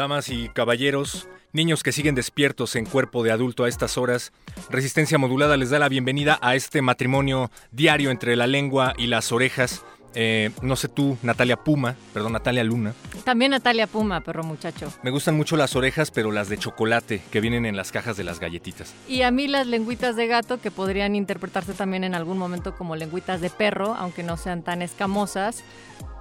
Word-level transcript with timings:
Damas 0.00 0.30
y 0.30 0.48
caballeros, 0.48 1.28
niños 1.52 1.82
que 1.82 1.92
siguen 1.92 2.14
despiertos 2.14 2.74
en 2.74 2.86
cuerpo 2.86 3.22
de 3.22 3.32
adulto 3.32 3.64
a 3.64 3.68
estas 3.68 3.98
horas, 3.98 4.32
Resistencia 4.70 5.18
Modulada 5.18 5.58
les 5.58 5.68
da 5.68 5.78
la 5.78 5.90
bienvenida 5.90 6.38
a 6.40 6.54
este 6.54 6.80
matrimonio 6.80 7.50
diario 7.70 8.10
entre 8.10 8.34
la 8.34 8.46
lengua 8.46 8.94
y 8.96 9.08
las 9.08 9.30
orejas. 9.30 9.84
Eh, 10.14 10.52
no 10.62 10.76
sé 10.76 10.88
tú, 10.88 11.18
Natalia 11.22 11.58
Puma, 11.58 11.96
perdón, 12.14 12.32
Natalia 12.32 12.64
Luna. 12.64 12.94
También 13.24 13.50
Natalia 13.50 13.86
Puma, 13.86 14.22
perro 14.22 14.42
muchacho. 14.42 14.90
Me 15.02 15.10
gustan 15.10 15.36
mucho 15.36 15.58
las 15.58 15.76
orejas, 15.76 16.10
pero 16.10 16.32
las 16.32 16.48
de 16.48 16.56
chocolate 16.56 17.20
que 17.30 17.42
vienen 17.42 17.66
en 17.66 17.76
las 17.76 17.92
cajas 17.92 18.16
de 18.16 18.24
las 18.24 18.40
galletitas. 18.40 18.94
Y 19.06 19.20
a 19.20 19.30
mí 19.30 19.48
las 19.48 19.66
lengüitas 19.66 20.16
de 20.16 20.28
gato, 20.28 20.62
que 20.62 20.70
podrían 20.70 21.14
interpretarse 21.14 21.74
también 21.74 22.04
en 22.04 22.14
algún 22.14 22.38
momento 22.38 22.74
como 22.74 22.96
lengüitas 22.96 23.42
de 23.42 23.50
perro, 23.50 23.94
aunque 23.96 24.22
no 24.22 24.38
sean 24.38 24.62
tan 24.62 24.80
escamosas 24.80 25.62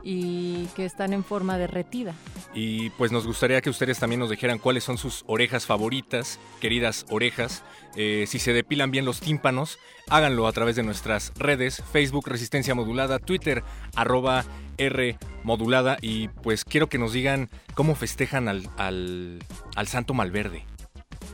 y 0.04 0.66
que 0.76 0.86
están 0.86 1.14
en 1.14 1.24
forma 1.24 1.58
derretida. 1.58 2.14
Y 2.54 2.90
pues 2.92 3.12
nos 3.12 3.26
gustaría 3.26 3.62
que 3.62 3.70
ustedes 3.70 4.00
también 4.00 4.20
nos 4.20 4.30
dijeran 4.30 4.60
cuáles 4.60 4.84
son 4.84 4.98
sus 4.98 5.24
orejas 5.28 5.66
favoritas, 5.66 6.40
queridas 6.60 7.06
orejas. 7.10 7.64
Eh, 7.96 8.26
si 8.28 8.40
se 8.40 8.54
depilan 8.54 8.92
bien 8.92 9.06
los 9.06 9.20
tímpanos, 9.20 9.80
háganlo 10.10 10.48
a 10.48 10.52
través 10.52 10.76
de 10.76 10.84
nuestras 10.84 11.34
redes, 11.36 11.84
Facebook 11.92 12.28
Resistencia 12.28 12.76
Modulada, 12.76 13.20
Twitter 13.20 13.64
arroba 13.96 14.46
R 14.78 15.18
Modulada 15.44 15.98
y 16.02 16.28
pues 16.28 16.66
quiero 16.66 16.88
que 16.88 16.98
nos 16.98 17.14
digan 17.14 17.50
cómo 17.74 17.96
festejan 17.96 18.48
al, 18.48 18.70
al, 18.78 19.40
al 19.76 19.88
Santo 19.88 20.14
Malverde 20.14 20.66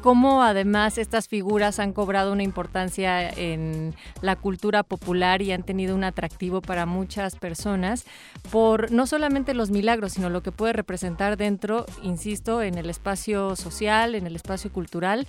cómo 0.06 0.44
además 0.44 1.00
estas 1.00 1.28
figuras 1.28 1.80
han 1.80 1.92
cobrado 1.92 2.32
una 2.32 2.44
importancia 2.44 3.28
en 3.28 3.96
la 4.22 4.36
cultura 4.36 4.84
popular 4.84 5.42
y 5.42 5.52
han 5.52 5.64
tenido 5.64 5.96
un 5.96 6.04
atractivo 6.04 6.62
para 6.62 6.86
muchas 6.86 7.36
personas 7.36 8.06
por 8.52 8.92
no 8.92 9.08
solamente 9.08 9.56
los 9.56 9.72
milagros, 9.72 10.14
sino 10.14 10.30
lo 10.30 10.44
que 10.44 10.52
puede 10.52 10.74
representar 10.74 11.38
dentro, 11.38 11.88
insisto, 12.04 12.62
en 12.62 12.78
el 12.78 12.92
espacio 12.92 13.56
social, 13.56 14.14
en 14.14 14.28
el 14.28 14.36
espacio 14.36 14.72
cultural 14.72 15.26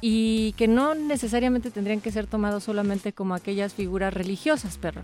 y 0.00 0.54
que 0.54 0.66
no 0.66 0.96
necesariamente 0.96 1.70
tendrían 1.70 2.00
que 2.00 2.10
ser 2.10 2.26
tomados 2.26 2.64
solamente 2.64 3.12
como 3.12 3.32
aquellas 3.32 3.74
figuras 3.74 4.12
religiosas, 4.12 4.76
perro. 4.76 5.02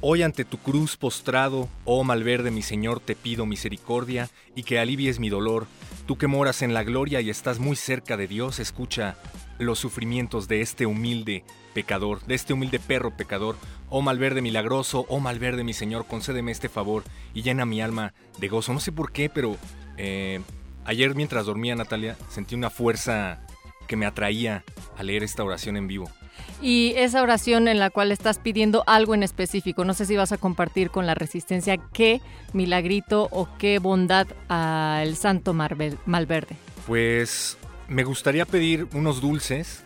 Hoy 0.00 0.24
ante 0.24 0.44
tu 0.44 0.58
cruz 0.58 0.96
postrado, 0.96 1.68
oh 1.84 2.02
Malverde 2.02 2.50
mi 2.50 2.62
Señor, 2.62 2.98
te 2.98 3.14
pido 3.14 3.46
misericordia 3.46 4.28
y 4.56 4.64
que 4.64 4.80
alivies 4.80 5.20
mi 5.20 5.28
dolor. 5.28 5.68
Tú 6.06 6.16
que 6.16 6.28
moras 6.28 6.62
en 6.62 6.72
la 6.72 6.84
gloria 6.84 7.20
y 7.20 7.30
estás 7.30 7.58
muy 7.58 7.74
cerca 7.74 8.16
de 8.16 8.28
Dios, 8.28 8.60
escucha 8.60 9.16
los 9.58 9.80
sufrimientos 9.80 10.46
de 10.46 10.60
este 10.60 10.86
humilde 10.86 11.42
pecador, 11.74 12.24
de 12.26 12.36
este 12.36 12.52
humilde 12.52 12.78
perro 12.78 13.16
pecador. 13.16 13.56
Oh 13.88 14.02
Malverde 14.02 14.40
milagroso, 14.40 15.04
oh 15.08 15.18
Malverde 15.18 15.64
mi 15.64 15.72
Señor, 15.72 16.06
concédeme 16.06 16.52
este 16.52 16.68
favor 16.68 17.02
y 17.34 17.42
llena 17.42 17.66
mi 17.66 17.80
alma 17.80 18.14
de 18.38 18.46
gozo. 18.46 18.72
No 18.72 18.78
sé 18.78 18.92
por 18.92 19.10
qué, 19.10 19.28
pero 19.28 19.56
eh, 19.96 20.40
ayer 20.84 21.16
mientras 21.16 21.46
dormía 21.46 21.74
Natalia 21.74 22.16
sentí 22.28 22.54
una 22.54 22.70
fuerza 22.70 23.40
que 23.88 23.96
me 23.96 24.06
atraía 24.06 24.62
a 24.96 25.02
leer 25.02 25.24
esta 25.24 25.42
oración 25.42 25.76
en 25.76 25.88
vivo. 25.88 26.08
Y 26.62 26.94
esa 26.96 27.22
oración 27.22 27.68
en 27.68 27.78
la 27.78 27.90
cual 27.90 28.12
estás 28.12 28.38
pidiendo 28.38 28.82
algo 28.86 29.14
en 29.14 29.22
específico, 29.22 29.84
no 29.84 29.94
sé 29.94 30.06
si 30.06 30.16
vas 30.16 30.32
a 30.32 30.38
compartir 30.38 30.90
con 30.90 31.06
la 31.06 31.14
resistencia 31.14 31.76
qué 31.92 32.20
milagrito 32.52 33.28
o 33.30 33.48
qué 33.58 33.78
bondad 33.78 34.26
al 34.48 35.16
santo 35.16 35.52
Malverde. 35.52 36.56
Pues 36.86 37.58
me 37.88 38.04
gustaría 38.04 38.46
pedir 38.46 38.86
unos 38.94 39.20
dulces. 39.20 39.82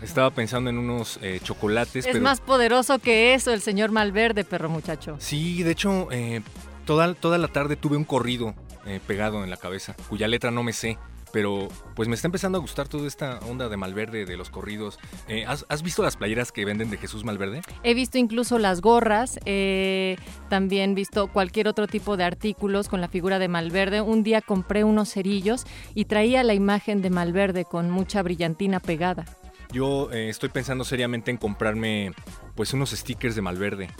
Estaba 0.00 0.30
pensando 0.30 0.70
en 0.70 0.78
unos 0.78 1.18
eh, 1.22 1.40
chocolates. 1.42 2.06
Es 2.06 2.20
más 2.20 2.40
poderoso 2.40 3.00
que 3.00 3.34
eso 3.34 3.52
el 3.52 3.60
señor 3.60 3.90
Malverde, 3.90 4.44
perro 4.44 4.68
muchacho. 4.68 5.16
Sí, 5.18 5.64
de 5.64 5.72
hecho, 5.72 6.08
eh, 6.12 6.40
toda, 6.84 7.14
toda 7.14 7.36
la 7.38 7.48
tarde 7.48 7.74
tuve 7.74 7.96
un 7.96 8.04
corrido 8.04 8.54
eh, 8.86 9.00
pegado 9.04 9.42
en 9.42 9.50
la 9.50 9.56
cabeza, 9.56 9.96
cuya 10.08 10.28
letra 10.28 10.52
no 10.52 10.62
me 10.62 10.72
sé 10.72 10.98
pero 11.36 11.68
pues 11.94 12.08
me 12.08 12.14
está 12.14 12.28
empezando 12.28 12.56
a 12.56 12.62
gustar 12.62 12.88
toda 12.88 13.06
esta 13.06 13.40
onda 13.40 13.68
de 13.68 13.76
Malverde, 13.76 14.24
de 14.24 14.38
los 14.38 14.48
corridos. 14.48 14.98
Eh, 15.28 15.44
¿has, 15.46 15.82
visto 15.82 16.02
las 16.02 16.16
playeras 16.16 16.50
que 16.50 16.64
venden 16.64 16.88
de 16.88 16.96
Jesús 16.96 17.24
Malverde? 17.24 17.60
He 17.82 17.92
visto 17.92 18.16
incluso 18.16 18.58
las 18.58 18.80
gorras, 18.80 19.38
eh, 19.44 20.16
también 20.48 20.94
visto 20.94 21.30
cualquier 21.30 21.68
otro 21.68 21.88
tipo 21.88 22.16
de 22.16 22.24
artículos 22.24 22.88
con 22.88 23.02
la 23.02 23.08
figura 23.08 23.38
de 23.38 23.48
Malverde. 23.48 24.00
Un 24.00 24.22
día 24.22 24.40
compré 24.40 24.82
unos 24.82 25.12
cerillos 25.12 25.66
y 25.94 26.06
traía 26.06 26.42
la 26.42 26.54
imagen 26.54 27.02
de 27.02 27.10
Malverde 27.10 27.66
con 27.66 27.90
mucha 27.90 28.22
brillantina 28.22 28.80
pegada. 28.80 29.26
Yo 29.70 30.10
eh, 30.12 30.30
estoy 30.30 30.48
pensando 30.48 30.84
seriamente 30.84 31.30
en 31.30 31.36
comprarme 31.36 32.14
pues 32.54 32.72
unos 32.72 32.92
stickers 32.92 33.36
de 33.36 33.42
Malverde. 33.42 33.90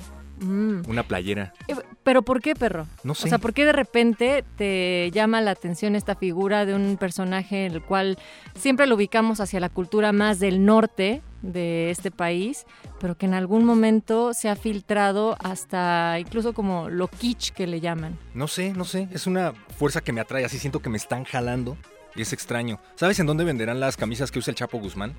Mm. 0.41 0.89
Una 0.89 1.03
playera. 1.03 1.53
Eh, 1.69 1.75
¿Pero 2.03 2.23
por 2.23 2.41
qué, 2.41 2.55
perro? 2.55 2.87
No 3.03 3.15
sé. 3.15 3.27
O 3.27 3.29
sea, 3.29 3.39
¿por 3.39 3.55
qué 3.55 3.65
de 3.65 3.73
repente 3.73 4.45
te 4.57 5.11
llama 5.13 5.41
la 5.41 5.53
atención 5.53 5.97
esta 5.97 6.15
figura 6.15 6.67
de 6.67 6.75
un 6.75 6.97
personaje 6.99 7.67
en 7.67 7.73
el 7.73 7.83
cual 7.83 8.19
siempre 8.55 8.87
lo 8.87 8.97
ubicamos 8.97 9.41
hacia 9.41 9.61
la 9.61 9.69
cultura 9.69 10.13
más 10.13 10.39
del 10.39 10.65
norte 10.65 11.23
de 11.43 11.91
este 11.91 12.11
país, 12.11 12.67
pero 13.01 13.17
que 13.17 13.27
en 13.27 13.35
algún 13.35 13.65
momento 13.65 14.35
se 14.35 14.49
ha 14.49 14.57
filtrado 14.57 15.37
hasta 15.43 16.19
incluso 16.19 16.53
como 16.53 16.89
lo 16.89 17.09
kitsch 17.09 17.53
que 17.53 17.67
le 17.67 17.81
llaman? 17.81 18.19
No 18.35 18.49
sé, 18.49 18.73
no 18.73 18.85
sé. 18.85 19.09
Es 19.13 19.27
una 19.27 19.53
fuerza 19.79 20.01
que 20.01 20.13
me 20.13 20.21
atrae. 20.21 20.45
Así 20.45 20.59
siento 20.59 20.81
que 20.81 20.91
me 20.91 20.97
están 20.97 21.25
jalando 21.25 21.77
y 22.16 22.22
es 22.22 22.32
extraño. 22.32 22.78
¿Sabes 22.94 23.19
en 23.21 23.27
dónde 23.27 23.44
venderán 23.44 23.81
las 23.81 23.97
camisas 23.97 24.31
que 24.31 24.38
usa 24.38 24.50
el 24.50 24.56
Chapo 24.56 24.78
Guzmán? 24.78 25.15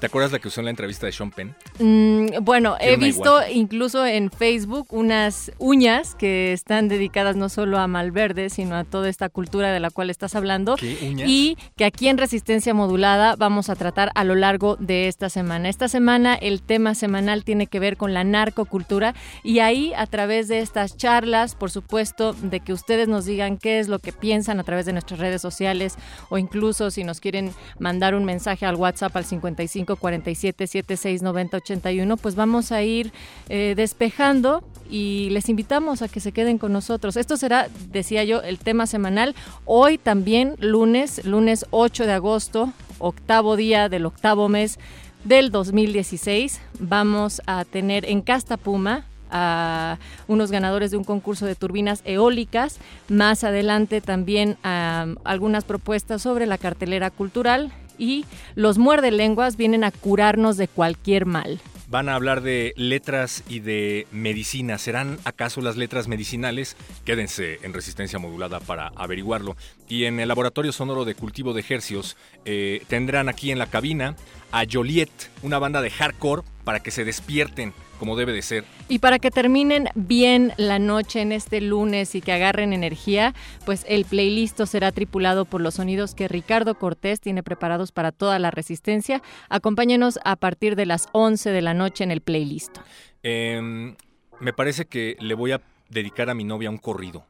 ¿Te 0.00 0.06
acuerdas 0.06 0.32
la 0.32 0.38
que 0.38 0.48
usó 0.48 0.60
en 0.60 0.66
la 0.66 0.70
entrevista 0.70 1.06
de 1.06 1.12
Sean 1.12 1.30
Penn? 1.30 1.54
Mm, 1.78 2.42
bueno, 2.42 2.76
he 2.80 2.96
visto 2.96 3.40
incluso 3.52 4.04
en 4.04 4.30
Facebook 4.30 4.88
unas 4.90 5.52
uñas 5.58 6.14
que 6.14 6.52
están 6.52 6.88
dedicadas 6.88 7.36
no 7.36 7.48
solo 7.48 7.78
a 7.78 7.86
Malverde, 7.86 8.50
sino 8.50 8.76
a 8.76 8.84
toda 8.84 9.08
esta 9.08 9.28
cultura 9.28 9.72
de 9.72 9.80
la 9.80 9.90
cual 9.90 10.10
estás 10.10 10.34
hablando. 10.34 10.76
¿Qué 10.76 10.98
uñas? 11.02 11.28
Y 11.28 11.56
que 11.76 11.84
aquí 11.84 12.08
en 12.08 12.18
Resistencia 12.18 12.74
Modulada 12.74 13.36
vamos 13.36 13.70
a 13.70 13.76
tratar 13.76 14.10
a 14.14 14.24
lo 14.24 14.34
largo 14.34 14.76
de 14.76 15.08
esta 15.08 15.28
semana. 15.28 15.68
Esta 15.68 15.88
semana 15.88 16.34
el 16.34 16.62
tema 16.62 16.94
semanal 16.94 17.44
tiene 17.44 17.66
que 17.66 17.78
ver 17.78 17.96
con 17.96 18.14
la 18.14 18.24
narcocultura 18.24 19.14
y 19.42 19.60
ahí 19.60 19.92
a 19.96 20.06
través 20.06 20.48
de 20.48 20.60
estas 20.60 20.96
charlas, 20.96 21.54
por 21.54 21.70
supuesto, 21.70 22.32
de 22.32 22.60
que 22.60 22.72
ustedes 22.72 23.08
nos 23.08 23.24
digan 23.24 23.58
qué 23.58 23.78
es 23.78 23.88
lo 23.88 23.98
que 23.98 24.12
piensan 24.12 24.60
a 24.60 24.64
través 24.64 24.86
de 24.86 24.92
nuestras 24.92 25.20
redes 25.20 25.40
sociales 25.40 25.96
o 26.28 26.38
incluso 26.40 26.90
si 26.90 27.04
nos 27.04 27.20
quieren 27.20 27.52
mandar 27.78 28.14
un 28.14 28.24
mensaje 28.24 28.66
al 28.66 28.74
WhatsApp 28.74 29.16
al 29.16 29.24
55 29.24 29.96
47 29.96 30.66
76 30.66 31.22
90 31.22 31.56
81, 31.58 32.16
pues 32.16 32.34
vamos 32.34 32.72
a 32.72 32.82
ir 32.82 33.12
eh, 33.48 33.74
despejando 33.76 34.64
y 34.90 35.30
les 35.30 35.48
invitamos 35.48 36.02
a 36.02 36.08
que 36.08 36.20
se 36.20 36.32
queden 36.32 36.58
con 36.58 36.72
nosotros. 36.72 37.16
Esto 37.16 37.36
será, 37.36 37.68
decía 37.90 38.24
yo, 38.24 38.42
el 38.42 38.58
tema 38.58 38.86
semanal. 38.86 39.34
Hoy 39.64 39.98
también, 39.98 40.56
lunes, 40.58 41.24
lunes 41.24 41.66
8 41.70 42.06
de 42.06 42.12
agosto, 42.12 42.72
octavo 42.98 43.56
día 43.56 43.88
del 43.88 44.06
octavo 44.06 44.48
mes 44.48 44.78
del 45.24 45.50
2016, 45.50 46.60
vamos 46.78 47.42
a 47.46 47.64
tener 47.64 48.06
en 48.06 48.22
Casta 48.22 48.56
Puma 48.56 49.04
a 49.30 49.98
unos 50.28 50.50
ganadores 50.50 50.90
de 50.90 50.96
un 50.96 51.04
concurso 51.04 51.46
de 51.46 51.54
turbinas 51.54 52.02
eólicas. 52.04 52.78
Más 53.08 53.44
adelante 53.44 54.00
también 54.00 54.56
algunas 54.62 55.64
propuestas 55.64 56.22
sobre 56.22 56.46
la 56.46 56.58
cartelera 56.58 57.10
cultural 57.10 57.72
y 57.98 58.24
los 58.54 58.78
muerde 58.78 59.10
lenguas 59.10 59.56
vienen 59.56 59.84
a 59.84 59.90
curarnos 59.90 60.56
de 60.56 60.68
cualquier 60.68 61.26
mal. 61.26 61.60
van 61.88 62.08
a 62.08 62.14
hablar 62.14 62.40
de 62.40 62.72
letras 62.76 63.42
y 63.48 63.58
de 63.58 64.06
medicina. 64.12 64.78
¿Serán 64.78 65.18
acaso 65.24 65.60
las 65.60 65.76
letras 65.76 66.06
medicinales? 66.06 66.76
Quédense 67.04 67.58
en 67.62 67.74
resistencia 67.74 68.20
modulada 68.20 68.60
para 68.60 68.92
averiguarlo. 68.94 69.56
Y 69.88 70.04
en 70.04 70.20
el 70.20 70.28
Laboratorio 70.28 70.70
Sonoro 70.70 71.04
de 71.04 71.16
Cultivo 71.16 71.52
de 71.52 71.60
Ejercios 71.60 72.16
eh, 72.44 72.84
tendrán 72.86 73.28
aquí 73.28 73.50
en 73.50 73.58
la 73.58 73.66
cabina 73.66 74.14
a 74.52 74.64
Joliet, 74.70 75.10
una 75.42 75.58
banda 75.58 75.82
de 75.82 75.90
hardcore, 75.90 76.42
para 76.62 76.78
que 76.78 76.92
se 76.92 77.04
despierten 77.04 77.74
como 78.00 78.16
debe 78.16 78.32
de 78.32 78.40
ser. 78.40 78.64
Y 78.88 78.98
para 78.98 79.18
que 79.18 79.30
terminen 79.30 79.88
bien 79.94 80.54
la 80.56 80.78
noche 80.78 81.20
en 81.20 81.32
este 81.32 81.60
lunes 81.60 82.14
y 82.14 82.22
que 82.22 82.32
agarren 82.32 82.72
energía, 82.72 83.34
pues 83.66 83.84
el 83.86 84.06
playlist 84.06 84.58
será 84.64 84.90
tripulado 84.90 85.44
por 85.44 85.60
los 85.60 85.74
sonidos 85.74 86.14
que 86.14 86.26
Ricardo 86.26 86.74
Cortés 86.76 87.20
tiene 87.20 87.42
preparados 87.42 87.92
para 87.92 88.10
toda 88.10 88.38
la 88.38 88.50
resistencia. 88.50 89.22
Acompáñenos 89.50 90.18
a 90.24 90.36
partir 90.36 90.76
de 90.76 90.86
las 90.86 91.08
11 91.12 91.50
de 91.50 91.60
la 91.60 91.74
noche 91.74 92.02
en 92.02 92.10
el 92.10 92.22
playlist. 92.22 92.78
Em, 93.22 93.94
me 94.40 94.54
parece 94.54 94.86
que 94.86 95.16
le 95.20 95.34
voy 95.34 95.52
a 95.52 95.60
dedicar 95.90 96.30
a 96.30 96.34
mi 96.34 96.44
novia 96.44 96.70
un 96.70 96.78
corrido. 96.78 97.26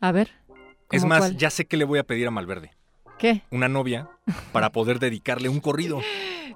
A 0.00 0.12
ver. 0.12 0.32
Es 0.90 1.04
más, 1.06 1.34
ya 1.36 1.48
sé 1.48 1.64
que 1.64 1.78
le 1.78 1.84
voy 1.84 1.98
a 1.98 2.04
pedir 2.04 2.26
a 2.26 2.30
Malverde. 2.30 2.72
¿Qué? 3.18 3.42
Una 3.50 3.68
novia 3.68 4.08
para 4.52 4.70
poder 4.70 4.98
dedicarle 4.98 5.48
un 5.48 5.60
corrido. 5.60 6.00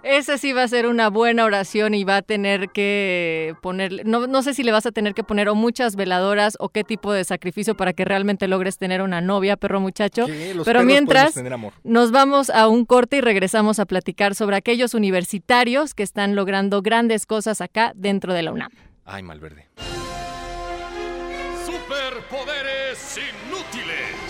Ese 0.03 0.37
sí 0.39 0.53
va 0.53 0.65
a 0.65 0.69
ser 0.69 0.87
una 0.87 1.11
buena 1.11 1.45
oración 1.45 1.95
y 1.95 2.03
va 2.03 2.17
a 2.17 2.23
tener 2.23 2.71
que 2.71 3.55
ponerle, 3.63 4.03
no, 4.05 4.27
no 4.27 4.43
sé 4.43 4.53
si 4.53 4.65
le 4.65 4.73
vas 4.73 4.85
a 4.85 4.91
tener 4.91 5.15
que 5.15 5.23
poner 5.23 5.49
o 5.49 5.55
muchas 5.55 5.95
veladoras 5.95 6.57
o 6.59 6.71
qué 6.71 6.83
tipo 6.83 7.13
de 7.13 7.23
sacrificio 7.23 7.77
para 7.77 7.93
que 7.93 8.05
realmente 8.05 8.49
logres 8.49 8.79
tener 8.79 9.01
una 9.01 9.21
novia, 9.21 9.57
perro 9.57 9.81
muchacho. 9.81 10.27
Pero 10.65 10.83
mientras 10.83 11.35
nos 11.85 12.11
vamos 12.11 12.51
a 12.51 12.67
un 12.67 12.85
corte 12.85 13.19
y 13.19 13.21
regresamos 13.21 13.79
a 13.79 13.87
platicar 13.87 14.35
sobre 14.35 14.57
aquellos 14.57 14.95
universitarios 14.95 15.95
que 15.95 16.03
están 16.03 16.35
logrando 16.35 16.83
grandes 16.83 17.25
cosas 17.25 17.61
acá 17.61 17.93
dentro 17.95 18.35
de 18.35 18.43
la 18.43 18.53
UNAM. 18.53 18.73
Ay, 19.05 19.23
Malverde. 19.23 19.69
Superpoderes 21.65 23.19
inútiles. 23.19 24.22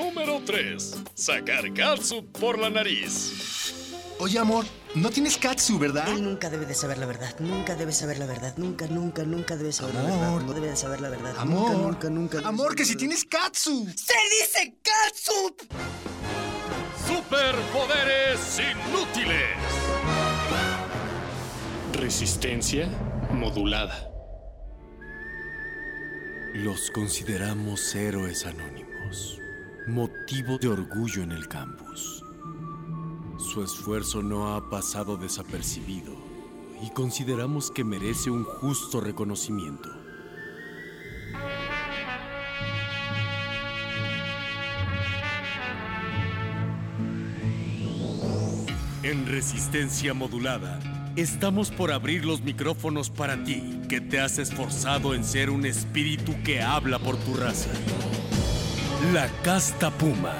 Número 0.00 0.40
3. 0.44 0.96
Sacar 1.14 1.72
katsu 1.74 2.24
por 2.32 2.58
la 2.58 2.70
nariz. 2.70 3.74
Oye, 4.18 4.38
amor, 4.38 4.64
no 4.94 5.10
tienes 5.10 5.36
katsu, 5.36 5.78
¿verdad? 5.78 6.08
Él 6.08 6.22
nunca 6.22 6.48
debe 6.50 6.66
de 6.66 6.74
saber 6.74 6.98
la 6.98 7.06
verdad. 7.06 7.34
Nunca 7.38 7.74
debe 7.74 7.92
saber 7.92 8.18
la 8.18 8.26
verdad. 8.26 8.54
Nunca, 8.56 8.86
nunca, 8.86 9.24
nunca 9.24 9.56
debe 9.56 9.72
saber 9.72 9.94
la 9.94 10.02
verdad. 10.02 10.40
No 10.40 10.52
debe 10.52 10.68
de 10.68 10.76
saber 10.76 11.00
la 11.00 11.10
verdad. 11.10 11.34
Amor. 11.38 11.72
Nunca, 11.72 12.08
nunca, 12.08 12.36
nunca. 12.36 12.48
Amor, 12.48 12.74
que 12.74 12.84
si 12.84 12.96
tienes 12.96 13.24
katsu. 13.24 13.86
¡Se 13.94 14.14
dice 14.40 14.74
katsu! 14.82 15.56
Superpoderes 17.06 18.58
inútiles. 18.58 19.56
Resistencia 21.92 22.88
modulada. 23.32 24.06
Los 26.54 26.90
consideramos 26.90 27.94
héroes 27.94 28.44
anónimos, 28.44 29.39
motivo 29.86 30.58
de 30.58 30.68
orgullo 30.68 31.22
en 31.22 31.32
el 31.32 31.48
campus. 31.48 32.24
Su 33.38 33.62
esfuerzo 33.62 34.22
no 34.22 34.54
ha 34.54 34.70
pasado 34.70 35.16
desapercibido 35.16 36.12
y 36.82 36.90
consideramos 36.90 37.70
que 37.70 37.84
merece 37.84 38.30
un 38.30 38.44
justo 38.44 39.00
reconocimiento. 39.00 39.90
En 49.02 49.26
resistencia 49.26 50.14
modulada, 50.14 50.78
estamos 51.16 51.70
por 51.70 51.90
abrir 51.90 52.24
los 52.24 52.42
micrófonos 52.42 53.10
para 53.10 53.42
ti, 53.42 53.80
que 53.88 54.00
te 54.00 54.20
has 54.20 54.38
esforzado 54.38 55.14
en 55.14 55.24
ser 55.24 55.50
un 55.50 55.64
espíritu 55.64 56.34
que 56.44 56.62
habla 56.62 56.98
por 56.98 57.16
tu 57.16 57.34
raza. 57.34 57.70
La 59.02 59.28
casta 59.42 59.90
puma. 59.90 60.34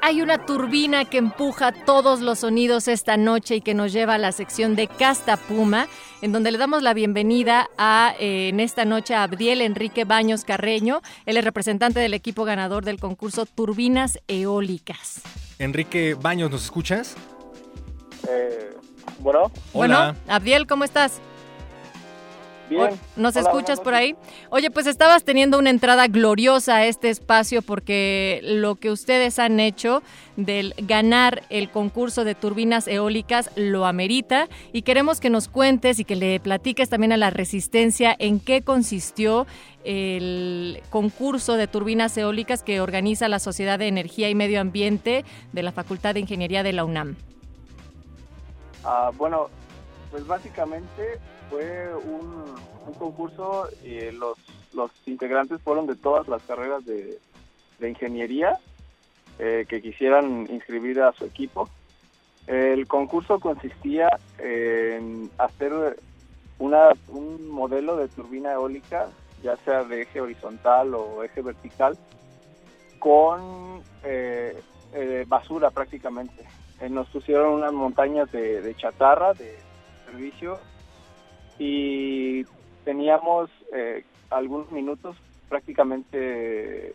Hay 0.00 0.22
una 0.22 0.46
turbina 0.46 1.04
que 1.04 1.18
empuja 1.18 1.72
todos 1.72 2.20
los 2.20 2.38
sonidos 2.38 2.86
esta 2.86 3.16
noche 3.16 3.56
y 3.56 3.60
que 3.60 3.74
nos 3.74 3.92
lleva 3.92 4.14
a 4.14 4.18
la 4.18 4.30
sección 4.30 4.76
de 4.76 4.86
Casta 4.86 5.36
Puma, 5.36 5.88
en 6.22 6.32
donde 6.32 6.50
le 6.50 6.58
damos 6.58 6.82
la 6.82 6.94
bienvenida 6.94 7.68
a 7.78 8.14
eh, 8.18 8.48
en 8.48 8.60
esta 8.60 8.84
noche 8.84 9.14
a 9.14 9.24
Abdiel 9.24 9.60
Enrique 9.60 10.04
Baños 10.04 10.44
Carreño. 10.44 11.02
Él 11.26 11.36
es 11.36 11.44
representante 11.44 12.00
del 12.00 12.14
equipo 12.14 12.44
ganador 12.44 12.84
del 12.84 12.98
concurso 12.98 13.46
Turbinas 13.46 14.18
Eólicas. 14.28 15.22
Enrique 15.58 16.14
Baños, 16.14 16.50
¿nos 16.50 16.64
escuchas? 16.64 17.16
Eh, 18.28 18.74
bueno. 19.18 19.50
Bueno, 19.72 20.14
Abdiel, 20.28 20.66
¿cómo 20.66 20.84
estás? 20.84 21.20
¿Nos 23.16 23.36
escuchas 23.36 23.80
por 23.80 23.94
ahí? 23.94 24.16
Oye, 24.50 24.70
pues 24.70 24.86
estabas 24.86 25.24
teniendo 25.24 25.58
una 25.58 25.70
entrada 25.70 26.06
gloriosa 26.08 26.76
a 26.76 26.86
este 26.86 27.10
espacio 27.10 27.62
porque 27.62 28.40
lo 28.42 28.74
que 28.74 28.90
ustedes 28.90 29.38
han 29.38 29.60
hecho 29.60 30.02
del 30.36 30.74
ganar 30.78 31.42
el 31.48 31.70
concurso 31.70 32.24
de 32.24 32.34
turbinas 32.34 32.88
eólicas 32.88 33.50
lo 33.56 33.86
amerita 33.86 34.48
y 34.72 34.82
queremos 34.82 35.20
que 35.20 35.30
nos 35.30 35.48
cuentes 35.48 35.98
y 35.98 36.04
que 36.04 36.16
le 36.16 36.40
platiques 36.40 36.88
también 36.88 37.12
a 37.12 37.16
la 37.16 37.30
resistencia 37.30 38.14
en 38.18 38.40
qué 38.40 38.62
consistió 38.62 39.46
el 39.84 40.82
concurso 40.90 41.54
de 41.54 41.68
turbinas 41.68 42.16
eólicas 42.18 42.62
que 42.62 42.80
organiza 42.80 43.28
la 43.28 43.38
Sociedad 43.38 43.78
de 43.78 43.86
Energía 43.86 44.28
y 44.28 44.34
Medio 44.34 44.60
Ambiente 44.60 45.24
de 45.52 45.62
la 45.62 45.72
Facultad 45.72 46.14
de 46.14 46.20
Ingeniería 46.20 46.62
de 46.62 46.72
la 46.72 46.84
UNAM. 46.84 47.16
Ah, 48.84 49.10
bueno, 49.16 49.48
pues 50.10 50.26
básicamente 50.26 51.18
fue 51.50 51.94
un, 51.94 52.44
concurso 52.98 53.68
y 53.84 54.10
los, 54.12 54.38
los 54.72 54.90
integrantes 55.06 55.60
fueron 55.60 55.86
de 55.86 55.96
todas 55.96 56.28
las 56.28 56.42
carreras 56.42 56.84
de, 56.86 57.18
ingeniería 57.80 58.58
eh, 59.38 59.66
que 59.68 59.82
quisieran 59.82 60.46
inscribir 60.50 61.00
a 61.02 61.12
su 61.12 61.24
equipo. 61.24 61.68
El 62.46 62.86
concurso 62.86 63.40
consistía 63.40 64.08
en 64.38 65.30
hacer 65.36 65.98
una, 66.58 66.90
un 67.08 67.48
modelo 67.48 67.96
de 67.96 68.08
turbina 68.08 68.52
eólica, 68.52 69.08
ya 69.42 69.56
sea 69.58 69.82
de 69.84 70.02
eje 70.02 70.20
horizontal 70.20 70.94
o 70.94 71.22
eje 71.24 71.42
vertical, 71.42 71.98
con 72.98 73.82
eh, 74.04 74.58
eh, 74.94 75.24
basura 75.26 75.70
prácticamente. 75.70 76.44
nos 76.88 77.08
pusieron 77.08 77.54
unas 77.54 77.72
montañas 77.72 78.30
de, 78.32 78.62
de 78.62 78.74
chatarra, 78.76 79.34
de 79.34 79.58
servicio, 80.06 80.58
y 81.58 82.44
teníamos 82.84 83.50
eh, 83.72 84.04
algunos 84.30 84.70
minutos, 84.72 85.16
prácticamente 85.48 86.94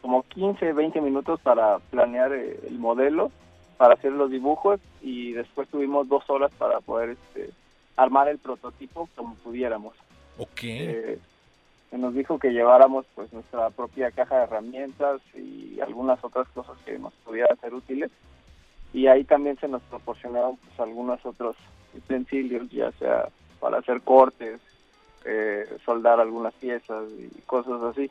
como 0.00 0.24
15, 0.24 0.72
20 0.72 1.00
minutos 1.00 1.40
para 1.40 1.78
planear 1.78 2.32
eh, 2.32 2.58
el 2.66 2.78
modelo, 2.78 3.30
para 3.76 3.94
hacer 3.94 4.12
los 4.12 4.30
dibujos 4.30 4.80
y 5.00 5.32
después 5.32 5.68
tuvimos 5.68 6.08
dos 6.08 6.28
horas 6.28 6.52
para 6.58 6.80
poder 6.80 7.10
este, 7.10 7.50
armar 7.96 8.28
el 8.28 8.38
prototipo 8.38 9.08
como 9.16 9.34
pudiéramos. 9.36 9.94
Ok. 10.38 10.64
Eh, 10.64 11.18
se 11.90 11.98
nos 11.98 12.14
dijo 12.14 12.38
que 12.38 12.52
lleváramos 12.52 13.06
pues 13.14 13.32
nuestra 13.32 13.70
propia 13.70 14.10
caja 14.10 14.38
de 14.38 14.42
herramientas 14.44 15.20
y 15.34 15.78
algunas 15.80 16.22
otras 16.24 16.48
cosas 16.48 16.76
que 16.84 16.98
nos 16.98 17.12
pudieran 17.24 17.58
ser 17.60 17.74
útiles 17.74 18.10
y 18.94 19.06
ahí 19.06 19.24
también 19.24 19.58
se 19.58 19.68
nos 19.68 19.82
proporcionaron 19.82 20.56
pues 20.56 20.80
algunos 20.80 21.24
otros 21.24 21.54
utensilios 21.94 22.70
ya 22.70 22.90
sea 22.92 23.28
para 23.62 23.78
hacer 23.78 24.00
cortes, 24.00 24.60
eh, 25.24 25.64
soldar 25.86 26.18
algunas 26.18 26.52
piezas 26.54 27.04
y 27.16 27.40
cosas 27.42 27.80
así. 27.80 28.10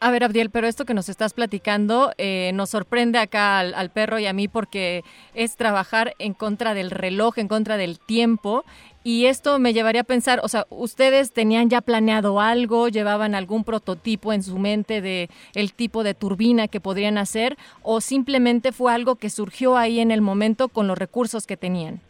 A 0.00 0.10
ver, 0.10 0.22
Abdiel, 0.22 0.50
pero 0.50 0.66
esto 0.66 0.84
que 0.84 0.92
nos 0.94 1.08
estás 1.08 1.32
platicando 1.32 2.12
eh, 2.18 2.50
nos 2.54 2.70
sorprende 2.70 3.18
acá 3.18 3.60
al, 3.60 3.90
perro 3.90 4.18
y 4.18 4.26
a 4.26 4.32
mí 4.32 4.48
porque 4.48 5.02
es 5.32 5.56
trabajar 5.56 6.14
en 6.18 6.34
contra 6.34 6.74
del 6.74 6.90
reloj, 6.90 7.38
en 7.38 7.48
contra 7.48 7.76
del 7.78 8.00
tiempo. 8.00 8.64
Y 9.04 9.26
esto 9.26 9.58
me 9.58 9.72
llevaría 9.72 10.02
a 10.02 10.04
pensar, 10.04 10.40
o 10.42 10.48
sea, 10.48 10.66
¿ustedes 10.68 11.32
tenían 11.32 11.70
ya 11.70 11.80
planeado 11.80 12.40
algo? 12.40 12.88
¿Llevaban 12.88 13.34
algún 13.34 13.64
prototipo 13.64 14.32
en 14.32 14.42
su 14.42 14.58
mente 14.58 15.00
de 15.00 15.30
el 15.54 15.72
tipo 15.72 16.02
de 16.02 16.14
turbina 16.14 16.68
que 16.68 16.80
podrían 16.80 17.16
hacer? 17.16 17.56
¿O 17.82 18.00
simplemente 18.00 18.72
fue 18.72 18.92
algo 18.92 19.14
que 19.14 19.30
surgió 19.30 19.76
ahí 19.76 20.00
en 20.00 20.10
el 20.10 20.20
momento 20.20 20.68
con 20.68 20.86
los 20.86 20.98
recursos 20.98 21.46
que 21.46 21.56
tenían? 21.56 22.00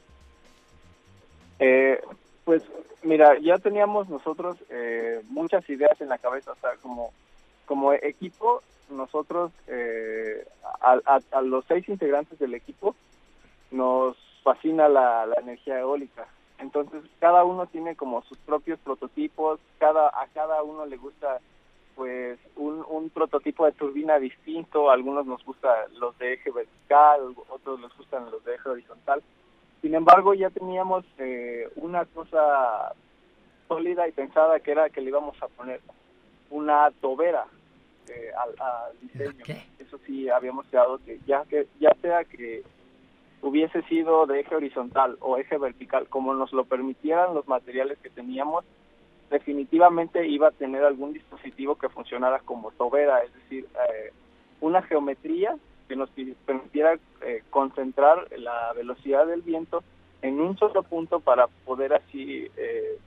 Eh, 1.58 2.00
pues 2.44 2.62
mira, 3.02 3.38
ya 3.38 3.58
teníamos 3.58 4.08
nosotros 4.08 4.56
eh, 4.70 5.22
muchas 5.28 5.68
ideas 5.68 6.00
en 6.00 6.08
la 6.08 6.18
cabeza, 6.18 6.52
o 6.52 6.56
sea, 6.56 6.76
como, 6.82 7.12
como 7.66 7.92
equipo, 7.92 8.62
nosotros, 8.90 9.52
eh, 9.68 10.46
a, 10.80 11.40
los 11.42 11.64
seis 11.66 11.88
integrantes 11.88 12.38
del 12.38 12.54
equipo, 12.54 12.94
nos 13.70 14.16
fascina 14.42 14.88
la, 14.88 15.26
energía 15.40 15.78
eólica. 15.78 16.26
Entonces 16.58 17.02
cada 17.18 17.44
uno 17.44 17.66
tiene 17.66 17.96
como 17.96 18.22
sus 18.22 18.38
propios 18.38 18.78
prototipos, 18.80 19.58
cada 19.78 20.08
a 20.08 20.26
cada 20.32 20.62
uno 20.62 20.86
le 20.86 20.96
gusta 20.96 21.40
pues 21.96 22.38
un, 22.56 23.10
prototipo 23.10 23.66
de 23.66 23.72
turbina 23.72 24.18
distinto, 24.18 24.90
algunos 24.90 25.26
nos 25.26 25.44
gusta 25.44 25.68
los 25.98 26.16
de 26.18 26.34
eje 26.34 26.50
vertical, 26.50 27.34
otros 27.48 27.80
les 27.80 27.94
gustan 27.96 28.30
los 28.30 28.44
de 28.44 28.54
eje 28.54 28.68
horizontal. 28.68 29.22
Sin 29.82 29.94
embargo, 29.94 30.32
ya 30.32 30.48
teníamos 30.48 31.04
eh, 31.18 31.68
una 31.76 32.04
cosa 32.06 32.94
sólida 33.68 34.08
y 34.08 34.12
pensada 34.12 34.60
que 34.60 34.70
era 34.70 34.88
que 34.90 35.00
le 35.00 35.08
íbamos 35.08 35.40
a 35.42 35.48
poner 35.48 35.80
una 36.50 36.90
tobera 37.00 37.46
eh, 38.08 38.30
al, 38.38 38.50
al 38.60 39.00
diseño. 39.00 39.44
Eso 39.80 39.98
sí 40.06 40.28
habíamos 40.28 40.66
quedado 40.66 40.98
que 41.04 41.18
ya 41.26 41.44
que 41.46 41.66
ya 41.80 41.94
sea 42.00 42.24
que 42.24 42.62
hubiese 43.42 43.82
sido 43.82 44.26
de 44.26 44.40
eje 44.40 44.54
horizontal 44.54 45.16
o 45.20 45.36
eje 45.36 45.58
vertical, 45.58 46.06
como 46.08 46.32
nos 46.32 46.52
lo 46.52 46.64
permitieran 46.64 47.34
los 47.34 47.48
materiales 47.48 47.98
que 47.98 48.08
teníamos, 48.08 48.64
definitivamente 49.30 50.28
iba 50.28 50.48
a 50.48 50.52
tener 50.52 50.84
algún 50.84 51.12
dispositivo 51.12 51.74
que 51.76 51.88
funcionara 51.88 52.38
como 52.40 52.70
tobera, 52.70 53.24
es 53.24 53.34
decir, 53.34 53.66
eh, 53.90 54.12
una 54.60 54.82
geometría 54.82 55.56
que 55.88 55.96
nos 55.96 56.10
permitiera 56.46 56.98
eh, 57.22 57.42
concentrar 57.50 58.26
la 58.38 58.72
velocidad 58.74 59.26
del 59.26 59.42
viento 59.42 59.82
en 60.22 60.40
un 60.40 60.56
solo 60.58 60.82
punto 60.82 61.20
para 61.20 61.46
poder 61.64 61.94
así 61.94 62.48
eh, 62.56 62.98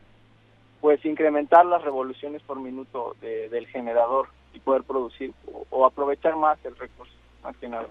pues 0.81 1.03
incrementar 1.05 1.65
las 1.65 1.81
revoluciones 1.83 2.41
por 2.43 2.59
minuto 2.59 3.15
del 3.21 3.67
generador 3.67 4.27
y 4.53 4.59
poder 4.59 4.83
producir 4.83 5.33
o, 5.71 5.85
aprovechar 5.85 6.35
más 6.35 6.57
el 6.65 6.75
recurso 6.75 7.13
más 7.43 7.55
que 7.57 7.67
nada. 7.67 7.87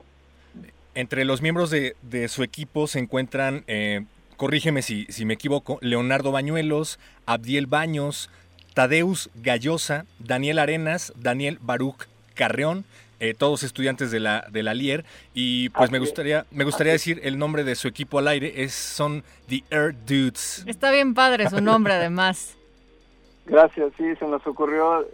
Entre 0.94 1.24
los 1.24 1.42
miembros 1.42 1.70
de, 1.70 1.96
de 2.02 2.28
su 2.28 2.42
equipo 2.42 2.86
se 2.86 3.00
encuentran 3.00 3.64
eh, 3.66 4.04
corrígeme 4.36 4.82
si, 4.82 5.06
si 5.06 5.24
me 5.24 5.34
equivoco, 5.34 5.78
Leonardo 5.80 6.32
Bañuelos, 6.32 6.98
Abdiel 7.26 7.66
Baños, 7.66 8.30
Tadeus 8.74 9.30
Gallosa, 9.34 10.06
Daniel 10.18 10.58
Arenas, 10.58 11.12
Daniel 11.16 11.58
Baruch 11.60 12.06
Carreón, 12.34 12.84
eh, 13.20 13.34
todos 13.34 13.62
estudiantes 13.62 14.10
de 14.10 14.20
la, 14.20 14.46
de 14.50 14.62
la 14.62 14.74
LIER. 14.74 15.04
Y 15.32 15.68
pues 15.70 15.90
me 15.90 15.98
gustaría, 15.98 16.46
me 16.50 16.64
gustaría 16.64 16.92
decir 16.92 17.20
el 17.24 17.38
nombre 17.38 17.64
de 17.64 17.74
su 17.74 17.88
equipo 17.88 18.18
al 18.18 18.28
aire, 18.28 18.62
es, 18.62 18.74
son 18.74 19.24
The 19.48 19.64
Air 19.70 19.94
Dudes. 20.06 20.64
Está 20.66 20.90
bien 20.90 21.14
padre 21.14 21.48
su 21.48 21.60
nombre 21.60 21.94
además. 21.94 22.56
Gracias, 23.46 23.92
sí, 23.96 24.04
se 24.16 24.26
nos 24.26 24.46
ocurrió, 24.46 25.06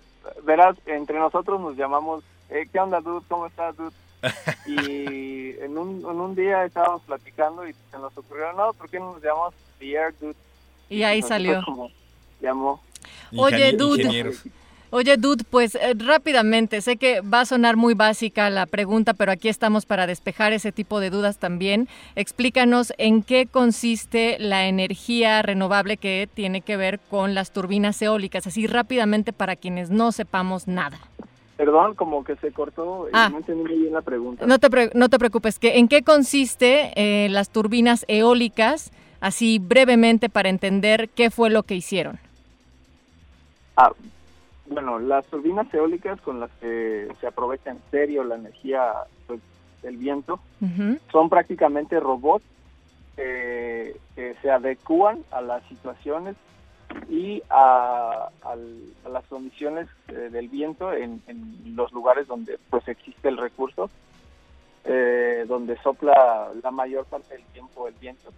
verás, 0.44 0.76
entre 0.86 1.18
nosotros 1.18 1.60
nos 1.60 1.76
llamamos, 1.76 2.22
eh, 2.48 2.68
¿qué 2.72 2.78
onda, 2.78 3.00
dude? 3.00 3.24
¿Cómo 3.28 3.46
estás, 3.46 3.76
dude? 3.76 3.92
y 4.66 5.60
en 5.64 5.76
un, 5.76 5.98
en 5.98 6.20
un 6.20 6.34
día 6.36 6.64
estábamos 6.64 7.02
platicando 7.02 7.66
y 7.66 7.74
se 7.90 7.98
nos 7.98 8.16
ocurrió, 8.16 8.52
no, 8.52 8.72
¿por 8.74 8.88
qué 8.88 9.00
no 9.00 9.14
nos 9.14 9.22
llamamos 9.22 9.54
The 9.80 9.92
Air 9.92 10.14
Dude? 10.20 10.36
Y 10.88 11.02
ahí 11.02 11.22
salió. 11.22 11.64
llamó. 12.40 12.80
Oye, 13.36 13.72
Dude. 13.72 14.32
Oye, 14.92 15.16
Dude, 15.16 15.44
pues 15.48 15.76
eh, 15.76 15.94
rápidamente, 15.96 16.80
sé 16.80 16.96
que 16.96 17.20
va 17.20 17.42
a 17.42 17.46
sonar 17.46 17.76
muy 17.76 17.94
básica 17.94 18.50
la 18.50 18.66
pregunta, 18.66 19.14
pero 19.14 19.30
aquí 19.30 19.48
estamos 19.48 19.86
para 19.86 20.08
despejar 20.08 20.52
ese 20.52 20.72
tipo 20.72 20.98
de 20.98 21.10
dudas 21.10 21.38
también. 21.38 21.88
Explícanos 22.16 22.92
en 22.98 23.22
qué 23.22 23.46
consiste 23.46 24.36
la 24.40 24.66
energía 24.66 25.42
renovable 25.42 25.96
que 25.96 26.28
tiene 26.34 26.60
que 26.60 26.76
ver 26.76 26.98
con 26.98 27.34
las 27.34 27.52
turbinas 27.52 28.02
eólicas, 28.02 28.48
así 28.48 28.66
rápidamente 28.66 29.32
para 29.32 29.54
quienes 29.54 29.90
no 29.90 30.10
sepamos 30.10 30.66
nada. 30.66 30.98
Perdón, 31.56 31.94
como 31.94 32.24
que 32.24 32.34
se 32.36 32.50
cortó 32.50 33.06
ah. 33.12 33.28
no 33.30 33.38
entendí 33.38 33.62
muy 33.62 33.78
bien 33.78 33.92
la 33.92 34.02
pregunta. 34.02 34.44
No 34.44 34.58
te, 34.58 34.90
no 34.94 35.08
te 35.08 35.18
preocupes, 35.20 35.60
que 35.60 35.78
¿en 35.78 35.86
qué 35.86 36.02
consiste 36.02 36.92
eh, 36.96 37.28
las 37.28 37.50
turbinas 37.50 38.04
eólicas? 38.08 38.90
Así 39.20 39.60
brevemente 39.60 40.28
para 40.30 40.48
entender 40.48 41.10
qué 41.10 41.30
fue 41.30 41.48
lo 41.50 41.62
que 41.62 41.76
hicieron. 41.76 42.18
Ah, 43.76 43.92
bueno, 44.70 44.98
las 44.98 45.26
turbinas 45.26 45.72
eólicas 45.74 46.20
con 46.20 46.40
las 46.40 46.50
que 46.60 47.08
se 47.20 47.26
aprovecha 47.26 47.70
en 47.70 47.80
serio 47.90 48.24
la 48.24 48.36
energía 48.36 48.92
pues, 49.26 49.40
del 49.82 49.96
viento 49.96 50.40
son 51.10 51.28
prácticamente 51.28 52.00
robots 52.00 52.44
que 53.16 54.36
se 54.40 54.50
adecúan 54.50 55.24
a 55.30 55.42
las 55.42 55.62
situaciones 55.64 56.36
y 57.08 57.42
a, 57.50 58.28
las 59.08 59.24
condiciones 59.26 59.88
eh, 60.08 60.12
del 60.30 60.48
viento 60.48 60.92
en, 60.92 61.22
los 61.76 61.92
lugares 61.92 62.26
donde 62.26 62.58
pues 62.68 62.86
existe 62.88 63.28
el 63.28 63.36
recurso, 63.36 63.90
eh, 64.84 65.44
donde 65.46 65.76
sopla 65.78 66.50
la 66.62 66.70
mayor 66.70 67.04
parte 67.06 67.34
del 67.34 67.44
tiempo 67.46 67.88
el 67.88 67.94
viento. 67.94 68.30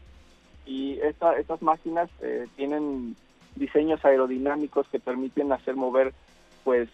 Y 0.65 0.99
esta, 1.01 1.37
estas 1.37 1.61
máquinas 1.63 2.09
eh, 2.21 2.47
tienen 2.57 3.17
diseños 3.57 4.05
aerodinámicos 4.05 4.89
que 4.89 5.01
permiten 5.01 5.53
hacer 5.53 5.77
mover 5.77 6.13
pues 6.65 6.89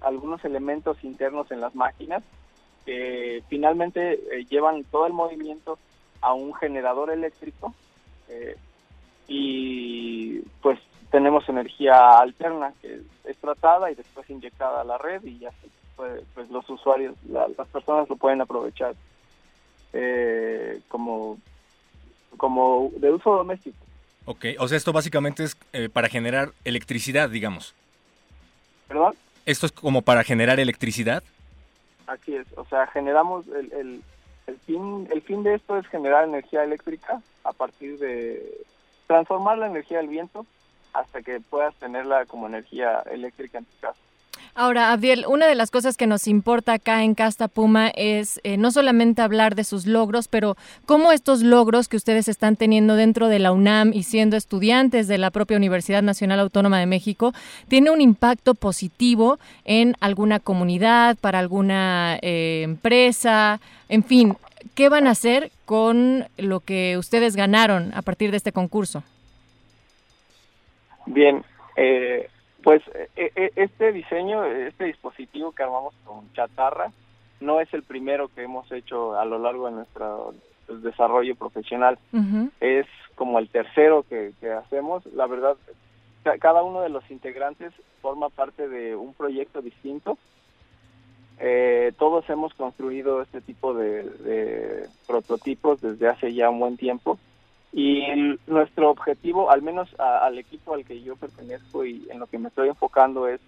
algunos 0.00 0.44
elementos 0.44 1.02
internos 1.04 1.50
en 1.50 1.60
las 1.60 1.74
máquinas 1.74 2.22
que 2.84 3.42
finalmente 3.48 4.20
llevan 4.50 4.84
todo 4.84 5.06
el 5.06 5.14
movimiento 5.14 5.78
a 6.20 6.34
un 6.34 6.52
generador 6.54 7.10
eléctrico 7.10 7.74
y 9.26 10.40
pues 10.60 10.78
tenemos 11.10 11.48
energía 11.48 12.18
alterna 12.18 12.72
que 12.82 13.00
es 13.24 13.36
tratada 13.38 13.90
y 13.90 13.94
después 13.94 14.28
inyectada 14.28 14.82
a 14.82 14.84
la 14.84 14.98
red 14.98 15.22
y 15.24 15.38
ya 15.38 15.50
pues, 15.96 16.22
pues 16.34 16.50
los 16.50 16.68
usuarios, 16.68 17.14
las 17.28 17.68
personas 17.68 18.08
lo 18.08 18.16
pueden 18.16 18.40
aprovechar 18.40 18.94
eh, 19.92 20.80
como, 20.88 21.38
como 22.36 22.90
de 22.96 23.12
uso 23.12 23.36
doméstico. 23.36 23.83
Ok, 24.26 24.46
o 24.58 24.68
sea, 24.68 24.78
esto 24.78 24.92
básicamente 24.92 25.44
es 25.44 25.56
eh, 25.72 25.88
para 25.92 26.08
generar 26.08 26.52
electricidad, 26.64 27.28
digamos. 27.28 27.74
¿Perdón? 28.88 29.14
¿Esto 29.44 29.66
es 29.66 29.72
como 29.72 30.02
para 30.02 30.24
generar 30.24 30.58
electricidad? 30.58 31.22
Aquí 32.06 32.36
es, 32.36 32.46
o 32.56 32.64
sea, 32.64 32.86
generamos 32.86 33.46
el, 33.48 33.72
el, 33.72 34.02
el 34.46 34.58
fin 34.60 35.08
el 35.10 35.22
fin 35.22 35.42
de 35.42 35.54
esto 35.54 35.76
es 35.76 35.86
generar 35.88 36.24
energía 36.24 36.64
eléctrica 36.64 37.20
a 37.44 37.52
partir 37.52 37.98
de 37.98 38.64
transformar 39.06 39.58
la 39.58 39.66
energía 39.66 39.98
del 39.98 40.08
viento 40.08 40.46
hasta 40.92 41.22
que 41.22 41.40
puedas 41.40 41.74
tenerla 41.76 42.24
como 42.26 42.46
energía 42.46 43.02
eléctrica 43.10 43.58
en 43.58 43.64
tu 43.64 43.78
casa. 43.80 43.98
Ahora, 44.54 44.92
Abdiel, 44.92 45.24
una 45.26 45.46
de 45.46 45.54
las 45.54 45.70
cosas 45.70 45.96
que 45.96 46.06
nos 46.06 46.28
importa 46.28 46.74
acá 46.74 47.02
en 47.02 47.14
Casta 47.14 47.48
Puma 47.48 47.88
es 47.88 48.40
eh, 48.44 48.56
no 48.56 48.70
solamente 48.70 49.22
hablar 49.22 49.54
de 49.54 49.64
sus 49.64 49.86
logros, 49.86 50.28
pero 50.28 50.56
cómo 50.86 51.12
estos 51.12 51.42
logros 51.42 51.88
que 51.88 51.96
ustedes 51.96 52.28
están 52.28 52.56
teniendo 52.56 52.96
dentro 52.96 53.28
de 53.28 53.38
la 53.38 53.52
UNAM 53.52 53.92
y 53.92 54.04
siendo 54.04 54.36
estudiantes 54.36 55.08
de 55.08 55.18
la 55.18 55.30
propia 55.30 55.56
Universidad 55.56 56.02
Nacional 56.02 56.40
Autónoma 56.40 56.78
de 56.78 56.86
México, 56.86 57.32
tiene 57.68 57.90
un 57.90 58.00
impacto 58.00 58.54
positivo 58.54 59.38
en 59.64 59.96
alguna 60.00 60.40
comunidad, 60.40 61.16
para 61.16 61.38
alguna 61.38 62.18
eh, 62.22 62.62
empresa, 62.62 63.60
en 63.88 64.04
fin, 64.04 64.36
¿qué 64.74 64.88
van 64.88 65.06
a 65.06 65.10
hacer 65.10 65.50
con 65.64 66.26
lo 66.36 66.60
que 66.60 66.96
ustedes 66.98 67.36
ganaron 67.36 67.92
a 67.94 68.02
partir 68.02 68.30
de 68.30 68.36
este 68.36 68.52
concurso? 68.52 69.02
Bien, 71.06 71.44
eh, 71.76 72.28
pues 72.64 72.82
eh, 72.94 73.30
eh, 73.36 73.50
este 73.56 73.92
diseño, 73.92 74.42
este 74.46 74.84
dispositivo 74.86 75.52
que 75.52 75.62
armamos 75.62 75.94
con 76.04 76.32
chatarra, 76.32 76.90
no 77.40 77.60
es 77.60 77.72
el 77.74 77.82
primero 77.82 78.28
que 78.28 78.42
hemos 78.42 78.72
hecho 78.72 79.18
a 79.18 79.26
lo 79.26 79.38
largo 79.38 79.66
de 79.66 79.72
nuestro 79.72 80.34
pues, 80.66 80.82
desarrollo 80.82 81.36
profesional. 81.36 81.98
Es 82.60 82.86
como 83.16 83.38
el 83.38 83.50
tercero 83.50 84.04
que, 84.08 84.32
hacemos. 84.50 85.04
La 85.12 85.26
verdad, 85.26 85.56
cada 86.40 86.62
uno 86.62 86.80
de 86.80 86.88
los 86.88 87.08
integrantes 87.10 87.74
forma 88.00 88.30
parte 88.30 88.66
de 88.66 88.96
un 88.96 89.12
proyecto 89.12 89.60
distinto. 89.60 90.16
todos 91.98 92.30
hemos 92.30 92.54
construido 92.54 93.20
este 93.20 93.42
tipo 93.42 93.74
de, 93.74 94.88
prototipos 95.06 95.82
desde 95.82 96.08
hace 96.08 96.32
ya 96.32 96.48
un 96.48 96.60
buen 96.60 96.78
tiempo 96.78 97.18
y 97.76 98.38
nuestro 98.46 98.88
objetivo, 98.88 99.50
al 99.50 99.60
menos 99.60 99.92
al 99.98 100.38
equipo 100.38 100.74
al 100.74 100.84
que 100.84 101.02
yo 101.02 101.16
pertenezco 101.16 101.84
y 101.84 102.06
en 102.08 102.20
lo 102.20 102.28
que 102.28 102.38
me 102.38 102.46
estoy 102.48 102.68
enfocando, 102.68 103.26
es 103.26 103.40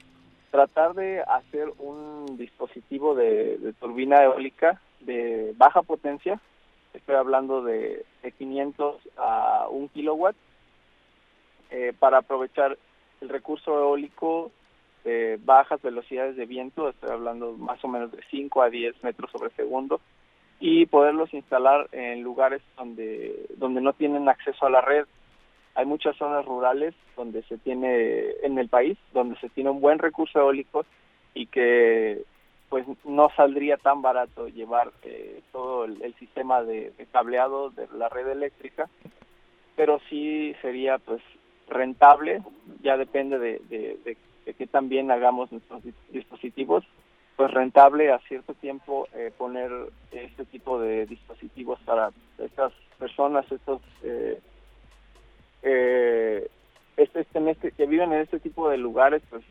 tratar 0.50 0.94
de 0.94 1.20
hacer 1.20 1.68
un 1.78 2.36
dispositivo 2.36 3.14
de, 3.14 3.72
turbina 3.78 4.24
eólica 4.24 4.80
de 4.98 5.54
baja 5.56 5.82
potencia. 5.82 6.40
Estoy 6.92 7.14
hablando 7.14 7.62
de, 7.62 8.04
500 8.36 8.96
a 9.16 9.68
1 9.70 9.90
kilowatt 9.94 10.34
eh, 11.70 11.92
para 11.96 12.18
aprovechar 12.18 12.76
el 13.20 13.28
recurso 13.28 13.78
eólico 13.78 14.50
de 15.04 15.38
bajas 15.44 15.80
velocidades 15.82 16.34
de 16.34 16.46
viento. 16.46 16.88
Estoy 16.88 17.10
hablando 17.10 17.52
más 17.52 17.84
o 17.84 17.86
menos 17.86 18.10
de 18.10 18.24
5 18.28 18.62
a 18.62 18.70
10 18.70 19.04
metros 19.04 19.30
sobre 19.30 19.50
segundo 19.50 20.00
y 20.60 20.86
poderlos 20.86 21.32
instalar 21.34 21.88
en 21.92 22.22
lugares 22.22 22.62
donde, 22.76 23.46
donde 23.56 23.80
no 23.80 23.92
tienen 23.92 24.28
acceso 24.28 24.66
a 24.66 24.70
la 24.70 24.80
red. 24.80 25.04
Hay 25.74 25.84
muchas 25.84 26.16
zonas 26.16 26.44
rurales 26.46 26.94
donde 27.16 27.42
se 27.42 27.58
tiene, 27.58 28.30
en 28.42 28.58
el 28.58 28.68
país, 28.68 28.96
donde 29.12 29.38
se 29.40 29.50
tiene 29.50 29.70
un 29.70 29.80
buen 29.80 29.98
recurso 29.98 30.38
eólico 30.38 30.86
y 31.34 31.46
que 31.46 32.22
pues 32.68 32.84
no 33.04 33.30
saldría 33.36 33.76
tan 33.76 34.02
barato 34.02 34.48
llevar 34.48 34.90
eh, 35.02 35.40
todo 35.52 35.84
el, 35.84 36.14
sistema 36.18 36.62
de, 36.62 36.92
cableado 37.12 37.70
de 37.70 37.86
la 37.96 38.08
red 38.08 38.26
eléctrica, 38.28 38.88
pero 39.76 40.00
sí 40.08 40.54
sería 40.62 40.98
pues 40.98 41.22
rentable, 41.68 42.42
ya 42.82 42.96
depende 42.96 43.38
de, 43.38 43.60
de, 43.68 43.98
de, 44.04 44.54
qué 44.54 44.66
también 44.66 45.10
hagamos 45.10 45.52
nuestros 45.52 45.82
dispositivos, 46.10 46.84
pues 47.36 47.50
rentable 47.50 48.12
a 48.12 48.18
cierto 48.20 48.54
tiempo 48.54 49.08
eh, 49.14 49.30
poner 49.36 49.70
este 50.10 50.44
tipo 50.46 50.80
de 50.80 51.06
dispositivos 51.06 51.78
para 51.84 52.10
estas 52.38 52.72
personas, 52.98 53.44
estos 53.50 53.82
eh, 54.02 54.40
eh, 55.62 56.48
este, 56.96 57.20
este, 57.20 57.50
este, 57.50 57.72
que 57.72 57.86
viven 57.86 58.12
en 58.12 58.22
este 58.22 58.40
tipo 58.40 58.68
de 58.70 58.78
lugares, 58.78 59.22
pues 59.28 59.42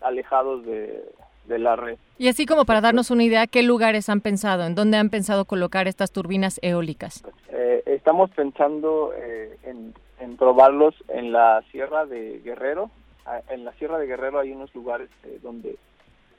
alejados 0.00 0.64
de, 0.64 1.02
la 1.48 1.74
red. 1.74 1.98
Y 2.16 2.28
así 2.28 2.46
como 2.46 2.64
para 2.64 2.80
darnos 2.80 3.10
una 3.10 3.24
idea, 3.24 3.48
¿qué 3.48 3.64
lugares 3.64 4.08
han 4.08 4.20
pensado? 4.20 4.64
¿En 4.64 4.76
dónde 4.76 4.98
han 4.98 5.10
pensado 5.10 5.46
colocar 5.46 5.88
estas 5.88 6.12
turbinas 6.12 6.60
eólicas? 6.62 7.24
Eh, 7.48 7.82
estamos 7.86 8.30
pensando 8.30 9.12
eh, 9.16 9.58
en, 9.64 9.92
probarlos 10.36 10.94
en 11.08 11.32
la 11.32 11.62
Sierra 11.72 12.06
de 12.06 12.40
Guerrero. 12.44 12.90
Ah, 13.26 13.40
en 13.50 13.64
la 13.64 13.72
Sierra 13.72 13.98
de 13.98 14.06
Guerrero 14.06 14.38
hay 14.38 14.52
unos 14.52 14.72
lugares 14.76 15.10
eh, 15.24 15.40
donde 15.42 15.76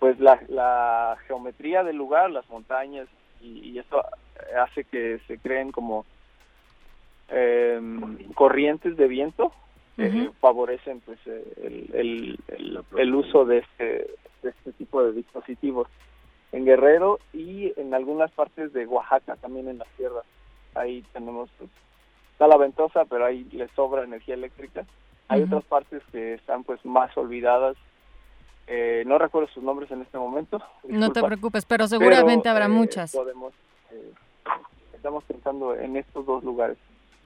pues 0.01 0.19
la, 0.19 1.15
geometría 1.27 1.83
del 1.83 1.95
lugar, 1.95 2.31
las 2.31 2.49
montañas, 2.49 3.07
y, 3.39 3.77
eso 3.77 4.03
hace 4.59 4.83
que 4.83 5.19
se 5.27 5.37
creen 5.37 5.71
como 5.71 6.07
em, 7.29 8.17
corrientes 8.33 8.97
de 8.97 9.07
viento 9.07 9.53
que 9.95 10.31
favorecen 10.39 11.01
pues 11.01 11.19
el, 11.27 12.39
el, 12.97 13.13
uso 13.15 13.45
de 13.45 13.59
este, 13.59 14.09
de 14.41 14.49
este 14.49 14.71
tipo 14.71 15.03
de 15.03 15.11
dispositivos 15.11 15.87
en 16.51 16.65
Guerrero 16.65 17.19
y 17.31 17.71
en 17.79 17.93
algunas 17.93 18.31
partes 18.31 18.73
de 18.73 18.87
Oaxaca, 18.87 19.35
también 19.35 19.67
en 19.67 19.77
la 19.77 19.85
sierra. 19.97 20.21
Ahí 20.73 21.03
tenemos, 21.13 21.51
pues, 21.59 21.69
está 22.31 22.47
la 22.47 22.57
ventosa, 22.57 23.05
pero 23.05 23.25
ahí 23.25 23.43
le 23.51 23.67
sobra 23.75 24.03
energía 24.03 24.33
eléctrica. 24.33 24.83
Hay 25.27 25.43
otras 25.43 25.63
partes 25.65 26.01
que 26.11 26.33
están 26.33 26.63
pues 26.63 26.83
más 26.83 27.15
olvidadas. 27.15 27.77
Eh, 28.67 29.03
no 29.05 29.17
recuerdo 29.17 29.49
sus 29.53 29.63
nombres 29.63 29.91
en 29.91 30.01
este 30.01 30.17
momento. 30.17 30.61
no 30.87 31.11
te 31.11 31.21
preocupes, 31.21 31.65
pero 31.65 31.87
seguramente 31.87 32.49
habrá 32.49 32.65
eh, 32.65 32.69
muchas. 32.69 33.11
Podemos, 33.11 33.53
eh, 33.91 34.13
estamos 34.93 35.23
pensando 35.25 35.75
en 35.75 35.97
estos 35.97 36.25
dos 36.25 36.43
lugares, 36.43 36.77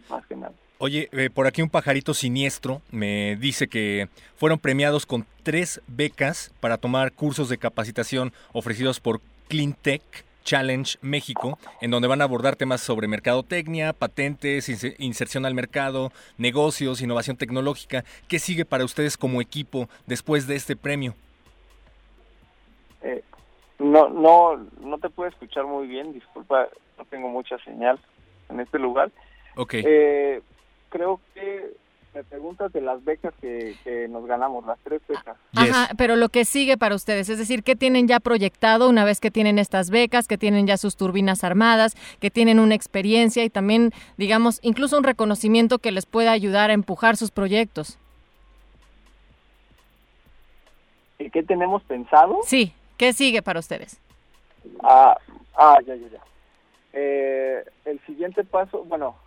más 0.09 0.25
que 0.25 0.35
nada. 0.35 0.53
Oye, 0.77 1.07
eh, 1.13 1.29
por 1.33 1.47
aquí 1.47 1.61
un 1.61 1.69
pajarito 1.69 2.13
siniestro 2.13 2.81
me 2.91 3.37
dice 3.37 3.67
que 3.67 4.09
fueron 4.35 4.59
premiados 4.59 5.05
con 5.05 5.25
tres 5.43 5.81
becas 5.87 6.53
para 6.59 6.77
tomar 6.77 7.13
cursos 7.13 7.47
de 7.47 7.57
capacitación 7.57 8.33
ofrecidos 8.51 8.99
por 8.99 9.21
Cleantech 9.47 10.03
Challenge 10.45 10.97
México, 11.01 11.57
en 11.81 11.91
donde 11.91 12.07
van 12.07 12.21
a 12.21 12.23
abordar 12.23 12.55
temas 12.55 12.79
sobre 12.79 13.09
mercadotecnia, 13.09 13.91
patentes, 13.91 14.69
inserción 14.99 15.45
al 15.45 15.53
mercado, 15.53 16.11
negocios, 16.37 17.01
innovación 17.01 17.35
tecnológica. 17.35 18.05
¿Qué 18.29 18.39
sigue 18.39 18.63
para 18.63 18.85
ustedes 18.85 19.17
como 19.17 19.41
equipo 19.41 19.89
después 20.05 20.47
de 20.47 20.55
este 20.55 20.77
premio? 20.77 21.15
Eh, 23.01 23.23
no, 23.79 24.07
no, 24.07 24.65
no 24.79 24.97
te 24.99 25.09
puedo 25.09 25.29
escuchar 25.29 25.65
muy 25.65 25.87
bien, 25.87 26.13
disculpa, 26.13 26.69
no 26.97 27.05
tengo 27.05 27.27
mucha 27.27 27.57
señal 27.59 27.99
en 28.49 28.59
este 28.61 28.79
lugar. 28.79 29.11
Ok. 29.55 29.73
Eh, 29.75 30.41
creo 30.89 31.19
que 31.33 31.73
me 32.15 32.23
preguntas 32.23 32.71
de 32.71 32.79
las 32.79 33.03
becas 33.03 33.33
que, 33.41 34.07
nos 34.09 34.25
ganamos, 34.25 34.65
las 34.65 34.79
tres 34.79 35.01
becas. 35.05 35.35
Ajá, 35.53 35.89
pero 35.97 36.15
lo 36.15 36.29
que 36.29 36.45
sigue 36.45 36.77
para 36.77 36.95
ustedes, 36.95 37.27
es 37.27 37.37
decir, 37.37 37.61
¿qué 37.61 37.75
tienen 37.75 38.07
ya 38.07 38.21
proyectado 38.21 38.89
una 38.89 39.03
vez 39.03 39.19
que 39.19 39.31
tienen 39.31 39.59
estas 39.59 39.89
becas, 39.89 40.25
que 40.25 40.37
tienen 40.37 40.65
ya 40.65 40.77
sus 40.77 40.95
turbinas 40.95 41.43
armadas, 41.43 41.95
que 42.21 42.31
tienen 42.31 42.59
una 42.59 42.73
experiencia 42.73 43.43
y 43.43 43.49
también, 43.49 43.91
digamos, 44.15 44.59
incluso 44.63 44.97
un 44.97 45.03
reconocimiento 45.03 45.79
que 45.79 45.91
les 45.91 46.05
pueda 46.05 46.31
ayudar 46.31 46.69
a 46.69 46.73
empujar 46.73 47.17
sus 47.17 47.31
proyectos? 47.31 47.99
¿Qué 51.17 51.43
tenemos 51.43 51.83
pensado? 51.83 52.39
Sí, 52.43 52.73
¿qué 52.97 53.11
sigue 53.11 53.41
para 53.41 53.59
ustedes? 53.59 53.99
Ah, 54.81 55.17
ah 55.57 55.79
ya, 55.85 55.95
ya, 55.95 56.07
ya. 56.07 56.19
Eh, 56.93 57.65
el 57.83 57.99
siguiente 58.05 58.45
paso, 58.45 58.85
bueno, 58.85 59.17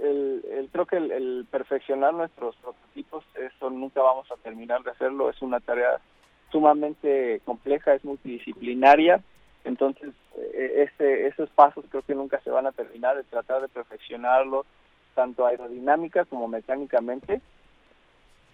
el, 0.00 0.68
creo 0.72 0.86
que 0.86 0.96
el, 0.96 1.46
perfeccionar 1.50 2.14
nuestros 2.14 2.56
prototipos, 2.56 3.24
eso 3.34 3.70
nunca 3.70 4.02
vamos 4.02 4.30
a 4.30 4.36
terminar 4.36 4.82
de 4.82 4.90
hacerlo, 4.90 5.30
es 5.30 5.40
una 5.42 5.60
tarea 5.60 6.00
sumamente 6.50 7.40
compleja, 7.44 7.94
es 7.94 8.04
multidisciplinaria, 8.04 9.22
entonces 9.64 10.10
eh, 10.36 10.88
ese, 10.88 11.26
esos 11.26 11.50
pasos 11.50 11.84
creo 11.88 12.02
que 12.02 12.14
nunca 12.14 12.40
se 12.40 12.50
van 12.50 12.66
a 12.66 12.72
terminar 12.72 13.16
de 13.16 13.24
tratar 13.24 13.62
de 13.62 13.68
perfeccionarlo, 13.68 14.64
tanto 15.14 15.46
aerodinámica 15.46 16.24
como 16.24 16.48
mecánicamente, 16.48 17.40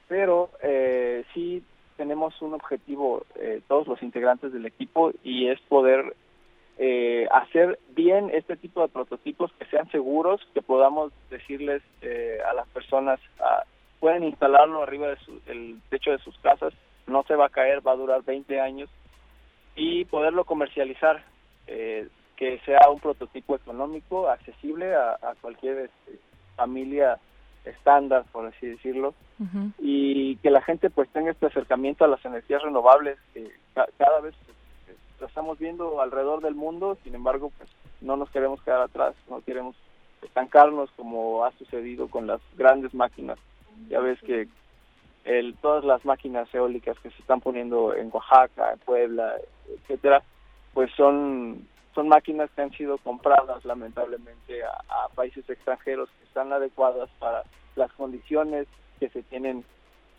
pero 0.09 0.50
eh, 0.62 1.24
sí 1.35 1.62
tenemos 1.96 2.40
un 2.40 2.55
objetivo 2.55 3.24
eh, 3.37 3.61
todos 3.68 3.87
los 3.87 4.03
integrantes 4.03 4.53
del 4.53 4.66
equipo 4.66 5.12
y 5.22 5.48
es 5.48 5.61
poder 5.68 6.16
eh, 6.83 7.29
hacer 7.31 7.79
bien 7.90 8.31
este 8.33 8.57
tipo 8.57 8.81
de 8.81 8.88
prototipos 8.88 9.53
que 9.59 9.66
sean 9.66 9.90
seguros, 9.90 10.40
que 10.55 10.62
podamos 10.62 11.12
decirles 11.29 11.83
eh, 12.01 12.38
a 12.51 12.55
las 12.55 12.66
personas, 12.69 13.21
ah, 13.38 13.64
pueden 13.99 14.25
instalarlo 14.25 14.83
arriba 14.83 15.09
del 15.45 15.79
techo 15.90 16.11
de 16.11 16.19
sus 16.21 16.38
casas, 16.38 16.73
no 17.07 17.23
se 17.25 17.35
va 17.35 17.47
a 17.47 17.51
caer, 17.51 17.87
va 17.87 17.93
a 17.93 17.97
durar 17.97 18.23
20 18.25 18.59
años 18.62 18.88
y 19.77 20.07
poderlo 20.07 20.45
comercializar, 20.45 21.23
eh, 21.66 22.09
que 22.37 22.59
sea 22.61 22.88
un 22.90 22.99
prototipo 22.99 23.57
económico, 23.57 24.31
accesible 24.31 24.95
a, 24.95 25.19
cualquier 25.43 25.81
este, 25.81 26.19
familia 26.57 27.19
estándar, 27.66 28.25
por 28.33 28.47
así 28.47 28.66
decirlo, 28.66 29.12
y 29.79 30.37
que 30.37 30.49
la 30.49 30.62
gente 30.62 30.88
pues 30.88 31.11
tenga 31.11 31.31
este 31.31 31.45
acercamiento 31.45 32.07
a 32.07 32.09
las 32.09 32.25
energías 32.25 32.62
renovables, 32.62 33.19
que 33.35 33.51
cada 33.99 34.21
vez 34.21 34.35
lo 35.20 35.26
estamos 35.26 35.59
viendo 35.59 36.00
alrededor 36.00 36.40
del 36.40 36.54
mundo, 36.54 36.96
sin 37.04 37.14
embargo, 37.14 37.52
pues 37.56 37.70
no 38.00 38.16
nos 38.16 38.30
queremos 38.30 38.62
quedar 38.62 38.80
atrás, 38.80 39.14
no 39.28 39.40
queremos 39.42 39.76
estancarnos 40.22 40.90
como 40.92 41.44
ha 41.44 41.52
sucedido 41.52 42.09
con 42.09 42.26
las 42.26 42.40
grandes 42.56 42.94
máquinas. 42.94 43.38
Ya 43.88 44.00
ves 44.00 44.18
que 44.20 44.48
el, 45.24 45.56
todas 45.56 45.85
las 45.85 46.04
máquinas 46.04 46.52
eólicas 46.54 46.98
que 47.00 47.11
se 47.11 47.20
están 47.20 47.40
poniendo 47.40 47.94
en 47.94 48.11
Oaxaca, 48.12 48.72
en 48.72 48.78
Puebla, 48.80 49.35
etcétera, 49.68 50.22
pues 50.74 50.90
son 50.96 51.68
son 51.94 52.06
máquinas 52.09 52.48
que 52.52 52.62
han 52.62 52.70
sido 52.70 52.98
compradas 52.98 53.64
lamentablemente 53.64 54.62
a, 54.62 54.70
a 54.88 55.09
países 55.09 55.48
extranjeros 55.50 56.09
que 56.18 56.24
están 56.24 56.52
adecuadas 56.52 57.11
para 57.18 57.42
las 57.74 57.92
condiciones 57.92 58.68
que 59.00 59.09
se 59.09 59.22
tienen 59.24 59.64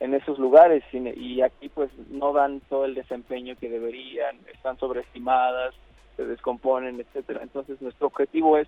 en 0.01 0.15
esos 0.15 0.39
lugares 0.39 0.83
y 0.91 1.41
aquí 1.41 1.69
pues 1.69 1.91
no 2.09 2.33
dan 2.33 2.59
todo 2.61 2.85
el 2.85 2.95
desempeño 2.95 3.55
que 3.55 3.69
deberían, 3.69 4.35
están 4.51 4.77
sobreestimadas, 4.79 5.75
se 6.17 6.25
descomponen, 6.25 6.99
etcétera. 6.99 7.41
Entonces 7.43 7.79
nuestro 7.83 8.07
objetivo 8.07 8.57
es 8.57 8.67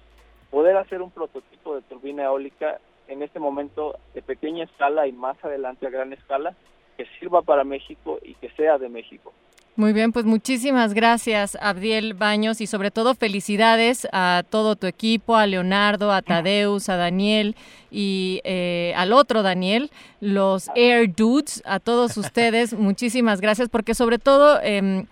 poder 0.52 0.78
hacer 0.78 1.02
un 1.02 1.10
prototipo 1.10 1.76
de 1.76 1.82
turbina 1.82 2.26
eólica 2.26 2.80
en 3.08 3.24
este 3.24 3.40
momento 3.40 3.96
de 4.14 4.22
pequeña 4.22 4.66
escala 4.66 5.08
y 5.08 5.12
más 5.12 5.44
adelante 5.44 5.88
a 5.88 5.90
gran 5.90 6.14
escala 6.14 6.56
que 6.98 7.08
sirva 7.20 7.42
para 7.42 7.64
México 7.64 8.20
y 8.22 8.36
que 8.36 8.52
sea 8.52 8.78
de 8.78 8.90
México. 8.90 9.34
Muy 9.76 9.92
bien, 9.92 10.12
pues 10.12 10.24
muchísimas 10.24 10.94
gracias, 10.94 11.58
Abdiel 11.60 12.14
Baños, 12.14 12.62
y 12.62 12.68
sobre 12.68 12.92
todo 12.92 13.16
felicidades 13.16 14.08
a 14.12 14.44
todo 14.48 14.76
tu 14.76 14.86
equipo, 14.86 15.36
a 15.36 15.48
Leonardo, 15.48 16.12
a 16.12 16.22
Tadeus, 16.22 16.90
a 16.90 16.96
Daniel 16.96 17.56
y 17.90 18.40
eh, 18.44 18.94
al 18.96 19.14
otro 19.14 19.42
Daniel, 19.42 19.90
los 20.22 20.70
Air 20.76 21.12
Dudes, 21.16 21.64
a 21.66 21.80
todos 21.80 22.18
ustedes, 22.18 22.74
muchísimas 22.74 23.42
gracias, 23.42 23.70
porque 23.70 23.96
sobre 23.96 24.20
todo... 24.20 24.62
Em, 24.62 25.08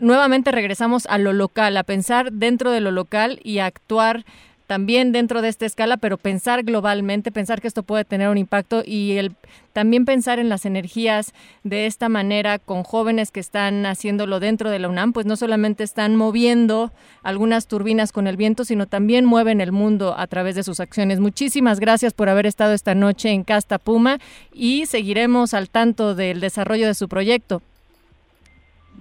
nuevamente 0.00 0.50
regresamos 0.50 1.06
a 1.06 1.18
lo 1.18 1.32
local, 1.32 1.76
a 1.76 1.84
pensar 1.84 2.32
dentro 2.32 2.72
de 2.72 2.80
lo 2.80 2.90
local 2.90 3.38
y 3.44 3.60
a 3.60 3.66
actuar 3.66 4.24
también 4.66 5.12
dentro 5.12 5.42
de 5.42 5.48
esta 5.48 5.66
escala, 5.66 5.96
pero 5.96 6.16
pensar 6.16 6.62
globalmente, 6.62 7.30
pensar 7.30 7.60
que 7.60 7.68
esto 7.68 7.82
puede 7.82 8.04
tener 8.04 8.28
un 8.28 8.38
impacto 8.38 8.82
y 8.84 9.18
el, 9.18 9.32
también 9.72 10.04
pensar 10.04 10.38
en 10.38 10.48
las 10.48 10.64
energías 10.64 11.34
de 11.64 11.86
esta 11.86 12.08
manera 12.08 12.58
con 12.58 12.82
jóvenes 12.82 13.30
que 13.30 13.40
están 13.40 13.84
haciéndolo 13.86 14.40
dentro 14.40 14.70
de 14.70 14.78
la 14.78 14.88
UNAM, 14.88 15.12
pues 15.12 15.26
no 15.26 15.36
solamente 15.36 15.84
están 15.84 16.16
moviendo 16.16 16.92
algunas 17.22 17.66
turbinas 17.66 18.12
con 18.12 18.26
el 18.26 18.36
viento, 18.36 18.64
sino 18.64 18.86
también 18.86 19.24
mueven 19.24 19.60
el 19.60 19.72
mundo 19.72 20.14
a 20.16 20.26
través 20.26 20.54
de 20.54 20.62
sus 20.62 20.80
acciones. 20.80 21.20
Muchísimas 21.20 21.80
gracias 21.80 22.14
por 22.14 22.28
haber 22.28 22.46
estado 22.46 22.72
esta 22.72 22.94
noche 22.94 23.30
en 23.30 23.44
Casta 23.44 23.78
Puma 23.78 24.18
y 24.52 24.86
seguiremos 24.86 25.52
al 25.52 25.68
tanto 25.68 26.14
del 26.14 26.40
desarrollo 26.40 26.86
de 26.86 26.94
su 26.94 27.08
proyecto. 27.08 27.60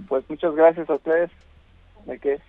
Pues 0.08 0.28
muchas 0.30 0.56
gracias 0.56 0.90
a 0.90 0.96
ustedes. 0.96 1.30
¿De 2.06 2.20
qué? 2.20 2.40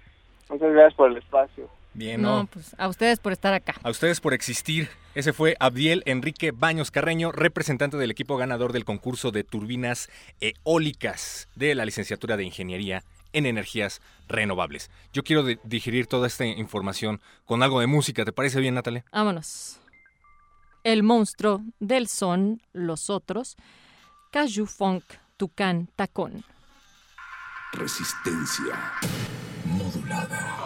Muchas 0.48 0.72
gracias 0.72 0.94
por 0.94 1.11
el 1.11 1.18
espacio. 1.18 1.68
Bien, 1.94 2.20
no, 2.20 2.46
pues 2.52 2.74
a 2.76 2.88
ustedes 2.88 3.20
por 3.20 3.33
estar 3.33 3.54
acá. 3.54 3.76
A 3.83 3.90
ustedes 3.90 4.20
por 4.20 4.35
existir. 4.35 4.88
Ese 5.14 5.33
fue 5.33 5.57
Abdiel 5.61 6.02
Enrique 6.07 6.50
Baños 6.50 6.90
Carreño, 6.90 7.30
representante 7.30 7.96
del 7.96 8.11
equipo 8.11 8.37
ganador 8.37 8.72
del 8.72 8.85
concurso 8.85 9.30
de 9.30 9.44
turbinas 9.44 10.11
eólicas 10.40 11.48
de 11.54 11.76
la 11.76 11.85
licenciatura 11.85 12.37
de 12.37 12.42
Ingeniería 12.42 13.04
en 13.33 13.46
energías 13.46 14.00
renovables. 14.26 14.90
Yo 15.12 15.22
quiero 15.22 15.44
digerir 15.62 16.09
toda 16.09 16.26
esta 16.26 16.44
información 16.44 17.20
con 17.44 17.62
algo 17.62 17.78
de 17.78 17.87
música. 17.87 18.24
¿Te 18.24 18.33
parece 18.33 18.61
bien, 18.61 18.74
Natalia? 18.74 19.04
Vámonos. 19.12 19.78
El 20.83 21.02
monstruo 21.02 21.62
del 21.78 22.09
son, 22.09 22.61
los 22.72 23.09
otros, 23.09 23.57
Caju 24.30 24.66
Funk, 24.66 25.04
Tucán, 25.37 25.88
Tacón. 25.94 26.44
Resistencia 27.72 28.92
modulada. 29.64 30.63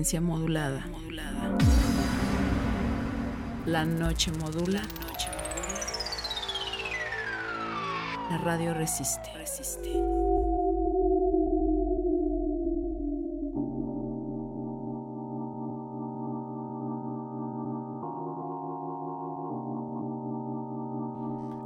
Resistencia 0.00 0.20
modulada. 0.22 0.82
La 3.66 3.84
noche 3.84 4.32
modula. 4.32 4.80
La 8.30 8.38
radio 8.38 8.72
resiste. 8.72 9.30
resiste. 9.36 9.90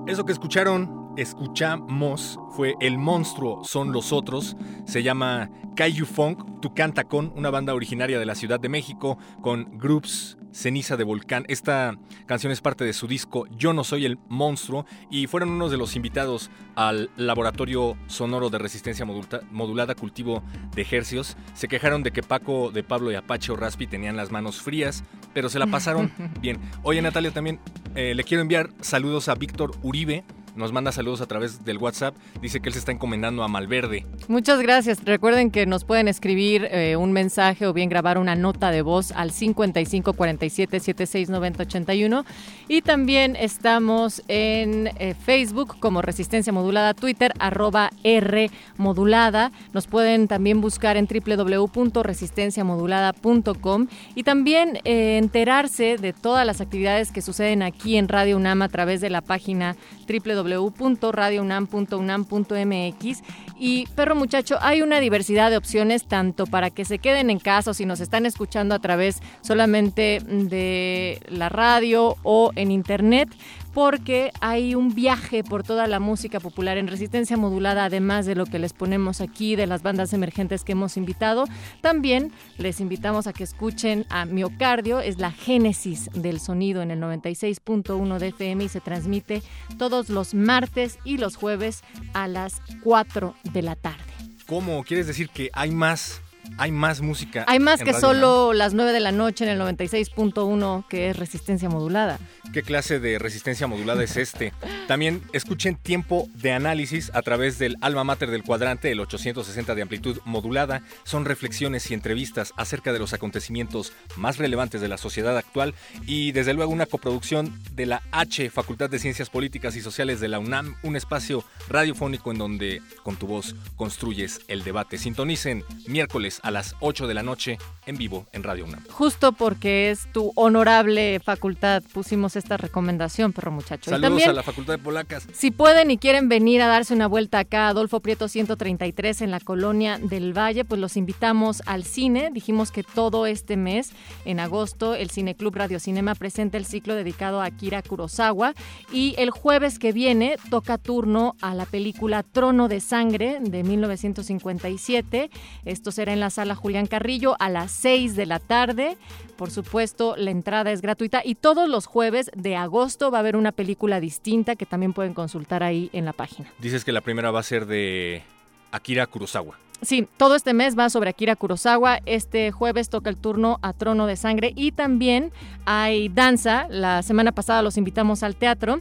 Eso 0.07 0.25
que 0.25 0.33
escucharon 0.33 1.04
escuchamos 1.17 2.39
fue 2.57 2.75
El 2.81 2.99
Monstruo 2.99 3.65
Son 3.65 3.93
los 3.93 4.13
Otros. 4.13 4.57
Se 4.87 5.03
llama 5.03 5.51
Kaiju 5.77 6.07
Funk, 6.07 6.61
Tu 6.61 6.75
Canta 6.75 7.05
Con, 7.05 7.33
una 7.37 7.51
banda 7.51 7.75
originaria 7.75 8.19
de 8.19 8.27
la 8.27 8.35
Ciudad 8.35 8.61
de 8.61 8.69
México 8.69 9.19
con 9.43 9.79
groups 9.79 10.39
Ceniza 10.53 10.97
de 10.97 11.05
Volcán. 11.05 11.45
Esta 11.49 11.99
canción 12.27 12.53
es 12.53 12.61
parte 12.61 12.85
de 12.85 12.93
su 12.93 13.09
disco 13.09 13.47
Yo 13.57 13.73
no 13.73 13.83
soy 13.83 14.05
el 14.05 14.19
monstruo 14.29 14.87
y 15.11 15.27
fueron 15.27 15.51
unos 15.51 15.73
de 15.73 15.77
los 15.77 15.97
invitados 15.97 16.51
al 16.77 17.11
laboratorio 17.17 17.97
sonoro 18.07 18.51
de 18.51 18.59
resistencia 18.59 19.05
modulada 19.05 19.95
cultivo 19.97 20.45
de 20.75 20.83
ejercios. 20.83 21.37
Se 21.55 21.67
quejaron 21.67 22.05
de 22.05 22.13
que 22.13 22.23
Paco 22.23 22.71
de 22.71 22.85
Pablo 22.85 23.11
y 23.11 23.17
Apache 23.17 23.51
o 23.51 23.57
Raspi 23.57 23.89
tenían 23.89 24.17
las 24.17 24.31
manos 24.31 24.63
frías, 24.63 25.03
pero 25.33 25.49
se 25.49 25.59
la 25.59 25.67
pasaron 25.67 26.13
bien. 26.41 26.61
Oye 26.85 27.03
Natalia, 27.03 27.33
también 27.33 27.59
eh, 27.97 28.15
le 28.15 28.23
quiero 28.23 28.43
enviar 28.43 28.71
saludos 28.81 29.29
a 29.29 29.35
Víctor 29.35 29.73
Uribe 29.83 30.25
nos 30.57 30.73
manda 30.73 30.91
saludos 30.93 31.21
a 31.21 31.27
través 31.27 31.65
del 31.65 31.79
WhatsApp. 31.79 32.15
Dice 32.41 32.61
que 32.61 32.69
él 32.69 32.75
se 32.75 32.79
está 32.79 32.93
encomendando 32.93 33.43
a 33.43 33.49
Malverde. 33.49 34.07
Muchas 34.29 34.61
gracias. 34.61 35.05
Recuerden 35.05 35.51
que 35.51 35.67
nos 35.67 35.83
pueden 35.85 36.07
escribir 36.07 36.69
eh, 36.71 36.95
un 36.97 37.11
mensaje 37.13 37.67
o 37.67 37.73
bien 37.73 37.89
grabar 37.89 38.19
una 38.19 38.37
nota 38.37 38.71
de 38.71 38.83
voz 38.83 39.11
al 39.13 39.31
55 39.33 40.13
47 40.13 40.79
76 40.81 41.31
90 41.31 41.63
81. 41.65 42.25
Y 42.69 42.83
también 42.83 43.35
estamos 43.37 44.23
en 44.29 44.91
eh, 44.99 45.15
Facebook 45.15 45.79
como 45.81 46.03
Resistencia 46.03 46.53
Modulada, 46.53 46.93
Twitter 46.95 47.33
arroba 47.39 47.91
R 48.05 48.51
Modulada. 48.77 49.51
Nos 49.73 49.89
pueden 49.89 50.29
también 50.29 50.61
buscar 50.61 50.97
en 50.97 51.09
www.resistenciamodulada.com 51.09 53.89
y 54.15 54.23
también 54.23 54.79
eh, 54.85 55.19
enterarse 55.19 55.99
de 55.99 56.13
todas 56.13 56.47
las 56.47 56.61
actividades 56.61 57.11
que 57.11 57.23
suceden 57.23 57.63
aquí 57.63 57.97
en 57.97 58.07
Radio 58.09 58.37
UNAM 58.37 58.63
a 58.63 58.69
través 58.69 59.01
de 59.01 59.11
la 59.11 59.21
página 59.21 59.75
www 60.09 60.44
www.radiounam.unam.mx. 60.45 63.23
Y 63.59 63.87
perro 63.95 64.15
muchacho, 64.15 64.59
hay 64.61 64.83
una 64.83 65.01
diversidad 65.01 65.51
de 65.51 65.57
opciones 65.57 66.07
tanto 66.07 66.47
para 66.47 66.69
que 66.71 66.85
se 66.85 66.99
queden 66.99 67.31
en 67.31 67.39
casa 67.39 67.71
o 67.71 67.75
si 67.75 67.87
nos 67.87 68.01
están 68.01 68.27
escuchando 68.27 68.75
a 68.75 68.79
través 68.79 69.23
solamente 69.41 70.21
de 70.27 71.23
la 71.29 71.49
radio 71.49 72.17
o 72.23 72.51
en 72.57 72.71
internet 72.71 73.31
porque 73.75 74.31
hay 74.41 74.75
un 74.75 74.95
viaje 74.95 75.43
por 75.43 75.65
toda 75.65 75.87
la 75.89 75.99
música 76.01 76.41
popular 76.41 76.79
en 76.79 76.87
resistencia 76.87 77.37
modulada, 77.37 77.85
además 77.85 78.25
de 78.25 78.37
lo 78.37 78.47
que 78.47 78.61
les 78.61 78.73
ponemos 78.73 79.21
aquí, 79.21 79.57
de 79.57 79.67
las 79.67 79.83
bandas 79.83 80.13
emergentes 80.13 80.63
que 80.63 80.73
hemos 80.73 80.97
invitado. 80.97 81.45
También 81.81 82.33
les 82.57 82.81
invitamos 82.81 83.27
a 83.27 83.33
que 83.33 83.45
escuchen 83.45 84.07
a 84.11 84.25
Miocardio, 84.25 85.01
es 85.01 85.19
la 85.19 85.33
génesis 85.33 86.09
del 86.15 86.39
sonido 86.41 86.83
en 86.83 86.93
el 86.93 87.01
96.1 87.01 88.19
de 88.19 88.29
FM 88.29 88.65
y 88.65 88.69
se 88.69 88.81
transmite 88.81 89.43
todos 89.77 90.09
los 90.09 90.35
martes 90.35 90.99
y 91.05 91.19
los 91.19 91.37
jueves 91.37 91.83
a 92.13 92.29
las 92.29 92.63
4 92.85 93.35
de 93.53 93.63
la 93.63 93.75
tarde. 93.75 94.05
¿Cómo? 94.47 94.85
¿Quieres 94.85 95.07
decir 95.07 95.31
que 95.31 95.51
hay 95.53 95.71
más 95.71 96.21
hay 96.59 96.71
más 96.71 97.01
música. 97.01 97.45
Hay 97.49 97.59
más 97.59 97.83
que 97.83 97.93
solo 97.95 98.53
las 98.53 98.75
9 98.75 98.93
de 98.93 99.01
la 99.01 99.13
noche 99.13 99.45
en 99.45 99.51
el 99.51 99.61
96.1 99.61 100.87
que 100.89 101.11
es 101.11 101.17
resistencia 101.17 101.69
modulada. 101.69 102.19
¿Qué 102.53 102.63
clase 102.63 103.01
de 103.01 103.19
resistencia 103.19 103.67
modulada 103.67 104.03
es 104.05 104.17
este? 104.17 104.53
También 104.87 105.23
escuchen 105.33 105.77
tiempo 105.77 106.29
de 106.35 106.53
análisis 106.53 107.11
a 107.15 107.23
través 107.23 107.59
del 107.59 107.77
alma 107.81 108.05
mater 108.05 108.31
del 108.31 108.43
cuadrante, 108.43 108.93
el 108.93 109.01
860 109.01 109.75
de 109.75 109.83
amplitud 109.83 110.19
modulada. 110.25 110.83
Son 111.05 111.25
reflexiones 111.25 111.91
y 111.91 111.95
entrevistas 111.95 112.53
acerca 112.57 112.93
de 112.93 112.99
los 112.99 113.13
acontecimientos 113.13 113.93
más 114.17 114.39
relevantes 114.39 114.81
de 114.81 114.89
la 114.89 114.99
sociedad 114.99 115.37
actual 115.37 115.75
y 116.07 116.33
desde 116.33 116.55
luego 116.55 116.73
una 116.73 116.87
coproducción 116.87 117.53
de 117.73 117.87
la 117.87 118.03
H, 118.13 118.51
Facultad 118.51 118.91
de 118.91 118.99
Ciencias 118.99 119.31
Políticas 119.31 119.77
y 119.77 119.81
Sociales 119.81 120.21
de 120.21 120.29
la 120.29 120.39
UNAM, 120.39 120.77
un 120.83 120.97
espacio 120.97 121.45
radiofónico 121.69 122.31
en 122.31 122.39
donde 122.39 122.83
con 123.03 123.17
tu 123.17 123.27
voz 123.27 123.57
construyes 123.77 124.41
el 124.49 124.63
debate. 124.65 124.99
Sintonicen 124.99 125.65
miércoles 125.87 126.34
a 126.43 126.51
las 126.51 126.77
8 126.81 127.07
de 127.07 127.15
la 127.15 127.23
noche 127.23 127.59
en 127.87 127.97
vivo 127.97 128.27
en 128.33 128.43
Radio 128.43 128.65
UNAM. 128.65 128.83
Justo 128.91 129.33
porque 129.33 129.91
es 129.91 130.11
tu 130.13 130.33
honorable 130.35 131.21
facultad, 131.21 131.83
pusimos 131.93 132.37
esta 132.37 132.57
recomendación, 132.57 133.33
perro 133.33 133.53
muchacho. 133.53 133.91
Saludos 133.91 134.27
a 134.27 134.33
la 134.33 134.43
Facultad 134.43 134.75
de 134.75 134.79
Polacas. 134.79 135.27
Si 135.33 135.51
pueden 135.51 135.91
y 135.91 135.99
quieren 135.99 136.29
venir 136.29 136.63
a 136.63 136.67
darse 136.67 136.95
una 136.95 137.07
vuelta 137.07 137.41
acá, 137.41 137.69
Adolfo 137.69 138.01
Prieto 138.01 138.29
133 138.29 139.23
en 139.23 139.31
la 139.31 139.41
colonia 139.41 139.99
del 139.99 140.37
Valle, 140.37 140.65
pues 140.65 140.81
los 140.81 140.97
invitamos 140.97 141.63
al 141.67 141.85
cine. 141.85 142.31
Dijimos 142.33 142.71
que 142.71 142.83
todo 142.83 143.27
este 143.27 143.57
mes, 143.57 143.93
en 144.25 144.41
agosto, 144.41 144.95
el 144.95 145.11
Cine 145.11 145.35
Club 145.35 145.57
Radio 145.57 145.79
Cinema 145.79 146.15
presenta 146.15 146.57
el 146.57 146.65
ciclo 146.65 146.95
dedicado 146.95 147.41
a 147.41 147.47
Akira 147.47 147.83
Kurosawa 147.83 148.55
y 148.93 149.15
el 149.19 149.31
jueves 149.31 149.79
que 149.79 149.93
viene 149.93 150.37
toca 150.51 150.79
turno 150.79 151.37
a 151.41 151.55
la 151.55 151.67
película 151.67 152.23
Trono 152.23 152.69
de 152.69 152.81
Sangre 152.81 153.39
de 153.41 153.63
1957. 153.63 155.31
Esto 155.65 155.93
será 155.93 156.13
en 156.13 156.21
la 156.21 156.24
sala 156.31 156.55
Julián 156.55 156.87
Carrillo 156.87 157.37
a 157.39 157.49
las 157.49 157.71
6 157.73 158.17
de 158.17 158.27
la 158.27 158.39
tarde. 158.39 158.97
Por 159.37 159.51
supuesto, 159.51 160.15
la 160.17 160.31
entrada 160.31 160.71
es 160.73 160.81
gratuita 160.81 161.23
y 161.25 161.35
todos 161.35 161.69
los 161.69 161.87
jueves 161.87 162.31
de 162.37 162.57
agosto 162.57 163.11
va 163.11 163.19
a 163.19 163.21
haber 163.21 163.37
una 163.37 163.53
película 163.53 164.01
distinta 164.01 164.57
que 164.57 164.67
también 164.67 164.93
pueden 164.93 165.15
consultar 165.15 165.63
ahí 165.63 165.91
en 165.93 166.05
la 166.05 166.13
página. 166.13 166.53
Dices 166.59 166.85
que 166.85 166.93
la 166.93 167.01
primera 167.01 167.31
va 167.31 167.41
a 167.41 167.45
ser 167.45 167.67
de 167.67 168.23
Akira 168.71 169.07
Kurosawa. 169.07 169.59
Sí, 169.83 170.09
todo 170.17 170.35
este 170.35 170.55
mes 170.55 170.79
va 170.79 170.89
sobre 170.89 171.11
Akira 171.11 171.37
Kurosawa. 171.37 171.99
Este 172.07 172.53
jueves 172.53 172.89
toca 172.89 173.11
el 173.11 173.17
turno 173.17 173.59
a 173.63 173.73
Trono 173.73 174.07
de 174.07 174.17
Sangre 174.17 174.53
y 174.57 174.73
también 174.73 175.33
hay 175.67 176.09
danza. 176.09 176.67
La 176.71 177.03
semana 177.03 177.33
pasada 177.33 177.63
los 177.63 177.77
invitamos 177.77 178.23
al 178.23 178.37
teatro 178.37 178.81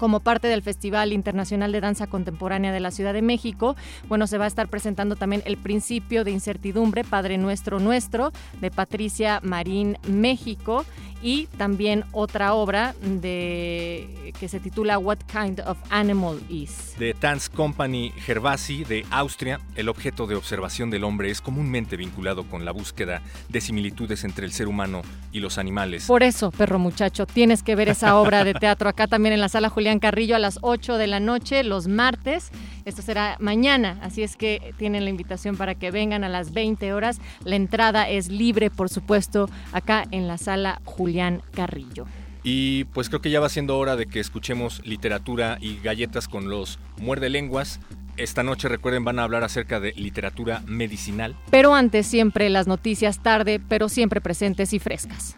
como 0.00 0.20
parte 0.20 0.48
del 0.48 0.62
Festival 0.62 1.12
Internacional 1.12 1.72
de 1.72 1.82
Danza 1.82 2.06
Contemporánea 2.06 2.72
de 2.72 2.80
la 2.80 2.90
Ciudad 2.90 3.12
de 3.12 3.20
México. 3.20 3.76
Bueno, 4.08 4.26
se 4.26 4.38
va 4.38 4.44
a 4.44 4.48
estar 4.48 4.66
presentando 4.68 5.14
también 5.14 5.42
El 5.44 5.58
Principio 5.58 6.24
de 6.24 6.30
Incertidumbre, 6.30 7.04
Padre 7.04 7.36
Nuestro 7.36 7.80
Nuestro, 7.80 8.32
de 8.62 8.70
Patricia 8.70 9.40
Marín 9.42 9.98
México 10.08 10.86
y 11.22 11.46
también 11.58 12.04
otra 12.12 12.54
obra 12.54 12.94
de 13.02 14.32
que 14.38 14.48
se 14.48 14.60
titula 14.60 14.98
What 14.98 15.18
Kind 15.30 15.60
of 15.60 15.78
Animal 15.90 16.40
Is. 16.48 16.94
De 16.98 17.14
Tanz 17.14 17.48
Company 17.48 18.12
Gervasi 18.24 18.84
de 18.84 19.04
Austria, 19.10 19.60
el 19.76 19.88
objeto 19.88 20.26
de 20.26 20.34
observación 20.34 20.90
del 20.90 21.04
hombre 21.04 21.30
es 21.30 21.40
comúnmente 21.40 21.96
vinculado 21.96 22.44
con 22.44 22.64
la 22.64 22.72
búsqueda 22.72 23.22
de 23.48 23.60
similitudes 23.60 24.24
entre 24.24 24.46
el 24.46 24.52
ser 24.52 24.68
humano 24.68 25.02
y 25.32 25.40
los 25.40 25.58
animales. 25.58 26.06
Por 26.06 26.22
eso, 26.22 26.50
perro 26.50 26.78
muchacho, 26.78 27.26
tienes 27.26 27.62
que 27.62 27.76
ver 27.76 27.88
esa 27.88 28.16
obra 28.16 28.44
de 28.44 28.54
teatro 28.60 28.88
acá 28.88 29.06
también 29.06 29.32
en 29.32 29.40
la 29.40 29.48
sala 29.48 29.68
Julián 29.68 29.98
Carrillo 29.98 30.36
a 30.36 30.38
las 30.38 30.58
8 30.62 30.96
de 30.96 31.06
la 31.06 31.20
noche, 31.20 31.64
los 31.64 31.88
martes. 31.88 32.50
Esto 32.84 33.02
será 33.02 33.36
mañana, 33.40 33.98
así 34.02 34.22
es 34.22 34.36
que 34.36 34.74
tienen 34.78 35.04
la 35.04 35.10
invitación 35.10 35.56
para 35.56 35.74
que 35.74 35.90
vengan 35.90 36.24
a 36.24 36.28
las 36.28 36.52
20 36.52 36.92
horas. 36.92 37.20
La 37.44 37.56
entrada 37.56 38.08
es 38.08 38.28
libre, 38.28 38.70
por 38.70 38.88
supuesto, 38.88 39.48
acá 39.72 40.04
en 40.10 40.28
la 40.28 40.38
sala 40.38 40.80
Julián 40.84 41.42
Carrillo. 41.52 42.06
Y 42.42 42.84
pues 42.84 43.08
creo 43.08 43.20
que 43.20 43.30
ya 43.30 43.40
va 43.40 43.48
siendo 43.48 43.78
hora 43.78 43.96
de 43.96 44.06
que 44.06 44.20
escuchemos 44.20 44.84
literatura 44.86 45.58
y 45.60 45.78
galletas 45.80 46.26
con 46.26 46.48
los 46.48 46.78
muerde 46.98 47.28
lenguas. 47.28 47.80
Esta 48.16 48.42
noche 48.42 48.68
recuerden 48.68 49.04
van 49.04 49.18
a 49.18 49.24
hablar 49.24 49.44
acerca 49.44 49.80
de 49.80 49.92
literatura 49.92 50.62
medicinal. 50.66 51.36
Pero 51.50 51.74
antes 51.74 52.06
siempre 52.06 52.48
las 52.50 52.66
noticias 52.66 53.22
tarde, 53.22 53.60
pero 53.66 53.88
siempre 53.88 54.20
presentes 54.20 54.72
y 54.72 54.78
frescas. 54.78 55.36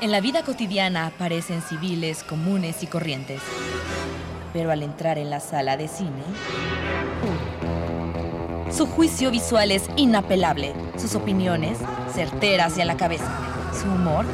En 0.00 0.12
la 0.12 0.20
vida 0.20 0.44
cotidiana 0.44 1.06
aparecen 1.06 1.60
civiles 1.60 2.22
comunes 2.22 2.84
y 2.84 2.86
corrientes. 2.86 3.40
Pero 4.52 4.70
al 4.70 4.84
entrar 4.84 5.18
en 5.18 5.28
la 5.28 5.40
sala 5.40 5.76
de 5.76 5.88
cine, 5.88 6.22
su 8.70 8.86
juicio 8.86 9.32
visual 9.32 9.72
es 9.72 9.90
inapelable, 9.96 10.72
sus 10.96 11.16
opiniones 11.16 11.78
certeras 12.14 12.78
y 12.78 12.80
a 12.80 12.84
la 12.84 12.96
cabeza, 12.96 13.28
su 13.74 13.88
humor 13.88 14.24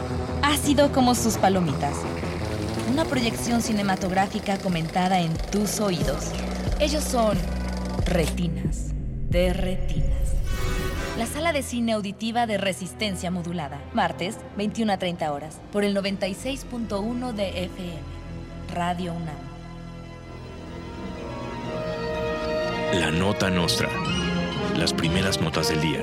ácido 0.42 0.92
como 0.92 1.14
sus 1.14 1.38
palomitas. 1.38 1.96
Una 2.92 3.06
proyección 3.06 3.62
cinematográfica 3.62 4.58
comentada 4.58 5.20
en 5.20 5.32
tus 5.50 5.80
oídos. 5.80 6.26
Ellos 6.78 7.02
son 7.02 7.38
retinas 8.04 8.92
de 9.30 9.54
retinas. 9.54 10.13
La 11.18 11.26
sala 11.26 11.52
de 11.52 11.62
cine 11.62 11.92
auditiva 11.92 12.44
de 12.48 12.58
resistencia 12.58 13.30
modulada. 13.30 13.80
Martes, 13.92 14.36
21 14.56 14.94
a 14.94 14.98
30 14.98 15.32
horas. 15.32 15.60
Por 15.72 15.84
el 15.84 15.96
96.1 15.96 17.32
de 17.32 17.64
FM. 17.66 17.98
Radio 18.74 19.12
UNAM. 19.12 19.36
La 22.94 23.12
nota 23.12 23.48
nostra. 23.48 23.88
Las 24.76 24.92
primeras 24.92 25.40
notas 25.40 25.68
del 25.68 25.80
día. 25.80 26.00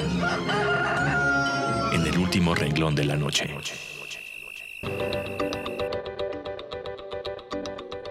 En 1.92 2.06
el 2.06 2.18
último 2.18 2.56
renglón 2.56 2.96
de 2.96 3.04
la 3.04 3.18
noche. 3.18 3.54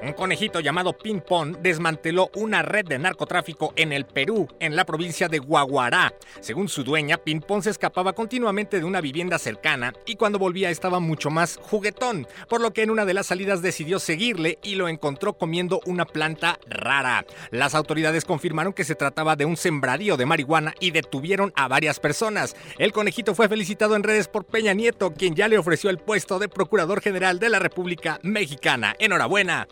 Un 0.02 0.14
conejito 0.14 0.60
llamado 0.60 0.96
Ping 0.96 1.20
Pong 1.20 1.58
desmanteló 1.58 2.30
una 2.34 2.62
red 2.62 2.86
de 2.86 2.98
narcotráfico 2.98 3.74
en 3.76 3.92
el 3.92 4.06
Perú, 4.06 4.48
en 4.58 4.74
la 4.74 4.86
provincia 4.86 5.28
de 5.28 5.38
Guaguará. 5.38 6.14
Según 6.40 6.70
su 6.70 6.84
dueña, 6.84 7.18
Ping 7.18 7.40
Pong 7.40 7.62
se 7.62 7.68
escapaba 7.68 8.14
continuamente 8.14 8.78
de 8.78 8.84
una 8.84 9.02
vivienda 9.02 9.38
cercana 9.38 9.92
y 10.06 10.16
cuando 10.16 10.38
volvía 10.38 10.70
estaba 10.70 11.00
mucho 11.00 11.28
más 11.28 11.58
juguetón, 11.62 12.26
por 12.48 12.62
lo 12.62 12.72
que 12.72 12.82
en 12.82 12.90
una 12.90 13.04
de 13.04 13.12
las 13.12 13.26
salidas 13.26 13.60
decidió 13.60 13.98
seguirle 13.98 14.58
y 14.62 14.76
lo 14.76 14.88
encontró 14.88 15.34
comiendo 15.34 15.82
una 15.84 16.06
planta 16.06 16.58
rara. 16.66 17.26
Las 17.50 17.74
autoridades 17.74 18.24
confirmaron 18.24 18.72
que 18.72 18.84
se 18.84 18.94
trataba 18.94 19.36
de 19.36 19.44
un 19.44 19.58
sembradío 19.58 20.16
de 20.16 20.24
marihuana 20.24 20.74
y 20.80 20.92
detuvieron 20.92 21.52
a 21.56 21.68
varias 21.68 22.00
personas. 22.00 22.56
El 22.78 22.92
conejito 22.92 23.34
fue 23.34 23.50
felicitado 23.50 23.96
en 23.96 24.02
redes 24.02 24.28
por 24.28 24.46
Peña 24.46 24.72
Nieto, 24.72 25.12
quien 25.12 25.34
ya 25.34 25.46
le 25.46 25.58
ofreció 25.58 25.90
el 25.90 25.98
puesto 25.98 26.38
de 26.38 26.48
Procurador 26.48 27.02
General 27.02 27.38
de 27.38 27.50
la 27.50 27.58
República 27.58 28.18
Mexicana. 28.22 28.96
Enhorabuena. 28.98 29.68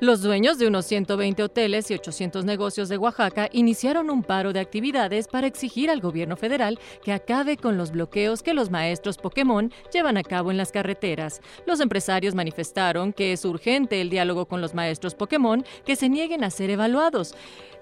Los 0.00 0.22
dueños 0.22 0.58
de 0.58 0.68
unos 0.68 0.86
120 0.86 1.42
hoteles 1.42 1.90
y 1.90 1.94
800 1.94 2.44
negocios 2.44 2.88
de 2.88 2.98
Oaxaca 2.98 3.48
iniciaron 3.50 4.10
un 4.10 4.22
paro 4.22 4.52
de 4.52 4.60
actividades 4.60 5.26
para 5.26 5.48
exigir 5.48 5.90
al 5.90 6.00
gobierno 6.00 6.36
federal 6.36 6.78
que 7.02 7.12
acabe 7.12 7.56
con 7.56 7.76
los 7.76 7.90
bloqueos 7.90 8.44
que 8.44 8.54
los 8.54 8.70
maestros 8.70 9.16
Pokémon 9.16 9.72
llevan 9.92 10.16
a 10.16 10.22
cabo 10.22 10.52
en 10.52 10.56
las 10.56 10.70
carreteras. 10.70 11.40
Los 11.66 11.80
empresarios 11.80 12.36
manifestaron 12.36 13.12
que 13.12 13.32
es 13.32 13.44
urgente 13.44 14.00
el 14.00 14.08
diálogo 14.08 14.46
con 14.46 14.60
los 14.60 14.72
maestros 14.72 15.16
Pokémon 15.16 15.64
que 15.84 15.96
se 15.96 16.08
nieguen 16.08 16.44
a 16.44 16.50
ser 16.50 16.70
evaluados. 16.70 17.34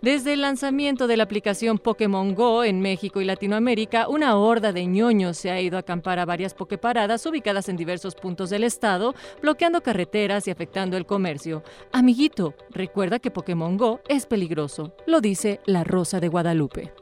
Desde 0.07 0.35
el 0.35 0.43
lanzamiento 0.43 1.09
de 1.09 1.17
la 1.17 1.25
aplicación 1.25 1.79
Pokémon 1.79 2.37
Go 2.37 2.63
en 2.63 2.79
México 2.79 3.21
y 3.21 3.25
Latinoamérica, 3.25 4.09
una 4.09 4.37
horda 4.37 4.73
de 4.73 4.87
ñoños 4.87 5.37
se 5.37 5.51
ha 5.51 5.61
ido 5.61 5.77
a 5.77 5.81
acampar 5.81 6.21
a 6.21 6.25
varias 6.25 6.55
pokeparadas 6.55 7.27
ubicadas 7.27 7.69
en 7.69 7.77
diversos 7.77 8.15
puntos 8.15 8.49
del 8.51 8.63
estado, 8.63 9.17
bloqueando 9.43 9.81
carreteras 9.81 10.47
y 10.47 10.53
afectando 10.53 10.97
el 10.97 11.07
comercio. 11.07 11.65
Amiguito, 11.91 12.55
recuerda 12.71 13.19
que 13.19 13.33
Pokémon 13.33 13.77
Go 13.77 14.01
es 14.09 14.27
peligroso, 14.27 14.95
lo 15.09 15.21
dice 15.21 15.59
la 15.67 15.83
Rosa 15.83 16.21
de 16.21 16.29
Guadalupe. 16.29 16.93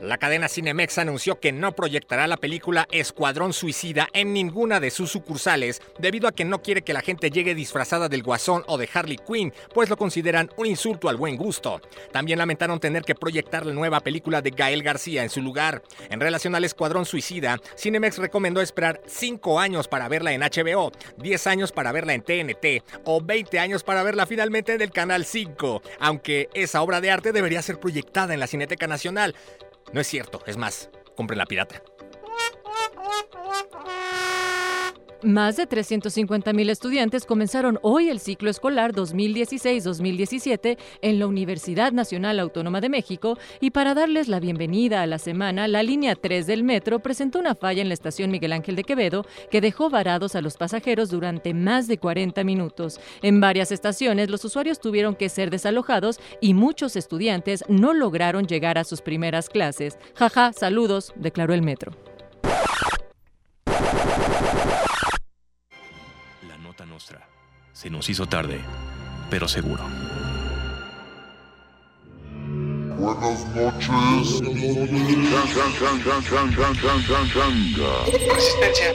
La 0.00 0.18
cadena 0.18 0.48
Cinemex 0.48 0.98
anunció 0.98 1.40
que 1.40 1.52
no 1.52 1.72
proyectará 1.72 2.26
la 2.26 2.36
película 2.36 2.86
Escuadrón 2.90 3.54
Suicida 3.54 4.08
en 4.12 4.34
ninguna 4.34 4.78
de 4.78 4.90
sus 4.90 5.10
sucursales 5.10 5.80
debido 5.98 6.28
a 6.28 6.32
que 6.32 6.44
no 6.44 6.60
quiere 6.60 6.82
que 6.82 6.92
la 6.92 7.00
gente 7.00 7.30
llegue 7.30 7.54
disfrazada 7.54 8.10
del 8.10 8.22
Guasón 8.22 8.62
o 8.66 8.76
de 8.76 8.90
Harley 8.92 9.16
Quinn, 9.16 9.54
pues 9.72 9.88
lo 9.88 9.96
consideran 9.96 10.50
un 10.58 10.66
insulto 10.66 11.08
al 11.08 11.16
buen 11.16 11.38
gusto. 11.38 11.80
También 12.12 12.38
lamentaron 12.38 12.78
tener 12.78 13.04
que 13.04 13.14
proyectar 13.14 13.64
la 13.64 13.72
nueva 13.72 14.00
película 14.00 14.42
de 14.42 14.50
Gael 14.50 14.82
García 14.82 15.22
en 15.22 15.30
su 15.30 15.40
lugar. 15.40 15.82
En 16.10 16.20
relación 16.20 16.54
al 16.54 16.64
Escuadrón 16.64 17.06
Suicida, 17.06 17.56
Cinemex 17.78 18.18
recomendó 18.18 18.60
esperar 18.60 19.00
5 19.06 19.58
años 19.58 19.88
para 19.88 20.08
verla 20.08 20.32
en 20.32 20.42
HBO, 20.42 20.92
10 21.16 21.46
años 21.46 21.72
para 21.72 21.92
verla 21.92 22.12
en 22.12 22.22
TNT 22.22 22.84
o 23.04 23.22
20 23.22 23.58
años 23.58 23.82
para 23.82 24.02
verla 24.02 24.26
finalmente 24.26 24.74
en 24.74 24.82
el 24.82 24.90
Canal 24.90 25.24
5, 25.24 25.82
aunque 26.00 26.50
esa 26.52 26.82
obra 26.82 27.00
de 27.00 27.10
arte 27.10 27.32
debería 27.32 27.62
ser 27.62 27.80
proyectada 27.80 28.34
en 28.34 28.40
la 28.40 28.46
Cineteca 28.46 28.86
Nacional. 28.86 29.34
No 29.96 30.02
es 30.02 30.08
cierto, 30.08 30.42
es 30.44 30.58
más, 30.58 30.90
compren 31.16 31.38
la 31.38 31.46
pirata. 31.46 31.82
Más 35.22 35.56
de 35.56 35.66
350.000 35.66 36.70
estudiantes 36.70 37.24
comenzaron 37.24 37.78
hoy 37.80 38.10
el 38.10 38.20
ciclo 38.20 38.50
escolar 38.50 38.92
2016-2017 38.92 40.76
en 41.00 41.18
la 41.18 41.26
Universidad 41.26 41.92
Nacional 41.92 42.38
Autónoma 42.38 42.82
de 42.82 42.90
México 42.90 43.38
y 43.60 43.70
para 43.70 43.94
darles 43.94 44.28
la 44.28 44.40
bienvenida 44.40 45.00
a 45.00 45.06
la 45.06 45.18
semana, 45.18 45.68
la 45.68 45.82
línea 45.82 46.16
3 46.16 46.46
del 46.46 46.64
metro 46.64 46.98
presentó 47.00 47.38
una 47.38 47.54
falla 47.54 47.80
en 47.80 47.88
la 47.88 47.94
estación 47.94 48.30
Miguel 48.30 48.52
Ángel 48.52 48.76
de 48.76 48.84
Quevedo 48.84 49.24
que 49.50 49.62
dejó 49.62 49.88
varados 49.88 50.34
a 50.34 50.42
los 50.42 50.58
pasajeros 50.58 51.08
durante 51.08 51.54
más 51.54 51.88
de 51.88 51.96
40 51.96 52.44
minutos. 52.44 53.00
En 53.22 53.40
varias 53.40 53.72
estaciones 53.72 54.28
los 54.28 54.44
usuarios 54.44 54.80
tuvieron 54.80 55.14
que 55.14 55.30
ser 55.30 55.48
desalojados 55.48 56.20
y 56.42 56.52
muchos 56.52 56.94
estudiantes 56.94 57.64
no 57.68 57.94
lograron 57.94 58.46
llegar 58.46 58.76
a 58.76 58.84
sus 58.84 59.00
primeras 59.00 59.48
clases. 59.48 59.98
Jaja, 60.14 60.52
saludos, 60.52 61.14
declaró 61.16 61.54
el 61.54 61.62
metro. 61.62 61.92
Se 67.76 67.90
nos 67.90 68.08
hizo 68.08 68.26
tarde, 68.26 68.58
pero 69.28 69.46
seguro. 69.46 69.84
Buenas 72.96 73.44
noches. 73.54 74.40
Resistencia. 78.32 78.94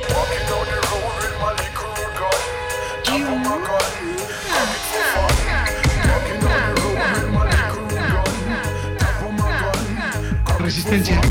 Resistencia. 10.57 11.21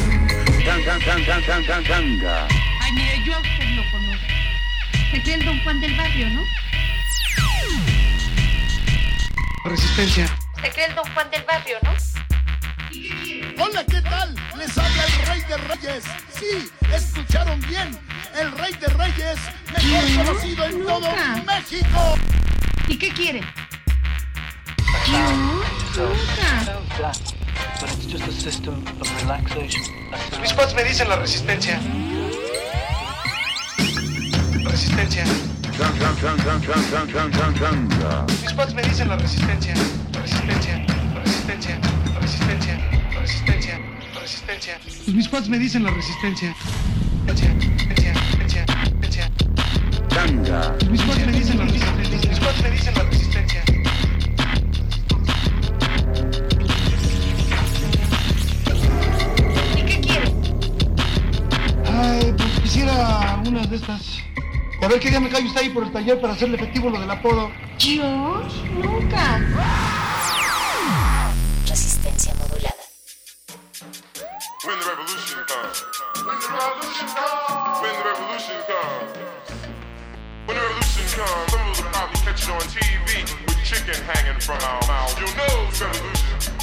Ay, 2.81 2.93
mire, 2.93 3.25
yo 3.25 3.35
a 3.35 3.41
usted 3.41 3.65
lo 3.75 3.83
conozco. 3.91 4.27
Se 5.11 5.23
cree 5.23 5.35
el 5.35 5.45
don 5.45 5.61
Juan 5.65 5.81
del 5.81 5.97
barrio, 5.97 6.31
¿no? 6.31 6.70
Resistencia. 9.65 10.27
Se 10.63 10.71
cree 10.71 10.87
el 10.87 10.95
don 10.95 11.05
Juan 11.15 11.31
del 11.31 11.43
barrio, 11.45 11.77
¿no? 11.83 11.91
Hola, 13.63 13.85
¿qué 13.85 14.01
tal? 14.01 14.35
Les 14.57 14.77
habla 14.77 15.05
el 15.05 15.27
Rey 15.27 15.41
de 15.43 15.57
Reyes. 15.59 16.05
Sí, 16.39 16.71
escucharon 16.93 17.61
bien. 17.63 17.99
El 18.39 18.53
Rey 18.53 18.73
de 18.75 18.87
Reyes, 18.89 19.39
mejor 19.67 20.07
¿Qué? 20.07 20.15
conocido 20.17 20.65
en 20.65 20.85
todo. 20.87 21.09
México. 21.47 22.19
¿Y 22.89 22.97
qué 22.97 23.11
quiere? 23.11 23.43
Mis 30.41 30.53
pads 30.53 30.75
me 30.75 30.85
dicen 30.85 31.09
la 31.09 31.17
resistencia. 31.17 31.81
Resistencia. 34.65 35.25
Mis 38.43 38.53
pads 38.55 38.75
me 38.75 38.83
dicen 38.83 39.09
la 39.09 39.17
resistencia. 39.17 39.75
Resistencia. 40.13 40.85
Resistencia. 41.25 41.79
Resistencia. 42.21 42.79
Resistencia. 43.21 43.79
Resistencia. 44.21 44.79
Pues 44.83 45.15
mis 45.15 45.29
pads 45.29 45.49
me 45.49 45.59
dicen 45.59 45.85
la 45.85 45.91
resistencia. 45.91 46.55
Pues 47.27 47.41
mis 50.91 51.03
pads 51.03 51.27
me 51.27 51.33
dicen 51.33 51.59
la 51.59 51.65
resistencia. 51.65 52.31
Mis 52.31 52.41
pads 52.41 52.63
me 52.63 52.71
dicen 52.71 52.95
la 52.95 53.03
resistencia. 53.05 53.63
¿Y 59.77 59.83
qué 59.85 60.01
quiere? 60.01 60.35
Ay, 61.87 62.35
pues 62.37 62.61
quisiera 62.61 63.41
unas 63.47 63.71
de 63.71 63.77
estas. 63.77 64.30
Y 64.81 64.85
a 64.85 64.89
ver 64.89 64.99
qué 64.99 65.11
día 65.11 65.21
me 65.21 65.29
callo 65.29 65.47
está 65.47 65.61
ahí 65.61 65.69
por 65.69 65.83
el 65.83 65.93
taller 65.93 66.19
para 66.21 66.33
hacerle 66.33 66.57
efectivo 66.57 66.89
lo 66.89 66.99
del 66.99 67.11
apodo. 67.11 67.51
Yo 67.79 68.43
nunca. 68.83 69.39
Resistencia 71.69 72.33
modulada. 72.35 72.75
When 74.65 74.79
the 74.79 74.87
revolution 74.87 75.41
comes. 75.47 75.85
When 76.25 76.39
the 76.41 76.49
revolution 76.49 77.07
comes. 77.13 77.83
When 77.83 77.93
the 77.93 78.05
revolution 78.09 78.57
comes. 78.67 79.31
When 80.47 80.57
the 80.57 80.63
revolution 80.63 81.05
comes, 81.15 81.51
some 81.51 81.61
of 81.61 81.69
us 81.69 81.83
will 81.83 81.91
probably 81.91 82.21
catch 82.25 82.43
it 82.43 82.51
on 82.51 82.61
TV 82.73 83.25
with 83.47 83.63
chicken 83.63 84.03
hanging 84.09 84.41
from 84.41 84.59
our 84.65 84.81
mouth. 84.89 85.13
You'll 85.21 85.37
know 85.37 85.69
it's 85.69 85.81
revolution 85.83 86.60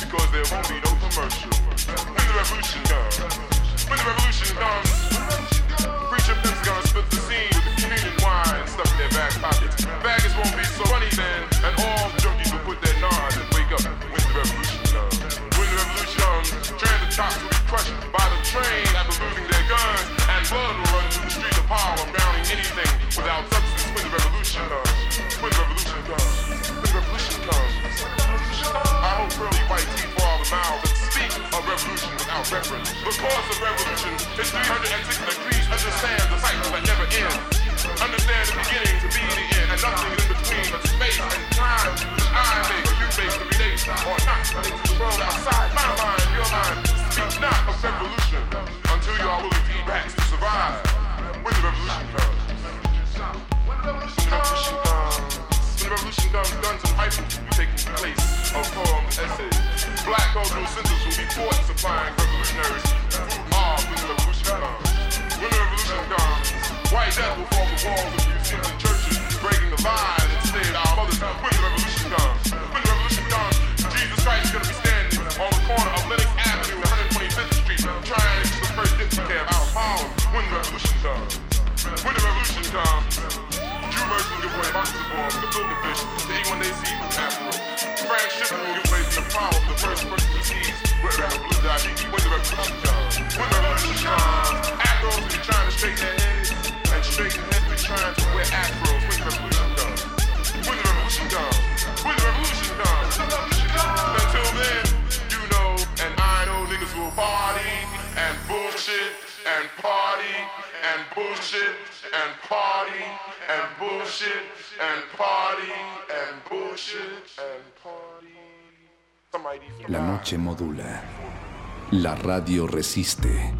radio 122.18 122.68
resiste. 122.68 123.54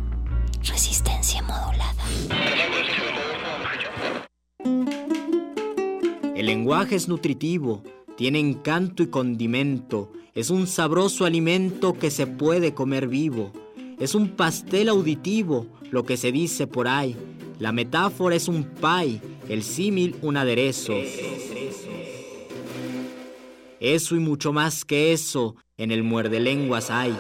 Resistencia 0.64 1.42
modulada. 1.44 1.94
El 6.36 6.46
lenguaje 6.46 6.96
es 6.96 7.08
nutritivo, 7.08 7.84
tiene 8.16 8.40
encanto 8.40 9.04
y 9.04 9.08
condimento, 9.08 10.12
es 10.34 10.50
un 10.50 10.68
sabroso 10.68 11.26
alimento 11.26 11.94
que 11.94 12.12
se 12.12 12.28
puede 12.28 12.74
comer 12.74 13.08
vivo, 13.08 13.52
es 14.00 14.16
un 14.16 14.30
pastel 14.30 14.90
auditivo, 14.90 15.68
lo 15.92 16.04
que 16.04 16.18
se 16.18 16.32
dice 16.32 16.68
por 16.68 16.88
ahí. 16.88 17.16
La 17.60 17.72
metáfora 17.72 18.36
es 18.36 18.48
un 18.48 18.64
pie, 18.64 19.22
el 19.50 19.64
símil 19.64 20.16
un 20.22 20.38
aderezo. 20.38 20.94
Eso 23.80 24.16
y 24.16 24.20
mucho 24.20 24.54
más 24.54 24.86
que 24.86 25.14
eso 25.14 25.56
en 25.78 25.92
el 25.92 26.04
muerde 26.04 26.40
lenguas 26.40 26.92
hay. 26.92 27.16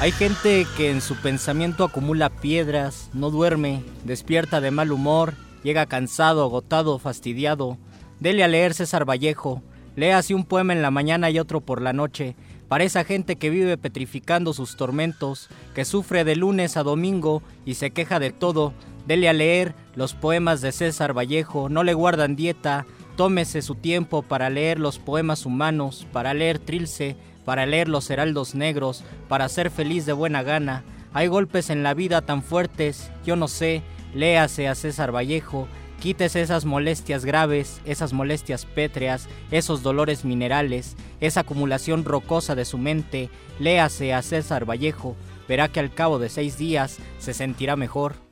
Hay 0.00 0.12
gente 0.12 0.64
que 0.76 0.90
en 0.90 1.00
su 1.00 1.16
pensamiento 1.16 1.82
acumula 1.82 2.30
piedras, 2.30 3.10
no 3.14 3.32
duerme, 3.32 3.82
despierta 4.04 4.60
de 4.60 4.70
mal 4.70 4.92
humor, 4.92 5.34
llega 5.64 5.86
cansado, 5.86 6.44
agotado, 6.44 7.00
fastidiado. 7.00 7.78
Dele 8.20 8.44
a 8.44 8.48
leer 8.48 8.74
César 8.74 9.04
Vallejo, 9.04 9.60
lea 9.96 10.18
así 10.18 10.34
un 10.34 10.44
poema 10.44 10.72
en 10.72 10.82
la 10.82 10.92
mañana 10.92 11.30
y 11.30 11.40
otro 11.40 11.60
por 11.60 11.82
la 11.82 11.92
noche, 11.92 12.36
para 12.68 12.84
esa 12.84 13.02
gente 13.02 13.36
que 13.36 13.50
vive 13.50 13.76
petrificando 13.76 14.52
sus 14.52 14.76
tormentos, 14.76 15.48
que 15.74 15.84
sufre 15.84 16.22
de 16.22 16.36
lunes 16.36 16.76
a 16.76 16.84
domingo 16.84 17.42
y 17.64 17.74
se 17.74 17.90
queja 17.90 18.20
de 18.20 18.30
todo. 18.30 18.72
Dele 19.08 19.28
a 19.28 19.32
leer 19.32 19.74
los 19.96 20.14
poemas 20.14 20.60
de 20.60 20.70
César 20.70 21.12
Vallejo, 21.12 21.68
no 21.68 21.82
le 21.82 21.94
guardan 21.94 22.36
dieta, 22.36 22.86
tómese 23.16 23.62
su 23.62 23.74
tiempo 23.74 24.22
para 24.22 24.48
leer 24.48 24.78
los 24.78 25.00
poemas 25.00 25.44
humanos, 25.44 26.06
para 26.12 26.34
leer 26.34 26.60
Trilce, 26.60 27.16
para 27.48 27.64
leer 27.64 27.88
los 27.88 28.10
heraldos 28.10 28.54
negros, 28.54 29.02
para 29.26 29.48
ser 29.48 29.70
feliz 29.70 30.04
de 30.04 30.12
buena 30.12 30.42
gana. 30.42 30.84
Hay 31.14 31.28
golpes 31.28 31.70
en 31.70 31.82
la 31.82 31.94
vida 31.94 32.20
tan 32.20 32.42
fuertes, 32.42 33.10
yo 33.24 33.36
no 33.36 33.48
sé, 33.48 33.80
léase 34.12 34.68
a 34.68 34.74
César 34.74 35.16
Vallejo, 35.16 35.66
quítese 35.98 36.42
esas 36.42 36.66
molestias 36.66 37.24
graves, 37.24 37.80
esas 37.86 38.12
molestias 38.12 38.66
pétreas, 38.66 39.30
esos 39.50 39.82
dolores 39.82 40.26
minerales, 40.26 40.94
esa 41.22 41.40
acumulación 41.40 42.04
rocosa 42.04 42.54
de 42.54 42.66
su 42.66 42.76
mente, 42.76 43.30
léase 43.58 44.12
a 44.12 44.20
César 44.20 44.68
Vallejo, 44.68 45.16
verá 45.48 45.68
que 45.68 45.80
al 45.80 45.90
cabo 45.94 46.18
de 46.18 46.28
seis 46.28 46.58
días 46.58 46.98
se 47.18 47.32
sentirá 47.32 47.76
mejor. 47.76 48.27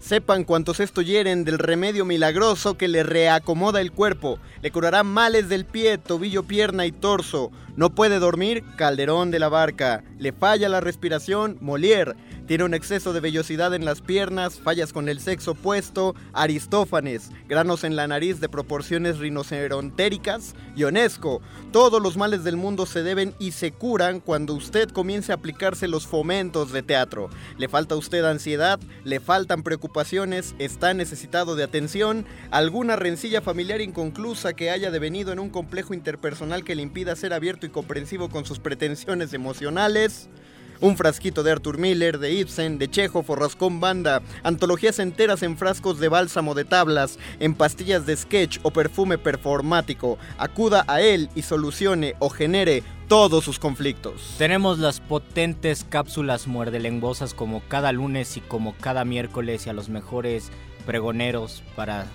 Sepan 0.00 0.44
cuantos 0.44 0.80
esto 0.80 1.02
hieren 1.02 1.44
del 1.44 1.58
remedio 1.58 2.06
milagroso 2.06 2.78
que 2.78 2.88
le 2.88 3.02
reacomoda 3.02 3.82
el 3.82 3.92
cuerpo, 3.92 4.38
le 4.62 4.70
curará 4.70 5.02
males 5.02 5.50
del 5.50 5.66
pie, 5.66 5.98
tobillo, 5.98 6.44
pierna 6.44 6.86
y 6.86 6.90
torso. 6.90 7.52
No 7.76 7.90
puede 7.94 8.18
dormir, 8.18 8.64
Calderón 8.76 9.30
de 9.30 9.38
la 9.38 9.50
Barca. 9.50 10.02
Le 10.18 10.32
falla 10.32 10.70
la 10.70 10.80
respiración, 10.80 11.58
Molière. 11.60 12.14
Tiene 12.50 12.64
un 12.64 12.74
exceso 12.74 13.12
de 13.12 13.20
vellosidad 13.20 13.74
en 13.74 13.84
las 13.84 14.00
piernas, 14.00 14.58
fallas 14.58 14.92
con 14.92 15.08
el 15.08 15.20
sexo 15.20 15.52
opuesto, 15.52 16.16
Aristófanes, 16.32 17.30
granos 17.48 17.84
en 17.84 17.94
la 17.94 18.08
nariz 18.08 18.40
de 18.40 18.48
proporciones 18.48 19.18
rinocerontéricas, 19.20 20.56
Ionesco. 20.74 21.42
Todos 21.70 22.02
los 22.02 22.16
males 22.16 22.42
del 22.42 22.56
mundo 22.56 22.86
se 22.86 23.04
deben 23.04 23.36
y 23.38 23.52
se 23.52 23.70
curan 23.70 24.18
cuando 24.18 24.54
usted 24.54 24.88
comience 24.88 25.30
a 25.30 25.36
aplicarse 25.36 25.86
los 25.86 26.08
fomentos 26.08 26.72
de 26.72 26.82
teatro. 26.82 27.30
Le 27.56 27.68
falta 27.68 27.94
a 27.94 27.98
usted 27.98 28.24
ansiedad, 28.24 28.80
le 29.04 29.20
faltan 29.20 29.62
preocupaciones, 29.62 30.56
está 30.58 30.92
necesitado 30.92 31.54
de 31.54 31.62
atención, 31.62 32.26
alguna 32.50 32.96
rencilla 32.96 33.42
familiar 33.42 33.80
inconclusa 33.80 34.54
que 34.54 34.72
haya 34.72 34.90
devenido 34.90 35.32
en 35.32 35.38
un 35.38 35.50
complejo 35.50 35.94
interpersonal 35.94 36.64
que 36.64 36.74
le 36.74 36.82
impida 36.82 37.14
ser 37.14 37.32
abierto 37.32 37.66
y 37.66 37.68
comprensivo 37.68 38.28
con 38.28 38.44
sus 38.44 38.58
pretensiones 38.58 39.34
emocionales. 39.34 40.28
Un 40.80 40.96
frasquito 40.96 41.42
de 41.42 41.52
Arthur 41.52 41.76
Miller, 41.76 42.18
de 42.18 42.32
Ibsen, 42.32 42.78
de 42.78 42.88
Chekhov 42.90 43.30
o 43.30 43.36
Rascón 43.36 43.80
Banda, 43.80 44.22
antologías 44.42 44.98
enteras 44.98 45.42
en 45.42 45.58
frascos 45.58 46.00
de 46.00 46.08
bálsamo 46.08 46.54
de 46.54 46.64
tablas, 46.64 47.18
en 47.38 47.54
pastillas 47.54 48.06
de 48.06 48.16
sketch 48.16 48.58
o 48.62 48.70
perfume 48.70 49.18
performático. 49.18 50.18
Acuda 50.38 50.84
a 50.88 51.02
él 51.02 51.28
y 51.34 51.42
solucione 51.42 52.14
o 52.18 52.30
genere 52.30 52.82
todos 53.08 53.44
sus 53.44 53.58
conflictos. 53.58 54.36
Tenemos 54.38 54.78
las 54.78 55.00
potentes 55.00 55.84
cápsulas 55.88 56.46
muerdelengosas 56.46 57.34
como 57.34 57.60
cada 57.68 57.92
lunes 57.92 58.36
y 58.36 58.40
como 58.40 58.74
cada 58.76 59.04
miércoles 59.04 59.66
y 59.66 59.70
a 59.70 59.74
los 59.74 59.88
mejores 59.88 60.50
pregoneros 60.86 61.62
para, 61.76 62.06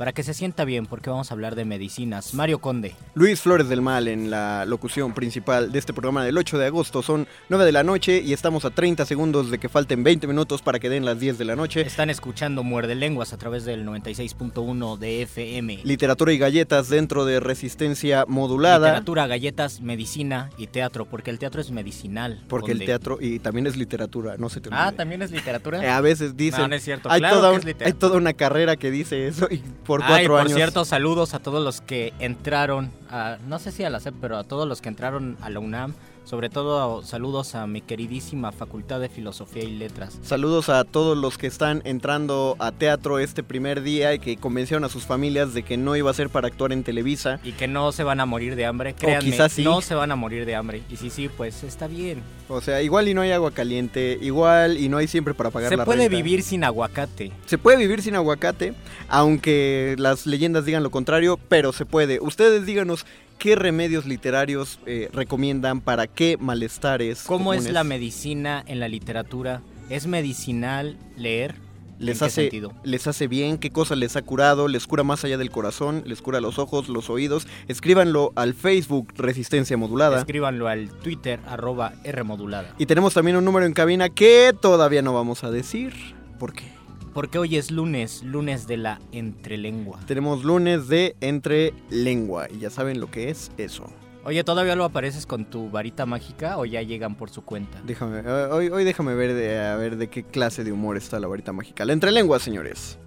para 0.00 0.12
que 0.14 0.22
se 0.22 0.32
sienta 0.32 0.64
bien 0.64 0.86
porque 0.86 1.10
vamos 1.10 1.30
a 1.30 1.34
hablar 1.34 1.56
de 1.56 1.66
medicinas. 1.66 2.32
Mario 2.32 2.58
Conde. 2.58 2.94
Luis 3.12 3.42
Flores 3.42 3.68
del 3.68 3.82
Mal 3.82 4.08
en 4.08 4.30
la 4.30 4.64
locución 4.64 5.12
principal 5.12 5.72
de 5.72 5.78
este 5.78 5.92
programa 5.92 6.24
del 6.24 6.38
8 6.38 6.56
de 6.56 6.64
agosto. 6.64 7.02
Son 7.02 7.28
9 7.50 7.66
de 7.66 7.72
la 7.72 7.82
noche 7.82 8.22
y 8.24 8.32
estamos 8.32 8.64
a 8.64 8.70
30 8.70 9.04
segundos 9.04 9.50
de 9.50 9.58
que 9.58 9.68
falten 9.68 10.02
20 10.02 10.26
minutos 10.26 10.62
para 10.62 10.78
que 10.78 10.88
den 10.88 11.04
las 11.04 11.20
10 11.20 11.36
de 11.36 11.44
la 11.44 11.54
noche. 11.54 11.82
Están 11.82 12.08
escuchando 12.08 12.62
Muerde 12.62 12.94
Lenguas 12.94 13.34
a 13.34 13.36
través 13.36 13.66
del 13.66 13.84
96.1 13.86 14.96
de 14.96 15.20
FM. 15.20 15.80
Literatura 15.84 16.32
y 16.32 16.38
galletas 16.38 16.88
dentro 16.88 17.26
de 17.26 17.38
resistencia 17.38 18.24
modulada. 18.26 18.86
Literatura, 18.88 19.26
galletas, 19.26 19.82
medicina 19.82 20.48
y 20.56 20.68
teatro, 20.68 21.04
porque 21.04 21.30
el 21.30 21.38
teatro 21.38 21.60
es 21.60 21.70
medicinal. 21.72 22.42
Porque 22.48 22.70
Conde. 22.70 22.84
el 22.84 22.86
teatro 22.86 23.18
y 23.20 23.38
también 23.38 23.66
es 23.66 23.76
literatura, 23.76 24.36
no 24.38 24.48
se 24.48 24.62
te 24.62 24.70
Ah, 24.72 24.84
olvide. 24.86 24.96
¿también 24.96 25.20
es 25.20 25.30
literatura? 25.30 25.84
Eh, 25.84 25.90
A 25.90 26.00
veces 26.00 26.38
dicen. 26.38 26.62
No, 26.62 26.68
no 26.68 26.74
es 26.74 26.82
cierto. 26.84 27.10
Hay, 27.10 27.20
Claro 27.20 27.36
toda 27.36 27.60
que 27.60 27.70
es 27.72 27.76
hay 27.84 27.92
toda 27.92 28.16
una 28.16 28.32
carrera 28.32 28.76
que 28.76 28.90
dice 28.90 29.26
eso 29.26 29.46
y 29.50 29.62
por 29.90 30.04
Ay, 30.04 30.28
por 30.28 30.38
años. 30.38 30.52
cierto, 30.52 30.84
saludos 30.84 31.34
a 31.34 31.40
todos 31.40 31.64
los 31.64 31.80
que 31.80 32.12
entraron, 32.20 32.92
a, 33.10 33.38
no 33.48 33.58
sé 33.58 33.72
si 33.72 33.82
a 33.82 33.90
la 33.90 33.98
SEP, 33.98 34.14
pero 34.20 34.36
a 34.36 34.44
todos 34.44 34.68
los 34.68 34.80
que 34.80 34.88
entraron 34.88 35.36
a 35.40 35.50
la 35.50 35.58
UNAM. 35.58 35.94
Sobre 36.30 36.48
todo 36.48 37.02
saludos 37.02 37.56
a 37.56 37.66
mi 37.66 37.80
queridísima 37.80 38.52
Facultad 38.52 39.00
de 39.00 39.08
Filosofía 39.08 39.64
y 39.64 39.76
Letras. 39.76 40.16
Saludos 40.22 40.68
a 40.68 40.84
todos 40.84 41.18
los 41.18 41.38
que 41.38 41.48
están 41.48 41.82
entrando 41.84 42.54
a 42.60 42.70
teatro 42.70 43.18
este 43.18 43.42
primer 43.42 43.82
día 43.82 44.14
y 44.14 44.20
que 44.20 44.36
convencieron 44.36 44.84
a 44.84 44.88
sus 44.88 45.06
familias 45.06 45.54
de 45.54 45.64
que 45.64 45.76
no 45.76 45.96
iba 45.96 46.08
a 46.08 46.14
ser 46.14 46.30
para 46.30 46.46
actuar 46.46 46.70
en 46.70 46.84
Televisa. 46.84 47.40
Y 47.42 47.50
que 47.50 47.66
no 47.66 47.90
se 47.90 48.04
van 48.04 48.20
a 48.20 48.26
morir 48.26 48.54
de 48.54 48.64
hambre, 48.64 48.94
créanme, 48.94 49.28
quizás 49.28 49.50
sí. 49.50 49.64
no 49.64 49.80
se 49.80 49.96
van 49.96 50.12
a 50.12 50.14
morir 50.14 50.46
de 50.46 50.54
hambre. 50.54 50.82
Y 50.88 50.98
si 50.98 51.10
sí, 51.10 51.28
pues 51.28 51.64
está 51.64 51.88
bien. 51.88 52.22
O 52.48 52.60
sea, 52.60 52.80
igual 52.80 53.08
y 53.08 53.14
no 53.14 53.22
hay 53.22 53.32
agua 53.32 53.50
caliente, 53.50 54.16
igual 54.22 54.78
y 54.78 54.88
no 54.88 54.98
hay 54.98 55.08
siempre 55.08 55.34
para 55.34 55.50
pagar 55.50 55.70
Se 55.70 55.76
la 55.76 55.84
puede 55.84 56.02
renta. 56.02 56.16
vivir 56.16 56.44
sin 56.44 56.62
aguacate. 56.62 57.32
Se 57.46 57.58
puede 57.58 57.76
vivir 57.78 58.02
sin 58.02 58.14
aguacate, 58.14 58.74
aunque 59.08 59.96
las 59.98 60.26
leyendas 60.26 60.64
digan 60.64 60.84
lo 60.84 60.92
contrario, 60.92 61.40
pero 61.48 61.72
se 61.72 61.86
puede. 61.86 62.20
Ustedes 62.20 62.66
díganos 62.66 63.04
qué 63.40 63.56
remedios 63.56 64.06
literarios 64.06 64.78
eh, 64.86 65.08
recomiendan 65.12 65.80
para 65.80 66.06
qué 66.06 66.36
malestares. 66.38 67.24
¿Cómo 67.26 67.54
es 67.54 67.68
la 67.72 67.82
medicina 67.82 68.62
en 68.68 68.78
la 68.78 68.86
literatura? 68.86 69.62
¿Es 69.88 70.06
medicinal 70.06 70.96
leer? 71.16 71.56
les 71.98 72.16
¿En 72.16 72.18
qué 72.18 72.24
hace, 72.26 72.40
sentido? 72.42 72.72
les 72.82 73.06
hace 73.06 73.28
bien, 73.28 73.58
qué 73.58 73.70
cosa 73.70 73.94
les 73.94 74.16
ha 74.16 74.22
curado, 74.22 74.68
les 74.68 74.86
cura 74.86 75.04
más 75.04 75.24
allá 75.24 75.36
del 75.36 75.50
corazón, 75.50 76.02
les 76.06 76.22
cura 76.22 76.40
los 76.40 76.58
ojos, 76.58 76.88
los 76.88 77.10
oídos. 77.10 77.46
Escríbanlo 77.68 78.32
al 78.36 78.54
Facebook 78.54 79.12
Resistencia 79.16 79.76
Modulada. 79.76 80.18
Escríbanlo 80.18 80.68
al 80.68 80.90
Twitter, 80.90 81.40
arroba 81.46 81.92
Rmodulada. 82.04 82.74
Y 82.78 82.86
tenemos 82.86 83.14
también 83.14 83.36
un 83.36 83.44
número 83.44 83.66
en 83.66 83.72
cabina 83.72 84.08
que 84.08 84.54
todavía 84.58 85.02
no 85.02 85.12
vamos 85.12 85.44
a 85.44 85.50
decir. 85.50 85.92
¿Por 86.38 86.52
qué? 86.54 86.79
Porque 87.12 87.38
hoy 87.38 87.56
es 87.56 87.70
lunes, 87.70 88.22
lunes 88.22 88.66
de 88.66 88.76
la 88.76 89.00
entrelengua. 89.12 90.00
Tenemos 90.06 90.44
lunes 90.44 90.88
de 90.88 91.16
entre 91.20 91.74
lengua 91.90 92.48
y 92.50 92.58
ya 92.58 92.70
saben 92.70 93.00
lo 93.00 93.10
que 93.10 93.30
es 93.30 93.50
eso. 93.56 93.84
Oye, 94.24 94.44
¿todavía 94.44 94.76
lo 94.76 94.84
apareces 94.84 95.26
con 95.26 95.46
tu 95.46 95.70
varita 95.70 96.04
mágica 96.06 96.58
o 96.58 96.66
ya 96.66 96.82
llegan 96.82 97.14
por 97.16 97.30
su 97.30 97.42
cuenta? 97.42 97.80
Déjame, 97.84 98.20
eh, 98.20 98.44
hoy, 98.52 98.68
hoy 98.68 98.84
déjame 98.84 99.14
ver 99.14 99.32
de, 99.34 99.58
a 99.58 99.76
ver 99.76 99.96
de 99.96 100.08
qué 100.08 100.22
clase 100.22 100.62
de 100.62 100.72
humor 100.72 100.96
está 100.96 101.18
la 101.18 101.26
varita 101.26 101.52
mágica. 101.52 101.84
La 101.84 101.94
entre 101.94 102.10
lengua, 102.12 102.38
señores. 102.38 102.98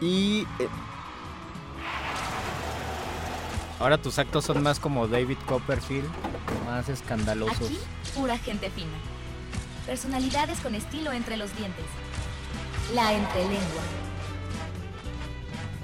Y 0.00 0.46
eh, 0.60 0.68
Ahora 3.80 3.98
tus 3.98 4.18
actos 4.18 4.44
son 4.44 4.62
más 4.62 4.78
como 4.78 5.08
David 5.08 5.36
Copperfield, 5.46 6.08
más 6.64 6.88
escandalosos. 6.88 7.68
Aquí, 7.68 7.78
pura 8.14 8.38
gente 8.38 8.70
fina. 8.70 8.88
Personalidades 9.86 10.60
con 10.60 10.74
estilo 10.74 11.12
entre 11.12 11.36
los 11.36 11.54
dientes. 11.56 11.84
La 12.94 13.12
entrelengua. 13.12 13.82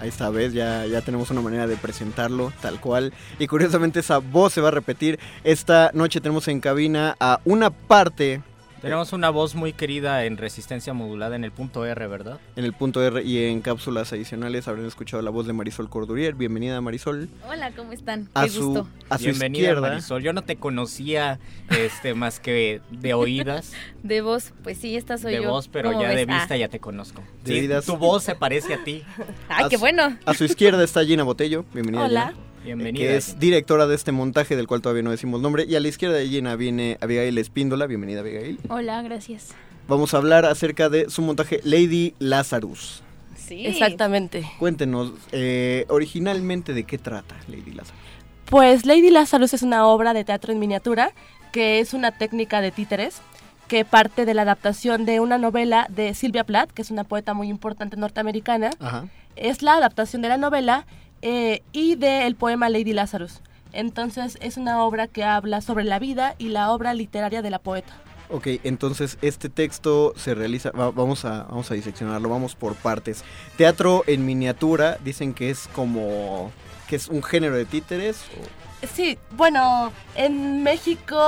ahí 0.00 0.08
está, 0.08 0.30
ves, 0.30 0.54
ya, 0.54 0.86
ya 0.86 1.02
tenemos 1.02 1.30
una 1.30 1.42
manera 1.42 1.66
de 1.66 1.76
presentarlo 1.76 2.52
tal 2.62 2.80
cual. 2.80 3.12
Y 3.38 3.46
curiosamente 3.46 4.00
esa 4.00 4.18
voz 4.18 4.54
se 4.54 4.62
va 4.62 4.68
a 4.68 4.70
repetir. 4.70 5.18
Esta 5.44 5.90
noche 5.92 6.20
tenemos 6.20 6.48
en 6.48 6.60
cabina 6.60 7.16
a 7.20 7.40
una 7.44 7.70
parte 7.70 8.42
Tenemos 8.80 9.12
una 9.12 9.28
voz 9.28 9.54
muy 9.54 9.74
querida 9.74 10.24
en 10.24 10.38
resistencia 10.38 10.94
modulada 10.94 11.36
en 11.36 11.44
el 11.44 11.52
punto 11.52 11.84
R, 11.84 12.06
¿verdad? 12.06 12.40
en 12.56 12.64
el 12.64 12.72
punto 12.72 13.02
R 13.04 13.22
y 13.22 13.44
en 13.44 13.60
cápsulas 13.60 14.10
adicionales 14.14 14.68
habrán 14.68 14.86
escuchado 14.86 15.22
la 15.22 15.28
voz 15.30 15.46
de 15.46 15.52
Marisol 15.52 15.90
Cordurier. 15.90 16.34
Bienvenida 16.34 16.80
Marisol. 16.80 17.28
Hola, 17.46 17.72
¿cómo 17.72 17.92
están? 17.92 18.30
A 18.32 18.44
Qué 18.44 18.50
su, 18.50 18.66
gusto. 18.68 18.88
a 19.10 19.18
su 19.18 19.24
Bienvenida, 19.24 19.64
izquierda. 19.64 19.88
Marisol. 19.90 20.22
Yo 20.22 20.32
no 20.32 20.42
te 20.42 20.56
conocía 20.56 21.38
este, 21.68 22.14
más 22.14 22.40
que 22.40 22.80
de 22.90 23.12
oídas, 23.12 23.72
De 24.02 24.22
voz, 24.22 24.52
pues 24.62 24.78
sí, 24.78 24.96
esta 24.96 25.18
soy 25.18 25.34
de 25.34 25.42
yo. 25.42 25.50
voz, 25.50 25.68
pero 25.68 25.90
¿Cómo 25.90 26.00
ya 26.02 26.08
de 26.10 26.24
vista 26.24 26.54
Ah. 26.54 26.56
ya 26.56 26.68
te 26.68 26.80
conozco. 26.80 27.22
De 27.44 27.52
Sí, 27.52 27.60
oídas. 27.60 27.84
tu 27.84 27.98
voz 27.98 28.22
se 28.24 28.34
parece 28.34 28.72
a 28.72 28.82
ti. 28.82 29.02
Ay, 29.50 29.64
A 29.66 29.68
qué 29.68 29.76
su- 29.76 29.80
bueno. 29.80 30.16
A 30.24 30.32
su 30.32 30.44
izquierda 30.44 30.82
está 30.82 31.04
Gina 31.04 31.22
Botello. 31.22 31.66
Bienvenida. 31.74 32.04
Hola. 32.06 32.28
Gina. 32.28 32.49
Bienvenida. 32.64 33.04
Que 33.04 33.16
es 33.16 33.38
directora 33.38 33.86
de 33.86 33.94
este 33.94 34.12
montaje 34.12 34.56
del 34.56 34.66
cual 34.66 34.82
todavía 34.82 35.02
no 35.02 35.10
decimos 35.10 35.40
nombre. 35.40 35.64
Y 35.66 35.76
a 35.76 35.80
la 35.80 35.88
izquierda 35.88 36.16
de 36.16 36.28
Gina 36.28 36.56
viene 36.56 36.98
Abigail 37.00 37.38
Espíndola. 37.38 37.86
Bienvenida, 37.86 38.20
Abigail. 38.20 38.58
Hola, 38.68 39.00
gracias. 39.02 39.54
Vamos 39.88 40.14
a 40.14 40.18
hablar 40.18 40.44
acerca 40.44 40.88
de 40.88 41.10
su 41.10 41.22
montaje 41.22 41.60
Lady 41.64 42.14
Lazarus. 42.18 43.02
Sí. 43.36 43.66
Exactamente. 43.66 44.48
Cuéntenos, 44.58 45.12
eh, 45.32 45.86
originalmente, 45.88 46.74
¿de 46.74 46.84
qué 46.84 46.98
trata 46.98 47.34
Lady 47.48 47.72
Lazarus? 47.72 48.00
Pues 48.44 48.86
Lady 48.86 49.10
Lazarus 49.10 49.54
es 49.54 49.62
una 49.62 49.86
obra 49.86 50.12
de 50.12 50.24
teatro 50.24 50.52
en 50.52 50.58
miniatura 50.58 51.12
que 51.52 51.80
es 51.80 51.94
una 51.94 52.12
técnica 52.12 52.60
de 52.60 52.70
títeres 52.70 53.20
que 53.68 53.84
parte 53.84 54.24
de 54.24 54.34
la 54.34 54.42
adaptación 54.42 55.04
de 55.04 55.20
una 55.20 55.38
novela 55.38 55.86
de 55.88 56.12
Sylvia 56.14 56.44
Plath, 56.44 56.72
que 56.72 56.82
es 56.82 56.90
una 56.90 57.04
poeta 57.04 57.34
muy 57.34 57.48
importante 57.48 57.96
norteamericana. 57.96 58.70
Ajá. 58.80 59.06
Es 59.36 59.62
la 59.62 59.74
adaptación 59.74 60.22
de 60.22 60.28
la 60.28 60.36
novela 60.36 60.86
eh, 61.22 61.62
y 61.72 61.96
del 61.96 62.34
poema 62.36 62.68
Lady 62.68 62.92
Lazarus. 62.92 63.40
Entonces 63.72 64.36
es 64.40 64.56
una 64.56 64.82
obra 64.82 65.06
que 65.06 65.22
habla 65.24 65.60
sobre 65.60 65.84
la 65.84 65.98
vida 65.98 66.34
y 66.38 66.48
la 66.48 66.70
obra 66.72 66.92
literaria 66.94 67.40
de 67.42 67.50
la 67.50 67.58
poeta. 67.60 67.92
Ok, 68.32 68.46
entonces 68.64 69.18
este 69.22 69.48
texto 69.48 70.12
se 70.16 70.34
realiza, 70.34 70.70
va- 70.70 70.90
vamos, 70.92 71.24
a, 71.24 71.44
vamos 71.44 71.70
a 71.70 71.74
diseccionarlo, 71.74 72.28
vamos 72.28 72.54
por 72.54 72.74
partes. 72.76 73.24
Teatro 73.56 74.04
en 74.06 74.24
miniatura, 74.24 74.98
dicen 75.04 75.34
que 75.34 75.50
es 75.50 75.68
como, 75.74 76.50
que 76.88 76.96
es 76.96 77.08
un 77.08 77.22
género 77.22 77.56
de 77.56 77.64
títeres. 77.64 78.22
o- 78.40 78.86
Sí, 78.94 79.18
bueno, 79.32 79.92
en 80.14 80.62
México 80.62 81.20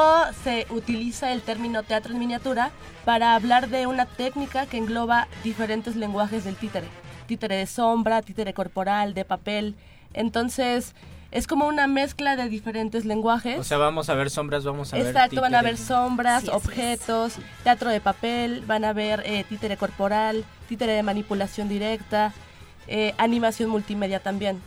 se 0.43 0.67
utiliza 0.71 1.33
el 1.33 1.43
término 1.43 1.83
teatro 1.83 2.13
en 2.13 2.19
miniatura 2.21 2.71
para 3.05 3.35
hablar 3.35 3.69
de 3.69 3.87
una 3.87 4.07
técnica 4.07 4.67
que 4.67 4.79
engloba 4.79 5.29
diferentes 5.45 5.97
lenguajes 5.97 6.45
del 6.45 6.55
títere. 6.57 6.87
Títere 7.27 7.57
de 7.57 7.67
sombra, 7.67 8.23
títere 8.23 8.55
corporal, 8.55 9.15
de 9.15 9.25
papel. 9.25 9.77
Entonces, 10.15 10.95
es 11.33 11.47
como 11.47 11.67
una 11.67 11.87
mezcla 11.87 12.37
de 12.37 12.49
diferentes 12.49 13.07
lenguajes. 13.07 13.59
O 13.59 13.65
sea, 13.65 13.79
vamos 13.79 14.11
a 14.11 14.15
ver 14.15 14.29
sombras, 14.29 14.65
vamos 14.65 14.93
a 14.93 14.99
ver 14.99 15.07
Exacto, 15.07 15.41
van 15.41 15.55
a 15.55 15.63
ver 15.63 15.79
sombras, 15.79 16.45
Sí, 16.45 16.51
objetos, 16.53 17.37
teatro 17.65 17.91
de 17.91 18.01
papel, 18.01 18.63
van 18.67 18.85
a 18.85 18.93
ver 18.93 19.23
eh, 19.25 19.45
títere 19.49 19.79
corporal, 19.79 20.45
títere 20.69 20.93
de 20.93 21.03
manipulación 21.03 21.69
directa, 21.69 22.35
eh, 22.87 23.15
animación 23.17 23.71
multimedia 23.71 24.21
también. 24.21 24.61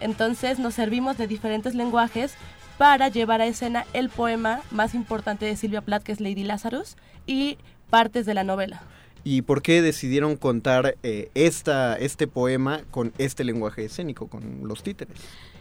Entonces 0.00 0.58
nos 0.58 0.74
servimos 0.74 1.16
de 1.16 1.28
diferentes 1.28 1.76
lenguajes 1.76 2.34
para 2.76 3.08
llevar 3.08 3.40
a 3.40 3.46
escena 3.46 3.86
el 3.92 4.08
poema 4.08 4.62
más 4.70 4.94
importante 4.94 5.44
de 5.44 5.54
Silvia 5.54 5.82
Plath, 5.82 6.02
que 6.02 6.12
es 6.12 6.20
Lady 6.20 6.42
Lazarus, 6.42 6.96
y 7.26 7.58
partes 7.88 8.26
de 8.26 8.34
la 8.34 8.42
novela. 8.42 8.82
¿Y 9.24 9.42
por 9.42 9.62
qué 9.62 9.82
decidieron 9.82 10.36
contar 10.36 10.96
eh, 11.02 11.30
esta, 11.34 11.96
este 11.96 12.26
poema 12.26 12.80
con 12.90 13.12
este 13.18 13.44
lenguaje 13.44 13.84
escénico, 13.84 14.28
con 14.28 14.60
los 14.64 14.82
títeres? 14.82 15.18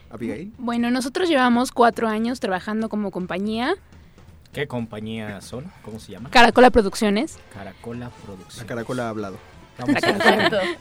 Abigail. 0.10 0.52
Bueno, 0.58 0.90
nosotros 0.90 1.30
llevamos 1.30 1.72
cuatro 1.72 2.08
años 2.08 2.40
trabajando 2.40 2.90
como 2.90 3.12
compañía, 3.12 3.76
¿Qué 4.54 4.68
compañía 4.68 5.42
son? 5.42 5.72
¿Cómo 5.84 6.00
se 6.00 6.12
llama? 6.12 6.32
Caracola 6.32 6.72
Producciones. 6.72 7.38
Caracola 7.54 8.10
Producción. 8.26 8.66
La 8.66 8.68
Caracola 8.68 9.06
ha 9.06 9.10
hablado. 9.10 9.38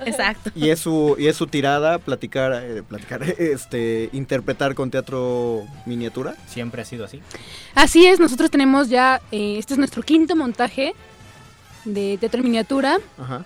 Exacto. 0.06 0.50
Y 0.54 0.70
es 0.70 0.80
su, 0.80 1.14
y 1.18 1.28
es 1.28 1.36
su 1.36 1.46
tirada 1.46 1.98
platicar, 1.98 2.52
eh, 2.54 2.82
platicar, 2.82 3.22
este, 3.38 4.10
interpretar 4.12 4.74
con 4.74 4.90
teatro 4.90 5.66
miniatura. 5.86 6.34
Siempre 6.46 6.82
ha 6.82 6.84
sido 6.84 7.04
así. 7.04 7.20
Así 7.74 8.06
es, 8.06 8.18
nosotros 8.18 8.50
tenemos 8.50 8.88
ya, 8.88 9.20
eh, 9.30 9.58
este 9.58 9.74
es 9.74 9.78
nuestro 9.78 10.02
quinto 10.02 10.34
montaje 10.34 10.94
de 11.84 12.16
teatro 12.18 12.40
en 12.40 12.44
miniatura. 12.46 12.98
Ajá. 13.18 13.44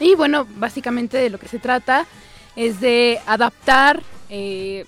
Y 0.00 0.14
bueno, 0.14 0.46
básicamente 0.56 1.18
de 1.18 1.30
lo 1.30 1.38
que 1.38 1.48
se 1.48 1.58
trata 1.58 2.06
es 2.56 2.80
de 2.80 3.20
adaptar 3.26 4.02
eh, 4.28 4.84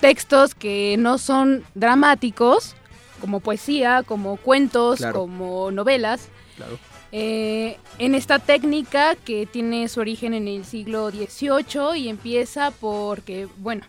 textos 0.00 0.54
que 0.54 0.96
no 0.98 1.18
son 1.18 1.64
dramáticos, 1.74 2.74
como 3.20 3.40
poesía, 3.40 4.02
como 4.02 4.36
cuentos, 4.36 4.98
Claro. 4.98 5.20
como 5.20 5.70
novelas, 5.70 6.28
Claro. 6.56 6.78
eh, 7.12 7.78
en 7.98 8.14
esta 8.14 8.38
técnica 8.38 9.14
que 9.14 9.46
tiene 9.46 9.88
su 9.88 10.00
origen 10.00 10.34
en 10.34 10.48
el 10.48 10.64
siglo 10.66 11.10
XVIII 11.10 11.96
y 11.96 12.08
empieza 12.10 12.70
porque, 12.72 13.48
bueno, 13.56 13.84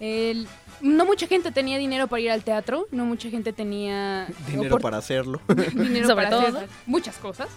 el- 0.00 0.48
no 0.80 1.04
mucha 1.06 1.26
gente 1.26 1.50
tenía 1.52 1.78
dinero 1.78 2.06
para 2.06 2.20
ir 2.20 2.30
al 2.30 2.42
teatro, 2.44 2.86
no 2.90 3.04
mucha 3.04 3.30
gente 3.30 3.52
tenía 3.52 4.26
Dinero 4.48 4.78
para 4.78 4.98
hacerlo. 4.98 5.40
dinero 5.48 6.06
Sobre 6.08 6.26
para 6.26 6.30
todo. 6.30 6.56
hacer 6.58 6.68
muchas 6.86 7.16
cosas. 7.16 7.48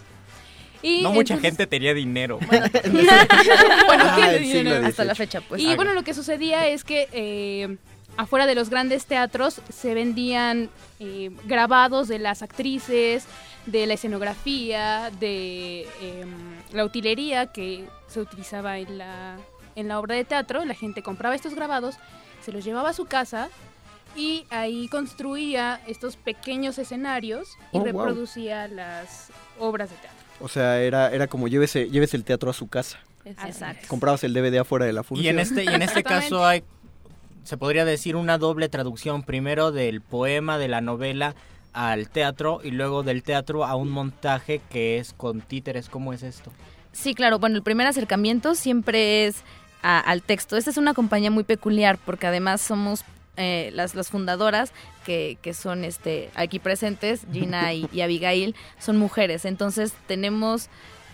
Y 0.81 1.01
No 1.01 1.11
mucha 1.11 1.37
gente 1.37 1.67
tenía 1.67 1.93
dinero. 1.93 2.39
bueno, 2.47 4.03
Ah, 4.07 4.31
dinero. 4.39 4.85
Hasta 4.85 5.03
la 5.03 5.15
fecha, 5.15 5.41
pues. 5.41 5.61
Y 5.61 5.75
bueno, 5.75 5.93
lo 5.93 6.03
que 6.03 6.13
sucedía 6.13 6.67
es 6.67 6.83
que 6.85 7.09
eh, 7.11 7.77
afuera 8.15 8.45
de 8.45 8.55
los 8.55 8.69
grandes 8.69 9.05
teatros 9.05 9.61
se 9.69 9.93
vendían 9.93 10.69
eh, 11.01 11.31
grabados 11.45 12.07
de 12.07 12.19
las 12.19 12.41
actrices, 12.41 13.25
de 13.65 13.87
la 13.87 13.95
escenografía, 13.95 15.11
de 15.19 15.81
em, 16.01 16.29
la 16.71 16.85
utilería 16.85 17.47
que 17.47 17.83
se 18.07 18.21
utilizaba 18.21 18.79
en 18.79 18.97
la, 18.97 19.35
en 19.75 19.89
la 19.89 19.99
obra 19.99 20.15
de 20.15 20.23
teatro. 20.23 20.63
La 20.63 20.75
gente 20.75 21.03
compraba 21.03 21.35
estos 21.35 21.53
grabados, 21.55 21.95
se 22.43 22.51
los 22.51 22.63
llevaba 22.63 22.89
a 22.89 22.93
su 22.93 23.05
casa 23.05 23.49
y 24.15 24.45
ahí 24.49 24.87
construía 24.87 25.81
estos 25.87 26.15
pequeños 26.17 26.77
escenarios 26.79 27.49
y 27.71 27.77
Oh, 27.77 27.79
wow. 27.79 27.85
reproducía 27.85 28.67
las 28.67 29.29
obras 29.59 29.89
de 29.89 29.95
teatro. 29.97 30.19
O 30.41 30.47
sea, 30.47 30.81
era, 30.81 31.11
era 31.11 31.27
como 31.27 31.47
llévese, 31.47 31.89
llévese 31.89 32.17
el 32.17 32.23
teatro 32.23 32.49
a 32.49 32.53
su 32.53 32.67
casa. 32.67 32.97
Exacto. 33.25 33.85
Comprabas 33.87 34.23
el 34.23 34.33
DVD 34.33 34.59
afuera 34.59 34.85
de 34.85 34.93
la 34.93 35.03
función. 35.03 35.25
Y 35.25 35.29
en 35.29 35.39
este, 35.39 35.63
y 35.63 35.67
en 35.67 35.81
este 35.81 36.03
caso 36.03 36.45
hay, 36.45 36.63
se 37.43 37.57
podría 37.57 37.85
decir 37.85 38.15
una 38.15 38.37
doble 38.37 38.69
traducción, 38.69 39.21
primero 39.23 39.71
del 39.71 40.01
poema, 40.01 40.57
de 40.57 40.67
la 40.69 40.81
novela 40.81 41.35
al 41.73 42.09
teatro 42.09 42.61
y 42.63 42.71
luego 42.71 43.03
del 43.03 43.21
teatro 43.21 43.63
a 43.65 43.75
un 43.75 43.89
montaje 43.91 44.59
que 44.71 44.97
es 44.97 45.13
con 45.13 45.41
títeres. 45.41 45.89
¿Cómo 45.89 46.13
es 46.13 46.23
esto? 46.23 46.51
Sí, 46.93 47.13
claro. 47.13 47.37
Bueno, 47.37 47.57
el 47.57 47.61
primer 47.63 47.85
acercamiento 47.85 48.55
siempre 48.55 49.27
es 49.27 49.43
a- 49.81 49.99
al 49.99 50.21
texto. 50.21 50.57
Esta 50.57 50.69
es 50.69 50.77
una 50.77 50.93
compañía 50.93 51.31
muy 51.31 51.43
peculiar 51.43 51.97
porque 52.05 52.27
además 52.27 52.61
somos 52.61 53.03
eh, 53.37 53.69
las, 53.73 53.95
las 53.95 54.09
fundadoras 54.09 54.71
que, 55.05 55.37
que 55.41 55.53
son 55.53 55.85
este 55.85 56.29
aquí 56.35 56.59
presentes, 56.59 57.21
Gina 57.31 57.73
y, 57.73 57.87
y 57.93 58.01
Abigail, 58.01 58.55
son 58.79 58.97
mujeres. 58.97 59.45
Entonces 59.45 59.93
tenemos 60.07 60.67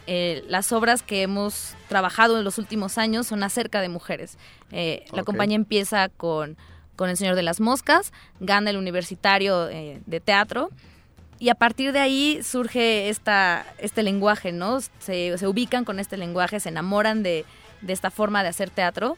eh, 0.07 0.43
las 0.47 0.71
obras 0.71 1.03
que 1.03 1.21
hemos 1.21 1.75
trabajado 1.87 2.37
en 2.37 2.43
los 2.43 2.57
últimos 2.57 2.97
años 2.97 3.27
son 3.27 3.43
acerca 3.43 3.81
de 3.81 3.89
mujeres. 3.89 4.37
Eh, 4.71 5.05
La 5.13 5.23
compañía 5.23 5.55
empieza 5.55 6.09
con, 6.09 6.57
con 6.95 7.09
El 7.09 7.17
Señor 7.17 7.35
de 7.35 7.43
las 7.43 7.59
Moscas, 7.59 8.11
gana 8.39 8.71
el 8.71 8.77
universitario 8.77 9.65
de 9.65 10.19
teatro 10.23 10.69
y 11.37 11.49
a 11.49 11.55
partir 11.55 11.91
de 11.91 11.99
ahí 11.99 12.39
surge 12.43 13.09
esta, 13.09 13.65
este 13.77 14.01
lenguaje, 14.03 14.51
¿no? 14.51 14.79
Se, 14.99 15.37
se 15.37 15.47
ubican 15.47 15.83
con 15.85 15.99
este 15.99 16.17
lenguaje, 16.17 16.59
se 16.59 16.69
enamoran 16.69 17.21
de, 17.23 17.45
de 17.85 17.93
esta 17.93 18.11
forma 18.11 18.43
de 18.43 18.49
hacer 18.49 18.69
teatro 18.69 19.17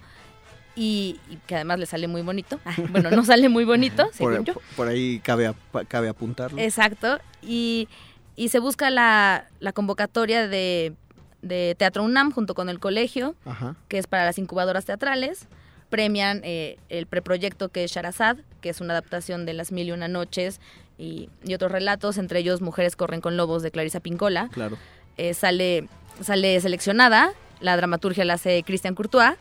y, 0.75 1.19
y 1.29 1.37
que 1.47 1.55
además 1.55 1.79
le 1.79 1.85
sale 1.87 2.07
muy 2.07 2.21
bonito. 2.21 2.59
Ah, 2.65 2.75
bueno, 2.89 3.09
no 3.09 3.25
sale 3.25 3.49
muy 3.49 3.63
bonito, 3.65 4.09
según 4.13 4.35
Por, 4.37 4.43
yo. 4.45 4.53
por 4.75 4.87
ahí 4.87 5.19
cabe, 5.23 5.53
cabe 5.87 6.09
apuntarlo. 6.09 6.59
Exacto. 6.59 7.19
Y, 7.41 7.87
y 8.35 8.49
se 8.49 8.59
busca 8.59 8.89
la, 8.89 9.47
la 9.59 9.71
convocatoria 9.73 10.47
de, 10.47 10.93
de 11.41 11.75
Teatro 11.77 12.03
UNAM 12.03 12.31
junto 12.31 12.53
con 12.53 12.69
el 12.69 12.79
colegio, 12.79 13.35
Ajá. 13.45 13.75
que 13.87 13.97
es 13.97 14.05
para 14.07 14.25
las 14.25 14.37
incubadoras 14.37 14.85
teatrales. 14.85 15.47
Premian 15.89 16.41
eh, 16.43 16.77
el 16.89 17.07
preproyecto 17.07 17.69
que 17.69 17.85
es 17.85 17.91
Sharazad, 17.91 18.37
que 18.61 18.69
es 18.69 18.81
una 18.81 18.93
adaptación 18.93 19.45
de 19.45 19.53
Las 19.53 19.71
Mil 19.71 19.87
y 19.87 19.91
Una 19.93 20.09
Noches 20.09 20.59
y, 20.97 21.29
y 21.45 21.53
otros 21.53 21.71
relatos, 21.71 22.17
entre 22.17 22.39
ellos 22.39 22.59
Mujeres 22.61 22.95
corren 22.97 23.21
con 23.21 23.37
lobos 23.37 23.63
de 23.63 23.71
Clarisa 23.71 24.01
Pincola. 24.01 24.49
Claro. 24.51 24.77
Eh, 25.15 25.33
sale, 25.33 25.87
sale 26.21 26.59
seleccionada, 26.59 27.31
la 27.59 27.75
dramaturgia 27.77 28.25
la 28.25 28.33
hace 28.33 28.63
Christian 28.63 28.95
Courtois 28.95 29.35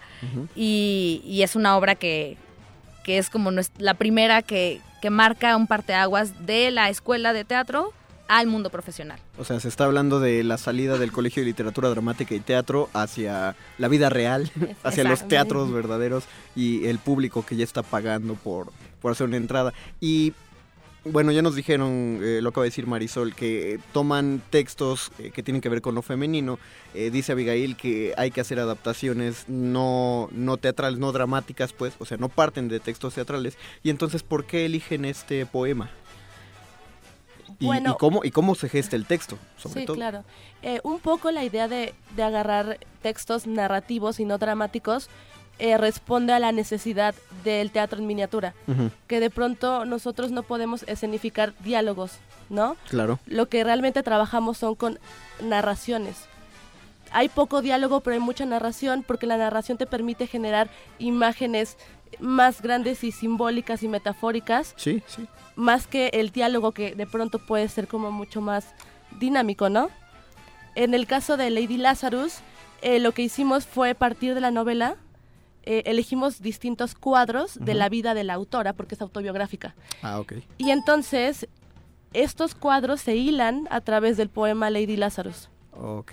y, 0.54 1.22
y 1.24 1.42
es 1.42 1.56
una 1.56 1.76
obra 1.76 1.94
que, 1.94 2.36
que 3.04 3.18
es 3.18 3.30
como 3.30 3.50
la 3.78 3.94
primera 3.94 4.42
que, 4.42 4.80
que 5.00 5.10
marca 5.10 5.56
un 5.56 5.66
parteaguas 5.66 6.46
de 6.46 6.70
la 6.70 6.88
escuela 6.88 7.32
de 7.32 7.44
teatro 7.44 7.92
al 8.28 8.46
mundo 8.46 8.70
profesional. 8.70 9.18
O 9.38 9.44
sea, 9.44 9.60
se 9.60 9.68
está 9.68 9.84
hablando 9.84 10.20
de 10.20 10.42
la 10.42 10.58
salida 10.58 10.98
del 10.98 11.12
Colegio 11.12 11.42
de 11.42 11.46
Literatura 11.46 11.88
Dramática 11.88 12.34
y 12.34 12.40
Teatro 12.40 12.88
hacia 12.92 13.54
la 13.78 13.88
vida 13.88 14.08
real, 14.08 14.50
hacia 14.82 15.04
los 15.04 15.28
teatros 15.28 15.72
verdaderos 15.72 16.24
y 16.54 16.86
el 16.86 16.98
público 16.98 17.44
que 17.44 17.56
ya 17.56 17.64
está 17.64 17.82
pagando 17.82 18.34
por, 18.34 18.72
por 19.00 19.12
hacer 19.12 19.26
una 19.26 19.36
entrada. 19.36 19.72
Y 20.00 20.32
bueno, 21.10 21.32
ya 21.32 21.42
nos 21.42 21.54
dijeron, 21.54 22.20
eh, 22.22 22.40
lo 22.42 22.50
acaba 22.50 22.64
de 22.64 22.70
decir 22.70 22.86
Marisol, 22.86 23.34
que 23.34 23.74
eh, 23.74 23.78
toman 23.92 24.42
textos 24.50 25.10
eh, 25.18 25.30
que 25.30 25.42
tienen 25.42 25.60
que 25.60 25.68
ver 25.68 25.80
con 25.80 25.94
lo 25.94 26.02
femenino. 26.02 26.58
Eh, 26.94 27.10
dice 27.10 27.32
Abigail 27.32 27.76
que 27.76 28.14
hay 28.16 28.30
que 28.30 28.40
hacer 28.40 28.58
adaptaciones 28.58 29.44
no, 29.48 30.28
no 30.32 30.56
teatrales, 30.56 30.98
no 30.98 31.12
dramáticas, 31.12 31.72
pues, 31.72 31.94
o 31.98 32.04
sea, 32.04 32.16
no 32.16 32.28
parten 32.28 32.68
de 32.68 32.80
textos 32.80 33.14
teatrales. 33.14 33.56
Y 33.82 33.90
entonces, 33.90 34.22
¿por 34.22 34.44
qué 34.46 34.64
eligen 34.66 35.04
este 35.04 35.46
poema? 35.46 35.90
Y, 37.58 37.66
Bueno. 37.66 37.92
y 37.92 37.98
cómo, 37.98 38.24
¿Y 38.24 38.30
cómo 38.32 38.54
se 38.54 38.68
gesta 38.68 38.96
el 38.96 39.06
texto, 39.06 39.38
sobre 39.56 39.80
sí, 39.80 39.86
todo? 39.86 39.96
claro. 39.96 40.24
Eh, 40.62 40.80
un 40.82 40.98
poco 40.98 41.30
la 41.30 41.44
idea 41.44 41.68
de, 41.68 41.94
de 42.16 42.22
agarrar 42.22 42.78
textos 43.02 43.46
narrativos 43.46 44.20
y 44.20 44.24
no 44.24 44.36
dramáticos 44.38 45.08
eh, 45.58 45.78
responde 45.78 46.32
a 46.32 46.38
la 46.38 46.52
necesidad 46.52 47.14
del 47.44 47.70
teatro 47.70 47.98
en 47.98 48.06
miniatura, 48.06 48.54
Ujú. 48.66 48.90
que 49.06 49.20
de 49.20 49.30
pronto 49.30 49.84
nosotros 49.84 50.30
no 50.30 50.42
podemos 50.42 50.82
escenificar 50.84 51.54
diálogos, 51.60 52.12
¿no? 52.50 52.76
Claro. 52.88 53.18
Lo 53.26 53.48
que 53.48 53.64
realmente 53.64 54.02
trabajamos 54.02 54.58
son 54.58 54.74
con 54.74 54.98
narraciones. 55.42 56.16
Hay 57.12 57.28
poco 57.28 57.62
diálogo, 57.62 58.00
pero 58.00 58.14
hay 58.14 58.20
mucha 58.20 58.44
narración 58.44 59.02
porque 59.06 59.26
la 59.26 59.36
narración 59.38 59.78
te 59.78 59.86
permite 59.86 60.26
generar 60.26 60.68
imágenes 60.98 61.76
más 62.20 62.60
grandes 62.62 63.04
y 63.04 63.12
simbólicas 63.12 63.82
y 63.82 63.88
metafóricas 63.88 64.74
Sí, 64.76 65.02
sí. 65.06 65.26
más 65.54 65.86
que 65.86 66.08
el 66.14 66.30
diálogo 66.30 66.72
que 66.72 66.94
de 66.94 67.06
pronto 67.06 67.38
puede 67.38 67.68
ser 67.68 67.86
como 67.88 68.10
mucho 68.10 68.40
más 68.40 68.66
dinámico, 69.18 69.68
¿no? 69.68 69.88
En 70.74 70.92
el 70.94 71.06
caso 71.06 71.36
de 71.36 71.48
Lady 71.50 71.76
Lazarus, 71.78 72.34
eh, 72.82 72.98
lo 72.98 73.12
que 73.12 73.22
hicimos 73.22 73.66
fue 73.66 73.94
partir 73.94 74.34
de 74.34 74.40
la 74.40 74.50
novela, 74.50 74.96
eh, 75.66 75.82
elegimos 75.86 76.40
distintos 76.40 76.94
cuadros 76.94 77.58
de 77.60 77.74
la 77.74 77.88
vida 77.88 78.14
de 78.14 78.22
la 78.22 78.34
autora, 78.34 78.72
porque 78.72 78.94
es 78.94 79.02
autobiográfica. 79.02 79.74
Ah, 80.00 80.20
ok. 80.20 80.34
Y 80.58 80.70
entonces, 80.70 81.48
estos 82.12 82.54
cuadros 82.54 83.00
se 83.00 83.16
hilan 83.16 83.66
a 83.70 83.80
través 83.80 84.16
del 84.16 84.28
poema 84.28 84.70
Lady 84.70 84.96
Lazarus. 84.96 85.50
Ok. 85.72 86.12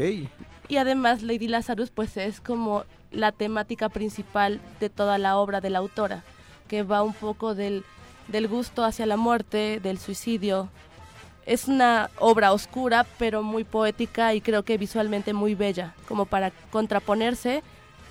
Y 0.68 0.78
además 0.78 1.22
Lady 1.22 1.48
Lazarus 1.48 1.92
pues 1.92 2.18
es 2.18 2.42
como 2.42 2.84
la 3.12 3.32
temática 3.32 3.90
principal 3.90 4.60
de 4.80 4.90
toda 4.90 5.20
la 5.20 5.38
obra 5.38 5.62
de 5.62 5.70
la 5.70 5.80
autora, 5.80 6.24
que 6.68 6.82
va 6.82 7.04
un 7.04 7.14
poco 7.14 7.54
del, 7.54 7.84
del 8.30 8.48
gusto 8.48 8.84
hacia 8.84 9.06
la 9.06 9.18
muerte, 9.18 9.80
del 9.84 10.00
suicidio. 10.00 10.70
Es 11.46 11.68
una 11.68 12.10
obra 12.18 12.54
oscura 12.54 13.06
pero 13.20 13.44
muy 13.44 13.66
poética 13.66 14.34
y 14.34 14.42
creo 14.42 14.64
que 14.64 14.80
visualmente 14.80 15.32
muy 15.32 15.54
bella, 15.54 15.94
como 16.08 16.26
para 16.26 16.52
contraponerse 16.72 17.62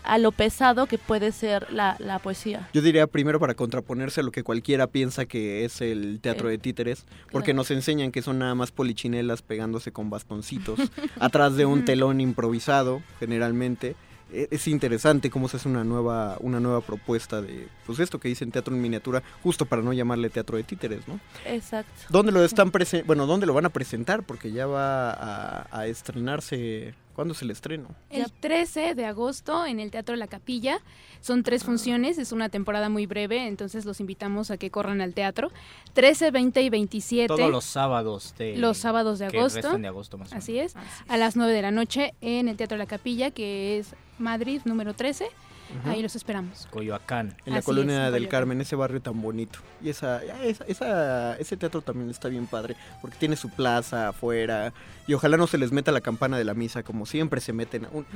a 0.05 0.19
lo 0.19 0.33
pesado 0.33 0.87
que 0.87 0.99
puede 0.99 1.33
ser 1.33 1.73
la, 1.73 1.97
la 1.99 2.19
poesía. 2.19 2.69
Yo 2.73 2.83
diría 2.83 3.07
primero 3.07 3.39
para 3.41 3.55
contraponerse 3.55 4.21
a 4.21 4.23
lo 4.25 4.33
que 4.33 4.43
cualquiera 4.43 4.87
piensa 4.89 5.27
que 5.27 5.65
es 5.65 5.81
el 5.81 6.21
teatro 6.21 6.49
de 6.49 6.59
títeres, 6.59 7.05
porque 7.31 7.47
Claro. 7.53 7.59
nos 7.59 7.71
enseñan 7.71 8.13
que 8.13 8.23
son 8.23 8.39
nada 8.39 8.55
más 8.55 8.73
polichinelas 8.73 9.43
pegándose 9.43 9.93
con 9.93 10.11
bastoncitos 10.11 10.79
atrás 11.21 11.57
de 11.57 11.67
un 11.67 11.85
telón 11.85 12.21
improvisado, 12.21 13.03
generalmente. 13.21 13.95
E- 14.33 14.49
Es 14.51 14.67
interesante 14.67 15.29
cómo 15.31 15.47
se 15.49 15.59
hace 15.59 15.69
una 15.69 15.85
nueva, 15.85 16.37
una 16.41 16.59
nueva 16.59 16.81
propuesta 16.81 17.43
de, 17.43 17.69
pues 17.87 17.99
esto 17.99 18.19
que 18.19 18.29
dicen 18.29 18.51
teatro 18.51 18.75
en 18.75 18.81
miniatura, 18.81 19.23
justo 19.43 19.67
para 19.67 19.83
no 19.83 19.93
llamarle 19.93 20.31
teatro 20.31 20.57
de 20.57 20.63
títeres, 20.65 21.07
¿no? 21.07 21.21
Exacto. 21.45 21.93
¿Dónde 22.09 22.33
lo 22.33 22.43
están 22.43 22.73
bueno, 23.05 23.27
dónde 23.27 23.45
lo 23.47 23.53
van 23.55 23.67
a 23.67 23.71
presentar? 23.71 24.23
Porque 24.23 24.51
ya 24.51 24.67
va 24.67 25.11
a, 25.13 25.67
a 25.71 25.87
estrenarse, 25.87 26.95
¿cuándo 27.15 27.35
es 27.35 27.43
el 27.43 27.51
estreno? 27.51 27.89
El 28.11 28.31
13 28.33 28.95
de 28.95 29.05
agosto 29.07 29.65
en 29.67 29.81
el 29.81 29.91
Teatro 29.91 30.17
La 30.17 30.27
Capilla. 30.27 30.81
Son 31.21 31.43
tres 31.43 31.63
funciones, 31.65 32.19
es 32.19 32.33
una 32.33 32.49
temporada 32.49 32.89
muy 32.89 33.07
breve, 33.07 33.47
entonces 33.47 33.85
los 33.85 34.01
invitamos 34.01 34.51
a 34.51 34.57
que 34.57 34.71
corran 34.71 35.01
al 35.01 35.15
teatro. 35.15 35.51
13, 35.95 36.31
20 36.31 36.63
y 36.63 36.71
27. 36.71 37.29
Todos 37.29 37.51
los 37.51 37.65
sábados 37.65 38.35
de 38.39 38.57
Los 38.57 38.79
sábados 38.79 39.19
de 39.19 39.29
que 39.29 39.39
agosto. 39.39 39.61
restan 39.61 39.83
de 39.83 39.89
agosto 39.89 40.19
más 40.19 40.29
o 40.29 40.31
menos. 40.33 40.43
Así 40.45 40.59
es. 40.59 40.75
A 41.09 41.17
las 41.17 41.37
9 41.37 41.53
de 41.53 41.63
la 41.63 41.71
noche 41.71 42.15
en 42.21 42.49
el 42.49 42.57
Teatro 42.57 42.77
La 42.77 42.87
Capilla, 42.87 43.31
que 43.31 43.79
es 43.79 43.95
Madrid 44.19 44.63
número 44.65 44.95
13. 44.95 45.27
Ahí 45.87 46.03
los 46.03 46.15
esperamos. 46.17 46.67
Coyoacán. 46.71 47.35
En 47.47 47.53
la 47.55 47.59
Así 47.61 47.67
colonia 47.67 47.93
es, 48.03 48.07
en 48.09 48.13
del 48.13 48.23
Coyoacán. 48.23 48.41
Carmen, 48.41 48.61
ese 48.61 48.77
barrio 48.77 49.01
tan 49.01 49.21
bonito. 49.21 49.59
Y 49.83 49.89
esa, 49.91 50.23
esa, 50.45 50.65
esa- 50.67 51.37
ese 51.39 51.57
teatro 51.57 51.81
también 51.83 52.11
está 52.11 52.29
bien 52.29 52.47
padre, 52.47 52.77
porque 53.01 53.17
tiene 53.19 53.37
su 53.37 53.49
plaza 53.51 54.09
afuera. 54.09 54.73
Y 55.07 55.15
ojalá 55.15 55.37
no 55.37 55.47
se 55.49 55.59
les 55.59 55.73
meta 55.73 55.91
la 55.91 56.01
campana 56.01 56.39
de 56.39 56.45
la 56.45 56.55
misa, 56.55 56.83
como 56.85 57.07
siempre 57.07 57.41
se 57.41 57.53
meten. 57.53 57.87
Un- 57.93 58.07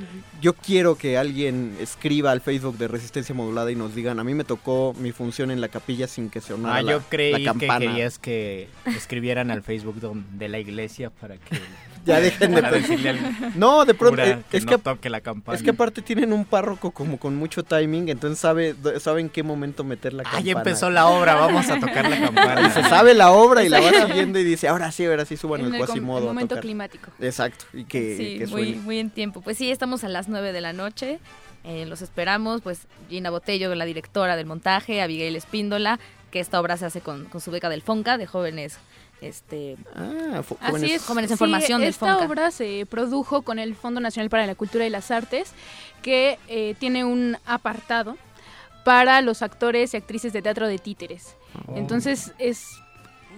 Yo 0.41 0.53
quiero 0.53 0.95
que 0.95 1.17
alguien 1.17 1.75
escriba 1.81 2.31
al 2.31 2.39
Facebook 2.41 2.77
de 2.77 2.87
Resistencia 2.87 3.35
Modulada 3.35 3.71
y 3.71 3.75
nos 3.75 3.93
digan, 3.93 4.19
a 4.19 4.23
mí 4.23 4.33
me 4.33 4.43
tocó 4.45 4.93
mi 4.97 5.11
función 5.11 5.51
en 5.51 5.59
la 5.59 5.67
capilla 5.67 6.07
sin 6.07 6.29
que 6.29 6.39
sonara 6.41 6.75
Ah, 6.77 6.81
la, 6.81 6.91
yo 6.93 7.01
creí 7.09 7.43
la 7.43 7.53
que 7.53 7.67
querías 7.67 8.19
que 8.19 8.69
escribieran 8.85 9.51
al 9.51 9.63
Facebook 9.63 9.95
de 10.31 10.47
la 10.49 10.59
iglesia 10.59 11.09
para 11.09 11.35
que 11.37 11.57
Ya 12.07 12.19
dejen 12.19 12.55
de 12.55 12.61
para 12.61 12.77
decirle 12.77 13.09
al 13.09 13.19
No, 13.55 13.85
de 13.85 13.93
pronto 13.93 14.21
eh, 14.23 14.39
que 14.49 14.57
es 14.57 14.65
no 14.65 14.71
que 14.71 14.77
toque 14.79 15.09
la 15.09 15.21
campana. 15.21 15.55
es 15.57 15.63
que 15.63 15.71
aparte 15.71 16.01
tienen 16.01 16.33
un 16.33 16.45
párroco 16.45 16.91
como 16.91 17.19
con 17.19 17.35
mucho 17.35 17.63
timing, 17.63 18.09
entonces 18.09 18.39
sabe 18.39 18.75
sabe 18.99 19.21
en 19.21 19.29
qué 19.29 19.43
momento 19.43 19.83
meter 19.83 20.13
la 20.13 20.23
campana. 20.23 20.39
Ah, 20.41 20.45
ya 20.45 20.53
empezó 20.53 20.89
la 20.89 21.07
obra, 21.07 21.35
vamos 21.35 21.69
a 21.69 21.79
tocar 21.79 22.09
la 22.09 22.19
campana. 22.19 22.67
Y 22.67 22.71
se 22.71 22.81
sabe 22.83 23.13
la 23.13 23.31
obra 23.31 23.63
y 23.63 23.69
la 23.69 23.79
va 23.79 23.87
Exacto. 23.89 24.07
siguiendo 24.07 24.39
y 24.39 24.43
dice, 24.43 24.67
ahora 24.67 24.91
sí, 24.91 25.05
ahora 25.05 25.25
sí 25.25 25.37
suban 25.37 25.59
En 25.61 25.67
el 25.67 25.73
el 25.73 25.79
com- 25.79 25.87
Quasimodo 25.87 26.23
a 26.23 26.27
momento 26.27 26.55
tocar". 26.55 26.61
climático. 26.63 27.11
Exacto, 27.19 27.65
y 27.73 27.83
que, 27.83 28.15
sí, 28.17 28.39
que 28.39 28.47
muy, 28.47 28.73
muy 28.75 28.99
en 28.99 29.09
tiempo. 29.09 29.41
Pues 29.41 29.57
sí, 29.57 29.69
estamos 29.69 30.03
a 30.03 30.07
las 30.09 30.27
9 30.29 30.53
de 30.53 30.61
la 30.61 30.73
noche. 30.73 31.19
eh, 31.63 31.85
los 31.85 32.01
esperamos. 32.01 32.61
Pues 32.61 32.87
Gina 33.09 33.29
Botello, 33.29 33.75
la 33.75 33.83
directora 33.85 34.37
del 34.37 34.45
montaje, 34.45 35.01
Abigail 35.01 35.35
Espíndola, 35.35 35.99
que 36.31 36.39
esta 36.39 36.59
obra 36.61 36.77
se 36.77 36.85
hace 36.85 37.01
con, 37.01 37.25
con 37.25 37.41
su 37.41 37.51
beca 37.51 37.67
del 37.69 37.81
FONCA, 37.81 38.17
de 38.17 38.25
jóvenes. 38.25 38.77
Este, 39.21 39.77
Ah, 39.95 40.39
Así 40.41 40.55
jóvenes- 40.67 40.91
es. 40.91 41.05
jóvenes 41.05 41.31
en 41.31 41.37
Sí, 41.37 41.39
formación 41.39 41.79
del 41.81 41.89
Esta 41.89 42.05
FONCA. 42.13 42.25
obra 42.25 42.51
se 42.51 42.85
produjo 42.89 43.41
con 43.41 43.57
el 43.59 43.75
Fondo 43.75 43.99
Nacional 43.99 44.29
para 44.29 44.45
la 44.45 44.53
Cultura 44.55 44.85
y 44.85 44.89
las 44.91 45.09
Artes, 45.11 45.53
que 46.03 46.37
eh, 46.47 46.75
tiene 46.79 47.03
un 47.03 47.37
apartado 47.45 48.15
para 48.85 49.21
los 49.21 49.41
actores 49.41 49.93
y 49.93 49.97
actrices 49.97 50.33
de 50.33 50.41
teatro 50.41 50.67
de 50.67 50.77
títeres. 50.77 51.35
Oh. 51.67 51.75
Entonces 51.77 52.31
es 52.37 52.67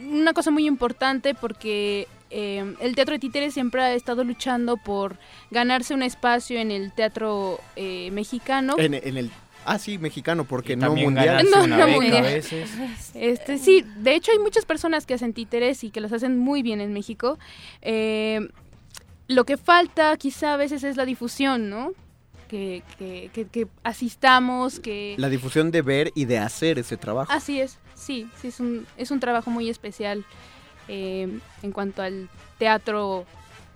una 0.01 0.33
cosa 0.33 0.51
muy 0.51 0.67
importante 0.67 1.33
porque 1.33 2.07
eh, 2.29 2.75
el 2.81 2.93
teatro 2.95 3.13
de 3.13 3.19
títeres 3.19 3.53
siempre 3.53 3.81
ha 3.81 3.93
estado 3.93 4.23
luchando 4.23 4.77
por 4.77 5.17
ganarse 5.49 5.93
un 5.95 6.03
espacio 6.03 6.59
en 6.59 6.71
el 6.71 6.91
teatro 6.91 7.59
eh, 7.75 8.11
mexicano. 8.11 8.75
En, 8.77 8.93
en 8.93 9.17
el 9.17 9.31
Ah, 9.65 9.77
sí, 9.77 9.97
mexicano, 9.97 10.45
porque 10.45 10.75
no 10.75 10.95
mundial. 10.95 11.45
No, 11.51 11.63
una 11.65 11.77
no 11.77 11.85
beca 11.85 11.95
mundial. 11.97 12.17
a 12.17 12.21
veces. 12.29 12.69
Este, 13.13 13.57
sí, 13.57 13.85
de 13.97 14.15
hecho 14.15 14.31
hay 14.31 14.39
muchas 14.39 14.65
personas 14.65 15.05
que 15.05 15.13
hacen 15.13 15.33
títeres 15.33 15.83
y 15.83 15.91
que 15.91 16.01
los 16.01 16.11
hacen 16.13 16.37
muy 16.39 16.61
bien 16.63 16.81
en 16.81 16.93
México. 16.93 17.37
Eh, 17.81 18.47
lo 19.27 19.45
que 19.45 19.57
falta 19.57 20.15
quizá 20.17 20.53
a 20.53 20.57
veces 20.57 20.83
es 20.83 20.97
la 20.97 21.05
difusión, 21.05 21.69
¿no? 21.69 21.91
Que, 22.47 22.81
que, 22.97 23.29
que- 23.31 23.45
que 23.45 23.67
asistamos, 23.83 24.79
que... 24.79 25.13
La 25.19 25.29
difusión 25.29 25.69
de 25.69 25.83
ver 25.83 26.11
y 26.15 26.25
de 26.25 26.39
hacer 26.39 26.79
ese 26.79 26.97
trabajo. 26.97 27.31
Así 27.31 27.61
es, 27.61 27.77
sí, 27.93 28.27
sí, 28.41 28.47
es 28.47 28.59
un, 28.59 28.87
es 28.97 29.11
un 29.11 29.19
trabajo 29.19 29.51
muy 29.51 29.69
especial 29.69 30.25
eh, 30.87 31.27
en 31.61 31.71
cuanto 31.71 32.01
al 32.01 32.27
teatro, 32.57 33.25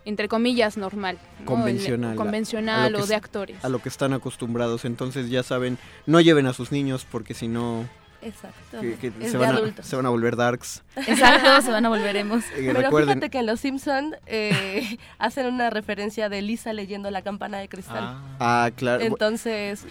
entre 0.05 0.27
comillas, 0.27 0.77
normal. 0.77 1.17
¿no? 1.39 1.45
Convencional. 1.45 2.11
El- 2.11 2.17
convencional 2.17 2.95
o 2.95 2.99
de 3.05 3.13
es- 3.15 3.17
actores. 3.17 3.63
A 3.63 3.69
lo 3.69 3.79
que 3.79 3.89
están 3.89 4.13
acostumbrados. 4.13 4.85
Entonces 4.85 5.29
ya 5.29 5.43
saben, 5.43 5.77
no 6.05 6.19
lleven 6.21 6.45
a 6.47 6.53
sus 6.53 6.71
niños 6.71 7.05
porque 7.09 7.33
si 7.33 7.47
no 7.47 7.87
Exacto. 8.21 8.79
que, 8.81 8.95
que 8.97 9.11
se, 9.11 9.31
de 9.31 9.37
van 9.37 9.55
a, 9.55 9.57
adultos. 9.57 9.85
se 9.85 9.95
van 9.95 10.05
a 10.05 10.09
volver 10.09 10.35
darks. 10.35 10.83
Exacto, 10.95 11.61
se 11.61 11.71
van 11.71 11.85
a 11.85 11.89
volver 11.89 12.15
emos. 12.15 12.43
Y 12.57 12.65
Pero 12.67 12.81
recuerden, 12.81 13.15
fíjate 13.15 13.29
que 13.29 13.39
en 13.39 13.45
Los 13.45 13.59
Simpson 13.59 14.15
eh, 14.27 14.97
hacen 15.19 15.45
una 15.47 15.69
referencia 15.69 16.29
de 16.29 16.41
Lisa 16.41 16.73
leyendo 16.73 17.11
la 17.11 17.21
campana 17.21 17.59
de 17.59 17.67
cristal. 17.69 18.17
ah, 18.39 18.69
claro. 18.75 19.03
Entonces, 19.03 19.85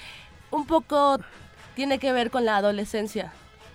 un 0.51 0.67
poco 0.67 1.19
tiene 1.75 1.99
que 1.99 2.13
ver 2.13 2.31
con 2.31 2.45
la 2.45 2.57
adolescencia. 2.59 3.33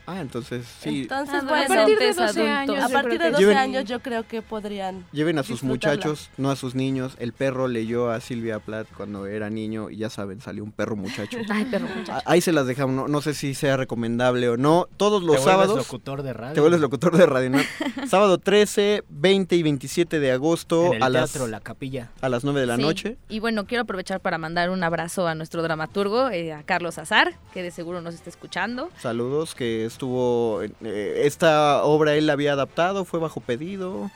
Ah, 0.09 0.21
entonces 0.21 0.65
sí. 0.81 1.01
Entonces, 1.01 1.35
Adolescentes, 1.43 1.67
bueno, 1.67 1.73
a 1.73 1.85
partir 1.85 1.99
de 1.99 2.05
12 2.07 2.21
adultos. 2.23 2.47
años, 2.47 2.83
a 2.83 2.87
yo 2.87 2.93
partir 2.93 3.09
creo 3.19 3.19
de 3.19 3.25
que 3.25 3.31
12 3.31 3.43
Lleven- 3.45 3.57
años 3.57 3.85
yo 3.85 3.99
creo 3.99 4.23
que 4.27 4.41
podrían 4.41 5.05
Lleven 5.11 5.37
a 5.37 5.43
sus 5.43 5.63
muchachos, 5.63 6.29
no 6.37 6.49
a 6.49 6.55
sus 6.55 6.75
niños. 6.75 7.15
El 7.19 7.33
perro 7.33 7.67
leyó 7.67 8.09
a 8.09 8.19
Silvia 8.21 8.59
Plath 8.59 8.87
cuando 8.95 9.25
era 9.27 9.49
niño 9.49 9.89
y 9.89 9.97
ya 9.97 10.09
saben, 10.09 10.39
salió 10.41 10.63
un 10.63 10.71
perro 10.71 10.95
muchacho. 10.95 11.37
Ay, 11.49 11.65
perro 11.65 11.87
muchacho. 11.87 12.13
Ah, 12.13 12.21
Ahí 12.25 12.41
se 12.41 12.51
las 12.53 12.65
dejamos, 12.67 12.95
no, 12.95 13.07
no 13.09 13.21
sé 13.21 13.33
si 13.33 13.53
sea 13.53 13.75
recomendable 13.77 14.47
o 14.49 14.55
no. 14.57 14.87
Todos 14.97 15.21
los 15.21 15.35
Te 15.35 15.41
vuelves 15.41 15.43
sábados. 15.53 15.77
locutor 15.77 16.23
de 16.23 16.33
radio. 16.33 16.53
Te 16.55 16.61
vuelves 16.61 16.79
locutor 16.81 17.17
de 17.17 17.25
radio. 17.25 17.49
¿no? 17.49 17.59
Sábado 18.07 18.37
13, 18.37 19.03
20 19.09 19.55
y 19.57 19.63
27 19.63 20.19
de 20.21 20.31
agosto 20.31 20.87
En 20.87 20.93
el 20.95 21.03
a 21.03 21.09
las 21.09 21.31
teatro 21.33 21.47
La 21.49 21.59
Capilla. 21.59 22.11
a 22.21 22.29
las 22.29 22.45
9 22.45 22.61
de 22.61 22.65
la 22.65 22.77
Sí, 22.77 22.81
noche. 22.81 23.17
Y 23.27 23.39
bueno, 23.39 23.65
quiero 23.65 23.81
aprovechar 23.83 24.21
para 24.21 24.37
mandar 24.37 24.69
un 24.69 24.83
abrazo 24.83 25.27
a 25.27 25.35
nuestro 25.35 25.61
dramaturgo, 25.63 26.29
eh, 26.29 26.53
a 26.53 26.63
Carlos 26.63 26.97
Azar, 26.97 27.33
que 27.53 27.61
de 27.61 27.71
seguro 27.71 28.01
nos 28.01 28.15
está 28.15 28.29
escuchando. 28.29 28.89
Saludos, 29.01 29.53
que 29.53 29.85
estuvo. 29.97 30.61
eh, 30.83 31.21
esta 31.25 31.83
obra 31.83 32.13
él 32.15 32.27
la 32.27 32.33
había 32.33 32.53
adaptado, 32.53 33.03
fue 33.03 33.19
bajo 33.19 33.41
pedido. 33.41 34.11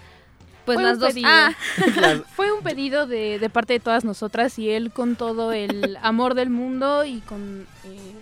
Pues 0.65 0.75
Fue 0.75 0.83
las 0.83 0.99
dos. 0.99 1.13
Ah, 1.25 1.51
Fue 2.35 2.51
un 2.51 2.61
pedido 2.61 3.07
de, 3.07 3.39
de 3.39 3.49
parte 3.49 3.73
de 3.73 3.79
todas 3.79 4.05
nosotras 4.05 4.59
y 4.59 4.69
él 4.69 4.91
con 4.91 5.15
todo 5.15 5.51
el 5.53 5.97
amor 6.03 6.35
del 6.35 6.51
mundo 6.51 7.03
y 7.03 7.19
con 7.21 7.65
eh, 7.83 8.13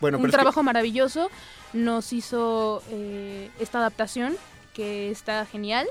Bueno, 0.00 0.18
un 0.18 0.22
pero 0.22 0.28
es 0.28 0.32
que- 0.32 0.36
trabajo 0.38 0.62
maravilloso 0.62 1.28
nos 1.72 2.12
hizo 2.12 2.82
eh, 2.90 3.50
esta 3.58 3.78
adaptación 3.78 4.36
que 4.72 5.10
está 5.10 5.44
genial 5.46 5.86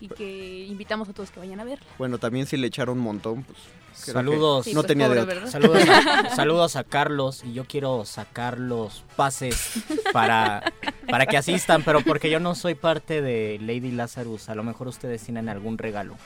y 0.00 0.08
que 0.08 0.66
invitamos 0.66 1.08
a 1.08 1.12
todos 1.12 1.30
que 1.30 1.40
vayan 1.40 1.60
a 1.60 1.64
verla. 1.64 1.86
Bueno, 1.98 2.18
también 2.18 2.46
si 2.46 2.56
le 2.56 2.66
echaron 2.66 2.98
un 2.98 3.04
montón, 3.04 3.44
pues. 3.44 3.58
que 4.04 4.12
Saludos. 4.12 4.66
No 4.72 4.82
tenía 4.82 5.08
de 5.08 5.20
otra. 5.20 5.46
Saludos 5.46 5.82
a, 5.88 6.30
saludos 6.36 6.76
a 6.76 6.84
Carlos 6.84 7.42
y 7.44 7.52
yo 7.52 7.64
quiero 7.66 8.04
sacar 8.06 8.58
los 8.58 9.04
pases 9.16 9.74
para, 10.12 10.72
para 11.08 11.26
que 11.26 11.36
asistan, 11.36 11.82
pero 11.84 12.00
porque 12.00 12.30
yo 12.30 12.40
no 12.40 12.54
soy 12.54 12.74
parte 12.74 13.20
de 13.20 13.58
Lady 13.60 13.90
Lazarus, 13.90 14.48
a 14.48 14.54
lo 14.54 14.62
mejor 14.64 14.88
ustedes 14.88 15.22
tienen 15.22 15.48
algún 15.48 15.76
regalo. 15.76 16.16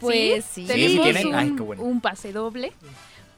Pues 0.00 0.44
sí. 0.44 0.64
Tenemos 0.66 0.92
Sí, 1.06 1.12
¿tienen? 1.12 1.26
un, 1.28 1.34
Ay, 1.34 1.54
qué 1.56 1.62
bueno. 1.62 1.82
un 1.82 2.00
pase 2.00 2.32
doble 2.32 2.72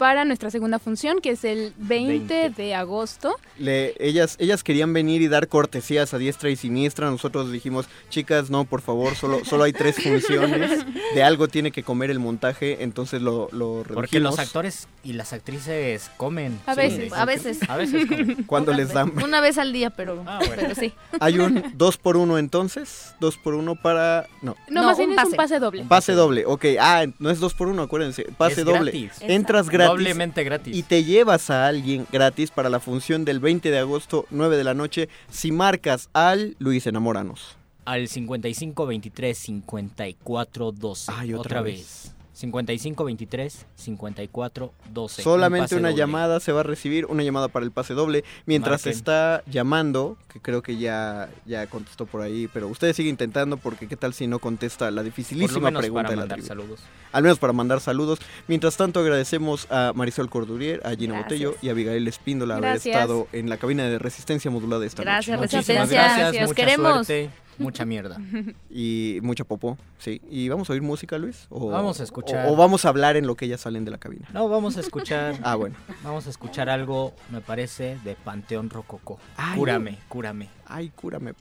para 0.00 0.24
nuestra 0.24 0.50
segunda 0.50 0.78
función 0.78 1.20
que 1.20 1.32
es 1.32 1.44
el 1.44 1.74
20, 1.76 2.48
de 2.56 2.74
agosto. 2.74 3.36
Le, 3.58 3.92
ellas, 3.98 4.36
ellas 4.38 4.64
querían 4.64 4.94
venir 4.94 5.20
y 5.20 5.28
dar 5.28 5.46
cortesías 5.46 6.14
a 6.14 6.18
diestra 6.18 6.48
y 6.48 6.56
siniestra. 6.56 7.10
Nosotros 7.10 7.52
dijimos, 7.52 7.84
chicas, 8.08 8.48
no, 8.48 8.64
por 8.64 8.80
favor, 8.80 9.14
solo, 9.14 9.44
solo 9.44 9.64
hay 9.64 9.74
tres 9.74 10.02
funciones. 10.02 10.86
De 11.14 11.22
algo 11.22 11.48
tiene 11.48 11.70
que 11.70 11.82
comer 11.82 12.10
el 12.10 12.18
montaje, 12.18 12.82
entonces 12.82 13.20
lo, 13.20 13.50
lo 13.52 13.82
Porque 13.86 14.16
redujimos. 14.16 14.30
los 14.30 14.38
actores 14.38 14.88
y 15.04 15.12
las 15.12 15.34
actrices 15.34 16.10
comen. 16.16 16.58
A 16.64 16.74
veces, 16.74 17.10
sí. 17.12 17.14
a 17.14 17.24
veces. 17.26 17.58
A 17.68 17.76
veces 17.76 18.06
comen. 18.06 18.42
Cuando 18.46 18.72
les 18.72 18.94
dan. 18.94 19.12
Una 19.22 19.42
vez 19.42 19.58
al 19.58 19.74
día, 19.74 19.90
pero, 19.90 20.24
pero 20.48 20.74
sí. 20.74 20.94
Hay 21.20 21.38
un 21.38 21.62
dos 21.74 21.98
por 21.98 22.16
uno 22.16 22.38
entonces. 22.38 23.14
Dos 23.20 23.36
por 23.36 23.52
uno 23.52 23.74
para. 23.76 24.26
No. 24.40 24.56
No, 24.70 24.80
No, 24.80 24.86
más 24.86 24.96
bien 24.96 25.10
un 25.10 25.18
es 25.18 25.24
un 25.24 25.30
pase. 25.32 25.36
pase 25.36 25.58
doble. 25.58 25.84
Pase 25.86 26.12
doble, 26.14 26.46
ok. 26.46 26.64
Ah, 26.80 27.04
no 27.18 27.28
es 27.28 27.38
dos 27.38 27.52
por 27.52 27.68
uno, 27.68 27.82
acuérdense. 27.82 28.24
Pase 28.38 28.60
Es 28.62 28.64
doble. 28.64 28.92
gratis. 28.92 29.12
Entras 29.20 29.68
gratis. 29.68 29.89
Doblemente 29.90 30.44
gratis. 30.44 30.76
Y 30.76 30.82
te 30.82 31.04
llevas 31.04 31.50
a 31.50 31.66
alguien 31.66 32.06
gratis 32.12 32.50
para 32.50 32.68
la 32.68 32.80
función 32.80 33.24
del 33.24 33.40
20 33.40 33.70
de 33.70 33.78
agosto, 33.78 34.26
9 34.30 34.56
de 34.56 34.64
la 34.64 34.74
noche, 34.74 35.08
si 35.30 35.52
marcas 35.52 36.08
al 36.12 36.56
Luis 36.58 36.86
Enamoranos. 36.86 37.56
Al 37.84 38.08
55 38.08 38.86
23 38.86 39.36
54 39.36 40.72
12. 40.72 41.12
Ay, 41.14 41.34
otra 41.34 41.40
otra 41.40 41.62
vez. 41.62 41.78
vez. 41.78 42.19
55 42.40 43.04
23 43.04 43.66
54 43.74 44.72
12. 44.94 45.22
Solamente 45.22 45.74
Un 45.74 45.80
una 45.80 45.88
doble. 45.90 46.00
llamada 46.00 46.40
se 46.40 46.52
va 46.52 46.60
a 46.60 46.62
recibir, 46.62 47.04
una 47.06 47.22
llamada 47.22 47.48
para 47.48 47.64
el 47.66 47.70
pase 47.70 47.92
doble. 47.94 48.24
Mientras 48.46 48.80
Marquen. 48.80 48.92
está 48.92 49.42
llamando, 49.46 50.16
que 50.32 50.40
creo 50.40 50.62
que 50.62 50.78
ya, 50.78 51.28
ya 51.44 51.66
contestó 51.66 52.06
por 52.06 52.22
ahí, 52.22 52.48
pero 52.52 52.68
usted 52.68 52.92
sigue 52.94 53.10
intentando 53.10 53.58
porque 53.58 53.88
qué 53.88 53.96
tal 53.96 54.14
si 54.14 54.26
no 54.26 54.38
contesta 54.38 54.86
la 54.86 54.88
Por 54.88 54.96
lo 54.96 55.02
dificilísima 55.04 55.66
menos 55.66 55.80
pregunta 55.82 56.02
para 56.04 56.10
de 56.10 56.16
la 56.16 56.20
mandar 56.22 56.36
trivia. 56.38 56.48
saludos. 56.48 56.80
Al 57.12 57.22
menos 57.22 57.38
para 57.38 57.52
mandar 57.52 57.80
saludos. 57.80 58.18
Mientras 58.48 58.76
tanto, 58.76 59.00
agradecemos 59.00 59.66
a 59.70 59.92
Marisol 59.94 60.30
Cordurier, 60.30 60.80
a 60.84 60.90
Gina 60.96 61.18
Gracias. 61.18 61.24
Botello 61.24 61.56
y 61.60 61.68
a 61.68 61.72
Abigail 61.72 62.08
Espíndola 62.08 62.54
haber 62.56 62.70
Gracias. 62.70 62.94
estado 62.96 63.28
en 63.32 63.48
la 63.50 63.58
cabina 63.58 63.84
de 63.84 63.98
resistencia 63.98 64.50
modulada 64.50 64.86
esta 64.86 65.02
Gracias, 65.02 65.38
noche. 65.38 65.58
Resistencia. 65.58 65.82
Muchísimas 65.84 66.16
gracias, 66.16 66.40
Los 66.40 66.50
mucha 66.50 66.54
queremos. 66.64 67.06
suerte, 67.06 67.30
mucha 67.60 67.84
mierda. 67.84 68.16
Y 68.70 69.18
mucha 69.22 69.44
popó, 69.44 69.76
sí. 69.98 70.20
¿Y 70.30 70.48
vamos 70.48 70.70
a 70.70 70.72
oír 70.72 70.82
música, 70.82 71.18
Luis? 71.18 71.46
¿O, 71.50 71.70
Vamos 71.70 72.00
a 72.00 72.04
escuchar. 72.04 72.46
O, 72.48 72.52
o 72.52 72.56
vamos 72.56 72.84
a 72.84 72.88
hablar 72.88 73.16
en 73.16 73.26
lo 73.26 73.34
que 73.34 73.44
ellas 73.46 73.60
salen 73.60 73.84
de 73.84 73.90
la 73.90 73.98
cabina. 73.98 74.28
No, 74.32 74.48
vamos 74.48 74.76
a 74.76 74.80
escuchar. 74.80 75.38
Ah, 75.42 75.56
bueno. 75.56 75.76
Vamos 76.02 76.26
a 76.26 76.30
escuchar 76.30 76.68
algo, 76.68 77.12
me 77.30 77.40
parece, 77.40 77.98
de 78.04 78.14
Panteón 78.14 78.70
Rococó. 78.70 79.18
Ay, 79.36 79.58
cúrame, 79.58 79.98
cúrame. 80.08 80.48
Ay, 80.66 80.90
cúrame. 80.94 81.34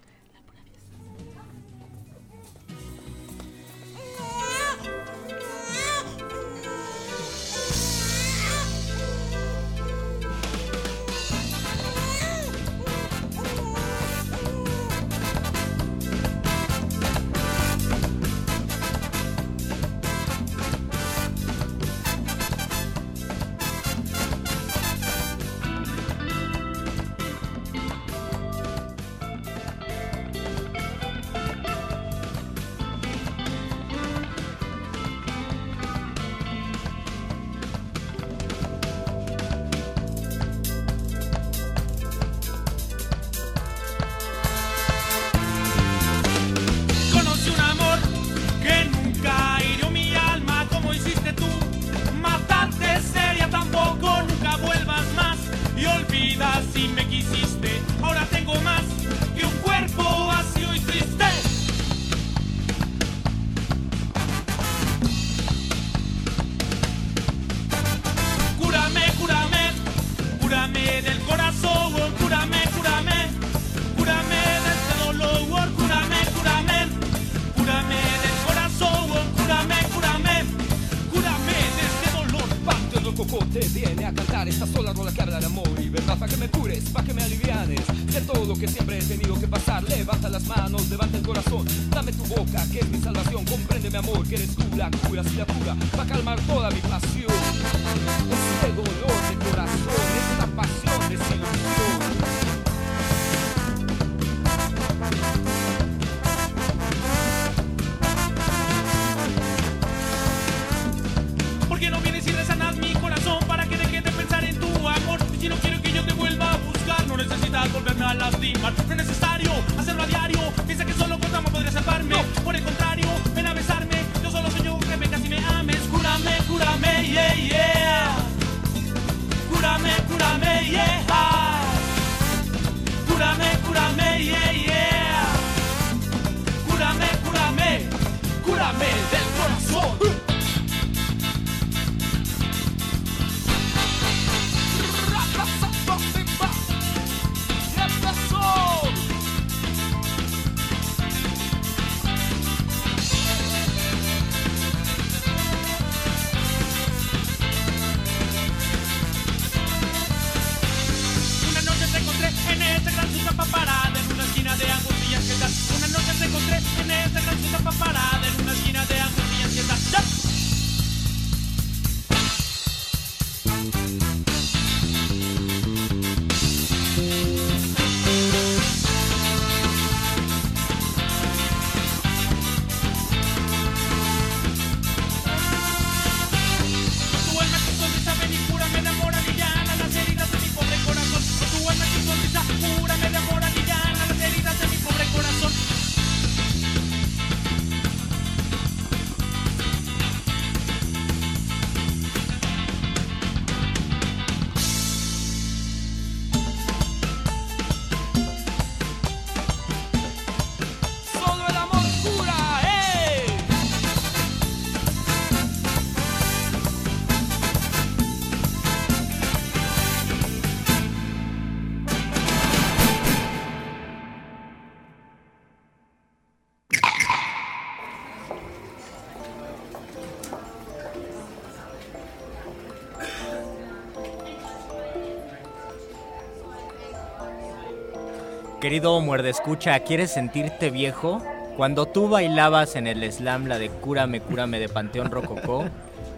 Querido 238.61 238.99
muerde 238.99 239.29
escucha, 239.29 239.79
¿quieres 239.79 240.11
sentirte 240.11 240.69
viejo? 240.69 241.21
Cuando 241.55 241.85
tú 241.85 242.09
bailabas 242.09 242.75
en 242.75 242.87
el 242.87 243.09
slam 243.09 243.47
la 243.47 243.57
de 243.57 243.69
Cúrame, 243.69 244.19
Cúrame 244.19 244.59
de 244.59 244.67
Panteón 244.67 245.11
Rococó, 245.11 245.63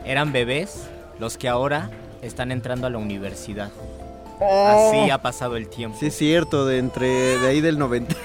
eran 0.06 0.32
bebés 0.32 0.88
los 1.20 1.38
que 1.38 1.48
ahora 1.48 1.92
están 2.24 2.52
entrando 2.52 2.88
a 2.88 2.90
la 2.90 2.98
universidad. 2.98 3.70
Así 4.40 5.12
ha 5.12 5.22
pasado 5.22 5.56
el 5.56 5.68
tiempo. 5.70 5.98
Sí, 6.00 6.08
es 6.08 6.18
cierto, 6.18 6.66
de 6.66 6.80
entre 6.80 7.08
de 7.08 7.48
ahí 7.48 7.62
del 7.62 7.78
90. 7.78 8.16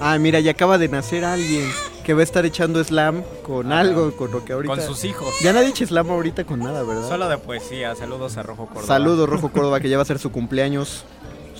Ah, 0.00 0.18
mira, 0.18 0.40
ya 0.40 0.50
acaba 0.50 0.76
de 0.76 0.88
nacer 0.88 1.24
alguien 1.24 1.70
que 2.04 2.12
va 2.12 2.22
a 2.22 2.24
estar 2.24 2.44
echando 2.44 2.82
slam 2.82 3.22
con 3.44 3.70
algo, 3.70 4.16
con 4.16 4.32
lo 4.32 4.44
que 4.44 4.52
ahorita. 4.52 4.74
Con 4.74 4.84
sus 4.84 5.04
hijos. 5.04 5.32
Ya 5.42 5.52
nadie 5.52 5.68
echa 5.68 5.86
slam 5.86 6.10
ahorita 6.10 6.42
con 6.44 6.58
nada, 6.58 6.82
¿verdad? 6.82 7.08
Solo 7.08 7.28
de 7.28 7.38
poesía. 7.38 7.94
Saludos 7.94 8.36
a 8.36 8.42
Rojo 8.42 8.66
Córdoba. 8.66 8.86
Saludos, 8.86 9.28
Rojo 9.28 9.52
Córdoba, 9.52 9.78
que 9.78 9.88
ya 9.88 9.96
va 9.96 10.02
a 10.02 10.06
ser 10.06 10.18
su 10.18 10.32
cumpleaños. 10.32 11.04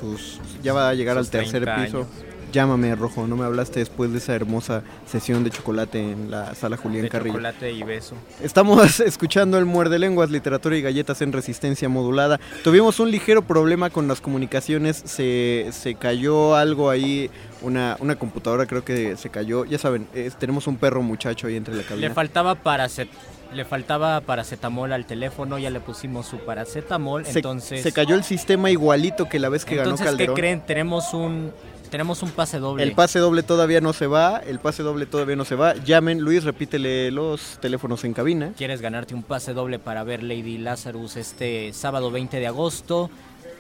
Sus, 0.01 0.41
ya 0.63 0.73
va 0.73 0.89
a 0.89 0.95
llegar 0.95 1.19
al 1.19 1.29
tercer 1.29 1.63
30 1.65 1.85
piso. 1.85 1.97
años. 1.99 2.09
Llámame, 2.53 2.97
Rojo, 2.97 3.29
no 3.29 3.37
me 3.37 3.45
hablaste 3.45 3.79
después 3.79 4.11
de 4.11 4.19
esa 4.19 4.35
hermosa 4.35 4.83
sesión 5.07 5.45
de 5.45 5.51
chocolate 5.51 6.01
en 6.01 6.33
la 6.33 6.53
sala 6.57 6.77
Julián 6.77 7.03
De 7.03 7.09
Carrillo. 7.09 7.35
chocolate 7.35 7.71
y 7.71 7.85
beso. 7.85 8.17
Estamos 8.43 8.99
escuchando 9.01 9.57
el 9.57 9.67
Muerde 9.67 10.01
Lenguas, 10.01 10.31
literatura 10.33 10.77
y 10.77 10.83
galletas 10.83 11.23
en 11.23 11.31
resistencia 11.33 11.89
modulada. 11.89 12.41
Tuvimos 12.65 12.99
un 12.99 13.13
ligero 13.13 13.43
problema 13.43 13.91
con 13.91 14.09
las 14.09 14.21
comunicaciones, 14.21 15.01
se, 15.05 15.69
se 15.71 15.95
cayó 15.95 16.57
algo 16.57 16.91
ahí, 16.91 17.31
una, 17.63 17.97
una 18.01 18.17
computadora 18.17 18.67
creo 18.67 18.85
que 18.85 19.17
se 19.17 19.31
cayó. 19.31 19.65
Ya 19.65 19.79
saben, 19.79 20.09
es- 20.13 20.37
tenemos 20.37 20.67
un 20.67 20.77
perro 20.77 21.03
muchacho 21.03 21.47
ahí 21.47 21.55
entre 21.55 21.77
la 21.77 21.85
cabina. 21.85 22.09
Le 22.09 22.15
faltaba 22.15 22.57
paracet 22.57 23.09
le 23.53 23.65
faltaba 23.65 24.21
paracetamol 24.21 24.93
al 24.93 25.07
teléfono, 25.07 25.59
ya 25.59 25.71
le 25.71 25.81
pusimos 25.81 26.27
su 26.27 26.39
paracetamol, 26.39 27.27
se, 27.27 27.39
entonces 27.39 27.83
se 27.83 27.93
cayó 27.93 28.15
el 28.15 28.25
sistema 28.25 28.71
igualito 28.71 29.29
que 29.29 29.39
la 29.39 29.49
vez 29.49 29.65
que 29.65 29.77
entonces 29.77 30.07
ganó 30.07 30.17
¿qué 30.17 30.27
Calderón. 30.27 30.37
creen? 30.37 30.61
Tenemos 30.67 31.15
un 31.15 31.53
tenemos 31.91 32.23
un 32.23 32.31
pase 32.31 32.61
doble. 32.61 32.85
El 32.85 32.93
pase 32.93 33.19
doble 33.19 33.43
todavía 33.43 33.81
no 33.81 33.93
se 33.93 34.07
va, 34.07 34.39
el 34.39 34.61
pase 34.61 34.85
doble 34.85 35.07
todavía 35.07 35.35
no 35.35 35.45
se 35.45 35.57
va. 35.57 35.75
Llamen, 35.75 36.21
Luis, 36.21 36.45
repítele 36.45 37.11
los 37.11 37.59
teléfonos 37.61 38.05
en 38.05 38.15
cabina. 38.15 38.53
¿Quieres 38.57 38.81
ganarte 38.81 39.13
un 39.15 39.25
pase 39.25 39.55
doble 39.55 39.81
para 39.81 40.05
ver 40.05 40.23
Lady 40.23 40.59
Lazarus 40.59 41.17
este 41.17 41.73
sábado 41.73 42.13
20 42.13 42.39
de 42.39 42.47
agosto? 42.47 43.11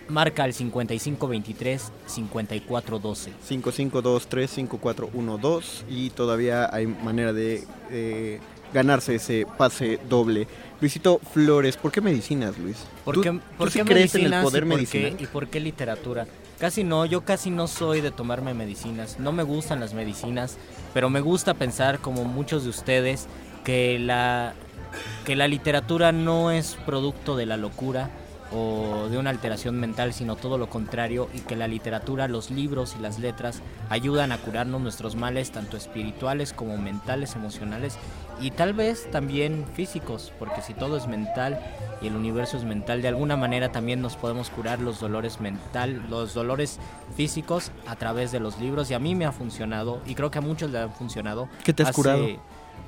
Marca 0.08 0.44
al 0.44 0.54
5523 0.54 1.90
5412. 2.06 3.32
5523-5412 3.48 5.62
y 5.88 6.10
todavía 6.10 6.72
hay 6.72 6.86
manera 6.86 7.32
de 7.32 7.64
eh, 7.90 8.38
ganarse 8.72 9.14
ese 9.16 9.46
pase 9.58 9.98
doble. 10.08 10.46
Luisito 10.80 11.20
Flores, 11.32 11.76
¿por 11.76 11.92
qué 11.92 12.00
medicinas, 12.00 12.56
Luis? 12.58 12.76
¿Por 13.04 13.14
¿Tú- 13.16 13.20
qué, 13.20 13.30
tú 13.32 13.40
por 13.58 13.70
sí 13.70 13.80
qué 13.80 13.84
crees 13.84 14.14
en 14.14 14.32
el 14.32 14.42
poder 14.42 14.44
y 14.44 14.46
por 14.46 14.52
qué- 14.60 14.64
medicinal? 14.64 15.16
¿Y 15.20 15.26
por 15.26 15.48
qué 15.48 15.60
literatura? 15.60 16.26
Casi 16.58 16.84
no, 16.84 17.04
yo 17.06 17.22
casi 17.22 17.50
no 17.50 17.66
soy 17.68 18.00
de 18.00 18.10
tomarme 18.10 18.52
medicinas. 18.54 19.18
No 19.18 19.32
me 19.32 19.42
gustan 19.42 19.80
las 19.80 19.94
medicinas, 19.94 20.56
pero 20.94 21.08
me 21.10 21.20
gusta 21.20 21.54
pensar, 21.54 21.98
como 22.00 22.24
muchos 22.24 22.64
de 22.64 22.70
ustedes, 22.70 23.26
que 23.64 23.98
la, 23.98 24.54
que 25.24 25.36
la 25.36 25.48
literatura 25.48 26.12
no 26.12 26.50
es 26.50 26.76
producto 26.86 27.36
de 27.36 27.46
la 27.46 27.56
locura 27.56 28.10
o 28.52 29.08
de 29.08 29.16
una 29.18 29.30
alteración 29.30 29.78
mental, 29.78 30.12
sino 30.12 30.36
todo 30.36 30.58
lo 30.58 30.68
contrario, 30.68 31.28
y 31.34 31.38
que 31.40 31.56
la 31.56 31.68
literatura, 31.68 32.26
los 32.28 32.50
libros 32.50 32.96
y 32.98 33.02
las 33.02 33.18
letras 33.18 33.62
ayudan 33.88 34.32
a 34.32 34.38
curarnos 34.38 34.80
nuestros 34.80 35.14
males, 35.16 35.50
tanto 35.52 35.76
espirituales 35.76 36.52
como 36.52 36.76
mentales, 36.76 37.36
emocionales, 37.36 37.96
y 38.40 38.50
tal 38.50 38.72
vez 38.72 39.10
también 39.10 39.66
físicos, 39.74 40.32
porque 40.38 40.62
si 40.62 40.74
todo 40.74 40.96
es 40.96 41.06
mental 41.06 41.60
y 42.02 42.06
el 42.06 42.16
universo 42.16 42.56
es 42.56 42.64
mental, 42.64 43.02
de 43.02 43.08
alguna 43.08 43.36
manera 43.36 43.70
también 43.70 44.00
nos 44.00 44.16
podemos 44.16 44.48
curar 44.50 44.80
los 44.80 44.98
dolores 45.00 45.40
mental, 45.40 46.02
los 46.08 46.32
dolores 46.34 46.78
físicos 47.16 47.70
a 47.86 47.96
través 47.96 48.32
de 48.32 48.40
los 48.40 48.58
libros, 48.58 48.90
y 48.90 48.94
a 48.94 48.98
mí 48.98 49.14
me 49.14 49.26
ha 49.26 49.32
funcionado, 49.32 50.00
y 50.06 50.14
creo 50.14 50.30
que 50.30 50.38
a 50.38 50.42
muchos 50.42 50.70
le 50.70 50.78
han 50.78 50.92
funcionado. 50.92 51.48
¿Qué 51.62 51.72
te 51.72 51.82
has 51.82 51.90
Hace- 51.90 51.96
curado? 51.96 52.26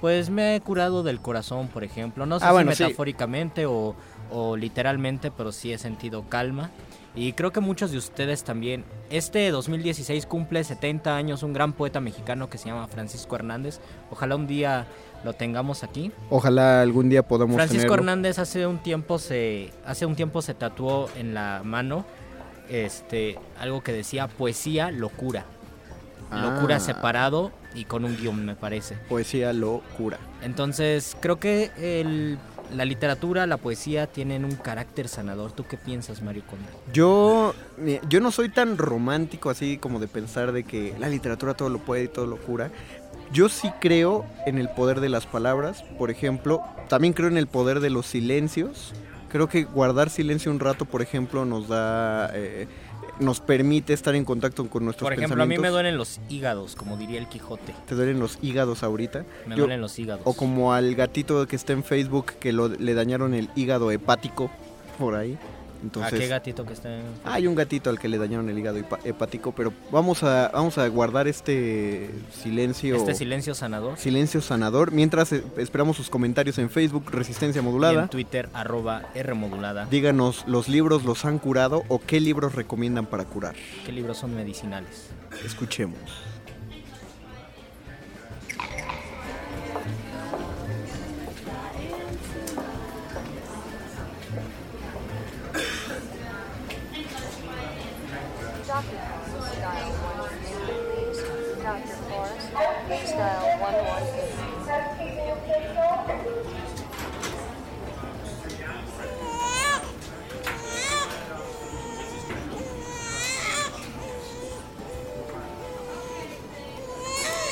Pues 0.00 0.30
me 0.30 0.56
he 0.56 0.60
curado 0.60 1.04
del 1.04 1.20
corazón, 1.20 1.68
por 1.68 1.84
ejemplo. 1.84 2.26
No 2.26 2.40
sé 2.40 2.44
Ah, 2.44 2.48
si 2.48 2.52
bueno, 2.54 2.72
sí. 2.72 2.82
metafóricamente 2.82 3.66
o, 3.66 3.94
o 4.32 4.56
literalmente, 4.56 5.30
pero 5.30 5.52
sí 5.52 5.72
he 5.72 5.78
sentido 5.78 6.24
calma. 6.28 6.70
Y 7.14 7.34
creo 7.34 7.52
que 7.52 7.60
muchos 7.60 7.90
de 7.90 7.98
ustedes 7.98 8.42
también. 8.42 8.84
Este 9.10 9.50
2016 9.50 10.24
cumple 10.24 10.64
70 10.64 11.14
años 11.14 11.42
un 11.42 11.52
gran 11.52 11.74
poeta 11.74 12.00
mexicano 12.00 12.48
que 12.48 12.56
se 12.56 12.68
llama 12.70 12.86
Francisco 12.88 13.36
Hernández. 13.36 13.80
Ojalá 14.10 14.34
un 14.36 14.46
día 14.46 14.86
lo 15.22 15.34
tengamos 15.34 15.84
aquí. 15.84 16.10
Ojalá 16.30 16.80
algún 16.80 17.10
día 17.10 17.22
podamos 17.22 17.54
Francisco 17.56 17.82
tenerlo. 17.82 17.94
Hernández 17.96 18.38
hace 18.38 18.66
un 18.66 18.78
tiempo 18.78 19.18
se 19.18 19.70
hace 19.84 20.06
un 20.06 20.16
tiempo 20.16 20.40
se 20.40 20.54
tatuó 20.54 21.10
en 21.14 21.34
la 21.34 21.60
mano 21.64 22.06
este 22.70 23.38
algo 23.60 23.82
que 23.82 23.92
decía 23.92 24.28
poesía 24.28 24.90
locura. 24.90 25.44
Locura 26.32 26.76
Ah. 26.76 26.80
separado 26.80 27.52
y 27.74 27.84
con 27.84 28.06
un 28.06 28.16
guion 28.16 28.46
me 28.46 28.54
parece. 28.54 28.94
Poesía 29.08 29.52
locura. 29.52 30.16
Entonces, 30.42 31.14
creo 31.20 31.38
que 31.38 31.70
el- 31.76 32.38
la 32.74 32.84
literatura, 32.84 33.46
la 33.46 33.56
poesía 33.56 34.06
tienen 34.06 34.44
un 34.44 34.56
carácter 34.56 35.08
sanador. 35.08 35.52
¿Tú 35.52 35.64
qué 35.66 35.76
piensas, 35.76 36.22
Mario 36.22 36.42
Conde? 36.48 36.64
Yo, 36.92 37.54
yo 38.08 38.20
no 38.20 38.30
soy 38.30 38.48
tan 38.48 38.78
romántico 38.78 39.50
así 39.50 39.78
como 39.78 40.00
de 40.00 40.08
pensar 40.08 40.52
de 40.52 40.64
que 40.64 40.94
la 40.98 41.08
literatura 41.08 41.54
todo 41.54 41.68
lo 41.68 41.78
puede 41.78 42.04
y 42.04 42.08
todo 42.08 42.26
lo 42.26 42.36
cura. 42.36 42.70
Yo 43.32 43.48
sí 43.48 43.70
creo 43.80 44.26
en 44.46 44.58
el 44.58 44.68
poder 44.68 45.00
de 45.00 45.08
las 45.08 45.26
palabras, 45.26 45.84
por 45.98 46.10
ejemplo. 46.10 46.62
También 46.88 47.14
creo 47.14 47.28
en 47.28 47.38
el 47.38 47.46
poder 47.46 47.80
de 47.80 47.90
los 47.90 48.06
silencios. 48.06 48.92
Creo 49.30 49.48
que 49.48 49.64
guardar 49.64 50.10
silencio 50.10 50.50
un 50.50 50.60
rato, 50.60 50.84
por 50.84 51.00
ejemplo, 51.00 51.46
nos 51.46 51.68
da, 51.68 52.30
eh, 52.34 52.68
nos 53.22 53.40
permite 53.40 53.92
estar 53.92 54.14
en 54.14 54.24
contacto 54.24 54.68
con 54.68 54.84
nuestros 54.84 55.06
Por 55.06 55.12
ejemplo, 55.14 55.42
a 55.42 55.46
mí 55.46 55.50
me 55.50 55.54
pensamientos. 55.56 55.72
duelen 55.74 55.96
los 55.96 56.20
hígados, 56.28 56.74
como 56.76 56.96
diría 56.96 57.18
el 57.20 57.28
Quijote. 57.28 57.74
¿Te 57.86 57.94
duelen 57.94 58.18
los 58.20 58.38
hígados 58.42 58.82
ahorita? 58.82 59.24
Me 59.46 59.56
Yo- 59.56 59.62
duelen 59.62 59.80
los 59.80 59.98
hígados. 59.98 60.22
O 60.24 60.34
como 60.34 60.72
al 60.74 60.94
gatito 60.94 61.46
que 61.46 61.56
está 61.56 61.72
en 61.72 61.84
Facebook 61.84 62.32
que 62.40 62.52
lo, 62.52 62.68
le 62.68 62.94
dañaron 62.94 63.34
el 63.34 63.48
hígado 63.56 63.90
hepático 63.90 64.50
por 64.98 65.14
ahí. 65.14 65.38
Entonces, 65.82 66.12
¿A 66.12 66.16
qué 66.16 66.28
gatito 66.28 66.64
que 66.64 66.72
está 66.72 66.94
en... 66.94 67.02
hay 67.24 67.46
un 67.46 67.54
gatito 67.54 67.90
al 67.90 67.98
que 67.98 68.08
le 68.08 68.18
dañaron 68.18 68.48
el 68.48 68.58
hígado 68.58 68.78
hepático, 69.04 69.52
pero 69.52 69.72
vamos 69.90 70.22
a, 70.22 70.50
vamos 70.52 70.78
a 70.78 70.86
guardar 70.88 71.28
este 71.28 72.10
silencio. 72.32 72.96
Este 72.96 73.14
silencio 73.14 73.54
sanador. 73.54 73.98
Silencio 73.98 74.40
sanador. 74.40 74.92
Mientras 74.92 75.32
eh, 75.32 75.42
esperamos 75.56 75.96
sus 75.96 76.08
comentarios 76.10 76.58
en 76.58 76.70
Facebook, 76.70 77.10
Resistencia 77.10 77.60
Y 77.60 77.64
Modulada. 77.64 78.02
en 78.02 78.08
Twitter, 78.08 78.48
arroba 78.52 79.02
R 79.14 79.34
modulada. 79.34 79.86
Díganos, 79.86 80.44
¿los 80.46 80.68
libros 80.68 81.04
los 81.04 81.24
han 81.24 81.38
curado 81.38 81.82
o 81.88 81.98
qué 81.98 82.20
libros 82.20 82.54
recomiendan 82.54 83.06
para 83.06 83.24
curar? 83.24 83.54
¿Qué 83.84 83.92
libros 83.92 84.18
son 84.18 84.34
medicinales? 84.34 85.08
Escuchemos. 85.44 85.98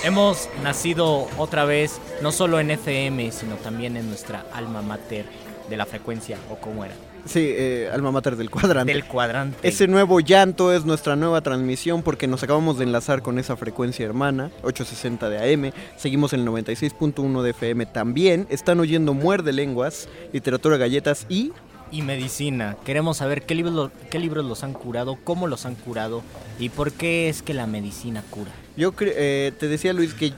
Hemos 0.03 0.49
nacido 0.63 1.29
otra 1.37 1.67
vez, 1.67 2.01
no 2.23 2.33
solo 2.33 2.59
en 2.59 2.71
FM, 2.71 3.33
sino 3.33 3.57
también 3.57 3.99
en 3.99 4.09
nuestra 4.09 4.47
alma 4.55 4.81
mater 4.81 5.27
de 5.69 5.77
la 5.77 5.85
frecuencia, 5.85 6.39
o 6.51 6.57
cómo 6.57 6.87
era. 6.87 6.95
Sí, 7.27 7.53
eh, 7.53 7.91
alma 7.93 8.11
mater 8.11 8.37
del 8.37 8.49
cuadrante. 8.49 8.95
Del 8.95 9.05
cuadrante. 9.05 9.69
Ese 9.69 9.87
nuevo 9.89 10.21
llanto 10.21 10.73
es 10.73 10.87
nuestra 10.87 11.17
nueva 11.17 11.43
transmisión 11.43 12.03
porque 12.03 12.27
nos 12.27 12.43
acabamos 12.43 12.79
de 12.79 12.85
enlazar 12.85 13.21
con 13.21 13.39
esa 13.39 13.57
frecuencia 13.57 14.07
hermana, 14.07 14.51
860 14.63 15.29
de 15.29 15.55
AM. 15.55 15.73
Seguimos 15.97 16.33
en 16.33 16.41
el 16.41 16.47
96.1 16.47 17.43
de 17.43 17.51
FM 17.51 17.85
también. 17.85 18.47
Están 18.49 18.81
oyendo 18.81 19.13
Muerde 19.13 19.53
Lenguas, 19.53 20.09
Literatura 20.33 20.79
Galletas 20.79 21.27
y... 21.29 21.53
y 21.91 22.03
medicina. 22.03 22.77
Queremos 22.85 23.17
saber 23.19 23.43
qué 23.43 23.55
libros, 23.55 23.75
lo- 23.75 23.91
qué 24.11 24.19
libros 24.19 24.45
los 24.45 24.63
han 24.65 24.73
curado, 24.73 25.19
cómo 25.25 25.47
los 25.47 25.67
han 25.67 25.75
curado 25.75 26.23
y 26.59 26.69
por 26.69 26.93
qué 26.93 27.29
es 27.29 27.43
que 27.43 27.55
la 27.55 27.67
medicina 27.67 28.23
cura. 28.31 28.51
Yo 28.77 28.93
eh, 29.01 29.53
te 29.59 29.69
decía 29.69 29.93
Luis 29.93 30.15
que 30.15 30.33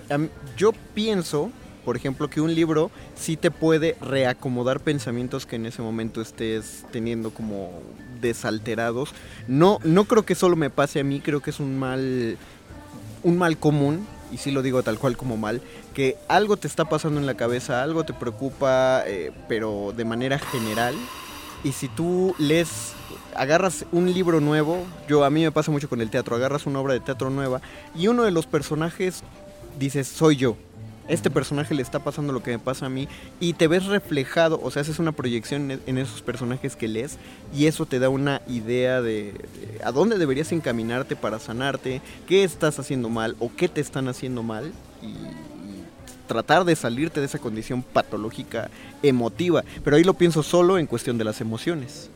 yo 0.57 0.73
pienso, 0.95 1.51
por 1.85 1.97
ejemplo, 1.97 2.29
que 2.31 2.41
un 2.41 2.55
libro 2.55 2.91
sí 3.15 3.37
te 3.37 3.51
puede 3.51 3.97
reacomodar 4.01 4.81
pensamientos 4.81 5.47
que 5.47 5.57
en 5.57 5.67
ese 5.67 5.83
momento 5.83 6.21
estés 6.21 6.85
teniendo 6.91 7.31
como 7.31 7.71
desalterados. 8.21 9.11
No, 9.49 9.79
no 9.85 10.05
creo 10.05 10.25
que 10.25 10.35
solo 10.35 10.57
me 10.57 10.71
pase 10.71 11.01
a 11.01 11.05
mí, 11.05 11.21
creo 11.21 11.41
que 11.41 11.51
es 11.51 11.61
un 11.61 11.79
mal, 11.79 12.37
un 13.23 13.37
mal 13.37 13.59
común, 13.59 14.07
y 14.33 14.39
sí 14.39 14.51
lo 14.51 14.63
digo 14.63 14.83
tal 14.83 14.99
cual 14.99 15.17
como 15.17 15.37
mal, 15.37 15.61
que 15.93 16.17
algo 16.29 16.57
te 16.57 16.67
está 16.69 16.85
pasando 16.87 17.21
en 17.21 17.27
la 17.27 17.35
cabeza, 17.35 17.83
algo 17.83 18.05
te 18.05 18.15
preocupa, 18.15 19.03
eh, 19.07 19.31
pero 19.49 19.93
de 19.95 20.05
manera 20.05 20.39
general. 20.39 20.95
Y 21.65 21.73
si 21.73 21.89
tú 21.89 22.35
lees 22.39 22.93
agarras 23.37 23.87
un 23.93 24.13
libro 24.13 24.41
nuevo, 24.41 24.85
yo 25.09 25.25
a 25.25 25.31
mí 25.31 25.43
me 25.43 25.53
pasa 25.53 25.71
mucho 25.71 25.89
con 25.89 26.01
el 26.01 26.11
teatro, 26.11 26.37
agarras 26.37 26.67
una 26.67 26.81
obra 26.81 26.93
de 26.95 27.01
teatro 27.01 27.31
nueva 27.31 27.61
y 27.97 28.09
uno 28.09 28.25
de 28.25 28.31
los 28.31 28.47
personajes 28.47 29.23
dices, 29.79 30.07
soy 30.09 30.37
yo. 30.37 30.57
Este 31.09 31.31
personaje 31.31 31.75
le 31.75 31.83
está 31.83 31.99
pasando 31.99 32.33
lo 32.33 32.43
que 32.45 32.53
me 32.53 32.59
pasa 32.61 32.87
a 32.87 32.89
mí 32.89 33.09
y 33.41 33.55
te 33.55 33.67
ves 33.67 33.87
reflejado, 33.87 34.61
o 34.63 34.71
sea, 34.71 34.83
haces 34.83 34.99
una 35.01 35.11
proyección 35.13 35.71
en- 35.87 35.99
esos 35.99 36.23
personajes 36.23 36.77
que 36.77 36.87
lees 36.89 37.19
y 37.55 37.67
eso 37.67 37.87
te 37.87 37.99
da 37.99 38.09
una 38.09 38.41
idea 38.47 39.03
de, 39.03 39.33
de 39.33 39.81
a 39.85 39.91
dónde 39.91 40.17
deberías 40.17 40.53
encaminarte 40.53 41.17
para 41.17 41.41
sanarte, 41.41 42.01
qué 42.29 42.45
estás 42.45 42.79
haciendo 42.79 43.09
mal 43.09 43.35
o 43.41 43.51
qué 43.55 43.69
te 43.69 43.81
están 43.81 44.07
haciendo 44.09 44.43
mal 44.45 44.73
y 45.03 45.13
tratar 46.33 46.65
de 46.65 46.77
salirte 46.77 47.21
de 47.21 47.27
esa 47.27 47.39
condición 47.39 47.83
patológica 47.83 48.71
emotiva. 49.03 49.65
Pero 49.85 49.97
ahí 49.97 50.05
lo 50.05 50.15
pienso 50.15 50.43
solo 50.43 50.79
en 50.79 50.87
cuestión 50.87 51.19
de 51.19 51.25
las 51.25 51.41
emociones. 51.41 52.11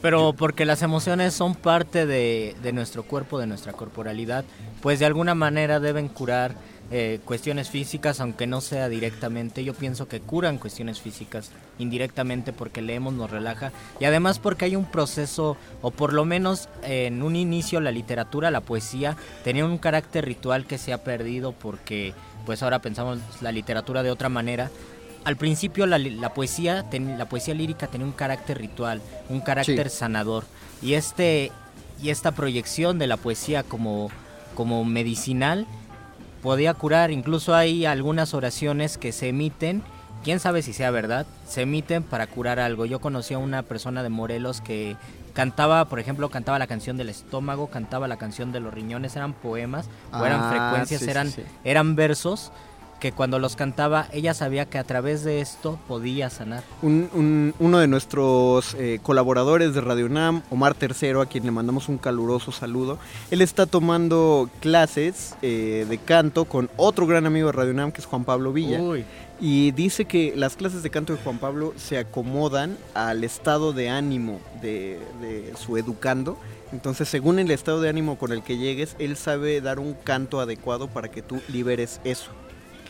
Pero 0.00 0.32
porque 0.32 0.64
las 0.64 0.82
emociones 0.82 1.32
son 1.34 1.54
parte 1.54 2.06
de, 2.06 2.56
de 2.62 2.72
nuestro 2.72 3.04
cuerpo, 3.04 3.38
de 3.38 3.46
nuestra 3.46 3.72
corporalidad, 3.72 4.44
pues 4.80 4.98
de 4.98 5.06
alguna 5.06 5.34
manera 5.36 5.78
deben 5.78 6.08
curar 6.08 6.56
eh, 6.94 7.20
cuestiones 7.24 7.70
físicas, 7.70 8.20
aunque 8.20 8.46
no 8.46 8.60
sea 8.60 8.88
directamente. 8.90 9.64
Yo 9.64 9.72
pienso 9.74 10.08
que 10.08 10.20
curan 10.20 10.58
cuestiones 10.58 11.00
físicas 11.00 11.50
indirectamente 11.78 12.52
porque 12.52 12.82
leemos, 12.82 13.14
nos 13.14 13.30
relaja 13.30 13.72
y 13.98 14.04
además 14.04 14.38
porque 14.38 14.66
hay 14.66 14.76
un 14.76 14.84
proceso, 14.84 15.56
o 15.80 15.90
por 15.90 16.12
lo 16.12 16.24
menos 16.24 16.68
eh, 16.84 17.06
en 17.06 17.22
un 17.22 17.34
inicio 17.34 17.80
la 17.80 17.90
literatura, 17.90 18.50
la 18.50 18.60
poesía, 18.60 19.16
tenía 19.42 19.64
un 19.64 19.78
carácter 19.78 20.24
ritual 20.26 20.66
que 20.66 20.78
se 20.78 20.92
ha 20.92 21.02
perdido 21.02 21.52
porque 21.52 22.12
pues 22.46 22.62
ahora 22.62 22.80
pensamos 22.80 23.18
la 23.40 23.52
literatura 23.52 24.02
de 24.02 24.10
otra 24.10 24.28
manera. 24.28 24.70
Al 25.24 25.36
principio 25.36 25.86
la, 25.86 25.98
la 25.98 26.34
poesía 26.34 26.90
ten- 26.90 27.16
la 27.16 27.28
poesía 27.28 27.54
lírica 27.54 27.86
tenía 27.86 28.06
un 28.06 28.12
carácter 28.12 28.58
ritual, 28.58 29.00
un 29.28 29.40
carácter 29.40 29.88
Sí. 29.88 29.96
sanador 29.96 30.44
y 30.82 30.94
este 30.94 31.52
y 32.02 32.10
esta 32.10 32.32
proyección 32.32 32.98
de 32.98 33.06
la 33.06 33.16
poesía 33.16 33.62
como 33.62 34.10
como 34.56 34.84
medicinal 34.84 35.66
podía 36.42 36.74
curar, 36.74 37.10
incluso 37.10 37.54
hay 37.54 37.86
algunas 37.86 38.34
oraciones 38.34 38.98
que 38.98 39.12
se 39.12 39.28
emiten, 39.28 39.82
quién 40.24 40.40
sabe 40.40 40.62
si 40.62 40.72
sea 40.72 40.90
verdad, 40.90 41.26
se 41.46 41.62
emiten 41.62 42.02
para 42.02 42.26
curar 42.26 42.58
algo. 42.60 42.84
Yo 42.84 42.98
conocí 43.00 43.34
a 43.34 43.38
una 43.38 43.62
persona 43.62 44.02
de 44.02 44.08
Morelos 44.08 44.60
que 44.60 44.96
cantaba, 45.34 45.86
por 45.86 45.98
ejemplo, 46.00 46.28
cantaba 46.28 46.58
la 46.58 46.66
canción 46.66 46.96
del 46.96 47.08
estómago, 47.08 47.68
cantaba 47.68 48.06
la 48.08 48.18
canción 48.18 48.52
de 48.52 48.60
los 48.60 48.74
riñones, 48.74 49.16
eran 49.16 49.32
poemas 49.32 49.88
o 50.12 50.24
eran 50.26 50.40
Ah, 50.42 50.50
frecuencias, 50.50 51.00
sí, 51.00 51.04
sí, 51.06 51.10
eran 51.10 51.30
sí. 51.30 51.42
eran 51.64 51.96
versos 51.96 52.52
que 53.02 53.10
cuando 53.10 53.40
los 53.40 53.56
cantaba 53.56 54.06
ella 54.12 54.32
sabía 54.32 54.66
que 54.66 54.78
a 54.78 54.84
través 54.84 55.24
de 55.24 55.40
esto 55.40 55.76
podía 55.88 56.30
sanar. 56.30 56.62
Un- 56.82 57.10
un- 57.12 57.52
uno 57.58 57.78
de 57.80 57.88
nuestros 57.88 58.74
eh, 58.78 59.00
colaboradores 59.02 59.74
de 59.74 59.80
Radio 59.80 60.06
UNAM, 60.06 60.42
Omar 60.50 60.74
Tercero, 60.74 61.20
a 61.20 61.26
quien 61.26 61.44
le 61.44 61.50
mandamos 61.50 61.88
un 61.88 61.98
caluroso 61.98 62.52
saludo, 62.52 62.98
él 63.32 63.42
está 63.42 63.66
tomando 63.66 64.48
clases 64.60 65.34
eh, 65.42 65.84
de 65.88 65.98
canto 65.98 66.44
con 66.44 66.70
otro 66.76 67.08
gran 67.08 67.26
amigo 67.26 67.48
de 67.48 67.52
Radio 67.52 67.72
UNAM, 67.72 67.90
que 67.90 68.00
es 68.00 68.06
Juan 68.06 68.24
Pablo 68.24 68.52
Villa. 68.52 68.80
Uy. 68.80 69.04
Y 69.40 69.72
dice 69.72 70.04
que 70.04 70.34
las 70.36 70.54
clases 70.54 70.84
de 70.84 70.90
canto 70.90 71.12
de 71.12 71.18
Juan 71.20 71.38
Pablo 71.38 71.74
se 71.76 71.98
acomodan 71.98 72.78
al 72.94 73.24
estado 73.24 73.72
de 73.72 73.88
ánimo 73.90 74.38
de, 74.62 75.00
de 75.20 75.52
su 75.58 75.76
educando. 75.76 76.38
Entonces, 76.72 77.08
según 77.08 77.40
el 77.40 77.50
estado 77.50 77.80
de 77.80 77.88
ánimo 77.88 78.16
con 78.16 78.30
el 78.30 78.44
que 78.44 78.56
llegues, 78.58 78.94
él 79.00 79.16
sabe 79.16 79.60
dar 79.60 79.80
un 79.80 79.94
canto 79.94 80.40
adecuado 80.40 80.86
para 80.86 81.10
que 81.10 81.20
tú 81.20 81.40
liberes 81.48 82.00
eso. 82.04 82.30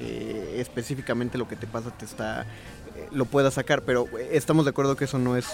Que 0.03 0.61
específicamente 0.61 1.39
lo 1.39 1.47
que 1.47 1.55
te 1.57 1.67
pasa 1.69 1.91
te 1.91 2.05
está 2.05 2.43
eh, 2.97 3.09
lo 3.13 3.25
puedas 3.25 3.55
sacar, 3.55 3.83
pero 3.83 4.07
eh, 4.19 4.31
estamos 4.33 4.65
de 4.65 4.71
acuerdo 4.71 4.97
que 4.97 5.05
eso 5.05 5.19
no 5.19 5.37
es 5.37 5.47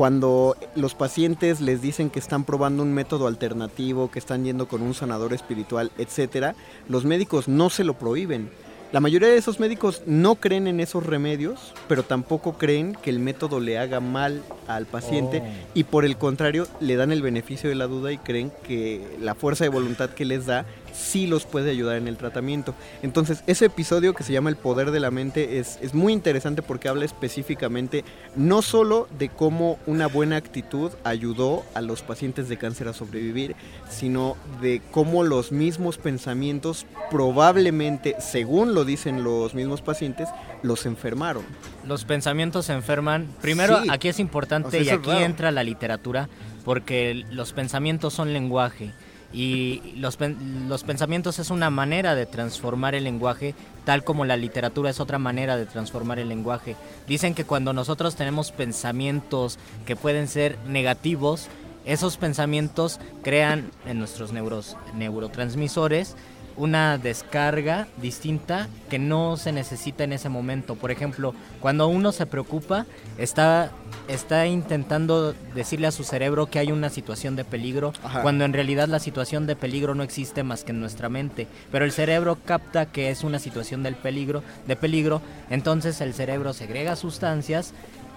cuando 0.00 0.56
los 0.76 0.94
pacientes 0.94 1.60
les 1.60 1.82
dicen 1.82 2.08
que 2.08 2.20
están 2.20 2.44
probando 2.44 2.82
un 2.82 2.94
método 2.94 3.26
alternativo, 3.26 4.10
que 4.10 4.18
están 4.18 4.44
yendo 4.46 4.66
con 4.66 4.80
un 4.80 4.94
sanador 4.94 5.34
espiritual, 5.34 5.92
etcétera, 5.98 6.54
los 6.88 7.04
médicos 7.04 7.48
no 7.48 7.68
se 7.68 7.84
lo 7.84 7.92
prohíben. 7.92 8.48
La 8.92 9.00
mayoría 9.00 9.28
de 9.28 9.36
esos 9.36 9.60
médicos 9.60 10.02
no 10.06 10.36
creen 10.36 10.68
en 10.68 10.80
esos 10.80 11.04
remedios, 11.04 11.74
pero 11.86 12.02
tampoco 12.02 12.54
creen 12.54 12.96
que 13.02 13.10
el 13.10 13.18
método 13.18 13.60
le 13.60 13.78
haga 13.78 14.00
mal 14.00 14.42
al 14.66 14.86
paciente 14.86 15.42
Oh. 15.44 15.70
y 15.74 15.84
por 15.84 16.06
el 16.06 16.16
contrario 16.16 16.66
le 16.80 16.96
dan 16.96 17.12
el 17.12 17.20
beneficio 17.20 17.68
de 17.68 17.76
la 17.76 17.86
duda 17.86 18.10
y 18.10 18.16
creen 18.16 18.50
que 18.66 19.06
la 19.20 19.34
fuerza 19.34 19.64
de 19.64 19.70
voluntad 19.70 20.08
que 20.08 20.24
les 20.24 20.46
da 20.46 20.64
sí 20.92 21.26
los 21.26 21.46
puede 21.46 21.70
ayudar 21.70 21.96
en 21.96 22.08
el 22.08 22.16
tratamiento. 22.16 22.74
Entonces, 23.02 23.42
ese 23.46 23.66
episodio 23.66 24.14
que 24.14 24.22
se 24.24 24.32
llama 24.32 24.50
El 24.50 24.56
Poder 24.56 24.90
de 24.90 25.00
la 25.00 25.10
Mente 25.10 25.58
es, 25.58 25.78
es 25.82 25.94
muy 25.94 26.12
interesante 26.12 26.62
porque 26.62 26.88
habla 26.88 27.04
específicamente 27.04 28.04
no 28.36 28.62
solo 28.62 29.08
de 29.18 29.28
cómo 29.28 29.78
una 29.86 30.06
buena 30.06 30.36
actitud 30.36 30.90
ayudó 31.04 31.64
a 31.74 31.80
los 31.80 32.02
pacientes 32.02 32.48
de 32.48 32.56
cáncer 32.56 32.88
a 32.88 32.92
sobrevivir, 32.92 33.56
sino 33.88 34.36
de 34.60 34.80
cómo 34.90 35.22
los 35.24 35.52
mismos 35.52 35.98
pensamientos 35.98 36.86
probablemente, 37.10 38.16
según 38.20 38.74
lo 38.74 38.84
dicen 38.84 39.22
los 39.24 39.54
mismos 39.54 39.82
pacientes, 39.82 40.28
los 40.62 40.84
enfermaron. 40.86 41.44
Los 41.86 42.04
pensamientos 42.04 42.66
se 42.66 42.72
enferman. 42.72 43.28
Primero, 43.40 43.80
Sí. 43.82 43.88
aquí 43.90 44.08
es 44.08 44.18
importante 44.18 44.68
O 44.68 44.70
sea, 44.70 44.82
y 44.82 44.88
aquí 44.90 45.10
raro. 45.10 45.24
entra 45.24 45.50
la 45.50 45.62
literatura 45.64 46.28
porque 46.64 47.24
los 47.30 47.52
pensamientos 47.52 48.12
son 48.14 48.32
lenguaje 48.32 48.90
y 49.32 49.94
los, 49.96 50.18
los 50.66 50.84
pensamientos 50.84 51.38
es 51.38 51.50
una 51.50 51.70
manera 51.70 52.14
de 52.14 52.26
transformar 52.26 52.94
el 52.94 53.04
lenguaje 53.04 53.54
tal 53.84 54.04
como 54.04 54.24
la 54.24 54.36
literatura 54.36 54.90
es 54.90 55.00
otra 55.00 55.18
manera 55.18 55.56
de 55.56 55.66
transformar 55.66 56.18
el 56.18 56.28
lenguaje. 56.28 56.76
Dicen 57.06 57.34
que 57.34 57.44
cuando 57.44 57.72
nosotros 57.72 58.16
tenemos 58.16 58.52
pensamientos 58.52 59.58
que 59.86 59.96
pueden 59.96 60.28
ser 60.28 60.58
negativos, 60.66 61.48
esos 61.84 62.16
pensamientos 62.16 63.00
crean 63.22 63.70
en 63.86 63.98
nuestros 63.98 64.32
neuros, 64.32 64.76
neurotransmisores 64.94 66.14
una 66.56 66.98
descarga 66.98 67.88
distinta 68.00 68.68
que 68.88 68.98
no 68.98 69.36
se 69.36 69.52
necesita 69.52 70.04
en 70.04 70.12
ese 70.12 70.28
momento. 70.28 70.74
Por 70.74 70.90
ejemplo, 70.90 71.34
cuando 71.60 71.88
uno 71.88 72.12
se 72.12 72.26
preocupa, 72.26 72.86
está, 73.18 73.70
está 74.08 74.46
intentando 74.46 75.34
decirle 75.54 75.86
a 75.86 75.92
su 75.92 76.04
cerebro 76.04 76.46
que 76.46 76.58
hay 76.58 76.72
una 76.72 76.90
situación 76.90 77.36
de 77.36 77.44
peligro, 77.44 77.92
Ajá. 78.02 78.22
cuando 78.22 78.44
en 78.44 78.52
realidad 78.52 78.88
la 78.88 78.98
situación 78.98 79.46
de 79.46 79.56
peligro 79.56 79.94
no 79.94 80.02
existe 80.02 80.42
más 80.42 80.64
que 80.64 80.72
en 80.72 80.80
nuestra 80.80 81.08
mente. 81.08 81.46
Pero 81.72 81.84
el 81.84 81.92
cerebro 81.92 82.38
capta 82.44 82.86
que 82.86 83.10
es 83.10 83.24
una 83.24 83.38
situación 83.38 83.82
del 83.82 83.94
peligro, 83.94 84.42
de 84.66 84.76
peligro, 84.76 85.22
entonces 85.50 86.00
el 86.00 86.14
cerebro 86.14 86.52
segrega 86.52 86.96
sustancias 86.96 87.72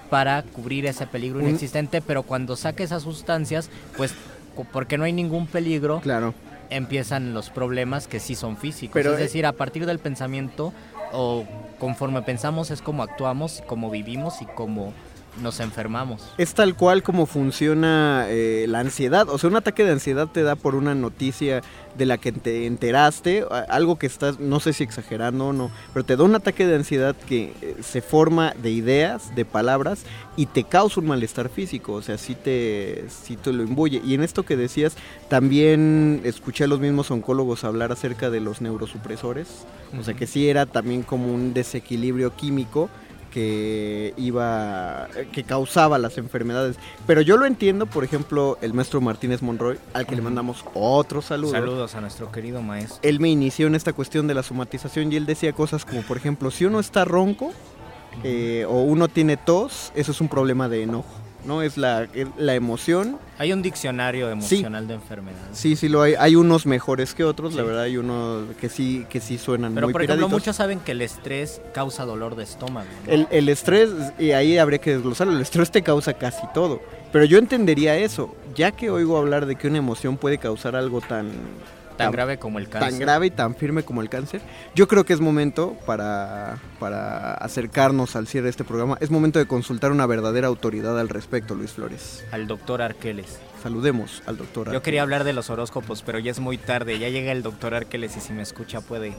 para 0.09 0.43
cubrir 0.43 0.85
ese 0.85 1.07
peligro 1.07 1.41
inexistente, 1.41 2.01
pero 2.01 2.23
cuando 2.23 2.55
saca 2.55 2.83
esas 2.83 3.03
sustancias, 3.03 3.69
pues 3.97 4.13
porque 4.71 4.97
no 4.97 5.05
hay 5.05 5.13
ningún 5.13 5.47
peligro, 5.47 5.99
Claro. 6.01 6.35
Empiezan 6.75 7.33
los 7.33 7.49
problemas 7.49 8.07
que 8.07 8.19
sí 8.19 8.35
son 8.35 8.57
físicos. 8.57 8.93
Pero, 8.93 9.13
es 9.13 9.19
eh, 9.19 9.23
decir, 9.23 9.45
a 9.45 9.53
partir 9.53 9.85
del 9.85 9.99
pensamiento 9.99 10.73
o 11.11 11.45
conforme 11.79 12.21
pensamos 12.21 12.71
es 12.71 12.81
como 12.81 13.03
actuamos, 13.03 13.63
como 13.67 13.89
vivimos 13.89 14.41
y 14.41 14.45
como 14.45 14.93
nos 15.41 15.59
enfermamos. 15.59 16.21
Es 16.37 16.53
tal 16.53 16.75
cual 16.75 17.03
como 17.03 17.25
funciona 17.25 18.25
eh, 18.29 18.65
la 18.67 18.79
ansiedad. 18.79 19.29
O 19.29 19.37
sea, 19.37 19.49
un 19.49 19.55
ataque 19.55 19.83
de 19.83 19.91
ansiedad 19.91 20.27
te 20.27 20.43
da 20.43 20.55
por 20.55 20.75
una 20.75 20.95
noticia 20.95 21.61
de 21.97 22.05
la 22.05 22.17
que 22.17 22.31
te 22.31 22.65
enteraste, 22.65 23.45
algo 23.69 23.97
que 23.97 24.07
estás, 24.07 24.39
no 24.39 24.59
sé 24.59 24.73
si 24.73 24.83
exagerando 24.83 25.47
o 25.47 25.53
no, 25.53 25.69
pero 25.93 26.03
te 26.03 26.15
da 26.15 26.23
un 26.23 26.33
ataque 26.33 26.65
de 26.65 26.75
ansiedad 26.75 27.15
que 27.15 27.53
eh, 27.61 27.75
se 27.81 28.01
forma 28.01 28.53
de 28.61 28.71
ideas, 28.71 29.35
de 29.35 29.45
palabras 29.45 30.03
y 30.35 30.47
te 30.47 30.63
causa 30.63 30.99
un 30.99 31.07
malestar 31.07 31.49
físico. 31.49 31.93
O 31.93 32.01
sea, 32.01 32.17
sí 32.17 32.35
te, 32.35 33.05
sí 33.09 33.35
te 33.35 33.53
lo 33.53 33.63
imbuye. 33.63 34.01
Y 34.03 34.15
en 34.15 34.23
esto 34.23 34.43
que 34.43 34.57
decías, 34.57 34.95
también 35.29 36.21
escuché 36.23 36.63
a 36.63 36.67
los 36.67 36.79
mismos 36.79 37.11
oncólogos 37.11 37.63
hablar 37.63 37.91
acerca 37.91 38.29
de 38.29 38.39
los 38.39 38.61
neurosupresores. 38.61 39.65
O 39.99 40.03
sea, 40.03 40.15
que 40.15 40.25
sí 40.25 40.49
era 40.49 40.65
también 40.65 41.03
como 41.03 41.31
un 41.31 41.53
desequilibrio 41.53 42.35
químico 42.35 42.89
que 43.33 44.13
iba 44.15 45.07
que 45.31 45.43
causaba 45.43 45.97
las 45.97 46.19
enfermedades. 46.19 46.77
Pero 47.07 47.21
yo 47.21 47.35
lo 47.35 47.47
entiendo, 47.47 47.87
por 47.87 48.03
ejemplo, 48.03 48.59
el 48.61 48.75
maestro 48.75 49.01
Martínez 49.01 49.41
Monroy, 49.41 49.79
al 49.93 50.05
que 50.05 50.15
le 50.15 50.21
mandamos 50.21 50.63
otro 50.75 51.19
saludo. 51.23 51.51
Saludos 51.51 51.95
a 51.95 52.01
nuestro 52.01 52.31
querido 52.31 52.61
maestro. 52.61 52.99
Él 53.01 53.19
me 53.19 53.29
inició 53.29 53.65
en 53.65 53.73
esta 53.73 53.91
cuestión 53.91 54.27
de 54.27 54.35
la 54.35 54.43
somatización 54.43 55.11
y 55.11 55.15
él 55.15 55.25
decía 55.25 55.51
cosas 55.51 55.83
como, 55.83 56.03
por 56.03 56.17
ejemplo, 56.17 56.51
si 56.51 56.65
uno 56.65 56.79
está 56.79 57.05
ronco 57.05 57.51
eh, 58.23 58.67
o 58.69 58.81
uno 58.81 59.07
tiene 59.07 59.35
tos, 59.35 59.91
eso 59.95 60.11
es 60.11 60.21
un 60.21 60.27
problema 60.27 60.69
de 60.69 60.83
enojo, 60.83 61.22
¿no? 61.45 61.61
Es 61.61 61.77
la, 61.77 62.03
es 62.13 62.27
la 62.37 62.55
emoción. 62.55 63.17
Hay 63.37 63.51
un 63.51 63.61
diccionario 63.61 64.29
emocional 64.29 64.87
de 64.87 64.93
enfermedades. 64.95 65.57
Sí, 65.57 65.75
sí 65.75 65.89
lo 65.89 66.01
hay. 66.01 66.15
Hay 66.17 66.35
unos 66.35 66.65
mejores 66.65 67.13
que 67.13 67.23
otros, 67.23 67.53
la 67.53 67.63
verdad 67.63 67.83
hay 67.83 67.97
unos 67.97 68.55
que 68.61 68.69
sí, 68.69 69.05
que 69.09 69.19
sí 69.19 69.37
suenan 69.37 69.73
Pero 69.73 69.87
muy 69.87 69.93
por 69.93 70.01
ejemplo, 70.01 70.27
piraditos. 70.27 70.39
muchos 70.41 70.55
saben 70.55 70.79
que 70.79 70.91
el 70.93 71.01
estrés 71.01 71.61
causa 71.73 72.05
dolor 72.05 72.35
de 72.35 72.43
estómago. 72.43 72.87
¿no? 73.05 73.11
El, 73.11 73.27
el 73.31 73.49
estrés, 73.49 73.89
y 74.19 74.31
ahí 74.31 74.57
habría 74.57 74.79
que 74.79 74.91
desglosarlo, 74.93 75.33
el 75.33 75.41
estrés 75.41 75.71
te 75.71 75.81
causa 75.81 76.13
casi 76.13 76.45
todo. 76.53 76.81
Pero 77.11 77.25
yo 77.25 77.37
entendería 77.37 77.95
eso, 77.97 78.35
ya 78.55 78.71
que 78.71 78.89
oigo 78.89 79.17
hablar 79.17 79.45
de 79.45 79.55
que 79.55 79.67
una 79.67 79.77
emoción 79.77 80.17
puede 80.17 80.37
causar 80.37 80.75
algo 80.75 80.99
tan... 81.01 81.29
Tan 81.97 82.11
grave 82.11 82.37
como 82.37 82.59
el 82.59 82.69
cáncer. 82.69 82.91
Tan 82.91 82.99
grave 82.99 83.25
y 83.27 83.31
tan 83.31 83.55
firme 83.55 83.83
como 83.83 84.01
el 84.01 84.09
cáncer. 84.09 84.41
Yo 84.75 84.87
creo 84.87 85.05
que 85.05 85.13
es 85.13 85.19
momento 85.19 85.77
para, 85.85 86.57
para 86.79 87.33
acercarnos 87.35 88.15
al 88.15 88.27
cierre 88.27 88.45
de 88.45 88.49
este 88.51 88.63
programa. 88.63 88.97
Es 88.99 89.11
momento 89.11 89.39
de 89.39 89.45
consultar 89.45 89.91
una 89.91 90.05
verdadera 90.05 90.47
autoridad 90.47 90.99
al 90.99 91.09
respecto, 91.09 91.55
Luis 91.55 91.71
Flores. 91.71 92.25
Al 92.31 92.47
doctor 92.47 92.81
Arqueles. 92.81 93.39
Saludemos 93.61 94.23
al 94.25 94.37
doctor. 94.37 94.65
Yo 94.65 94.71
Arqueles. 94.71 94.83
quería 94.83 95.01
hablar 95.01 95.23
de 95.23 95.33
los 95.33 95.49
horóscopos, 95.49 96.01
pero 96.01 96.19
ya 96.19 96.31
es 96.31 96.39
muy 96.39 96.57
tarde. 96.57 96.99
Ya 96.99 97.09
llega 97.09 97.31
el 97.31 97.43
doctor 97.43 97.73
Arqueles 97.73 98.17
y 98.17 98.19
si 98.19 98.33
me 98.33 98.41
escucha 98.41 98.81
puede. 98.81 99.13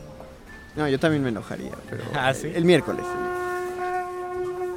No, 0.77 0.89
yo 0.89 0.99
también 0.99 1.23
me 1.23 1.29
enojaría, 1.29 1.73
pero... 1.89 2.03
¿Ah, 2.15 2.35
sí? 2.35 2.51
El 2.55 2.65
miércoles. 2.65 3.05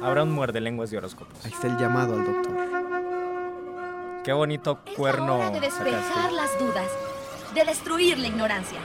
Habrá 0.02 0.22
un 0.22 0.32
muerde 0.32 0.60
lenguas 0.60 0.90
de 0.90 0.98
horóscopos. 0.98 1.44
Ahí 1.44 1.50
está 1.52 1.66
el 1.66 1.76
llamado 1.76 2.14
al 2.14 2.24
doctor. 2.24 2.52
Qué 4.24 4.32
bonito 4.32 4.78
cuerno. 4.96 5.36
Hora 5.36 5.50
de 5.50 5.60
despejar 5.60 6.02
sacaste. 6.02 6.32
las 6.36 6.58
dudas, 6.58 6.86
de 7.54 7.64
destruir 7.64 8.18
la 8.18 8.28
ignorancia. 8.28 8.78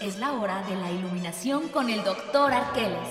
Es 0.00 0.18
la 0.18 0.32
hora 0.32 0.62
de 0.68 0.76
la 0.76 0.92
iluminación 0.92 1.68
con 1.68 1.88
el 1.88 2.04
doctor 2.04 2.52
Arqueles. 2.52 3.08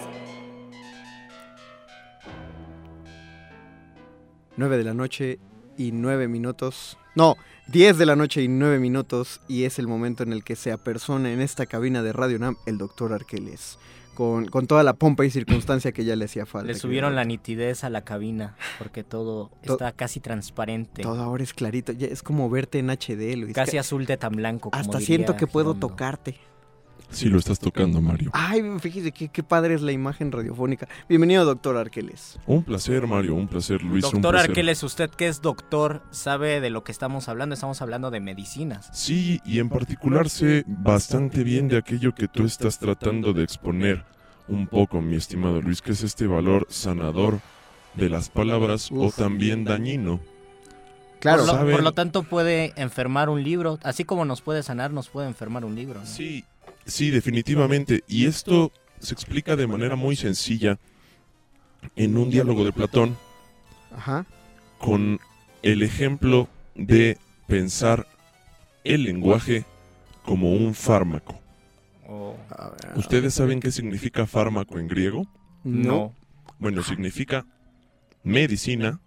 9 4.57 4.77
de 4.77 4.83
la 4.83 4.93
noche 4.93 5.39
y 5.77 5.91
9 5.91 6.27
minutos. 6.27 6.97
No, 7.15 7.35
10 7.67 7.97
de 7.97 8.05
la 8.05 8.15
noche 8.15 8.43
y 8.43 8.47
9 8.47 8.77
minutos. 8.77 9.41
Y 9.47 9.63
es 9.63 9.79
el 9.79 9.87
momento 9.87 10.21
en 10.21 10.33
el 10.33 10.43
que 10.43 10.55
se 10.55 10.71
apersona 10.71 11.31
en 11.31 11.41
esta 11.41 11.65
cabina 11.65 12.03
de 12.03 12.13
Radio 12.13 12.37
Nam 12.37 12.57
el 12.67 12.77
doctor 12.77 13.13
Arqueles. 13.13 13.79
Con, 14.15 14.45
con 14.47 14.67
toda 14.67 14.83
la 14.83 14.93
pompa 14.93 15.25
y 15.25 15.29
circunstancia 15.31 15.91
que 15.91 16.05
ya 16.05 16.15
le 16.15 16.25
hacía 16.25 16.45
falta. 16.45 16.67
Le 16.67 16.75
subieron 16.75 17.15
la 17.15 17.23
nitidez 17.25 17.83
a 17.83 17.89
la 17.89 18.01
cabina 18.03 18.55
porque 18.77 19.03
todo 19.03 19.49
To- 19.65 19.73
está 19.73 19.91
casi 19.91 20.19
transparente. 20.19 21.01
Todo 21.01 21.21
ahora 21.21 21.43
es 21.43 21.53
clarito. 21.53 21.91
ya 21.93 22.07
es 22.07 22.21
como 22.21 22.49
verte 22.49 22.79
en 22.79 22.89
HD, 22.91 23.35
Luis. 23.37 23.53
Casi 23.55 23.73
Ca- 23.73 23.79
azul 23.81 24.05
de 24.05 24.17
tan 24.17 24.33
blanco. 24.35 24.69
como 24.69 24.79
Hasta 24.79 24.99
diría 24.99 25.05
siento 25.07 25.35
que 25.35 25.47
puedo 25.47 25.73
Girondo. 25.73 25.87
tocarte. 25.87 26.35
Sí, 27.09 27.29
lo 27.29 27.37
estás 27.37 27.59
tocando, 27.59 28.01
Mario. 28.01 28.31
Ay, 28.33 28.63
fíjese 28.79 29.11
qué, 29.11 29.29
qué 29.29 29.43
padre 29.43 29.75
es 29.75 29.81
la 29.81 29.91
imagen 29.91 30.31
radiofónica. 30.31 30.87
Bienvenido, 31.07 31.45
doctor 31.45 31.77
Arqueles. 31.77 32.39
Un 32.47 32.63
placer, 32.63 33.05
Mario, 33.05 33.35
un 33.35 33.47
placer, 33.47 33.83
Luis. 33.83 34.03
un 34.05 34.13
Doctor 34.13 34.31
placer. 34.33 34.49
Arqueles, 34.49 34.81
usted 34.83 35.09
que 35.11 35.27
es 35.27 35.41
doctor, 35.41 36.01
sabe 36.09 36.59
de 36.59 36.69
lo 36.71 36.83
que 36.83 36.91
estamos 36.91 37.29
hablando. 37.29 37.53
Estamos 37.53 37.81
hablando 37.83 38.09
de 38.09 38.19
medicinas. 38.19 38.89
Sí, 38.93 39.39
y 39.45 39.59
en 39.59 39.69
particular 39.69 40.29
sé 40.29 40.63
bastante 40.67 41.43
bien 41.43 41.67
de 41.67 41.77
aquello 41.77 42.15
que 42.15 42.27
tú 42.27 42.45
estás 42.45 42.79
tratando 42.79 43.33
de 43.33 43.43
exponer 43.43 44.05
un 44.47 44.67
poco, 44.67 44.99
mi 44.99 45.15
estimado 45.15 45.61
Luis, 45.61 45.81
que 45.81 45.91
es 45.91 46.03
este 46.03 46.25
valor 46.25 46.65
sanador 46.69 47.39
de 47.95 48.09
las 48.09 48.29
palabras 48.29 48.89
o 48.91 49.11
también 49.11 49.63
dañino. 49.65 50.19
Claro. 51.19 51.45
Por 51.45 51.47
lo, 51.47 51.53
¿Saben? 51.53 51.71
por 51.75 51.83
lo 51.83 51.91
tanto, 51.93 52.23
puede 52.23 52.73
enfermar 52.75 53.29
un 53.29 53.43
libro. 53.43 53.79
Así 53.83 54.03
como 54.03 54.25
nos 54.25 54.41
puede 54.41 54.63
sanar, 54.63 54.91
nos 54.91 55.09
puede 55.09 55.27
enfermar 55.27 55.63
un 55.63 55.75
libro. 55.75 56.01
¿no? 56.01 56.05
Sí, 56.05 56.43
sí, 56.85 57.09
definitivamente. 57.11 58.03
Y 58.07 58.25
esto 58.25 58.71
se 58.99 59.13
explica 59.13 59.55
de 59.55 59.67
manera 59.67 59.95
muy 59.95 60.15
sencilla 60.15 60.79
en 61.95 62.17
un 62.17 62.29
diálogo 62.29 62.63
de 62.63 62.71
Platón 62.71 63.17
Ajá. 63.95 64.25
con 64.79 65.19
el 65.61 65.83
ejemplo 65.83 66.47
de 66.75 67.17
pensar 67.47 68.07
el 68.83 69.03
lenguaje 69.03 69.65
como 70.23 70.53
un 70.53 70.73
fármaco. 70.73 71.39
Oh. 72.07 72.35
¿Ustedes 72.95 73.33
saben 73.33 73.59
qué 73.59 73.71
significa 73.71 74.25
fármaco 74.25 74.79
en 74.79 74.87
griego? 74.87 75.27
No. 75.63 76.13
Bueno, 76.59 76.83
significa 76.83 77.45
medicina, 78.23 78.99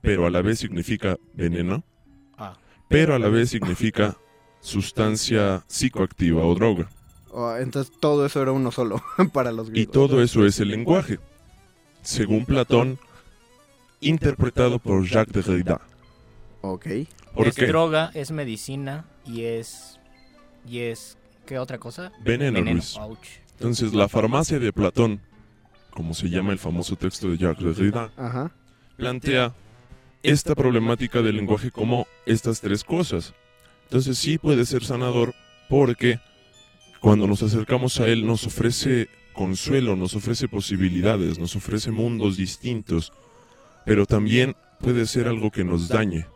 pero 0.00 0.26
a 0.26 0.30
la 0.30 0.40
vez 0.42 0.58
significa 0.58 1.18
veneno, 1.34 1.82
Ah. 2.38 2.56
pero 2.88 3.14
a 3.14 3.18
la 3.18 3.28
vez 3.28 3.50
significa 3.50 4.16
sustancia 4.64 5.62
psicoactiva 5.68 6.42
o 6.44 6.54
droga. 6.54 6.88
Oh, 7.30 7.54
entonces 7.56 7.92
todo 8.00 8.24
eso 8.24 8.40
era 8.40 8.52
uno 8.52 8.70
solo 8.72 9.02
para 9.32 9.52
los 9.52 9.68
Y 9.68 9.72
griegos. 9.72 9.92
todo 9.92 10.22
eso 10.22 10.46
es 10.46 10.58
el 10.60 10.68
lenguaje, 10.68 11.18
según 12.02 12.44
Platón, 12.46 12.98
interpretado 14.00 14.78
por 14.78 15.04
Jacques 15.06 15.44
Derrida. 15.46 15.80
Ok. 16.62 16.86
¿Por 17.34 17.48
es 17.48 17.56
qué? 17.56 17.66
droga, 17.66 18.10
es 18.14 18.30
medicina 18.30 19.04
y 19.26 19.42
es. 19.42 19.98
Y 20.66 20.80
es. 20.80 21.18
¿Qué 21.46 21.58
otra 21.58 21.78
cosa? 21.78 22.12
Veneno, 22.24 22.60
Luis. 22.60 22.96
Ouch. 22.96 23.26
Entonces, 23.58 23.92
la 23.92 24.08
farmacia 24.08 24.58
de 24.58 24.72
Platón, 24.72 25.20
como 25.90 26.14
se 26.14 26.30
llama 26.30 26.52
el 26.52 26.58
famoso 26.58 26.96
texto 26.96 27.28
de 27.28 27.36
Jacques 27.36 27.64
Derrida, 27.76 28.10
Ajá. 28.16 28.50
plantea 28.96 29.52
esta 30.22 30.54
problemática 30.54 31.20
del 31.20 31.36
lenguaje 31.36 31.70
como 31.70 32.06
estas 32.24 32.60
tres 32.62 32.82
cosas. 32.82 33.34
Entonces 33.84 34.18
sí 34.18 34.38
puede 34.38 34.64
ser 34.64 34.84
sanador 34.84 35.34
porque 35.68 36.18
cuando 37.00 37.26
nos 37.26 37.42
acercamos 37.42 38.00
a 38.00 38.08
él 38.08 38.26
nos 38.26 38.46
ofrece 38.46 39.08
consuelo, 39.34 39.96
nos 39.96 40.14
ofrece 40.14 40.48
posibilidades, 40.48 41.38
nos 41.38 41.54
ofrece 41.56 41.90
mundos 41.90 42.36
distintos, 42.36 43.12
pero 43.84 44.06
también 44.06 44.56
puede 44.80 45.06
ser 45.06 45.28
algo 45.28 45.50
que 45.50 45.64
nos 45.64 45.88
dañe. 45.88 46.26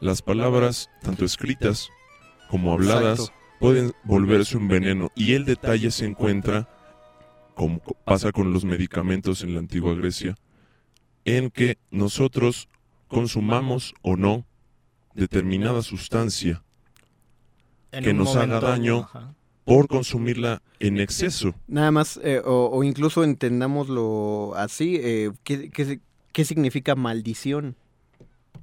Las 0.00 0.22
palabras, 0.22 0.90
tanto 1.02 1.24
escritas 1.24 1.90
como 2.48 2.72
habladas, 2.72 3.32
pueden 3.60 3.92
volverse 4.02 4.56
un 4.56 4.66
veneno 4.66 5.12
y 5.14 5.34
el 5.34 5.44
detalle 5.44 5.90
se 5.90 6.06
encuentra, 6.06 6.68
como 7.54 7.80
pasa 8.04 8.32
con 8.32 8.52
los 8.52 8.64
medicamentos 8.64 9.42
en 9.42 9.54
la 9.54 9.60
antigua 9.60 9.94
Grecia, 9.94 10.34
en 11.24 11.50
que 11.50 11.78
nosotros 11.90 12.68
consumamos 13.06 13.94
o 14.02 14.16
no 14.16 14.46
determinada 15.14 15.82
sustancia 15.82 16.64
En 17.92 18.04
que 18.04 18.10
un 18.10 18.18
nos 18.18 18.36
haga 18.36 18.60
daño 18.60 19.00
ajá. 19.00 19.34
por 19.64 19.88
consumirla 19.88 20.62
en 20.78 20.98
exceso. 20.98 21.54
Nada 21.66 21.90
más, 21.90 22.20
eh, 22.22 22.40
o, 22.44 22.70
o 22.72 22.84
incluso 22.84 23.24
entendámoslo 23.24 24.54
así, 24.56 24.96
eh, 25.02 25.30
¿qué, 25.44 25.70
qué, 25.70 26.00
qué 26.32 26.44
significa 26.44 26.94
maldición? 26.94 27.76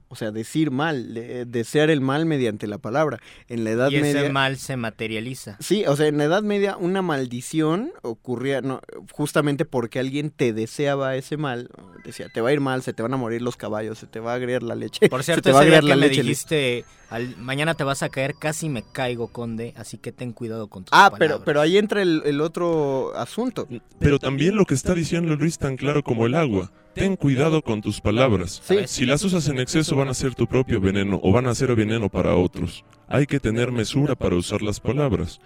O 0.09 0.15
sea, 0.15 0.31
decir 0.31 0.71
mal, 0.71 1.13
de- 1.13 1.45
desear 1.45 1.89
el 1.89 1.99
mal 2.01 2.25
mediante 2.25 2.65
la 2.67 2.77
palabra. 2.77 3.19
En 3.49 3.63
la 3.63 3.71
Edad 3.71 3.89
Y 3.91 3.97
ese 3.97 4.13
Media... 4.13 4.31
mal 4.31 4.57
se 4.57 4.77
materializa. 4.77 5.57
Sí, 5.59 5.84
o 5.85 5.95
sea, 5.97 6.07
en 6.07 6.17
la 6.17 6.23
Edad 6.25 6.43
Media 6.43 6.77
una 6.77 7.01
maldición 7.01 7.91
ocurría 8.03 8.61
no, 8.61 8.79
justamente 9.11 9.65
porque 9.65 9.99
alguien 9.99 10.29
te 10.31 10.53
deseaba 10.53 11.15
ese 11.15 11.35
mal. 11.38 11.69
Decía, 12.05 12.27
te 12.34 12.39
va 12.41 12.49
a 12.49 12.53
ir 12.53 12.61
mal, 12.61 12.84
se 12.84 12.93
te 12.93 13.01
van 13.03 13.13
a 13.13 13.17
morir 13.17 13.41
los 13.41 13.57
caballos, 13.57 13.97
se 13.99 14.07
te 14.07 14.19
va 14.21 14.31
a 14.31 14.35
agriar 14.35 14.63
la 14.63 14.75
leche. 14.75 15.09
Por 15.09 15.19
se 15.23 15.25
cierto, 15.34 15.41
te 15.43 15.51
va 15.51 15.59
a 15.59 15.63
día 15.65 15.77
agriar 15.77 15.84
que 15.84 15.89
la 15.89 15.95
me 15.97 16.07
leche. 16.07 16.21
dijiste, 16.21 16.85
al- 17.09 17.35
mañana 17.38 17.73
te 17.73 17.84
vas 17.84 18.01
a 18.01 18.07
caer, 18.09 18.35
casi 18.39 18.69
me 18.69 18.84
caigo, 18.84 19.27
conde, 19.27 19.73
así 19.75 19.97
que 19.97 20.11
ten 20.13 20.31
cuidado 20.31 20.67
con 20.67 20.84
tus 20.85 20.91
Ah, 20.93 21.09
palabras. 21.11 21.19
pero, 21.19 21.43
pero 21.43 21.59
ahí 21.61 21.77
entra 21.77 22.01
el, 22.01 22.21
el 22.25 22.39
otro 22.39 23.13
asunto. 23.17 23.67
Pero 23.99 24.19
también 24.19 24.55
lo 24.55 24.63
que 24.65 24.73
está 24.73 24.93
diciendo 24.93 25.35
Luis 25.35 25.57
tan 25.57 25.75
claro 25.75 26.01
como 26.03 26.25
el 26.25 26.35
agua. 26.35 26.71
Ten 26.98 27.15
cuidado 27.15 27.61
con 27.61 27.82
tus 27.82 28.02
palabras. 28.02 28.61
Si 28.88 29.06
las 29.06 29.24
usas 29.24 29.48
en 29.48 29.60
exceso 29.60 29.95
van 29.95 30.10
a 30.10 30.14
ser 30.14 30.34
tu 30.36 30.48
propio 30.48 30.82
veneno 30.82 31.19
o 31.22 31.32
van 31.32 31.45
a 31.48 31.56
ser 31.56 31.76
veneno 31.76 32.10
para 32.10 32.36
otros. 32.36 32.84
Hay 33.07 33.28
que 33.28 33.40
tener 33.40 33.72
mesura 33.72 34.15
para 34.15 34.36
usar 34.36 34.61
las 34.61 34.80
palabras. 34.80 35.40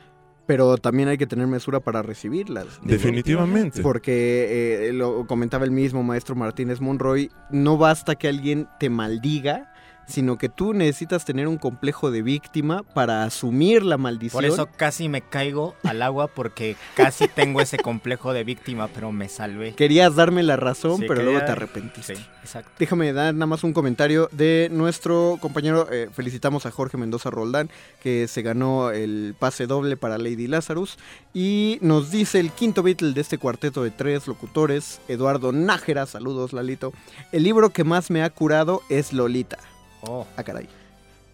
Pero 0.47 0.77
también 0.77 1.09
hay 1.09 1.17
que 1.17 1.27
tener 1.27 1.47
mesura 1.47 1.79
para 1.79 2.01
recibirlas. 2.01 2.79
Definitivamente. 2.83 3.81
Porque 3.81 4.87
eh, 4.87 4.93
lo 4.93 5.27
comentaba 5.27 5.65
el 5.65 5.71
mismo 5.71 6.03
maestro 6.03 6.35
Martínez 6.35 6.81
Monroy, 6.81 7.29
no 7.51 7.77
basta 7.77 8.15
que 8.15 8.27
alguien 8.27 8.67
te 8.79 8.89
maldiga, 8.89 9.70
sino 10.11 10.37
que 10.37 10.49
tú 10.49 10.73
necesitas 10.73 11.25
tener 11.25 11.47
un 11.47 11.57
complejo 11.57 12.11
de 12.11 12.21
víctima 12.21 12.83
para 12.83 13.23
asumir 13.23 13.83
la 13.83 13.97
maldición. 13.97 14.43
Por 14.43 14.45
eso 14.45 14.67
casi 14.77 15.09
me 15.09 15.21
caigo 15.21 15.75
al 15.83 16.01
agua 16.01 16.27
porque 16.27 16.75
casi 16.95 17.27
tengo 17.27 17.61
ese 17.61 17.77
complejo 17.77 18.33
de 18.33 18.43
víctima, 18.43 18.87
pero 18.87 19.11
me 19.11 19.29
salvé. 19.29 19.73
Querías 19.73 20.15
darme 20.15 20.43
la 20.43 20.55
razón, 20.57 20.99
Sí, 20.99 21.05
pero 21.07 21.23
luego 21.23 21.39
te 21.39 21.51
arrepentiste. 21.51 22.15
Sí, 22.15 22.25
exacto. 22.43 22.71
Déjame 22.77 23.13
dar 23.13 23.33
nada 23.33 23.45
más 23.47 23.63
un 23.63 23.73
comentario 23.73 24.29
de 24.31 24.69
nuestro 24.71 25.37
compañero. 25.41 25.87
eh, 25.91 26.09
felicitamos 26.13 26.65
a 26.65 26.71
Jorge 26.71 26.97
Mendoza 26.97 27.29
Roldán, 27.29 27.69
que 28.03 28.27
se 28.27 28.41
ganó 28.41 28.91
el 28.91 29.35
pase 29.39 29.65
doble 29.67 29.97
para 29.97 30.17
Lady 30.17 30.47
Lazarus. 30.47 30.97
Y 31.33 31.77
nos 31.81 32.11
dice 32.11 32.39
el 32.39 32.51
quinto 32.51 32.83
Beatle 32.83 33.13
de 33.13 33.21
este 33.21 33.37
cuarteto 33.37 33.83
de 33.83 33.91
tres 33.91 34.27
locutores, 34.27 34.99
Eduardo 35.07 35.51
Nájera. 35.51 36.05
Saludos, 36.05 36.53
Lalito. 36.53 36.93
El 37.31 37.43
libro 37.43 37.69
que 37.69 37.83
más 37.83 38.11
me 38.11 38.23
ha 38.23 38.29
curado 38.29 38.81
es 38.89 39.13
Lolita. 39.13 39.57
Oh. 40.01 40.25
Ah, 40.37 40.43
caray. 40.43 40.67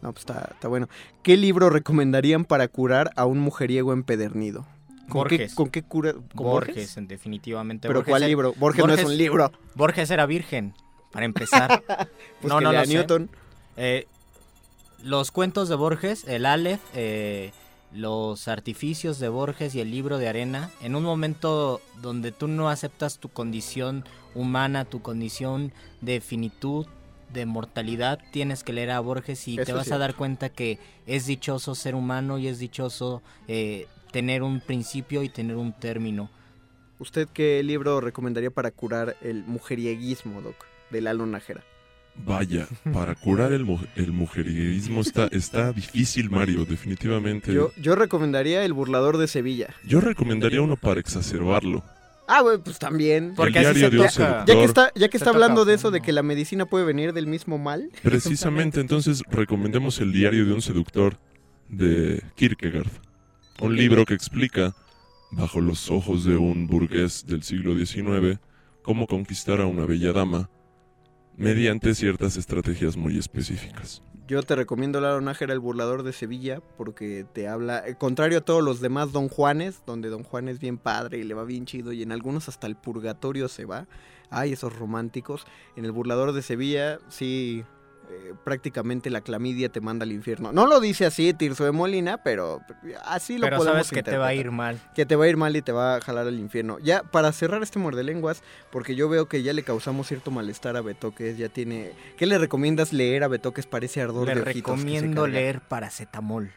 No, 0.01 0.11
pues 0.13 0.21
está, 0.23 0.49
está 0.53 0.67
bueno. 0.67 0.87
¿Qué 1.23 1.37
libro 1.37 1.69
recomendarían 1.69 2.45
para 2.45 2.67
curar 2.67 3.11
a 3.15 3.25
un 3.25 3.39
mujeriego 3.39 3.93
empedernido? 3.93 4.65
¿Con 5.09 5.21
Borges. 5.21 5.51
Qué, 5.51 5.55
¿Con 5.55 5.69
qué 5.69 5.83
cura? 5.83 6.13
¿Con 6.13 6.45
Borges, 6.45 6.97
en- 6.97 7.07
definitivamente. 7.07 7.87
¿Pero 7.87 7.99
Borges 7.99 8.11
cuál 8.11 8.21
era- 8.23 8.27
libro? 8.27 8.53
Borges 8.57 8.85
no 8.85 8.93
es 8.93 9.03
un 9.05 9.17
libro. 9.17 9.51
Borges 9.75 10.11
era 10.11 10.25
virgen, 10.25 10.73
para 11.11 11.25
empezar. 11.25 11.81
Pues 12.41 12.53
que 12.53 12.65
lea 12.65 12.85
sé. 12.85 12.93
Newton. 12.93 13.29
Eh, 13.77 14.05
los 15.01 15.31
cuentos 15.31 15.69
de 15.69 15.75
Borges, 15.75 16.25
el 16.27 16.45
Aleph, 16.45 16.81
eh, 16.93 17.51
los 17.93 18.47
artificios 18.47 19.17
de 19.19 19.29
Borges 19.29 19.73
y 19.75 19.79
el 19.81 19.89
libro 19.91 20.17
de 20.17 20.27
arena, 20.27 20.69
en 20.81 20.95
un 20.95 21.03
momento 21.03 21.81
donde 22.01 22.31
tú 22.31 22.47
no 22.47 22.69
aceptas 22.69 23.17
tu 23.17 23.29
condición 23.29 24.03
humana, 24.35 24.85
tu 24.85 25.01
condición 25.01 25.71
de 26.01 26.19
finitud, 26.21 26.85
de 27.33 27.45
mortalidad, 27.45 28.19
tienes 28.31 28.63
que 28.63 28.73
leer 28.73 28.91
a 28.91 28.99
Borges 28.99 29.47
y 29.47 29.57
te 29.57 29.73
vas 29.73 29.91
a 29.91 29.97
dar 29.97 30.15
cuenta 30.15 30.49
que 30.49 30.79
es 31.05 31.25
dichoso 31.25 31.75
ser 31.75 31.95
humano 31.95 32.37
y 32.37 32.47
es 32.47 32.59
dichoso 32.59 33.21
eh, 33.47 33.87
tener 34.11 34.43
un 34.43 34.59
principio 34.59 35.23
y 35.23 35.29
tener 35.29 35.55
un 35.55 35.73
término. 35.73 36.29
¿Usted 36.99 37.27
qué 37.31 37.61
libro 37.63 38.01
recomendaría 38.01 38.49
para 38.49 38.71
curar 38.71 39.15
el 39.21 39.43
mujerieguismo, 39.43 40.41
Doc? 40.41 40.55
De 40.89 41.01
Lalo 41.01 41.25
Nájera. 41.25 41.63
Vaya, 42.25 42.67
para 42.91 43.13
curar 43.13 43.53
el, 43.53 43.67
el 43.95 44.11
mujerierismo 44.11 45.01
está, 45.01 45.27
está 45.27 45.71
difícil, 45.71 46.31
Mario, 46.31 46.65
definitivamente. 46.65 47.53
Yo, 47.53 47.71
yo 47.77 47.95
recomendaría 47.95 48.65
El 48.65 48.73
burlador 48.73 49.17
de 49.17 49.27
Sevilla. 49.27 49.75
Yo 49.85 50.01
recomendaría 50.01 50.61
uno 50.61 50.77
para 50.77 50.99
exacerbarlo. 50.99 51.83
Ah, 52.27 52.41
güey, 52.41 52.57
pues 52.57 52.77
también. 52.77 53.33
Porque 53.35 53.59
así 53.59 53.79
diario 53.79 53.89
se 53.89 53.95
de 53.95 53.97
un 53.97 54.03
ya, 54.03 54.09
seductor. 54.09 54.45
ya 54.45 54.53
que 54.53 54.63
está, 54.65 54.91
ya 54.95 55.07
que 55.09 55.17
está 55.17 55.29
hablando 55.29 55.63
de 55.63 55.73
eso, 55.73 55.91
de 55.91 56.01
que 56.01 56.11
la 56.11 56.23
medicina 56.23 56.65
puede 56.65 56.83
venir 56.83 57.13
del 57.13 57.25
mismo 57.25 57.57
mal. 57.57 57.89
Precisamente, 58.03 58.81
entonces 58.81 59.23
recomendemos 59.31 59.99
el 59.99 60.11
diario 60.11 60.45
de 60.45 60.53
un 60.53 60.61
seductor 60.61 61.17
de 61.69 62.21
Kierkegaard. 62.35 62.91
Un 63.61 63.75
libro 63.75 64.05
que 64.05 64.13
explica, 64.13 64.75
bajo 65.31 65.61
los 65.61 65.89
ojos 65.89 66.25
de 66.25 66.35
un 66.35 66.67
burgués 66.67 67.25
del 67.25 67.43
siglo 67.43 67.75
XIX, 67.75 68.39
cómo 68.83 69.07
conquistar 69.07 69.61
a 69.61 69.65
una 69.65 69.85
bella 69.85 70.11
dama 70.11 70.49
mediante 71.37 71.95
ciertas 71.95 72.35
estrategias 72.35 72.97
muy 72.97 73.17
específicas. 73.17 74.01
Yo 74.27 74.43
te 74.43 74.55
recomiendo 74.55 74.99
Lalo 74.99 75.21
Nájera, 75.21 75.53
El 75.53 75.61
burlador 75.61 76.03
de 76.03 76.11
Sevilla, 76.11 76.59
porque 76.75 77.25
te 77.31 77.47
habla, 77.47 77.87
eh, 77.87 77.95
contrario 77.95 78.39
a 78.39 78.41
todos 78.41 78.61
los 78.61 78.81
demás 78.81 79.13
Don 79.13 79.29
Juanes, 79.29 79.83
donde 79.85 80.09
Don 80.09 80.23
Juan 80.23 80.49
es 80.49 80.59
bien 80.59 80.77
padre 80.77 81.19
y 81.19 81.23
le 81.23 81.33
va 81.33 81.45
bien 81.45 81.65
chido, 81.65 81.93
y 81.93 82.01
en 82.01 82.11
algunos 82.11 82.49
hasta 82.49 82.67
el 82.67 82.75
purgatorio 82.75 83.47
se 83.47 83.63
va. 83.63 83.87
Ay, 84.29 84.51
esos 84.51 84.77
románticos. 84.77 85.45
En 85.77 85.85
El 85.85 85.93
burlador 85.93 86.33
de 86.33 86.41
Sevilla, 86.41 86.99
sí, 87.07 87.63
eh, 88.09 88.33
prácticamente 88.43 89.09
la 89.09 89.21
clamidia 89.21 89.69
te 89.69 89.81
manda 89.81 90.03
al 90.03 90.11
infierno. 90.11 90.51
No 90.51 90.65
lo 90.65 90.79
dice 90.79 91.05
así 91.05 91.33
Tirso 91.33 91.65
de 91.65 91.71
Molina, 91.71 92.17
pero 92.23 92.61
así 93.03 93.37
lo 93.37 93.45
Pero 93.45 93.57
podemos 93.57 93.87
sabes 93.87 93.91
que 93.91 94.03
te 94.03 94.17
va 94.17 94.27
a 94.27 94.33
ir 94.33 94.51
mal. 94.51 94.79
Que 94.95 95.05
te 95.05 95.15
va 95.15 95.25
a 95.25 95.27
ir 95.27 95.35
mal 95.35 95.55
y 95.55 95.61
te 95.61 95.71
va 95.71 95.95
a 95.95 96.01
jalar 96.01 96.27
al 96.27 96.39
infierno. 96.39 96.79
Ya, 96.79 97.03
para 97.03 97.31
cerrar 97.33 97.63
este 97.63 97.79
muerde 97.79 98.03
lenguas, 98.03 98.43
porque 98.71 98.95
yo 98.95 99.09
veo 99.09 99.27
que 99.27 99.43
ya 99.43 99.51
le 99.53 99.63
causamos 99.63 100.07
cierto 100.07 100.31
malestar 100.31 100.77
a 100.77 100.81
Betoques, 100.81 101.37
ya 101.37 101.49
tiene... 101.49 101.91
¿Qué 102.17 102.25
le 102.25 102.37
recomiendas 102.37 102.93
leer 102.93 103.23
a 103.23 103.27
Betoques 103.27 103.65
para 103.65 103.85
ese 103.85 104.01
ardor 104.01 104.27
Le 104.27 104.35
de 104.35 104.41
ojitos 104.41 104.79
recomiendo 104.79 105.27
leer 105.27 105.59
paracetamol. 105.61 106.51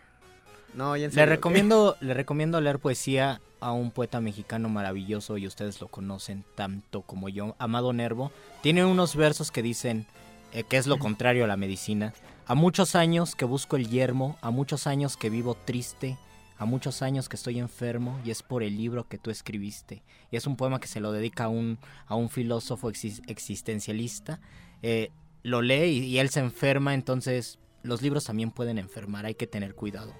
No, 0.74 0.96
ya 0.96 1.06
en 1.06 1.10
Le 1.10 1.14
serio. 1.14 1.34
recomiendo, 1.34 1.96
le 2.00 2.14
recomiendo 2.14 2.60
leer 2.60 2.78
poesía 2.78 3.40
a 3.58 3.72
un 3.72 3.90
poeta 3.90 4.20
mexicano 4.20 4.68
maravilloso 4.68 5.36
y 5.36 5.46
ustedes 5.46 5.80
lo 5.80 5.88
conocen 5.88 6.44
tanto 6.54 7.02
como 7.02 7.28
yo, 7.28 7.56
Amado 7.58 7.92
Nervo. 7.92 8.30
Tiene 8.62 8.84
unos 8.84 9.16
versos 9.16 9.50
que 9.50 9.62
dicen 9.62 10.06
eh, 10.52 10.64
que 10.64 10.76
es 10.76 10.86
lo 10.86 10.98
contrario 10.98 11.44
a 11.44 11.48
la 11.48 11.56
medicina. 11.56 12.12
A 12.46 12.54
muchos 12.54 12.94
años 12.94 13.34
que 13.36 13.44
busco 13.44 13.76
el 13.76 13.88
yermo, 13.88 14.36
a 14.40 14.50
muchos 14.50 14.86
años 14.86 15.16
que 15.16 15.30
vivo 15.30 15.54
triste, 15.54 16.18
a 16.58 16.64
muchos 16.64 17.00
años 17.00 17.28
que 17.28 17.36
estoy 17.36 17.58
enfermo 17.58 18.20
y 18.24 18.30
es 18.30 18.42
por 18.42 18.62
el 18.62 18.76
libro 18.76 19.08
que 19.08 19.18
tú 19.18 19.30
escribiste. 19.30 20.02
Y 20.30 20.36
es 20.36 20.46
un 20.46 20.56
poema 20.56 20.80
que 20.80 20.88
se 20.88 21.00
lo 21.00 21.12
dedica 21.12 21.44
a 21.44 21.48
un, 21.48 21.78
a 22.06 22.16
un 22.16 22.28
filósofo 22.28 22.90
exis- 22.90 23.22
existencialista. 23.28 24.40
Eh, 24.82 25.10
lo 25.42 25.62
lee 25.62 25.84
y, 25.84 26.04
y 26.04 26.18
él 26.18 26.28
se 26.28 26.40
enferma, 26.40 26.92
entonces 26.92 27.58
los 27.82 28.02
libros 28.02 28.24
también 28.24 28.50
pueden 28.50 28.78
enfermar, 28.78 29.24
hay 29.24 29.34
que 29.34 29.46
tener 29.46 29.74
cuidado. 29.74 30.12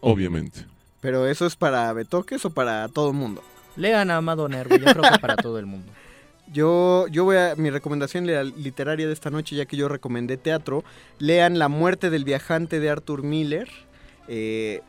Obviamente. 0.00 0.66
¿Pero 1.00 1.26
eso 1.26 1.46
es 1.46 1.56
para 1.56 1.92
Betoques 1.92 2.44
o 2.44 2.50
para 2.50 2.88
todo 2.88 3.10
el 3.10 3.16
mundo? 3.16 3.42
Lean 3.76 4.10
a 4.10 4.18
Amado 4.18 4.48
Nervo, 4.48 4.76
yo 4.76 4.84
creo 4.84 5.10
que 5.10 5.18
para 5.18 5.36
todo 5.36 5.58
el 5.58 5.66
mundo. 5.66 5.90
Yo, 6.52 7.06
yo 7.08 7.24
voy 7.24 7.36
a 7.36 7.54
mi 7.56 7.70
recomendación 7.70 8.26
literaria 8.26 9.06
de 9.06 9.12
esta 9.12 9.30
noche, 9.30 9.56
ya 9.56 9.64
que 9.64 9.76
yo 9.76 9.88
recomendé 9.88 10.36
teatro. 10.36 10.84
Lean 11.18 11.58
La 11.58 11.68
muerte 11.68 12.10
del 12.10 12.24
viajante 12.24 12.78
de 12.78 12.90
Arthur 12.90 13.22
Miller. 13.22 13.68
Eh, 14.28 14.82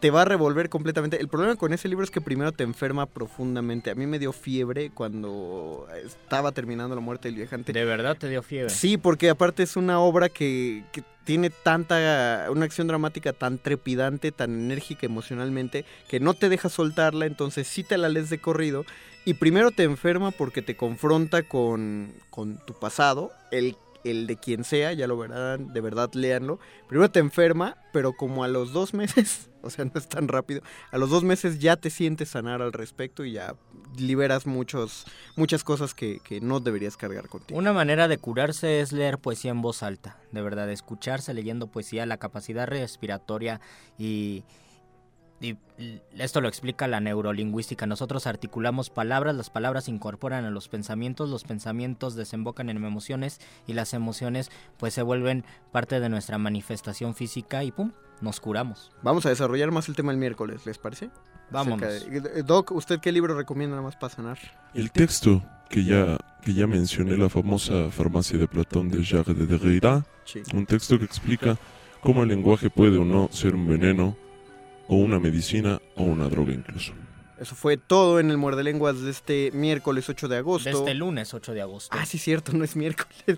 te 0.00 0.10
va 0.10 0.22
a 0.22 0.24
revolver 0.24 0.68
completamente. 0.70 1.20
El 1.20 1.28
problema 1.28 1.56
con 1.56 1.72
ese 1.72 1.88
libro 1.88 2.04
es 2.04 2.10
que 2.10 2.20
primero 2.20 2.52
te 2.52 2.64
enferma 2.64 3.06
profundamente. 3.06 3.90
A 3.90 3.94
mí 3.94 4.06
me 4.06 4.18
dio 4.18 4.32
fiebre 4.32 4.90
cuando 4.90 5.86
estaba 6.04 6.52
terminando 6.52 6.94
La 6.94 7.00
muerte 7.00 7.28
del 7.28 7.36
viajante. 7.36 7.72
¿De 7.72 7.84
verdad 7.84 8.16
te 8.16 8.28
dio 8.28 8.42
fiebre? 8.42 8.70
Sí, 8.70 8.96
porque 8.96 9.28
aparte 9.28 9.62
es 9.62 9.76
una 9.76 10.00
obra 10.00 10.28
que, 10.28 10.84
que 10.92 11.02
tiene 11.24 11.50
tanta, 11.50 12.46
una 12.50 12.64
acción 12.64 12.86
dramática 12.86 13.32
tan 13.32 13.58
trepidante, 13.58 14.32
tan 14.32 14.52
enérgica 14.52 15.06
emocionalmente, 15.06 15.84
que 16.08 16.18
no 16.18 16.34
te 16.34 16.48
deja 16.48 16.68
soltarla, 16.68 17.26
entonces 17.26 17.68
sí 17.68 17.84
te 17.84 17.98
la 17.98 18.08
lees 18.08 18.30
de 18.30 18.38
corrido. 18.38 18.84
Y 19.24 19.34
primero 19.34 19.70
te 19.70 19.82
enferma 19.82 20.30
porque 20.30 20.62
te 20.62 20.76
confronta 20.76 21.42
con, 21.42 22.14
con 22.30 22.58
tu 22.64 22.72
pasado, 22.74 23.30
el, 23.50 23.76
el 24.02 24.26
de 24.26 24.36
quien 24.36 24.64
sea, 24.64 24.92
ya 24.92 25.06
lo 25.06 25.18
verán, 25.18 25.72
de 25.72 25.80
verdad 25.80 26.10
léanlo. 26.14 26.58
Primero 26.88 27.10
te 27.10 27.20
enferma, 27.20 27.76
pero 27.92 28.14
como 28.14 28.44
a 28.44 28.48
los 28.48 28.72
dos 28.72 28.94
meses, 28.94 29.50
o 29.62 29.68
sea, 29.68 29.84
no 29.84 29.92
es 29.94 30.08
tan 30.08 30.28
rápido, 30.28 30.62
a 30.90 30.98
los 30.98 31.10
dos 31.10 31.22
meses 31.22 31.58
ya 31.58 31.76
te 31.76 31.90
sientes 31.90 32.30
sanar 32.30 32.62
al 32.62 32.72
respecto 32.72 33.24
y 33.24 33.32
ya 33.32 33.54
liberas 33.98 34.46
muchos, 34.46 35.04
muchas 35.36 35.64
cosas 35.64 35.94
que, 35.94 36.20
que 36.20 36.40
no 36.40 36.60
deberías 36.60 36.96
cargar 36.96 37.28
contigo. 37.28 37.58
Una 37.58 37.74
manera 37.74 38.08
de 38.08 38.16
curarse 38.16 38.80
es 38.80 38.92
leer 38.92 39.18
poesía 39.18 39.50
en 39.50 39.60
voz 39.60 39.82
alta, 39.82 40.16
de 40.32 40.40
verdad, 40.40 40.70
escucharse 40.70 41.34
leyendo 41.34 41.66
poesía, 41.66 42.06
la 42.06 42.16
capacidad 42.16 42.66
respiratoria 42.66 43.60
y, 43.98 44.44
y 45.40 45.56
esto 46.18 46.40
lo 46.42 46.48
explica 46.48 46.86
la 46.86 47.00
neurolingüística. 47.00 47.86
Nosotros 47.86 48.26
articulamos 48.26 48.90
palabras, 48.90 49.34
las 49.34 49.48
palabras 49.48 49.84
se 49.84 49.90
incorporan 49.90 50.44
a 50.44 50.50
los 50.50 50.68
pensamientos, 50.68 51.30
los 51.30 51.44
pensamientos 51.44 52.14
desembocan 52.14 52.68
en 52.68 52.76
emociones 52.76 53.40
y 53.66 53.72
las 53.72 53.94
emociones 53.94 54.50
pues 54.78 54.92
se 54.94 55.02
vuelven 55.02 55.44
parte 55.72 55.98
de 56.00 56.08
nuestra 56.10 56.36
manifestación 56.38 57.14
física 57.14 57.64
y 57.64 57.72
pum, 57.72 57.92
nos 58.20 58.38
curamos. 58.40 58.92
Vamos 59.02 59.24
a 59.24 59.30
desarrollar 59.30 59.70
más 59.70 59.88
el 59.88 59.94
tema 59.96 60.12
el 60.12 60.18
miércoles, 60.18 60.66
¿les 60.66 60.76
parece? 60.76 61.08
Vámonos. 61.50 61.82
Acerca 61.88 62.28
de- 62.28 62.42
Doc, 62.42 62.70
¿usted 62.72 63.00
qué 63.00 63.10
libro 63.10 63.34
recomienda 63.34 63.76
nada 63.76 63.86
más 63.86 63.96
para 63.96 64.14
sanar? 64.14 64.38
El 64.74 64.92
texto 64.92 65.42
que 65.70 65.84
ya, 65.84 66.18
que 66.42 66.52
ya 66.52 66.66
mencioné, 66.66 67.16
la 67.16 67.28
famosa 67.30 67.90
farmacia 67.90 68.38
de 68.38 68.46
Platón 68.46 68.88
de 68.90 69.02
Jacques 69.02 69.36
de 69.38 69.46
Derrida, 69.46 70.04
Sí. 70.24 70.42
un 70.54 70.66
texto 70.66 70.98
que 70.98 71.06
explica 71.06 71.56
cómo 72.02 72.22
el 72.22 72.28
lenguaje 72.28 72.68
puede 72.70 72.98
o 72.98 73.04
no 73.04 73.28
ser 73.32 73.54
un 73.54 73.66
veneno, 73.66 74.16
o 74.90 74.96
una 74.96 75.18
medicina, 75.20 75.80
o 75.96 76.02
una 76.02 76.28
droga 76.28 76.52
incluso. 76.52 76.92
eso 77.40 77.54
fue 77.54 77.78
todo 77.78 78.20
en 78.20 78.30
el 78.30 78.36
Muerde 78.36 78.62
Lenguas 78.62 79.00
de 79.00 79.10
este 79.10 79.50
miércoles 79.54 80.06
8 80.10 80.28
de 80.28 80.36
agosto. 80.36 80.68
De 80.68 80.74
este 80.76 80.92
lunes 80.94 81.32
8 81.32 81.54
de 81.54 81.62
agosto. 81.62 81.96
Ah, 81.98 82.04
sí, 82.04 82.18
cierto, 82.18 82.52
no 82.52 82.64
es 82.64 82.76
miércoles. 82.76 83.16
Yo 83.26 83.36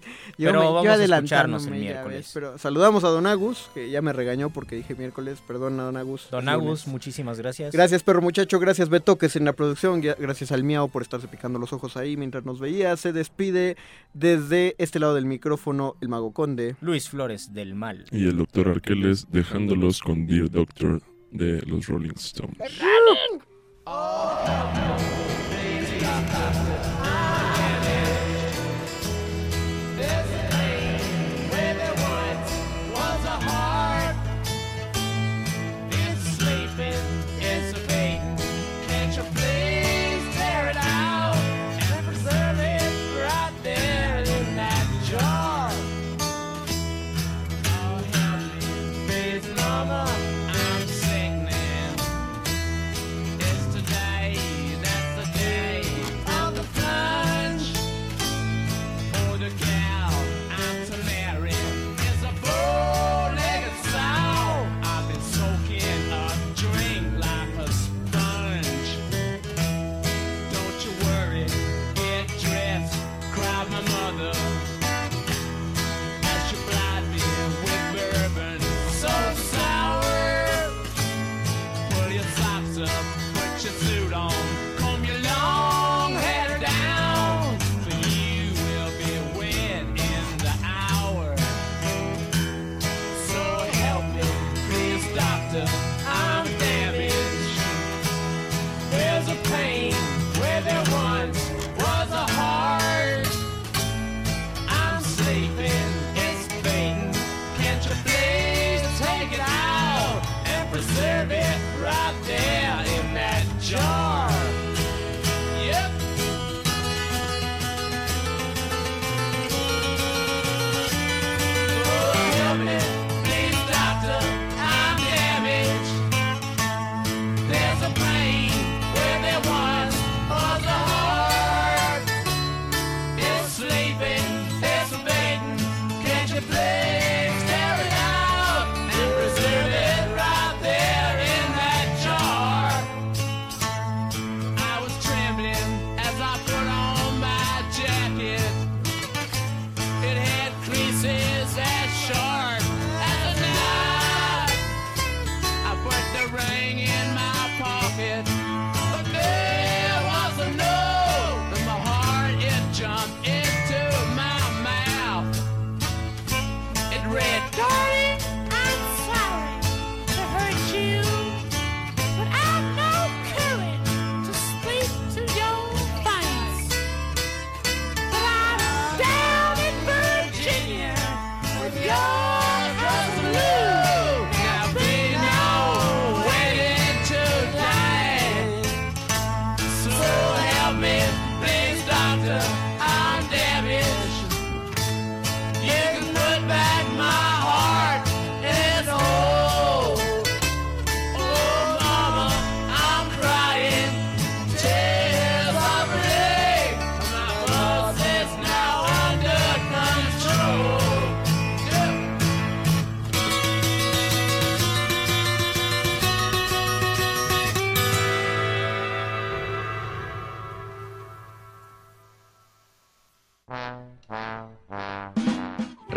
Pero 0.49 0.59
me- 0.59 0.65
yo 0.67 0.73
vamos 0.75 0.89
a 0.99 1.05
escucharnos 1.05 1.67
el 1.67 1.75
miércoles. 1.75 2.17
ves, 2.19 2.31
pero 2.35 2.59
saludamos 2.59 3.05
a 3.05 3.09
Don 3.11 3.27
Agus, 3.29 3.71
que 3.75 3.91
ya 3.91 4.03
me 4.03 4.13
regañó 4.13 4.51
porque 4.51 4.75
dije 4.75 4.97
miércoles. 4.97 5.41
Perdón, 5.47 5.77
Don 5.77 5.97
Agus. 5.97 6.27
Don 6.33 6.49
Agus, 6.49 6.65
lunes. 6.65 6.87
muchísimas 6.89 7.39
gracias. 7.39 7.73
Gracias, 7.73 8.03
perro 8.03 8.21
muchacho. 8.23 8.59
Gracias, 8.59 8.89
Beto, 8.89 9.19
que 9.19 9.27
es 9.27 9.37
en 9.37 9.45
la 9.45 9.53
producción. 9.53 10.03
gra- 10.03 10.17
Gracias 10.19 10.51
al 10.51 10.65
Miau 10.65 10.89
por 10.89 11.03
estarse 11.03 11.29
picando 11.29 11.61
los 11.61 11.73
ojos 11.73 11.97
ahí 11.97 12.17
mientras 12.17 12.45
nos 12.45 12.59
veía. 12.59 12.97
Se 12.97 13.13
despide 13.13 13.77
desde 14.15 14.75
este 14.79 14.99
lado 14.99 15.15
del 15.15 15.27
micrófono 15.27 15.95
el 16.01 16.09
Mago 16.09 16.33
Conde. 16.33 16.75
Luis 16.81 17.09
Flores 17.09 17.53
del 17.55 17.77
Mal. 17.77 18.07
Y 18.11 18.27
el 18.27 18.37
doctor 18.37 18.69
Arqueles 18.69 19.29
dejándolos 19.31 20.01
con 20.01 20.27
Dear 20.27 20.51
Doctor 20.51 21.01
de 21.33 21.63
los 21.63 21.87
Rolling 21.87 22.15
Stones. 22.17 22.59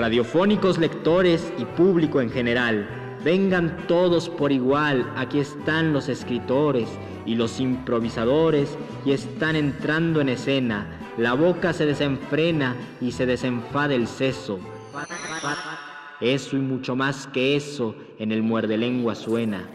Radiofónicos 0.05 0.77
lectores 0.77 1.51
y 1.57 1.65
público 1.65 2.21
en 2.21 2.29
general, 2.29 2.87
vengan 3.23 3.75
todos 3.87 4.29
por 4.29 4.51
igual, 4.51 5.11
aquí 5.15 5.39
están 5.39 5.93
los 5.93 6.09
escritores 6.09 6.87
y 7.25 7.33
los 7.33 7.59
improvisadores 7.59 8.77
y 9.03 9.13
están 9.13 9.55
entrando 9.55 10.21
en 10.21 10.29
escena, 10.29 10.85
la 11.17 11.33
boca 11.33 11.73
se 11.73 11.87
desenfrena 11.87 12.75
y 13.01 13.13
se 13.13 13.25
desenfada 13.25 13.95
el 13.95 14.05
seso. 14.05 14.59
Eso 16.21 16.55
y 16.55 16.59
mucho 16.59 16.95
más 16.95 17.25
que 17.25 17.55
eso 17.55 17.95
en 18.19 18.31
el 18.31 18.43
muerde 18.43 18.77
lengua 18.77 19.15
suena. 19.15 19.74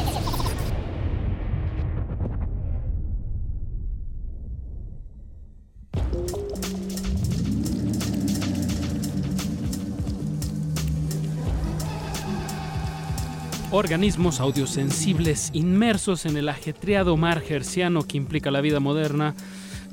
Organismos 13.81 14.39
audiosensibles 14.39 15.49
inmersos 15.53 16.27
en 16.27 16.37
el 16.37 16.49
ajetreado 16.49 17.17
mar 17.17 17.41
gerciano 17.41 18.03
que 18.03 18.15
implica 18.15 18.51
la 18.51 18.61
vida 18.61 18.79
moderna, 18.79 19.33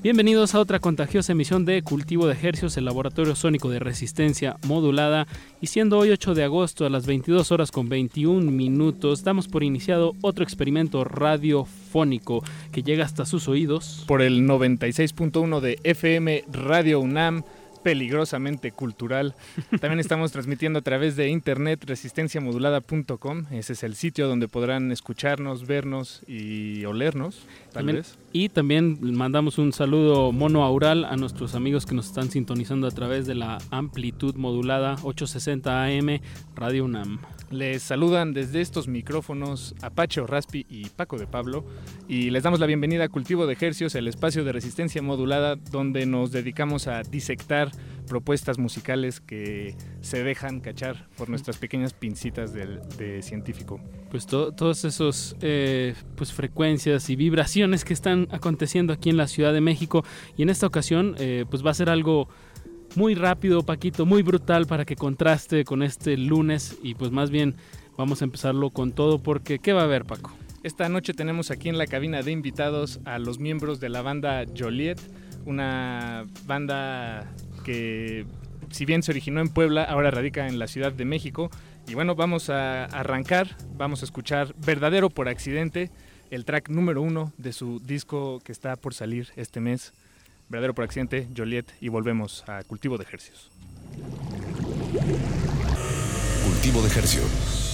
Bienvenidos 0.00 0.54
a 0.54 0.60
otra 0.60 0.78
contagiosa 0.78 1.32
emisión 1.32 1.64
de 1.64 1.82
Cultivo 1.82 2.28
de 2.28 2.34
Ejercios, 2.34 2.76
el 2.76 2.84
laboratorio 2.84 3.34
sónico 3.34 3.68
de 3.68 3.80
resistencia 3.80 4.56
modulada. 4.64 5.26
Y 5.60 5.66
siendo 5.66 5.98
hoy 5.98 6.10
8 6.10 6.34
de 6.34 6.44
agosto 6.44 6.86
a 6.86 6.88
las 6.88 7.04
22 7.04 7.50
horas 7.50 7.72
con 7.72 7.88
21 7.88 8.48
minutos, 8.48 9.24
damos 9.24 9.48
por 9.48 9.64
iniciado 9.64 10.14
otro 10.20 10.44
experimento 10.44 11.02
radiofónico 11.02 12.44
que 12.70 12.84
llega 12.84 13.04
hasta 13.04 13.26
sus 13.26 13.48
oídos. 13.48 14.04
Por 14.06 14.22
el 14.22 14.46
96.1 14.46 15.58
de 15.58 15.80
FM 15.82 16.44
Radio 16.52 17.00
UNAM 17.00 17.42
peligrosamente 17.82 18.72
cultural. 18.72 19.34
También 19.80 20.00
estamos 20.00 20.32
transmitiendo 20.32 20.78
a 20.78 20.82
través 20.82 21.16
de 21.16 21.28
internet 21.28 21.84
resistenciamodulada.com. 21.86 23.44
Ese 23.50 23.72
es 23.72 23.82
el 23.82 23.94
sitio 23.94 24.28
donde 24.28 24.48
podrán 24.48 24.90
escucharnos, 24.92 25.66
vernos 25.66 26.22
y 26.26 26.84
olernos, 26.84 27.46
tal 27.66 27.72
También- 27.84 27.96
vez. 27.98 28.18
Y 28.32 28.50
también 28.50 28.98
mandamos 29.16 29.58
un 29.58 29.72
saludo 29.72 30.32
mono 30.32 30.62
aural 30.64 31.04
a 31.04 31.16
nuestros 31.16 31.54
amigos 31.54 31.86
que 31.86 31.94
nos 31.94 32.06
están 32.06 32.30
sintonizando 32.30 32.86
a 32.86 32.90
través 32.90 33.26
de 33.26 33.34
la 33.34 33.58
amplitud 33.70 34.34
modulada 34.34 34.96
860 35.02 35.84
AM 35.84 36.20
Radio 36.54 36.84
UNAM. 36.84 37.18
Les 37.50 37.82
saludan 37.82 38.34
desde 38.34 38.60
estos 38.60 38.88
micrófonos 38.88 39.74
Apache 39.80 40.20
Raspi 40.20 40.66
y 40.68 40.90
Paco 40.90 41.16
de 41.16 41.26
Pablo 41.26 41.64
y 42.06 42.28
les 42.28 42.42
damos 42.42 42.60
la 42.60 42.66
bienvenida 42.66 43.04
a 43.04 43.08
Cultivo 43.08 43.46
de 43.46 43.54
Ejercios, 43.54 43.94
el 43.94 44.06
espacio 44.06 44.44
de 44.44 44.52
resistencia 44.52 45.00
modulada 45.00 45.56
donde 45.56 46.04
nos 46.04 46.30
dedicamos 46.30 46.88
a 46.88 47.02
disectar 47.02 47.70
propuestas 48.06 48.58
musicales 48.58 49.20
que 49.20 49.74
se 50.02 50.22
dejan 50.24 50.60
cachar 50.60 51.08
por 51.16 51.30
nuestras 51.30 51.56
pequeñas 51.56 51.94
pincitas 51.94 52.52
del- 52.52 52.80
de 52.98 53.22
científico. 53.22 53.80
Pues 54.10 54.26
to- 54.26 54.52
todos 54.52 54.84
esos 54.84 55.34
eh, 55.40 55.94
pues 56.16 56.32
frecuencias 56.34 57.08
y 57.08 57.16
vibraciones 57.16 57.84
que 57.86 57.94
están 57.94 58.28
aconteciendo 58.30 58.92
aquí 58.92 59.08
en 59.08 59.16
la 59.16 59.26
Ciudad 59.26 59.54
de 59.54 59.62
México 59.62 60.04
y 60.36 60.42
en 60.42 60.50
esta 60.50 60.66
ocasión 60.66 61.14
eh, 61.18 61.46
pues 61.50 61.64
va 61.64 61.70
a 61.70 61.74
ser 61.74 61.88
algo 61.88 62.28
muy 62.96 63.14
rápido 63.14 63.62
Paquito, 63.62 64.06
muy 64.06 64.22
brutal 64.22 64.66
para 64.66 64.84
que 64.84 64.96
contraste 64.96 65.64
con 65.64 65.82
este 65.82 66.16
lunes 66.16 66.78
y 66.82 66.94
pues 66.94 67.10
más 67.10 67.30
bien 67.30 67.54
vamos 67.96 68.22
a 68.22 68.24
empezarlo 68.24 68.70
con 68.70 68.92
todo 68.92 69.18
porque 69.22 69.58
¿qué 69.58 69.72
va 69.72 69.82
a 69.82 69.84
haber 69.84 70.04
Paco? 70.04 70.32
Esta 70.62 70.88
noche 70.88 71.14
tenemos 71.14 71.50
aquí 71.50 71.68
en 71.68 71.78
la 71.78 71.86
cabina 71.86 72.22
de 72.22 72.32
invitados 72.32 73.00
a 73.04 73.18
los 73.18 73.38
miembros 73.38 73.80
de 73.80 73.88
la 73.88 74.02
banda 74.02 74.44
Joliet, 74.56 74.98
una 75.46 76.26
banda 76.46 77.32
que 77.64 78.26
si 78.70 78.84
bien 78.84 79.02
se 79.02 79.12
originó 79.12 79.40
en 79.40 79.48
Puebla, 79.48 79.84
ahora 79.84 80.10
radica 80.10 80.46
en 80.46 80.58
la 80.58 80.66
Ciudad 80.66 80.92
de 80.92 81.04
México. 81.04 81.50
Y 81.86 81.94
bueno, 81.94 82.14
vamos 82.14 82.50
a 82.50 82.84
arrancar, 82.84 83.56
vamos 83.76 84.02
a 84.02 84.04
escuchar 84.04 84.54
Verdadero 84.58 85.10
por 85.10 85.28
Accidente, 85.28 85.90
el 86.30 86.44
track 86.44 86.68
número 86.68 87.00
uno 87.00 87.32
de 87.38 87.52
su 87.52 87.80
disco 87.80 88.40
que 88.44 88.52
está 88.52 88.76
por 88.76 88.94
salir 88.94 89.28
este 89.36 89.60
mes. 89.60 89.92
Verdadero 90.48 90.74
por 90.74 90.84
Accidente, 90.84 91.28
Joliet, 91.36 91.66
y 91.80 91.88
volvemos 91.88 92.44
a 92.48 92.62
Cultivo 92.64 92.96
de 92.96 93.04
Ejercios. 93.04 93.50
Cultivo 96.44 96.80
de 96.82 96.88
Ejercios. 96.88 97.67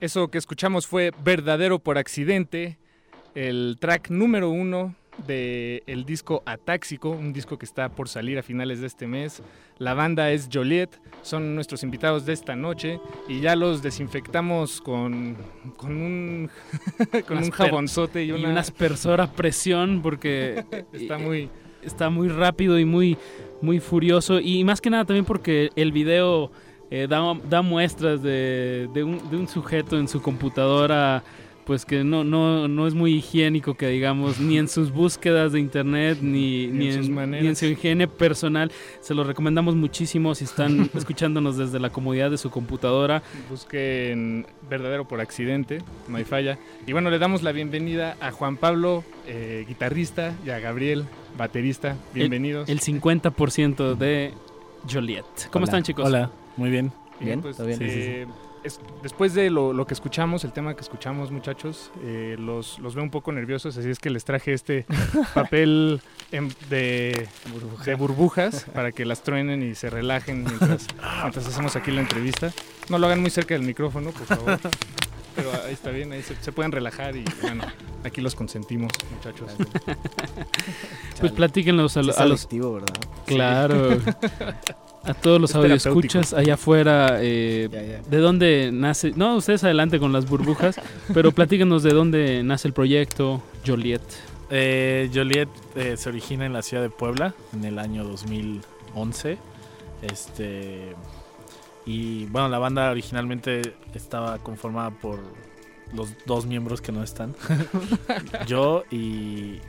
Eso 0.00 0.28
que 0.28 0.38
escuchamos 0.38 0.86
fue 0.86 1.12
Verdadero 1.22 1.78
por 1.78 1.98
Accidente, 1.98 2.78
el 3.34 3.76
track 3.78 4.10
número 4.10 4.48
uno 4.50 4.94
del 5.26 6.04
disco 6.06 6.42
Atáxico, 6.46 7.10
un 7.10 7.34
disco 7.34 7.58
que 7.58 7.66
está 7.66 7.90
por 7.90 8.08
salir 8.08 8.38
a 8.38 8.42
finales 8.42 8.80
de 8.80 8.86
este 8.86 9.06
mes. 9.06 9.42
La 9.78 9.92
banda 9.92 10.30
es 10.30 10.48
Joliet, 10.50 10.88
son 11.22 11.54
nuestros 11.54 11.82
invitados 11.82 12.24
de 12.24 12.32
esta 12.32 12.56
noche 12.56 12.98
y 13.28 13.40
ya 13.40 13.56
los 13.56 13.82
desinfectamos 13.82 14.80
con, 14.80 15.36
con 15.76 15.92
un, 15.96 16.50
con 17.26 17.36
Una 17.36 17.46
un 17.46 17.50
jabonzote 17.50 18.24
y 18.24 18.28
y 18.28 18.32
una, 18.32 18.48
una 18.50 18.60
aspersor 18.60 19.20
a 19.20 19.30
presión 19.30 20.00
porque 20.02 20.64
Está 20.92 21.18
muy- 21.18 21.50
está 21.82 22.10
muy 22.10 22.28
rápido 22.28 22.78
y 22.78 22.84
muy 22.84 23.16
muy 23.62 23.80
furioso 23.80 24.38
y 24.38 24.64
más 24.64 24.82
que 24.82 24.90
nada 24.90 25.06
también 25.06 25.24
porque 25.24 25.70
el 25.76 25.92
video 25.92 26.50
eh, 26.90 27.06
da, 27.08 27.34
da 27.48 27.62
muestras 27.62 28.22
de, 28.22 28.88
de 28.92 29.04
un, 29.04 29.30
de 29.30 29.36
un 29.36 29.48
sujeto 29.48 29.98
en 29.98 30.08
su 30.08 30.20
computadora 30.20 31.22
pues 31.70 31.84
que 31.84 32.02
no, 32.02 32.24
no, 32.24 32.66
no 32.66 32.86
es 32.88 32.94
muy 32.94 33.14
higiénico 33.14 33.74
que 33.74 33.86
digamos 33.86 34.40
ni 34.40 34.58
en 34.58 34.66
sus 34.66 34.90
búsquedas 34.90 35.52
de 35.52 35.60
internet 35.60 36.18
ni, 36.20 36.64
en 36.64 36.94
sus 36.96 37.06
en, 37.06 37.14
maneras. 37.14 37.42
ni 37.44 37.48
en 37.48 37.54
su 37.54 37.66
higiene 37.66 38.08
personal 38.08 38.72
se 39.00 39.14
lo 39.14 39.22
recomendamos 39.22 39.76
muchísimo 39.76 40.34
si 40.34 40.44
están 40.44 40.90
escuchándonos 40.94 41.56
desde 41.56 41.78
la 41.78 41.90
comodidad 41.90 42.28
de 42.28 42.38
su 42.38 42.50
computadora 42.50 43.22
Busquen 43.48 44.46
Verdadero 44.68 45.06
por 45.06 45.20
Accidente, 45.20 45.82
no 46.08 46.16
hay 46.16 46.24
falla. 46.24 46.58
Y 46.86 46.92
bueno, 46.92 47.10
le 47.10 47.18
damos 47.20 47.42
la 47.42 47.52
bienvenida 47.52 48.16
a 48.20 48.30
Juan 48.32 48.56
Pablo, 48.56 49.04
eh, 49.26 49.64
guitarrista, 49.68 50.34
y 50.44 50.50
a 50.50 50.58
Gabriel, 50.60 51.04
baterista. 51.36 51.96
Bienvenidos. 52.14 52.68
el, 52.68 52.78
el 52.78 52.80
50% 52.80 53.96
de 53.96 54.32
Joliet 54.90 55.24
¿cómo 55.50 55.64
Hola. 55.64 55.64
están 55.64 55.82
chicos? 55.82 56.06
Hola, 56.06 56.30
muy 56.60 56.70
bien. 56.70 56.92
Bien, 57.18 57.42
pues, 57.42 57.58
eh, 57.60 58.26
es- 58.64 58.80
después 59.02 59.34
de 59.34 59.50
lo, 59.50 59.72
lo 59.72 59.86
que 59.86 59.92
escuchamos, 59.94 60.44
el 60.44 60.52
tema 60.52 60.74
que 60.74 60.80
escuchamos, 60.82 61.30
muchachos, 61.30 61.90
eh, 62.02 62.36
los, 62.38 62.78
los 62.78 62.94
veo 62.94 63.02
un 63.04 63.10
poco 63.10 63.30
nerviosos, 63.32 63.76
así 63.76 63.90
es 63.90 63.98
que 63.98 64.08
les 64.10 64.24
traje 64.24 64.52
este 64.54 64.86
papel 65.34 66.00
em- 66.32 66.50
de, 66.70 67.28
de 67.84 67.94
burbujas 67.94 68.64
para 68.74 68.92
que 68.92 69.04
las 69.04 69.22
truenen 69.22 69.62
y 69.62 69.74
se 69.74 69.90
relajen 69.90 70.44
mientras, 70.44 70.86
mientras 71.22 71.46
hacemos 71.46 71.76
aquí 71.76 71.90
la 71.90 72.00
entrevista. 72.02 72.52
No 72.88 72.98
lo 72.98 73.06
hagan 73.06 73.20
muy 73.20 73.30
cerca 73.30 73.54
del 73.54 73.62
micrófono, 73.64 74.10
por 74.12 74.26
favor. 74.26 74.58
Pero 75.36 75.50
ahí 75.66 75.72
está 75.74 75.90
bien, 75.90 76.12
ahí 76.12 76.22
se, 76.22 76.34
se 76.36 76.52
pueden 76.52 76.72
relajar 76.72 77.16
y 77.16 77.24
bueno, 77.42 77.64
aquí 78.04 78.20
los 78.20 78.34
consentimos, 78.34 78.92
muchachos. 79.14 79.52
Pues 81.20 81.32
platíquenlos 81.32 81.96
a, 81.96 82.02
Sí 82.02 82.10
a 82.16 82.24
los. 82.26 82.48
¿verdad? 82.50 82.94
Claro. 83.26 83.98
A 85.04 85.14
todos 85.14 85.40
los 85.40 85.50
Es 85.50 85.56
audioscuchas 85.56 86.30
terapéutico. 86.30 86.36
allá 86.36 86.54
afuera, 86.54 87.18
eh. 87.20 88.00
¿de 88.08 88.18
dónde 88.18 88.70
nace? 88.72 89.12
No, 89.16 89.36
ustedes 89.36 89.64
adelante 89.64 89.98
con 89.98 90.12
las 90.12 90.28
burbujas, 90.28 90.80
pero 91.14 91.32
platíquenos 91.32 91.82
de 91.82 91.90
dónde 91.92 92.42
nace 92.42 92.68
el 92.68 92.74
proyecto 92.74 93.42
Joliet. 93.66 94.02
Eh, 94.50 95.10
Joliet 95.12 95.48
eh, 95.76 95.96
se 95.96 96.08
origina 96.08 96.44
en 96.44 96.52
la 96.52 96.62
ciudad 96.62 96.82
de 96.82 96.90
Puebla 96.90 97.34
en 97.54 97.64
el 97.64 97.78
año 97.78 98.04
2011. 98.04 99.38
Este 100.02 100.94
y 101.86 102.26
bueno, 102.26 102.48
la 102.48 102.58
banda 102.58 102.90
originalmente 102.90 103.74
estaba 103.94 104.38
conformada 104.38 104.90
por 104.90 105.20
los 105.94 106.10
dos 106.26 106.46
miembros 106.46 106.80
que 106.80 106.92
no 106.92 107.02
están. 107.02 107.34
Yo 108.46 108.84
y, 108.90 109.60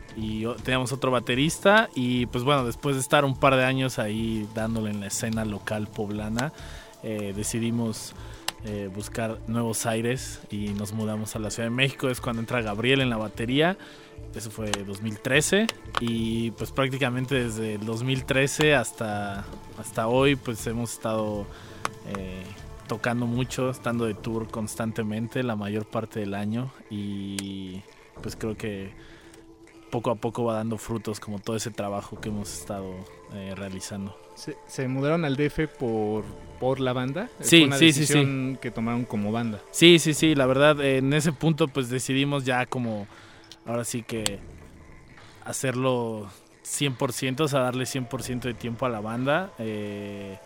teníamos 0.63 0.91
otro 0.91 1.11
baterista 1.11 1.89
y 1.95 2.25
pues 2.27 2.43
bueno, 2.43 2.65
después 2.65 2.95
de 2.95 3.01
estar 3.01 3.25
un 3.25 3.39
par 3.39 3.55
de 3.55 3.63
años 3.63 3.99
ahí 3.99 4.47
dándole 4.53 4.91
en 4.91 4.99
la 4.99 5.07
escena 5.07 5.45
local 5.45 5.87
poblana, 5.87 6.51
eh, 7.03 7.33
decidimos 7.35 8.13
eh, 8.63 8.89
buscar 8.93 9.39
nuevos 9.47 9.87
aires 9.87 10.41
y 10.51 10.69
nos 10.69 10.93
mudamos 10.93 11.35
a 11.35 11.39
la 11.39 11.49
Ciudad 11.49 11.67
de 11.69 11.75
México. 11.75 12.09
Es 12.09 12.21
cuando 12.21 12.41
entra 12.41 12.61
Gabriel 12.61 13.01
en 13.01 13.09
la 13.09 13.17
batería. 13.17 13.77
Eso 14.35 14.51
fue 14.51 14.71
2013 14.71 15.67
y 15.99 16.51
pues 16.51 16.71
prácticamente 16.71 17.35
desde 17.35 17.75
el 17.75 17.85
2013 17.85 18.75
hasta, 18.75 19.45
hasta 19.77 20.07
hoy 20.07 20.35
pues 20.35 20.65
hemos 20.67 20.93
estado 20.93 21.45
eh, 22.15 22.43
tocando 22.91 23.25
mucho, 23.25 23.69
estando 23.69 24.03
de 24.03 24.13
tour 24.13 24.49
constantemente 24.49 25.43
la 25.43 25.55
mayor 25.55 25.85
parte 25.85 26.19
del 26.19 26.33
año 26.33 26.73
y 26.89 27.79
pues 28.21 28.35
creo 28.35 28.57
que 28.57 28.91
poco 29.91 30.11
a 30.11 30.15
poco 30.15 30.43
va 30.43 30.55
dando 30.55 30.77
frutos 30.77 31.21
como 31.21 31.39
todo 31.39 31.55
ese 31.55 31.71
trabajo 31.71 32.19
que 32.19 32.27
hemos 32.27 32.51
estado 32.51 32.93
eh, 33.33 33.53
realizando. 33.55 34.13
¿Se, 34.35 34.57
se 34.67 34.89
mudaron 34.89 35.23
al 35.23 35.37
DF 35.37 35.69
por, 35.79 36.25
por 36.59 36.81
la 36.81 36.91
banda? 36.91 37.29
Sí, 37.39 37.59
Fue 37.59 37.67
una 37.67 37.77
sí, 37.77 37.93
sí, 37.93 38.01
decisión 38.01 38.59
que 38.61 38.71
tomaron 38.71 39.05
como 39.05 39.31
banda. 39.31 39.61
Sí, 39.71 39.97
sí, 39.97 40.13
sí, 40.13 40.35
la 40.35 40.45
verdad, 40.45 40.83
en 40.83 41.13
ese 41.13 41.31
punto 41.31 41.69
pues 41.69 41.89
decidimos 41.89 42.43
ya 42.43 42.65
como, 42.65 43.07
ahora 43.65 43.85
sí 43.85 44.03
que 44.03 44.39
hacerlo 45.45 46.27
100%, 46.65 47.39
o 47.39 47.47
sea, 47.47 47.61
darle 47.61 47.85
100% 47.85 48.41
de 48.41 48.53
tiempo 48.53 48.85
a 48.85 48.89
la 48.89 48.99
banda. 48.99 49.53
eh, 49.59 50.37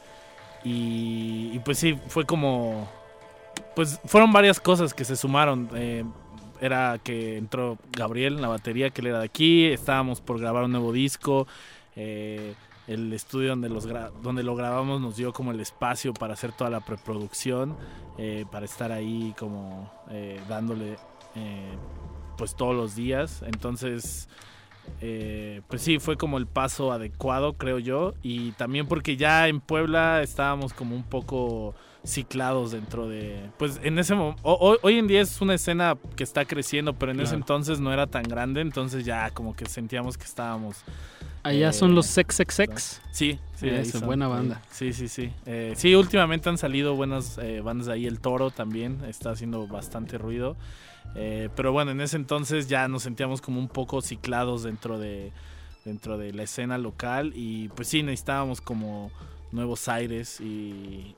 y, 0.66 1.60
pues 1.60 1.78
sí, 1.78 1.98
fue 2.08 2.26
como, 2.26 2.90
pues 3.76 4.00
fueron 4.06 4.34
varias 4.34 4.60
cosas 4.60 4.94
que 4.94 5.06
se 5.06 5.16
sumaron. 5.16 5.70
eh, 5.76 6.04
era 6.62 7.00
que 7.04 7.38
entró 7.38 7.78
Gabriel 7.92 8.36
en 8.36 8.42
la 8.42 8.48
batería, 8.48 8.90
que 8.90 9.02
él 9.02 9.08
era 9.08 9.20
de 9.20 9.26
aquí, 9.26 9.66
estábamos 9.66 10.22
por 10.22 10.40
grabar 10.40 10.64
un 10.64 10.72
nuevo 10.72 10.92
disco. 10.92 11.48
eh, 11.96 12.56
el 12.88 13.12
estudio 13.14 13.50
donde, 13.50 13.68
los 13.70 13.88
gra- 13.90 14.12
donde 14.22 14.44
lo 14.44 14.56
grabamos 14.56 15.02
nos 15.02 15.16
dio 15.18 15.34
como 15.34 15.52
el 15.52 15.60
espacio 15.60 16.14
para 16.14 16.34
hacer 16.34 16.52
toda 16.52 16.70
la 16.70 16.82
preproducción, 16.82 17.76
eh, 18.18 18.46
para 18.52 18.66
estar 18.66 18.92
ahí 18.92 19.34
como 19.40 19.92
eh, 20.12 20.40
dándole 20.48 20.98
pues 22.38 22.56
todos 22.56 22.76
los 22.76 22.96
días. 22.96 23.44
Entonces, 23.46 24.30
eh, 25.02 25.62
pues 25.68 25.82
sí, 25.82 26.00
fue 26.00 26.18
como 26.18 26.38
el 26.38 26.48
paso 26.48 26.92
adecuado, 26.92 27.54
creo 27.54 27.80
yo. 27.80 28.14
Y 28.24 28.52
también 28.54 28.88
porque 28.88 29.18
ya 29.18 29.48
en 29.48 29.60
Puebla 29.62 30.22
estábamos 30.22 30.74
como 30.74 30.96
un 30.96 31.04
poco 31.04 31.76
ciclados 32.06 32.72
dentro 32.72 33.08
de... 33.08 33.50
Pues 33.58 33.80
en 33.84 33.98
ese 34.00 34.16
momento... 34.16 34.42
Hoy 34.44 34.98
en 34.98 35.08
día 35.08 35.22
es 35.22 35.42
una 35.42 35.56
escena 35.56 35.98
que 36.16 36.24
está 36.24 36.46
creciendo, 36.46 36.94
pero 36.94 37.12
en 37.12 37.20
ese 37.20 37.36
entonces 37.36 37.80
no 37.80 37.92
era 37.92 38.08
tan 38.08 38.24
grande, 38.24 38.62
entonces 38.62 39.06
ya 39.06 39.32
como 39.32 39.56
que 39.56 39.66
sentíamos 39.66 40.18
que 40.18 40.26
estábamos... 40.26 40.84
Allá 41.44 41.70
eh, 41.70 41.74
son 41.74 41.94
los 41.94 42.08
Sex 42.08 42.36
Sex 42.36 42.56
Sex. 42.56 43.02
Sí, 43.12 43.40
sí, 43.54 43.86
son. 43.86 44.08
buena 44.08 44.28
banda. 44.28 44.62
Sí, 44.72 44.94
sí, 44.94 45.08
sí. 45.08 45.32
Eh, 45.46 45.74
sí, 45.76 45.94
últimamente 45.94 46.50
han 46.50 46.58
salido 46.58 46.96
buenas 46.96 47.38
eh, 47.38 47.62
bandas 47.62 47.88
ahí. 47.88 48.08
El 48.08 48.20
Toro 48.20 48.50
también 48.50 49.04
está 49.08 49.30
haciendo 49.30 49.68
bastante 49.68 50.18
ruido. 50.18 50.58
Eh, 51.16 51.50
pero 51.56 51.72
bueno, 51.72 51.92
en 51.92 52.02
ese 52.02 52.18
entonces 52.18 52.68
ya 52.68 52.88
nos 52.88 53.04
sentíamos 53.04 53.42
como 53.42 53.60
un 53.60 53.70
poco 53.70 54.02
ciclados 54.02 54.64
dentro 54.64 54.98
de, 54.98 55.32
dentro 55.86 56.18
de 56.18 56.34
la 56.34 56.44
escena 56.44 56.78
local. 56.78 57.32
Y 57.36 57.70
pues 57.70 57.88
sí, 57.88 58.04
necesitábamos 58.04 58.62
como 58.62 59.12
nuevos 59.52 59.88
aires 59.88 60.42
y, 60.42 61.16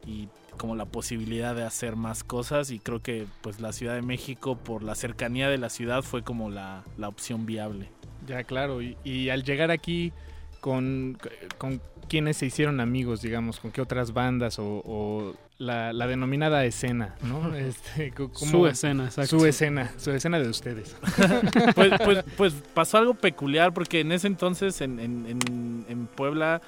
como 0.58 0.76
la 0.76 0.86
posibilidad 0.86 1.56
de 1.56 1.64
hacer 1.64 1.96
más 1.96 2.24
cosas. 2.24 2.72
Y 2.72 2.80
creo 2.80 3.02
que 3.02 3.28
pues 3.42 3.60
la 3.60 3.72
Ciudad 3.74 3.96
de 3.96 4.02
México, 4.02 4.58
por 4.58 4.84
la 4.84 4.96
cercanía 4.96 5.50
de 5.50 5.58
la 5.58 5.70
ciudad, 5.70 6.02
fue 6.02 6.24
como 6.24 6.50
la, 6.50 6.84
la 6.98 7.08
opción 7.08 7.46
viable. 7.46 7.90
Ya, 8.28 8.44
claro. 8.44 8.82
Y, 8.82 9.30
al 9.30 9.44
llegar 9.44 9.72
aquí, 9.72 10.12
con, 10.60 11.18
con 11.58 11.80
quiénes 12.10 12.38
se 12.38 12.48
hicieron 12.48 12.80
amigos, 12.80 13.22
digamos, 13.22 13.60
con 13.60 13.72
qué 13.72 13.82
otras 13.82 14.14
bandas 14.14 14.58
o 14.60 15.36
la, 15.60 15.92
la 15.94 16.08
denominada 16.08 16.64
escena, 16.66 17.16
¿no? 17.24 17.56
Este, 17.56 18.14
Su 18.34 18.68
escena, 18.68 19.06
exacto. 19.06 19.40
Su 19.40 19.46
escena, 19.46 19.92
su 19.98 20.12
escena 20.12 20.40
de 20.40 20.50
ustedes. 20.50 20.96
pues, 21.76 21.92
pues, 22.04 22.24
pues 22.38 22.54
pasó 22.74 22.98
algo 23.00 23.14
peculiar 23.16 23.74
porque 23.74 24.02
en 24.02 24.12
ese 24.12 24.28
entonces 24.28 24.82
en, 24.82 25.00
en- 25.00 25.26
en- 25.26 25.86
en 25.90 26.08
Puebla 26.08 26.62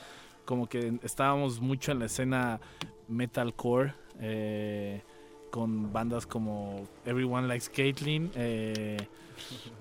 como 0.45 0.67
que 0.67 0.93
estábamos 1.03 1.59
mucho 1.61 1.91
en 1.91 1.99
la 1.99 2.05
escena 2.05 2.59
metalcore 3.07 3.93
eh, 4.19 5.01
con 5.51 5.93
bandas 5.93 6.25
como 6.25 6.87
Everyone 7.05 7.47
Likes 7.47 7.67
Caitlyn, 7.75 8.31
eh, 8.35 8.97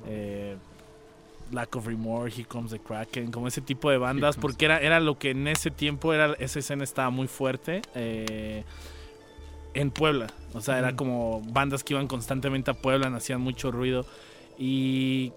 eh, 0.07 0.57
Lack 1.53 1.75
of 1.77 1.87
Remorse, 1.87 2.37
Here 2.41 2.49
Comes 2.49 2.71
the 2.73 2.79
Kraken, 2.79 3.31
como 3.31 3.49
ese 3.49 3.63
tipo 3.63 3.91
de 3.91 3.97
bandas, 3.99 4.37
porque 4.37 4.67
era, 4.67 4.79
era 4.81 5.01
lo 5.01 5.19
que 5.19 5.31
en 5.31 5.49
ese 5.49 5.71
tiempo 5.71 6.13
era 6.13 6.35
esa 6.39 6.59
escena 6.59 6.85
estaba 6.85 7.09
muy 7.11 7.27
fuerte. 7.27 7.81
eh, 7.95 8.65
en 9.75 9.91
Puebla. 9.91 10.29
O 10.55 10.61
sea, 10.61 10.79
era 10.79 10.97
como 10.97 11.43
bandas 11.53 11.85
que 11.85 11.95
iban 11.95 12.07
constantemente 12.09 12.71
a 12.71 12.75
Puebla, 12.75 13.09
hacían 13.17 13.41
mucho 13.41 13.71
ruido. 13.71 14.07
Y 14.59 15.33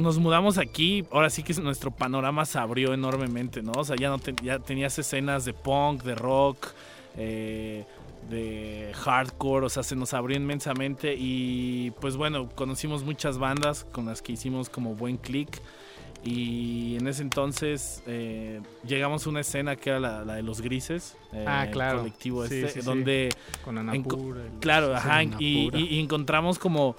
nos 0.00 0.18
mudamos 0.18 0.58
aquí, 0.58 1.04
ahora 1.10 1.30
sí 1.30 1.42
que 1.42 1.54
nuestro 1.54 1.90
panorama 1.90 2.44
se 2.44 2.58
abrió 2.58 2.94
enormemente, 2.94 3.62
¿no? 3.62 3.72
O 3.76 3.84
sea, 3.84 3.96
ya, 3.96 4.08
no 4.08 4.18
te- 4.18 4.34
ya 4.42 4.58
tenías 4.58 4.98
escenas 4.98 5.44
de 5.44 5.54
punk, 5.54 6.02
de 6.02 6.14
rock, 6.14 6.68
eh, 7.16 7.84
de 8.30 8.92
hardcore, 8.94 9.66
o 9.66 9.68
sea, 9.68 9.82
se 9.82 9.96
nos 9.96 10.14
abrió 10.14 10.36
inmensamente 10.36 11.14
y 11.18 11.90
pues 12.00 12.16
bueno, 12.16 12.48
conocimos 12.54 13.02
muchas 13.02 13.38
bandas 13.38 13.84
con 13.90 14.06
las 14.06 14.22
que 14.22 14.32
hicimos 14.32 14.68
como 14.68 14.94
buen 14.94 15.16
click. 15.16 15.60
Y 16.24 16.96
en 17.00 17.08
ese 17.08 17.22
entonces 17.22 18.02
eh, 18.06 18.60
llegamos 18.86 19.26
a 19.26 19.30
una 19.30 19.40
escena 19.40 19.74
que 19.76 19.90
era 19.90 19.98
la, 19.98 20.24
la 20.24 20.34
de 20.34 20.42
los 20.42 20.60
grises. 20.60 21.16
eh, 21.32 21.44
Ah, 21.48 21.64
el 21.64 21.70
claro. 21.72 21.98
colectivo 21.98 22.46
Sí, 22.46 22.54
este, 22.56 22.68
sí, 22.68 22.80
sí. 22.80 22.86
donde... 22.86 23.28
Con 23.64 23.76
Anapura, 23.78 24.44
el- 24.44 24.52
Claro, 24.60 24.94
ajá. 24.94 25.24
Y, 25.24 25.28
y- 25.40 25.70
y 25.96 26.00
encontramos 26.00 26.58
como 26.60 26.94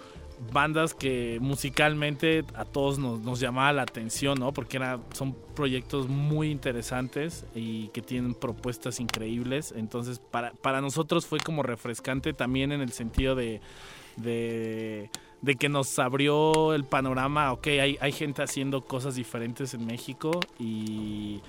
bandas 0.52 0.94
que 0.94 1.38
musicalmente 1.40 2.44
a 2.54 2.66
todos 2.66 3.00
nos, 3.00 3.22
nos 3.22 3.40
llamaba 3.40 3.72
la 3.72 3.84
atención, 3.84 4.38
¿no? 4.40 4.52
Porque 4.52 4.76
era, 4.76 5.00
son 5.14 5.34
proyectos 5.56 6.10
muy 6.10 6.52
interesantes 6.52 7.46
y 7.56 7.88
que 7.90 8.02
tienen 8.02 8.34
propuestas 8.34 9.00
increíbles. 9.00 9.74
Entonces, 9.78 10.20
para, 10.20 10.52
para 10.52 10.82
nosotros 10.82 11.26
fue 11.26 11.40
como 11.40 11.64
refrescante 11.64 12.34
también 12.34 12.74
en 12.74 12.82
el 12.82 12.92
sentido 12.92 13.36
de, 13.36 13.62
de, 14.18 15.10
de 15.44 15.56
que 15.56 15.70
nos 15.70 16.00
abrió 16.00 16.74
el 16.74 16.86
panorama. 16.86 17.52
Ok, 17.52 17.68
hay, 17.68 17.98
hay 18.02 18.12
gente 18.12 18.42
haciendo 18.42 18.82
cosas 18.82 19.16
diferentes 19.16 19.74
en 19.74 19.86
México 19.86 20.40
y 20.58 21.42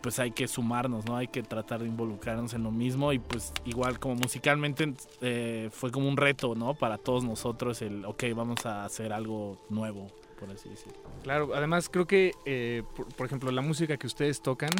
pues 0.00 0.18
hay 0.18 0.30
que 0.30 0.48
sumarnos, 0.48 1.04
¿no? 1.04 1.16
Hay 1.16 1.28
que 1.28 1.42
tratar 1.42 1.80
de 1.80 1.88
involucrarnos 1.88 2.54
en 2.54 2.62
lo 2.62 2.70
mismo 2.70 3.12
y 3.12 3.18
pues 3.18 3.52
igual 3.66 3.98
como 3.98 4.14
musicalmente 4.14 4.94
eh, 5.20 5.68
fue 5.72 5.90
como 5.90 6.08
un 6.08 6.16
reto, 6.16 6.54
¿no? 6.54 6.74
Para 6.74 6.96
todos 6.96 7.24
nosotros 7.24 7.82
el, 7.82 8.04
ok, 8.04 8.24
vamos 8.34 8.64
a 8.64 8.84
hacer 8.84 9.12
algo 9.12 9.58
nuevo, 9.68 10.06
por 10.38 10.48
así 10.50 10.68
decirlo. 10.68 10.98
Claro, 11.24 11.50
además 11.52 11.88
creo 11.90 12.06
que, 12.06 12.32
eh, 12.46 12.84
por, 12.96 13.08
por 13.14 13.26
ejemplo, 13.26 13.50
la 13.50 13.62
música 13.62 13.96
que 13.96 14.06
ustedes 14.06 14.40
tocan 14.40 14.70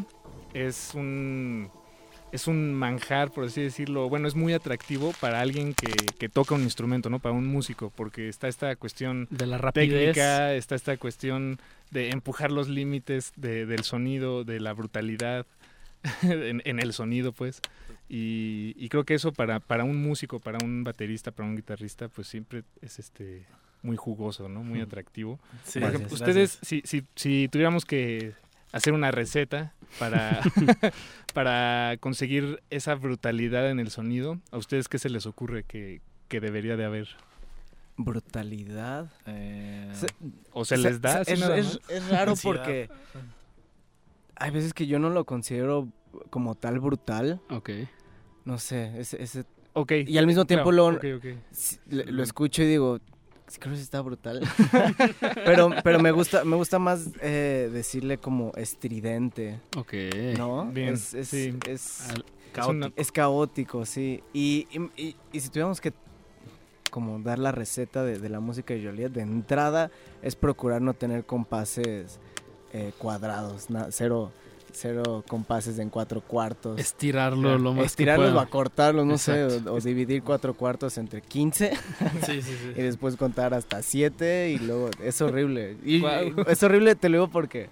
es 0.55 0.93
un 0.95 1.71
es 2.33 2.47
un 2.47 2.73
manjar, 2.75 3.31
por 3.33 3.45
así 3.45 3.61
decirlo. 3.63 4.09
Bueno, 4.09 4.29
es 4.29 4.35
muy 4.35 4.53
atractivo 4.53 5.13
para 5.21 5.41
alguien 5.41 5.75
que, 5.75 5.93
que 6.19 6.29
toca 6.29 6.55
un 6.55 6.63
instrumento, 6.63 7.11
¿no? 7.11 7.19
Para 7.19 7.35
un 7.35 7.47
músico, 7.47 7.91
porque 7.95 8.29
está 8.29 8.49
esta 8.49 8.75
cuestión 8.77 9.27
De 9.31 9.47
la 9.47 9.59
rapidez. 9.59 10.13
técnica, 10.15 10.55
está 10.55 10.75
esta 10.75 10.97
cuestión 10.97 11.59
de 11.91 12.11
empujar 12.11 12.53
los 12.53 12.69
límites 12.69 13.33
de- 13.37 13.67
del 13.67 13.85
sonido, 13.85 14.45
de 14.45 14.61
la 14.61 14.73
brutalidad 14.73 15.47
en, 16.23 16.63
en 16.65 16.79
el 16.81 16.93
sonido, 16.93 17.33
pues. 17.33 17.61
Y, 18.09 18.75
y 18.77 18.89
creo 18.89 19.05
que 19.05 19.15
eso 19.15 19.33
para, 19.33 19.61
para 19.61 19.85
un 19.85 20.03
músico, 20.03 20.41
para 20.41 20.59
un 20.65 20.83
baterista, 20.85 21.31
para 21.31 21.49
un 21.49 21.57
guitarrista, 21.57 22.09
pues 22.09 22.27
siempre 22.27 22.65
es 22.81 22.99
este 22.99 23.47
muy 23.83 23.97
jugoso, 23.97 24.49
¿no? 24.49 24.63
Muy 24.63 24.81
Mm. 24.81 24.83
atractivo. 24.83 25.39
Sí, 25.65 25.81
Por 25.81 25.89
ejemplo, 25.91 26.09
gracias, 26.17 26.29
ustedes, 26.29 26.59
si, 26.63 26.83
si, 26.85 27.05
si 27.15 27.49
tuviéramos 27.49 27.85
que 27.85 28.33
hacer 28.73 28.93
una 28.93 29.11
receta 29.11 29.75
para, 29.99 30.41
para 31.35 31.97
conseguir 32.01 32.63
esa 32.71 32.95
brutalidad 32.95 33.71
en 33.71 33.81
el 33.81 33.91
sonido, 33.91 34.39
¿a 34.51 34.59
ustedes 34.59 34.89
qué 34.89 34.99
se 34.99 35.09
les 35.11 35.27
ocurre 35.27 35.65
que, 35.65 36.01
que 36.29 36.41
debería 36.41 36.77
de 36.77 36.85
haber? 36.85 37.09
Brutalidad. 37.97 39.11
Se- 39.25 40.07
¿O 40.53 40.65
se 40.65 40.79
les 40.79 41.01
da 41.01 41.23
Es, 41.23 41.29
es- 41.89 42.09
raro 42.11 42.35
porque 42.43 42.89
hay 44.37 44.51
veces 44.51 44.73
que 44.73 44.87
yo 44.87 44.99
no 44.99 45.11
lo 45.11 45.25
considero 45.25 45.89
como 46.31 46.55
tal 46.55 46.81
brutal. 46.81 47.41
Ok. 47.51 47.71
No 48.45 48.59
sé, 48.59 48.99
ese... 48.99 49.23
ese 49.23 49.45
Ok, 49.73 49.93
Y 50.07 50.19
al 50.19 50.27
mismo 50.27 50.47
tiempo 50.47 50.73
lo, 50.73 50.99
lo 51.91 52.23
escucho 52.25 52.63
y 52.63 52.67
digo, 52.67 52.99
"Sí, 52.99 53.05
creo 53.59 53.73
que 53.73 53.77
sí 53.79 53.83
está 53.83 54.01
brutal. 54.01 54.41
pero 55.45 55.71
pero 55.83 55.99
me 56.01 56.11
gusta 56.13 56.45
me 56.45 56.57
gusta 56.57 56.79
más 56.79 57.09
eh, 57.21 57.69
decirle 57.73 58.19
como 58.19 58.53
estridente. 58.57 59.61
Ok. 59.77 59.93
¿No? 60.39 60.67
Bien, 60.67 60.95
es, 60.95 61.15
es, 61.15 61.29
sí. 61.29 61.55
es, 61.67 62.09
Al- 62.11 62.25
caótico. 62.53 62.93
Es 62.97 63.13
caótico, 63.13 63.87
sí. 63.87 64.23
Y, 64.33 64.67
y- 64.71 65.03
y- 65.03 65.17
y 65.33 65.41
si 65.41 65.49
tuviéramos 65.49 65.81
que 65.81 65.93
como 66.91 67.21
dar 67.21 67.39
la 67.39 67.53
receta 67.53 68.03
de, 68.05 68.19
de 68.19 68.29
la 68.29 68.41
música 68.41 68.75
de 68.75 68.85
Joliet, 68.85 69.13
de 69.13 69.21
entrada 69.23 69.91
es 70.23 70.35
procurar 70.35 70.83
no 70.83 70.95
tener 70.95 71.25
compases 71.25 72.19
eh, 72.73 72.93
cuadrados, 72.99 73.71
na- 73.71 73.89
cero, 73.91 74.33
cero 74.73 75.25
compases 75.29 75.79
en 75.79 75.91
cuatro 75.91 76.21
cuartos. 76.21 76.79
Estirarlo 76.79 77.59
lo 77.59 77.73
más 77.73 77.83
que 77.83 77.87
Estirarlos 77.87 78.31
pueda. 78.31 78.41
o 78.41 78.45
acortarlos, 78.45 79.07
no 79.07 79.19
sé, 79.19 79.45
o, 79.45 79.75
o 79.75 79.81
dividir 79.81 80.23
cuatro 80.23 80.55
cuartos 80.55 80.99
entre 80.99 81.21
15 81.23 81.73
Sí, 82.27 82.43
sí, 82.43 82.43
sí. 82.43 82.73
y 82.77 82.83
después 82.83 83.17
contar 83.17 83.55
hasta 83.55 83.83
7 83.83 84.51
y 84.51 84.59
luego 84.59 84.91
es 85.03 85.21
horrible. 85.23 85.77
Y, 85.85 86.03
es 86.47 86.63
horrible, 86.63 86.95
te 86.95 87.09
lo 87.09 87.19
digo 87.19 87.29
porque 87.29 87.69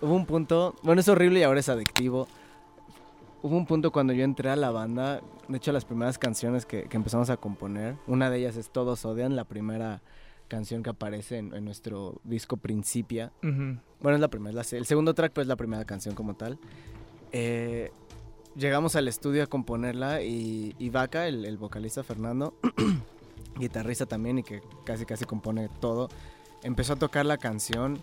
hubo 0.00 0.14
un 0.14 0.26
punto, 0.26 0.74
bueno, 0.82 1.00
es 1.00 1.08
horrible 1.08 1.40
y 1.40 1.42
ahora 1.42 1.60
es 1.60 1.68
adictivo. 1.68 2.28
Hubo 3.42 3.56
un 3.56 3.66
punto 3.66 3.90
cuando 3.90 4.12
yo 4.14 4.24
entré 4.24 4.48
a 4.50 4.56
la 4.56 4.70
banda, 4.70 5.20
de 5.48 5.56
hecho 5.58 5.70
las 5.72 5.84
primeras 5.84 6.18
canciones 6.18 6.64
que, 6.64 6.84
que 6.84 6.96
empezamos 6.96 7.28
a 7.28 7.36
componer, 7.36 7.96
una 8.06 8.30
de 8.30 8.38
ellas 8.38 8.56
es 8.56 8.70
Todos 8.70 9.04
Odian, 9.04 9.36
la 9.36 9.44
primera 9.44 10.00
canción 10.48 10.82
que 10.82 10.90
aparece 10.90 11.38
en, 11.38 11.54
en 11.54 11.64
nuestro 11.64 12.20
disco 12.24 12.56
Principia. 12.56 13.32
Ujú. 13.42 13.78
Bueno, 14.00 14.16
es 14.16 14.20
la 14.20 14.28
primera, 14.28 14.60
es 14.60 14.72
la 14.72 14.78
el 14.78 14.86
segundo 14.86 15.14
track 15.14 15.32
pues 15.32 15.44
es 15.44 15.48
la 15.48 15.56
primera 15.56 15.84
canción 15.84 16.14
como 16.14 16.34
tal. 16.34 16.58
Eh, 17.32 17.90
llegamos 18.56 18.96
al 18.96 19.08
estudio 19.08 19.42
a 19.42 19.46
componerla 19.46 20.22
y, 20.22 20.74
y 20.78 20.90
Vaca, 20.90 21.26
el, 21.26 21.44
el 21.44 21.56
vocalista 21.58 22.02
Fernando, 22.02 22.54
guitarrista 23.58 24.06
también 24.06 24.38
y 24.38 24.42
que 24.42 24.62
casi 24.84 25.04
casi 25.04 25.24
compone 25.24 25.68
todo, 25.80 26.08
empezó 26.62 26.94
a 26.94 26.96
tocar 26.96 27.26
la 27.26 27.38
canción, 27.38 28.00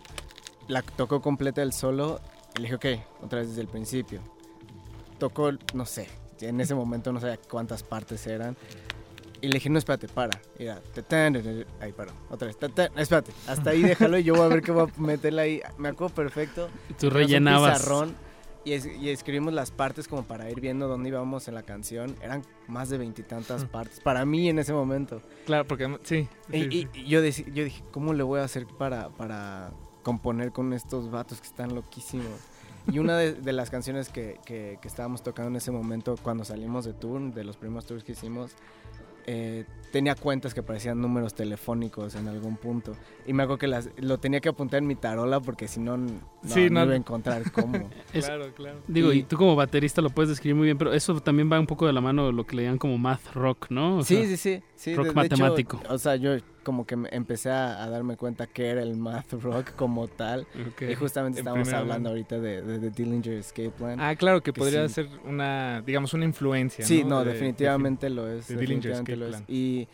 la 0.68 0.82
tocó 0.82 1.20
completa 1.20 1.62
el 1.62 1.72
solo 1.72 2.20
y 2.56 2.62
le 2.62 2.70
dije, 2.70 2.74
ok, 2.96 3.24
otra 3.24 3.40
vez 3.40 3.48
desde 3.48 3.62
el 3.62 3.68
principio. 3.68 4.20
Tocó, 5.18 5.52
no 5.74 5.86
sé, 5.86 6.08
en 6.40 6.60
ese 6.60 6.74
momento 6.74 7.12
no 7.12 7.20
sabía 7.20 7.36
cuántas 7.36 7.82
partes 7.82 8.26
eran. 8.26 8.56
Y 9.42 9.48
le 9.48 9.54
dije, 9.54 9.68
no, 9.68 9.78
espérate, 9.78 10.06
para. 10.08 10.40
Y 10.58 10.62
era, 10.62 10.80
ahí 11.80 11.92
paró. 11.92 12.12
Otra 12.30 12.46
vez, 12.46 12.56
espérate. 12.96 13.32
Hasta 13.46 13.70
ahí 13.70 13.82
déjalo 13.82 14.16
y 14.18 14.22
yo 14.22 14.34
voy 14.34 14.44
a 14.44 14.48
ver 14.48 14.62
qué 14.62 14.70
voy 14.72 14.88
a 14.88 15.00
meterle 15.00 15.42
ahí. 15.42 15.60
Me 15.78 15.88
acuerdo 15.88 16.14
perfecto. 16.14 16.68
Y 16.88 16.92
tú 16.94 17.08
Tenemos 17.08 17.14
un 17.14 17.18
rellenabas. 17.28 17.78
pizarrón 17.80 18.14
y, 18.64 18.72
es- 18.74 18.86
y 18.86 19.10
escribimos 19.10 19.52
las 19.52 19.72
partes 19.72 20.06
como 20.06 20.22
para 20.22 20.48
ir 20.48 20.60
viendo 20.60 20.86
dónde 20.86 21.08
íbamos 21.08 21.48
en 21.48 21.54
la 21.54 21.64
canción. 21.64 22.14
Eran 22.22 22.42
más 22.68 22.88
de 22.88 22.98
veintitantas 22.98 23.64
partes. 23.64 23.98
Para 23.98 24.24
mí 24.24 24.48
en 24.48 24.60
ese 24.60 24.72
momento. 24.72 25.20
Claro, 25.44 25.66
porque 25.66 25.84
además- 25.84 26.02
sí. 26.04 26.28
Y, 26.52 26.62
sí, 26.62 26.88
y- 26.94 27.04
yo, 27.08 27.20
yo 27.20 27.64
dije, 27.64 27.82
¿cómo 27.90 28.14
le 28.14 28.22
voy 28.22 28.38
a 28.38 28.44
hacer 28.44 28.66
para, 28.78 29.08
para 29.08 29.72
componer 30.04 30.52
con 30.52 30.72
estos 30.72 31.10
vatos 31.10 31.40
que 31.40 31.48
están 31.48 31.74
loquísimos? 31.74 32.28
Y 32.92 32.98
una 32.98 33.16
de, 33.16 33.34
de 33.34 33.52
las 33.52 33.70
canciones 33.70 34.08
que, 34.08 34.38
que- 34.44 34.78
que 34.80 34.88
estábamos 34.88 35.22
tocando 35.24 35.50
en 35.50 35.56
ese 35.56 35.70
momento, 35.72 36.16
cuando 36.22 36.44
salimos 36.44 36.84
de 36.84 36.92
tour, 36.92 37.32
de 37.34 37.42
los 37.44 37.56
primeros 37.56 37.86
tours 37.86 38.02
que 38.04 38.12
hicimos, 38.12 38.52
eh, 39.26 39.64
tenía 39.92 40.14
cuentas 40.16 40.54
que 40.54 40.62
parecían 40.62 41.00
números 41.00 41.34
telefónicos 41.34 42.14
en 42.16 42.26
algún 42.26 42.56
punto. 42.56 42.96
Y 43.26 43.32
me 43.32 43.44
acuerdo 43.44 43.58
que 43.58 43.68
las, 43.68 43.90
lo 43.98 44.18
tenía 44.18 44.40
que 44.40 44.48
apuntar 44.48 44.78
en 44.78 44.86
mi 44.88 44.96
tarola 44.96 45.38
porque 45.40 45.68
si 45.68 45.78
no, 45.78 45.96
no, 45.96 46.08
Sí, 46.44 46.68
no 46.70 46.80
no- 46.80 46.84
iba 46.86 46.94
a 46.94 46.96
encontrar 46.96 47.52
cómo. 47.52 47.88
Es- 48.12 48.24
Claro, 48.26 48.46
claro. 48.54 48.78
Digo, 48.88 49.12
y, 49.12 49.18
Y- 49.18 49.22
tú 49.22 49.36
como 49.36 49.54
baterista 49.54 50.02
lo 50.02 50.10
puedes 50.10 50.30
describir 50.30 50.56
muy 50.56 50.64
bien, 50.64 50.78
pero 50.78 50.92
eso 50.92 51.20
también 51.20 51.50
va 51.52 51.60
un 51.60 51.66
poco 51.66 51.86
de 51.86 51.92
la 51.92 52.00
mano 52.00 52.26
de 52.26 52.32
lo 52.32 52.44
que 52.46 52.56
le 52.56 52.64
llaman 52.64 52.78
como 52.78 52.98
math 52.98 53.32
rock, 53.34 53.66
¿no? 53.70 53.98
O 53.98 54.02
sí, 54.02 54.16
sea, 54.16 54.26
sí, 54.26 54.36
sí, 54.36 54.62
sí. 54.74 54.94
Rock 54.96 55.08
de- 55.08 55.12
de 55.14 55.26
hecho, 55.26 55.36
matemático. 55.36 55.80
o 55.88 55.98
sea, 55.98 56.16
yo 56.16 56.32
como 56.64 56.86
que 56.86 56.94
me 56.94 57.08
empecé 57.10 57.50
a, 57.50 57.82
a 57.82 57.90
darme 57.90 58.16
cuenta 58.16 58.46
que 58.46 58.68
era 58.68 58.82
el 58.82 58.96
math 58.96 59.32
rock 59.32 59.72
como 59.74 60.06
tal. 60.06 60.46
Y 60.88 60.94
justamente 60.94 61.42
primera 61.42 61.78
hablando 61.78 61.94
mano. 61.94 62.08
ahorita 62.10 62.38
de, 62.38 62.62
de, 62.62 62.78
de 62.78 62.90
Dillinger 62.90 63.32
Escape 63.34 63.70
Plan. 63.70 64.00
Ah, 64.00 64.14
claro, 64.14 64.40
que 64.42 64.52
que 64.52 64.58
podría 64.60 64.86
sí. 64.88 64.94
ser 64.94 65.08
una, 65.24 65.82
digamos, 65.84 66.14
una 66.14 66.24
influencia. 66.24 66.84
Sí, 66.86 67.02
¿no? 67.02 67.10
no, 67.10 67.18
De- 67.20 67.24
de- 67.26 67.32
definitivamente 67.32 68.08
lo 68.10 68.28
es. 68.28 68.46
de 68.46 68.56
Dillinger 68.56 68.92
definitivamente 68.92 69.16
lo 69.16 69.26
es. 69.26 69.30
Plan. 69.32 69.44
Y, 69.82 69.88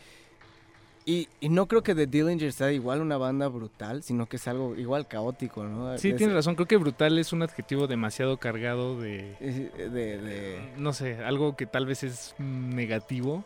y, 1.05 1.27
y 1.39 1.49
no 1.49 1.65
creo 1.67 1.81
que 1.81 1.95
The 1.95 2.05
Dillinger 2.05 2.53
sea 2.53 2.71
igual 2.71 3.01
una 3.01 3.17
banda 3.17 3.47
brutal, 3.47 4.03
sino 4.03 4.27
que 4.27 4.35
es 4.35 4.47
algo 4.47 4.75
igual 4.75 5.07
caótico, 5.07 5.63
¿no? 5.63 5.97
Sí, 5.97 6.09
Es- 6.09 6.17
tienes 6.17 6.35
razón. 6.35 6.53
Creo 6.53 6.67
que 6.67 6.77
brutal 6.77 7.17
es 7.17 7.33
un 7.33 7.41
adjetivo 7.41 7.87
demasiado 7.87 8.37
cargado 8.37 8.99
de, 8.99 9.35
de- 9.41 10.73
no 10.77 10.93
sé, 10.93 11.15
algo 11.23 11.55
que 11.55 11.65
tal 11.65 11.87
vez 11.87 12.03
es 12.03 12.35
negativo 12.37 13.43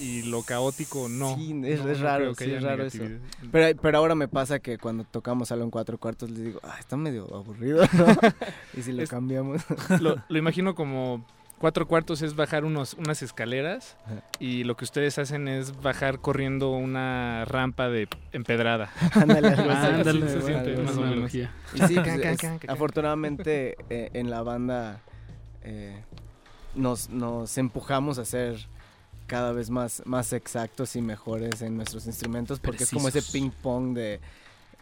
y 0.00 0.22
lo 0.22 0.42
caótico 0.42 1.08
no. 1.08 1.36
Sí, 1.36 1.50
es, 1.64 1.84
No, 1.84 1.90
es 1.90 1.98
no 1.98 2.04
raro, 2.04 2.34
sí, 2.34 2.50
es 2.50 2.62
raro 2.62 2.84
eso. 2.84 3.04
Pero, 3.52 3.80
pero 3.80 3.98
ahora 3.98 4.16
me 4.16 4.26
pasa 4.26 4.58
que 4.58 4.78
cuando 4.78 5.04
tocamos 5.04 5.52
algo 5.52 5.64
en 5.64 5.70
cuatro 5.70 5.98
cuartos 5.98 6.30
les 6.30 6.42
digo, 6.42 6.60
ah, 6.64 6.76
está 6.80 6.96
medio 6.96 7.32
aburrido, 7.32 7.84
¿no? 7.92 8.06
y 8.76 8.82
si 8.82 8.92
lo 8.92 9.02
Es- 9.02 9.10
cambiamos. 9.10 9.62
lo, 10.00 10.16
lo 10.28 10.38
imagino 10.38 10.74
como 10.74 11.24
cuatro 11.64 11.88
cuartos 11.88 12.20
es 12.20 12.36
bajar 12.36 12.66
unos, 12.66 12.92
unas 12.92 13.22
escaleras 13.22 13.96
y 14.38 14.64
lo 14.64 14.76
que 14.76 14.84
ustedes 14.84 15.16
hacen 15.16 15.48
es 15.48 15.80
bajar 15.80 16.18
corriendo 16.18 16.72
una 16.72 17.46
rampa 17.46 17.88
de 17.88 18.06
empedrada. 18.32 18.90
Ándale, 19.14 20.28
se 20.28 20.42
siente, 20.42 20.76
más 20.76 20.94
o 20.98 21.00
menos. 21.00 21.34
Y 21.34 21.48
sí, 21.88 21.94
pues, 21.94 22.06
es- 22.42 22.68
afortunadamente 22.68 23.76
eh, 23.88 24.10
en 24.12 24.28
la 24.28 24.42
banda 24.42 25.00
eh, 25.62 26.04
nos, 26.74 27.08
nos 27.08 27.56
empujamos 27.56 28.18
a 28.18 28.26
ser 28.26 28.58
cada 29.26 29.52
vez 29.52 29.70
más, 29.70 30.02
más 30.04 30.34
exactos 30.34 30.96
y 30.96 31.00
mejores 31.00 31.62
en 31.62 31.76
nuestros 31.78 32.04
instrumentos 32.06 32.60
porque 32.60 32.84
es 32.84 32.90
como 32.90 33.08
ese 33.08 33.22
ping 33.22 33.48
pong 33.50 33.94
de 33.94 34.20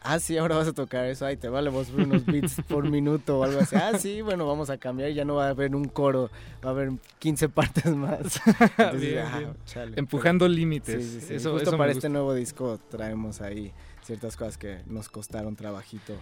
ah 0.05 0.19
sí 0.19 0.37
ahora 0.37 0.57
vas 0.57 0.69
a 0.69 0.73
tocar 0.73 1.07
eso 1.07 1.25
ay 1.27 1.37
te 1.37 1.49
vale 1.49 1.71
vos 1.71 1.89
unos 1.97 2.25
beats 2.27 2.61
por 2.69 2.89
minuto 2.89 3.39
o 3.39 3.45
algo 3.45 3.61
así 3.61 3.77
ah 3.77 3.99
sí 3.99 4.21
bueno 4.23 4.47
vamos 4.47 4.69
a 4.71 4.79
cambiar 4.79 5.11
y 5.11 5.15
ya 5.15 5.25
no 5.25 5.37
va 5.37 5.47
a 5.47 5.51
haber 5.51 5.75
un 5.77 5.85
coro 5.87 6.31
va 6.65 6.69
a 6.71 6.73
haber 6.73 6.91
15 7.19 7.49
partes 7.49 7.95
más 7.95 8.21
Entonces, 8.79 9.01
Bien, 9.01 9.25
ah, 9.27 9.39
bien. 9.39 9.53
chale. 9.65 9.93
Empujando 9.97 10.45
Pero- 10.47 10.55
límites. 10.55 11.05
sí, 11.05 11.21
sí, 11.21 11.27
sí. 11.27 11.35
Eso- 11.35 11.53
Justo 11.53 11.71
eso 11.71 11.79
para 11.79 11.93
este 11.93 12.09
nuevo 12.09 12.35
disco 12.35 12.79
traemos 12.91 13.41
ahí 13.41 13.73
ciertas 14.03 14.37
cosas 14.37 14.59
que 14.59 14.79
nos 14.87 15.09
costaron 15.09 15.55
trabajito 15.57 16.15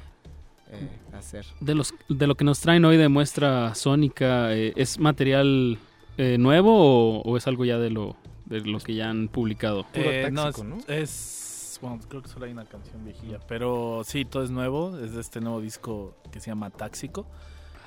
eh, 0.72 0.88
hacer 1.16 1.44
De, 1.60 1.74
los, 1.74 1.94
de 2.08 2.26
lo 2.26 2.36
que 2.36 2.44
nos 2.44 2.60
traen 2.60 2.84
hoy 2.84 2.96
de 2.96 3.08
muestra 3.08 3.74
sónica, 3.74 4.54
eh, 4.54 4.72
¿es 4.76 4.98
material 5.00 5.78
eh, 6.18 6.36
nuevo 6.38 6.72
o, 6.76 7.22
o 7.22 7.36
es 7.36 7.46
algo 7.46 7.64
ya 7.64 7.78
de 7.78 7.90
lo, 7.90 8.16
de 8.44 8.60
lo 8.60 8.78
que 8.78 8.94
ya 8.94 9.08
han 9.10 9.28
publicado? 9.28 9.84
Eh, 9.94 10.28
no, 10.30 10.48
es, 10.48 10.54
táxico, 10.54 10.64
¿no? 10.68 10.78
es- 10.94 11.39
bueno, 11.80 11.98
creo 12.08 12.22
que 12.22 12.28
solo 12.28 12.46
hay 12.46 12.52
una 12.52 12.64
canción 12.64 13.04
viejilla, 13.04 13.38
pero 13.46 14.02
sí, 14.04 14.24
todo 14.24 14.42
es 14.44 14.50
nuevo, 14.50 14.98
es 14.98 15.14
de 15.14 15.20
este 15.20 15.40
nuevo 15.40 15.60
disco 15.60 16.14
que 16.30 16.40
se 16.40 16.50
llama 16.50 16.70
Táxico 16.70 17.26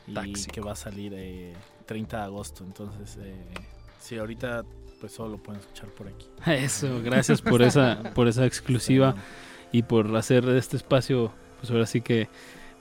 y 0.08 0.14
Táxico. 0.14 0.52
que 0.54 0.62
va 0.62 0.72
a 0.74 0.76
salir 0.76 1.14
eh, 1.16 1.54
30 1.86 2.18
de 2.18 2.24
agosto, 2.24 2.64
entonces 2.64 3.18
eh, 3.22 3.36
sí, 4.00 4.18
ahorita 4.18 4.64
pues 5.00 5.12
solo 5.14 5.32
lo 5.34 5.38
pueden 5.38 5.60
escuchar 5.62 5.90
por 5.90 6.08
aquí. 6.08 6.28
Eso, 6.52 7.02
gracias 7.04 7.42
por 7.42 7.62
esa, 7.62 8.02
por 8.16 8.28
esa 8.28 8.46
exclusiva 8.46 9.16
y 9.72 9.84
por 9.84 10.16
hacer 10.16 10.48
este 10.50 10.78
espacio, 10.78 11.32
pues 11.60 11.70
ahora 11.72 11.86
sí 11.86 12.02
que, 12.02 12.30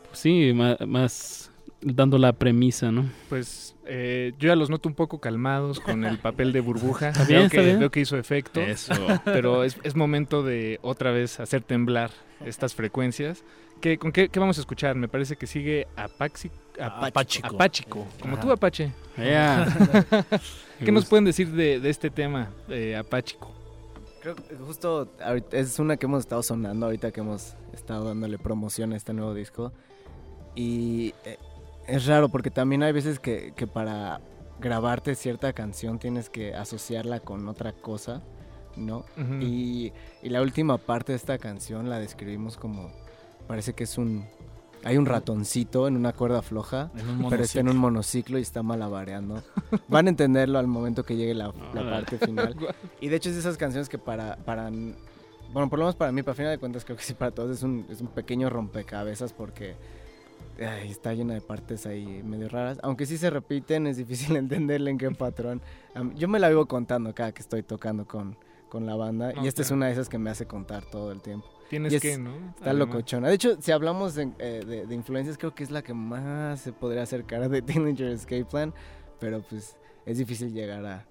pues 0.06 0.18
sí, 0.20 0.52
ma- 0.54 0.76
más, 0.86 1.50
dando 1.80 2.18
la 2.18 2.32
premisa, 2.32 2.92
¿no? 2.92 3.10
Pues 3.28 3.71
eh, 3.86 4.32
yo 4.38 4.48
ya 4.48 4.56
los 4.56 4.70
noto 4.70 4.88
un 4.88 4.94
poco 4.94 5.20
calmados 5.20 5.80
con 5.80 6.04
el 6.04 6.18
papel 6.18 6.52
de 6.52 6.60
burbuja. 6.60 7.08
Está 7.10 7.24
bien, 7.24 7.38
veo, 7.40 7.46
está 7.46 7.56
que, 7.58 7.64
bien. 7.64 7.78
veo 7.78 7.90
que 7.90 8.00
hizo 8.00 8.16
efecto. 8.16 8.60
Eso. 8.60 8.94
Pero 9.24 9.64
es, 9.64 9.76
es 9.82 9.96
momento 9.96 10.42
de 10.42 10.78
otra 10.82 11.10
vez 11.10 11.40
hacer 11.40 11.62
temblar 11.62 12.10
estas 12.44 12.74
frecuencias. 12.74 13.44
¿Qué, 13.80 13.98
¿Con 13.98 14.12
qué, 14.12 14.28
qué 14.28 14.38
vamos 14.38 14.58
a 14.58 14.60
escuchar? 14.60 14.94
Me 14.94 15.08
parece 15.08 15.36
que 15.36 15.48
sigue 15.48 15.88
Apaxi, 15.96 16.50
Apachico. 16.80 17.06
Apáchico. 17.06 17.54
Apáchico, 17.56 18.06
como 18.20 18.34
Ajá. 18.34 18.42
tú, 18.42 18.52
Apache. 18.52 18.92
¿Qué 20.84 20.92
nos 20.92 21.06
pueden 21.06 21.24
decir 21.24 21.50
de, 21.50 21.80
de 21.80 21.90
este 21.90 22.08
tema, 22.08 22.50
eh, 22.68 22.96
Apáchico? 22.96 23.52
Creo 24.20 24.36
que 24.36 24.54
justo 24.54 25.12
es 25.50 25.80
una 25.80 25.96
que 25.96 26.06
hemos 26.06 26.20
estado 26.20 26.44
sonando 26.44 26.86
ahorita 26.86 27.10
que 27.10 27.20
hemos 27.20 27.54
estado 27.72 28.04
dándole 28.04 28.38
promoción 28.38 28.92
a 28.92 28.96
este 28.96 29.12
nuevo 29.12 29.34
disco. 29.34 29.72
Y 30.54 31.12
eh, 31.24 31.38
es 31.86 32.06
raro 32.06 32.28
porque 32.28 32.50
también 32.50 32.82
hay 32.82 32.92
veces 32.92 33.18
que, 33.18 33.52
que 33.56 33.66
para 33.66 34.20
grabarte 34.60 35.14
cierta 35.14 35.52
canción 35.52 35.98
tienes 35.98 36.30
que 36.30 36.54
asociarla 36.54 37.20
con 37.20 37.48
otra 37.48 37.72
cosa, 37.72 38.22
¿no? 38.76 39.04
Y, 39.40 39.92
y 40.22 40.28
la 40.28 40.40
última 40.40 40.78
parte 40.78 41.12
de 41.12 41.16
esta 41.16 41.38
canción 41.38 41.90
la 41.90 41.98
describimos 41.98 42.56
como, 42.56 42.90
parece 43.46 43.74
que 43.74 43.84
es 43.84 43.98
un... 43.98 44.26
Hay 44.84 44.96
un 44.96 45.06
ratoncito 45.06 45.86
en 45.86 45.96
una 45.96 46.12
cuerda 46.12 46.42
floja, 46.42 46.90
un 46.94 47.30
pero 47.30 47.44
está 47.44 47.60
en 47.60 47.68
un 47.68 47.76
monociclo 47.76 48.36
y 48.36 48.42
está 48.42 48.64
malabareando. 48.64 49.40
Van 49.86 50.06
a 50.06 50.10
entenderlo 50.10 50.58
al 50.58 50.66
momento 50.66 51.04
que 51.04 51.14
llegue 51.14 51.34
la, 51.34 51.52
la 51.72 51.82
Órale. 51.82 51.90
parte 51.90 52.18
final. 52.18 52.56
Y 53.00 53.06
de 53.06 53.14
hecho 53.14 53.28
es 53.28 53.36
de 53.36 53.40
esas 53.42 53.56
canciones 53.56 53.88
que 53.88 53.98
para, 53.98 54.38
para 54.38 54.68
bueno, 55.52 55.68
por 55.70 55.78
lo 55.78 55.84
menos 55.84 55.94
para 55.94 56.10
mí, 56.10 56.22
para 56.22 56.34
final 56.34 56.50
de 56.50 56.58
cuentas, 56.58 56.84
creo 56.84 56.96
que 56.96 57.04
sí, 57.04 57.14
para 57.14 57.30
todos 57.30 57.50
es 57.50 57.62
un, 57.62 57.86
es 57.90 58.00
un 58.00 58.08
pequeño 58.08 58.50
rompecabezas 58.50 59.32
porque 59.32 59.76
ay, 60.58 60.90
está 60.90 61.12
lleno 61.14 61.32
de 61.34 61.40
partes 61.40 61.86
ahí 61.86 62.22
medio 62.24 62.48
raras. 62.48 62.78
Aunque 62.82 63.06
sí 63.06 63.18
se 63.18 63.30
repiten, 63.30 63.86
es 63.86 63.96
difícil 63.96 64.36
entenderle 64.36 64.90
en 64.90 64.98
qué 64.98 65.10
patrón. 65.10 65.60
Yo 66.14 66.28
me 66.28 66.38
la 66.38 66.48
vivo 66.48 66.66
contando 66.66 67.14
cada 67.14 67.32
que 67.32 67.42
estoy 67.42 67.62
tocando 67.62 68.06
con, 68.06 68.36
con 68.68 68.86
la 68.86 68.94
banda 68.96 69.32
y 69.42 69.46
esta 69.46 69.62
es 69.62 69.70
una 69.70 69.86
de 69.86 69.92
esas 69.92 70.08
que 70.08 70.18
me 70.18 70.30
hace 70.30 70.46
contar 70.46 70.84
todo 70.84 71.12
el 71.12 71.20
tiempo. 71.20 71.46
Tienes 71.70 71.92
es- 71.94 72.02
que, 72.02 72.18
¿no? 72.18 72.34
Está 72.50 72.70
Además. 72.70 72.88
locochona. 72.88 73.28
De 73.28 73.34
hecho, 73.34 73.56
si 73.60 73.72
hablamos 73.72 74.14
de, 74.14 74.30
eh, 74.38 74.62
de- 74.66 74.86
de 74.86 74.94
influencias, 74.94 75.38
creo 75.38 75.54
que 75.54 75.64
es 75.64 75.70
la 75.70 75.82
que 75.82 75.94
más 75.94 76.60
se 76.60 76.72
podría 76.72 77.02
acercar 77.02 77.42
a 77.42 77.48
The 77.48 77.62
Dillinger 77.62 78.08
Escape 78.08 78.44
Plan, 78.44 78.74
pero 79.18 79.40
pues 79.42 79.76
es 80.04 80.18
difícil 80.18 80.52
llegar 80.52 80.84
a, 80.84 81.06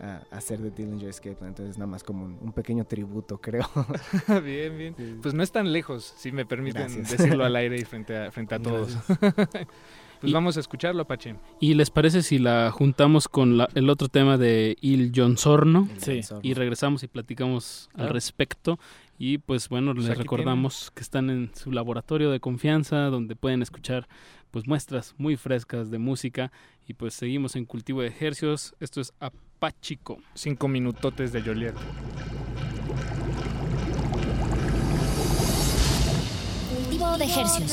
a, 0.00 0.22
hacer 0.30 0.60
The 0.60 0.70
Dillinger 0.70 1.08
Escape 1.08 1.36
Plan, 1.36 1.48
entonces 1.50 1.78
nada 1.78 1.86
más 1.90 2.02
como 2.02 2.24
un, 2.24 2.38
un 2.40 2.52
pequeño 2.52 2.84
tributo, 2.84 3.38
creo. 3.40 3.68
bien, 4.44 4.76
bien. 4.76 5.18
Pues 5.22 5.34
no 5.34 5.42
es 5.42 5.52
tan 5.52 5.72
lejos, 5.72 6.14
si 6.16 6.32
me 6.32 6.44
permiten 6.46 6.82
Gracias. 6.82 7.10
decirlo 7.10 7.44
al 7.44 7.54
aire 7.56 7.76
y 7.78 7.84
frente 7.84 8.16
a, 8.16 8.30
frente 8.32 8.54
a 8.54 8.58
todos. 8.58 8.96
pues 10.20 10.32
vamos 10.32 10.56
a 10.56 10.60
escucharlo, 10.60 11.02
Apache. 11.02 11.36
¿Y 11.60 11.74
les 11.74 11.90
parece 11.90 12.22
si 12.22 12.38
la 12.38 12.70
juntamos 12.70 13.28
con 13.28 13.58
la- 13.58 13.68
el 13.74 13.90
otro 13.90 14.08
tema 14.08 14.38
de 14.38 14.76
Il 14.80 15.12
Jonsorno? 15.14 15.88
Sí. 15.98 16.20
Y 16.42 16.54
regresamos 16.54 17.02
y 17.02 17.08
platicamos 17.08 17.90
al 17.94 18.08
respecto. 18.10 18.78
Y 19.18 19.38
pues 19.38 19.68
bueno, 19.68 19.94
Pues 19.94 20.06
les 20.06 20.18
recordamos 20.18 20.90
que 20.90 21.02
están 21.02 21.30
en 21.30 21.50
su 21.54 21.70
laboratorio 21.70 22.30
de 22.30 22.40
confianza, 22.40 22.96
donde 23.10 23.36
pueden 23.36 23.62
escuchar 23.62 24.08
pues 24.50 24.66
muestras 24.66 25.14
muy 25.18 25.36
frescas 25.36 25.90
de 25.90 25.98
música. 25.98 26.50
Y 26.88 26.94
pues 26.94 27.14
seguimos 27.14 27.54
en 27.56 27.64
Cultivo 27.64 28.02
de 28.02 28.08
Ejercios. 28.08 28.74
Esto 28.80 29.00
es 29.00 29.12
Apachico. 29.64 30.18
Cinco 30.34 30.68
minutotes 30.68 31.32
de 31.32 31.40
Joliet. 31.40 31.74
Cultivo 36.68 37.16
de 37.16 37.24
ejercios. 37.24 37.72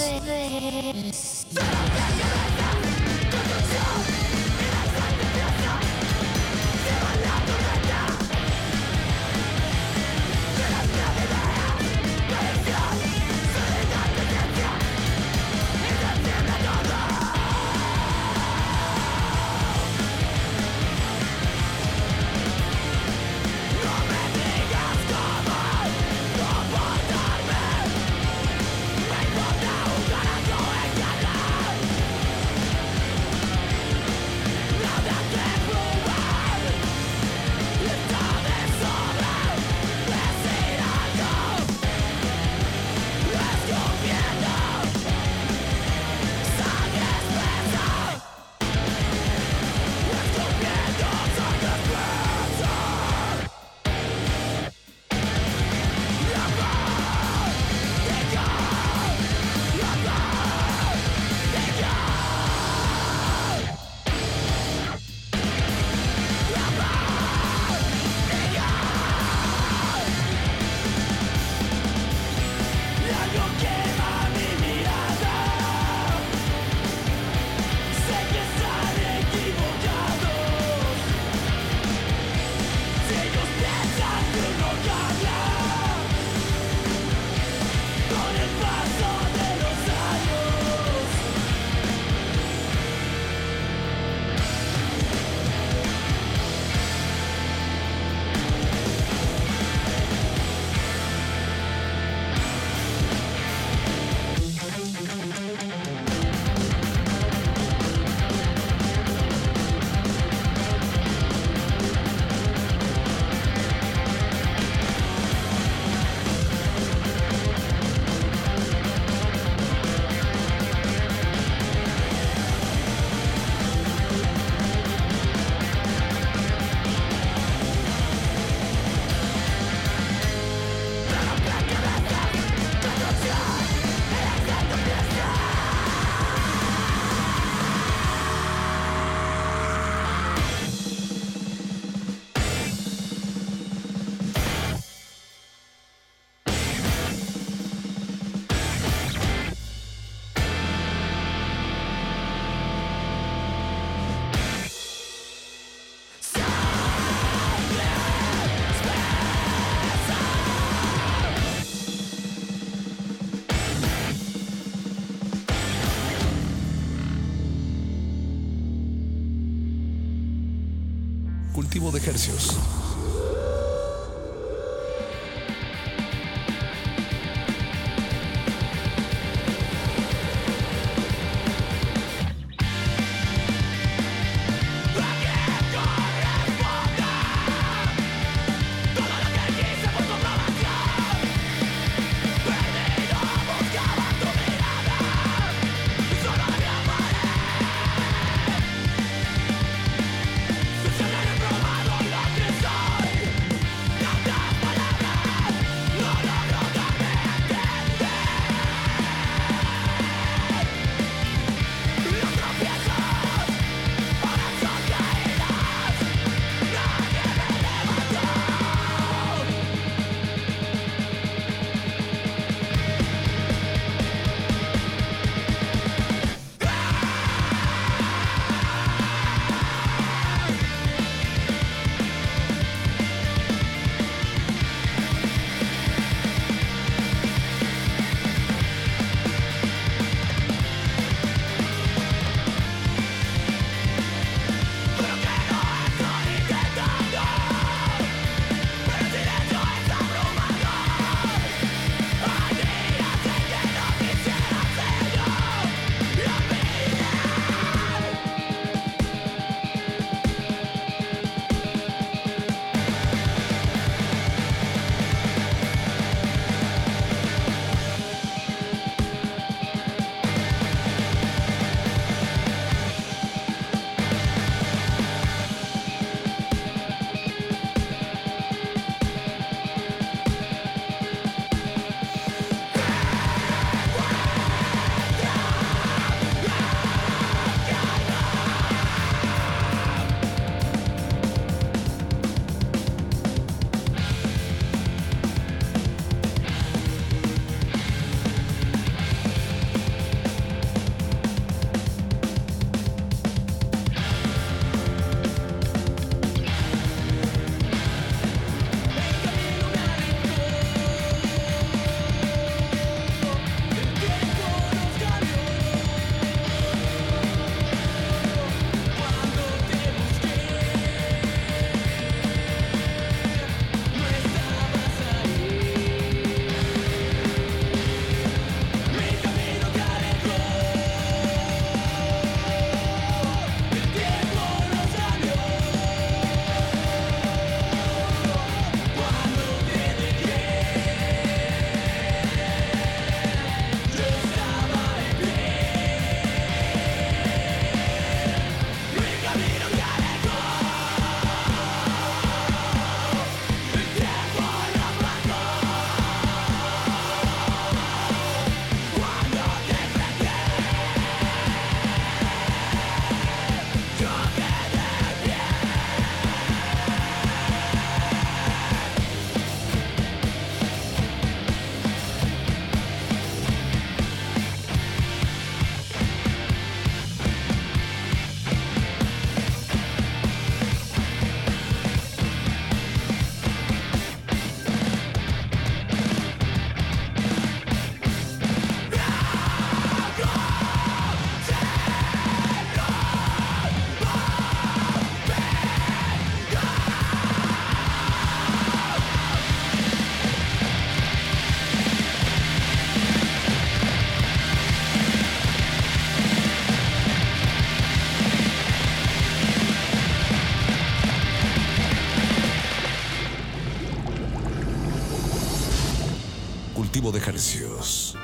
De 417.09 417.17
ejercicios. 417.17 418.15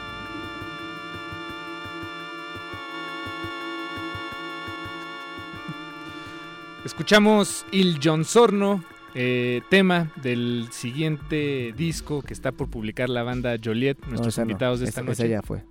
Escuchamos 6.86 7.66
Il 7.72 8.00
Sorno, 8.24 8.84
eh, 9.14 9.62
tema 9.70 10.12
del 10.22 10.68
siguiente 10.72 11.74
disco 11.76 12.22
que 12.22 12.34
está 12.34 12.52
por 12.52 12.70
publicar 12.70 13.10
la 13.10 13.24
banda 13.24 13.58
Joliet, 13.62 13.98
nuestros 14.08 14.34
esa 14.36 14.42
no, 14.46 14.52
invitados 14.52 14.80
de 14.80 14.86
esta 14.86 15.02
esa- 15.02 15.10
noche. 15.10 15.24
esa 15.24 15.32
ya 15.32 15.42
fue. 15.42 15.64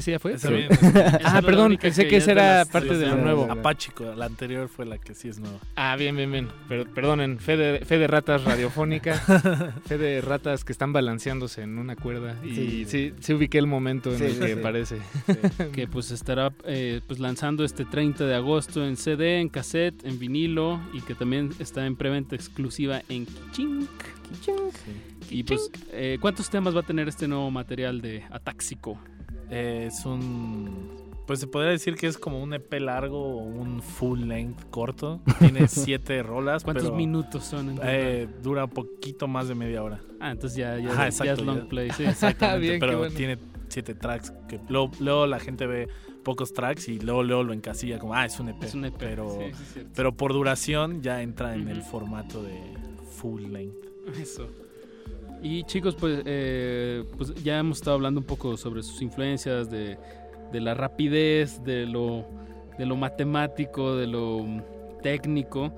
¿Ese 0.00 0.12
ya 0.12 0.18
fue? 0.18 0.38
Sí. 0.38 0.48
bien, 0.48 0.68
ah, 1.24 1.42
perdón, 1.44 1.76
pensé 1.80 2.08
que, 2.08 2.16
esa 2.16 2.32
era 2.32 2.56
las- 2.58 2.68
parte 2.68 2.96
de 2.96 3.06
lo 3.06 3.16
nuevo. 3.16 3.46
Apáchico, 3.50 4.14
la 4.16 4.24
anterior 4.24 4.68
fue 4.68 4.86
la 4.86 4.96
que 4.96 5.14
sí 5.14 5.28
es 5.28 5.38
nueva. 5.38 5.58
Ah, 5.76 5.94
bien, 5.96 6.16
bien, 6.16 6.32
bien. 6.32 6.48
Pero, 6.68 6.86
perdonen, 6.86 7.38
fe 7.38 7.56
de, 7.58 7.84
fe 7.84 7.98
de 7.98 8.06
ratas 8.06 8.44
radiofónica, 8.44 9.14
fe 9.86 9.98
de 9.98 10.22
ratas 10.22 10.64
que 10.64 10.72
están 10.72 10.94
balanceándose 10.94 11.62
en 11.62 11.76
una 11.78 11.96
cuerda. 11.96 12.34
Y 12.44 12.54
sí, 12.54 12.84
Sí. 12.88 13.12
sí, 13.20 13.34
ubiqué 13.34 13.58
el 13.58 13.66
momento 13.66 14.10
en 14.10 14.18
Sí, 14.18 14.24
el 14.24 14.38
que 14.38 14.54
sí. 14.54 14.60
parece. 14.62 14.96
que 15.74 15.86
pues 15.86 16.10
estará 16.12 16.50
eh, 16.64 17.02
pues 17.06 17.20
lanzando 17.20 17.62
este 17.62 17.84
30 17.84 18.24
de 18.24 18.34
agosto 18.34 18.86
en 18.86 18.96
CD, 18.96 19.38
en 19.40 19.50
cassette, 19.50 20.02
en 20.06 20.18
vinilo 20.18 20.80
y 20.94 21.02
que 21.02 21.14
también 21.14 21.50
está 21.58 21.84
en 21.86 21.94
preventa 21.96 22.34
exclusiva 22.36 23.02
en 23.10 23.26
Kichink. 23.26 23.90
Y 25.28 25.42
pues, 25.44 25.70
eh, 25.92 26.18
¿cuántos 26.20 26.50
temas 26.50 26.74
va 26.74 26.80
a 26.80 26.84
tener 26.84 27.08
este 27.08 27.28
nuevo 27.28 27.50
material 27.50 28.00
de 28.00 28.24
Atáxico? 28.30 28.98
Eh, 29.50 29.86
es 29.88 30.04
un. 30.04 30.98
Pues 31.26 31.38
se 31.38 31.46
podría 31.46 31.70
decir 31.70 31.94
que 31.94 32.08
es 32.08 32.18
como 32.18 32.42
un 32.42 32.52
EP 32.54 32.72
largo 32.80 33.20
o 33.20 33.36
un 33.38 33.82
full 33.82 34.20
length 34.26 34.68
corto. 34.70 35.20
Tiene 35.38 35.68
siete 35.68 36.22
rolas. 36.24 36.64
¿Cuántos 36.64 36.86
pero, 36.86 36.96
minutos 36.96 37.44
son 37.44 37.70
en? 37.70 37.80
Eh, 37.84 38.28
dura 38.42 38.66
poquito 38.66 39.28
más 39.28 39.46
de 39.46 39.54
media 39.54 39.82
hora. 39.82 40.00
Ah, 40.18 40.32
entonces 40.32 40.56
ya, 40.58 40.76
ya, 40.78 40.90
Ajá, 40.90 41.02
ya 41.02 41.06
exacto, 41.06 41.32
es 41.34 41.40
long 41.42 41.62
ya- 41.62 41.68
play. 41.68 41.90
Sí. 41.92 42.04
Exactamente, 42.06 42.66
Bien, 42.68 42.80
pero 42.80 42.98
bueno. 42.98 43.14
tiene 43.14 43.38
siete 43.68 43.94
tracks. 43.94 44.32
Que 44.48 44.58
luego, 44.68 44.90
luego 44.98 45.26
la 45.26 45.38
gente 45.38 45.66
ve 45.68 45.88
pocos 46.24 46.52
tracks 46.52 46.88
y 46.88 46.98
luego, 46.98 47.22
luego 47.22 47.44
lo 47.44 47.52
encasilla 47.52 47.98
como, 48.00 48.14
ah, 48.14 48.26
es 48.26 48.40
un 48.40 48.48
EP. 48.48 48.62
Es 48.64 48.74
un 48.74 48.84
EP, 48.86 48.96
Pero, 48.98 49.38
sí, 49.38 49.64
sí, 49.74 49.80
pero 49.94 50.16
por 50.16 50.32
duración 50.32 51.00
ya 51.00 51.22
entra 51.22 51.54
en 51.54 51.68
el 51.68 51.82
formato 51.82 52.42
de 52.42 52.58
full 53.18 53.42
length. 53.52 53.86
Eso. 54.20 54.48
Y 55.42 55.64
chicos, 55.64 55.94
pues, 55.98 56.22
eh, 56.26 57.04
pues 57.16 57.34
ya 57.42 57.58
hemos 57.58 57.78
estado 57.78 57.96
hablando 57.96 58.20
un 58.20 58.26
poco 58.26 58.56
sobre 58.56 58.82
sus 58.82 59.00
influencias, 59.00 59.70
de, 59.70 59.96
de 60.52 60.60
la 60.60 60.74
rapidez, 60.74 61.62
de 61.64 61.86
lo, 61.86 62.26
de 62.78 62.84
lo 62.86 62.96
matemático, 62.96 63.96
de 63.96 64.06
lo 64.06 64.44
técnico. 65.02 65.72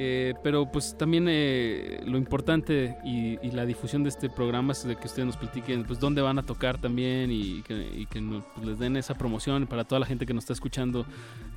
eh, 0.00 0.34
pero 0.44 0.70
pues 0.70 0.96
también 0.96 1.26
eh, 1.28 2.00
lo 2.06 2.16
importante 2.18 2.96
y, 3.04 3.36
la 3.50 3.66
difusión 3.66 4.04
de 4.04 4.10
este 4.10 4.30
programa 4.30 4.70
es 4.72 4.86
de 4.86 4.94
que 4.94 5.08
ustedes 5.08 5.26
nos 5.26 5.36
platiquen 5.36 5.82
pues 5.84 5.98
dónde 5.98 6.22
van 6.22 6.38
a 6.38 6.44
tocar 6.44 6.80
también 6.80 7.32
y 7.32 7.62
que, 7.62 7.74
y 7.96 8.06
que 8.06 8.20
nos- 8.20 8.44
pues, 8.54 8.64
les 8.68 8.78
den 8.78 8.96
esa 8.96 9.14
promoción 9.14 9.66
para 9.66 9.82
toda 9.82 9.98
la 9.98 10.06
gente 10.06 10.24
que 10.24 10.32
nos 10.34 10.44
está 10.44 10.52
escuchando, 10.52 11.04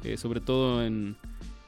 eh, 0.03 0.17
sobre 0.17 0.39
todo 0.39 0.83
en, 0.83 1.15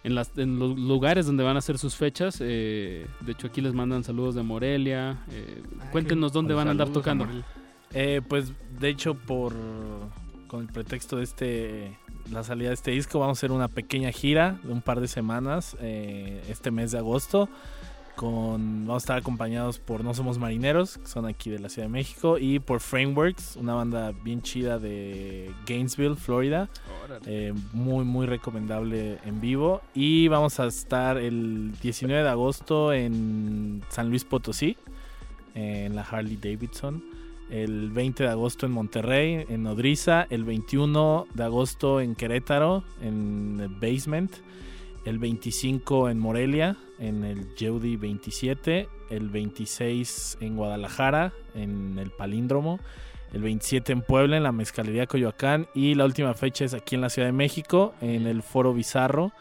en, 0.04 0.16
las, 0.16 0.38
en 0.38 0.60
los 0.60 0.78
lugares 0.78 1.26
donde 1.26 1.44
van 1.44 1.56
a 1.56 1.60
hacer 1.60 1.78
sus 1.78 1.96
fechas. 1.96 2.38
eh, 2.42 3.08
de 3.22 3.32
hecho, 3.32 3.48
aquí 3.48 3.62
les 3.62 3.74
mandan 3.74 4.04
saludos 4.04 4.36
de 4.36 4.44
Morelia. 4.44 5.18
eh, 5.32 5.64
cuéntenos 5.92 6.32
dónde 6.34 6.54
van 6.54 6.68
a 6.68 6.72
andar 6.72 6.90
tocando. 6.90 7.28
Eh, 7.94 8.22
pues 8.28 8.52
de 8.80 8.90
hecho 8.90 9.14
por 9.14 9.54
con 10.48 10.62
el 10.62 10.68
pretexto 10.68 11.18
de 11.18 11.24
este 11.24 11.98
la 12.32 12.44
salida 12.44 12.70
de 12.70 12.74
este 12.74 12.92
disco 12.92 13.20
vamos 13.20 13.38
a 13.38 13.40
hacer 13.40 13.52
una 13.52 13.68
pequeña 13.68 14.12
gira 14.12 14.60
de 14.64 14.74
un 14.74 14.82
par 14.82 15.00
de 15.00 15.08
semanas 15.08 15.78
eh, 15.80 16.44
este 16.50 16.72
mes 16.72 16.92
de 16.92 16.98
agosto 16.98 17.50
con 18.16 18.86
vamos 18.86 19.04
a 19.04 19.06
estar 19.06 19.18
acompañados 19.18 19.80
por 19.80 20.04
No 20.04 20.14
Somos 20.14 20.38
Marineros 20.38 20.98
que 20.98 21.08
son 21.08 21.26
aquí 21.26 21.50
de 21.50 21.60
la 21.60 21.70
Ciudad 21.70 21.88
de 21.88 21.94
México 21.94 22.38
y 22.38 22.60
por 22.60 22.80
Frameworks 22.80 23.56
una 23.56 23.74
banda 23.74 24.12
bien 24.24 24.42
chida 24.42 24.80
de 24.80 25.52
Gainesville 25.66 26.16
Florida 26.16 26.70
Eh, 27.26 27.54
muy 27.74 28.06
muy 28.06 28.26
recomendable 28.26 29.20
en 29.26 29.42
vivo 29.42 29.82
y 29.94 30.28
vamos 30.28 30.60
a 30.60 30.66
estar 30.66 31.18
el 31.18 31.72
19 31.82 32.24
de 32.24 32.30
agosto 32.30 32.94
en 32.94 33.84
San 33.90 34.10
Luis 34.10 34.24
Potosí 34.24 34.78
en 35.56 35.96
la 35.96 36.02
Harley 36.02 36.38
Davidson. 36.38 37.04
El 37.50 37.92
20 37.92 38.24
de 38.24 38.30
agosto 38.30 38.66
en 38.66 38.72
Monterrey, 38.72 39.46
en 39.48 39.64
Nodriza. 39.64 40.26
El 40.30 40.44
21 40.44 41.28
de 41.34 41.44
agosto 41.44 42.02
en 42.02 42.16
Querétaro, 42.16 42.84
en 43.02 43.60
el 43.60 43.70
Basement. 43.70 44.32
El 45.06 45.20
25 45.20 46.10
en 46.10 46.20
Morelia, 46.20 46.78
en 47.00 47.24
el 47.26 47.54
Yeudi 47.56 47.98
27. 47.98 48.88
El 49.10 49.30
26 49.30 50.38
en 50.42 50.56
Guadalajara, 50.56 51.34
en 51.56 51.98
el 52.00 52.10
Palíndromo. 52.12 52.80
El 53.34 53.42
27 53.42 53.92
en 53.92 54.02
Puebla, 54.02 54.38
en 54.38 54.44
la 54.44 54.52
Mezcalería 54.52 55.08
Coyoacán. 55.08 55.68
Y 55.74 55.96
la 55.96 56.06
última 56.06 56.34
fecha 56.36 56.66
es 56.66 56.74
aquí 56.74 56.96
en 56.96 57.02
la 57.02 57.10
Ciudad 57.10 57.28
de 57.28 57.32
México, 57.34 57.94
en 58.00 58.28
el 58.28 58.44
Foro 58.44 58.74
Bizarro. 58.74 59.32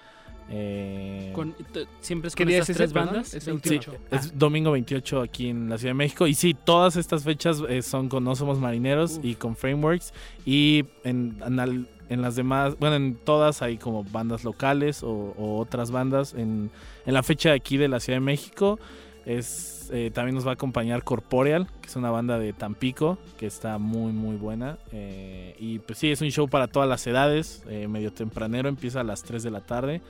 Eh, 0.51 1.31
Con- 1.35 1.55
¿Siempre 2.01 2.29
es 2.29 2.35
¿Qué 2.35 2.45
con 2.45 2.53
esas 2.53 2.69
es 2.69 2.71
ese, 2.71 2.79
tres 2.79 2.93
bandas? 2.93 3.29
Es 3.35 3.47
el 3.47 3.63
Sí, 3.63 3.69
28. 3.71 3.95
es 4.11 4.37
domingo 4.39 4.73
28 4.73 5.21
aquí 5.21 5.49
en 5.49 5.69
la 5.71 5.79
Ciudad 5.79 5.91
de 5.91 5.95
México. 5.99 6.27
Y 6.27 6.35
sí, 6.35 6.55
todas 6.55 6.97
estas 6.97 7.23
fechas 7.23 7.63
eh, 7.69 7.81
son 7.83 8.09
con 8.09 8.25
No 8.25 8.35
Somos 8.35 8.59
Marineros 8.59 9.21
y 9.23 9.37
con 9.37 9.57
Frameworks. 9.57 10.13
Y 10.45 10.85
en, 11.05 11.37
en 11.47 11.61
al- 11.61 11.89
en 12.13 12.23
las 12.23 12.37
demás, 12.37 12.79
bueno, 12.79 12.97
en 12.97 13.15
todas 13.17 13.63
hay 13.63 13.79
como 13.79 14.05
bandas 14.05 14.45
locales 14.45 15.03
o, 15.03 15.35
o 15.39 15.59
otras 15.59 15.91
bandas. 15.91 16.35
En, 16.35 16.71
en 17.07 17.15
la 17.15 17.23
fecha 17.23 17.51
de 17.51 17.57
aquí 17.57 17.77
de 17.77 17.89
la 17.89 18.01
Ciudad 18.01 18.17
de 18.17 18.25
México 18.25 18.79
es 19.25 19.91
eh, 19.93 20.11
también 20.13 20.35
nos 20.35 20.47
va 20.47 20.51
a 20.51 20.55
acompañar 20.55 21.05
Corporeal, 21.05 21.67
que 21.81 21.89
es 21.89 21.97
una 21.97 22.11
banda 22.11 22.39
de 22.39 22.53
Tampico, 22.53 23.19
que 23.37 23.47
está 23.47 23.79
muy, 23.79 24.13
muy 24.13 24.37
buena. 24.37 24.79
Eh, 24.91 25.55
y 25.59 25.81
pues 25.81 25.99
sí, 25.99 26.11
es 26.11 26.21
un 26.23 26.31
show 26.31 26.49
para 26.49 26.67
todas 26.67 26.89
las 26.89 27.07
edades, 27.07 27.63
eh, 27.69 27.89
medio 27.89 28.13
tempranero, 28.13 28.69
empieza 28.69 29.01
a 29.01 29.05
las 29.05 29.23
3 29.23 29.43
de 29.43 29.51
la 29.51 29.61
tarde. 29.61 30.01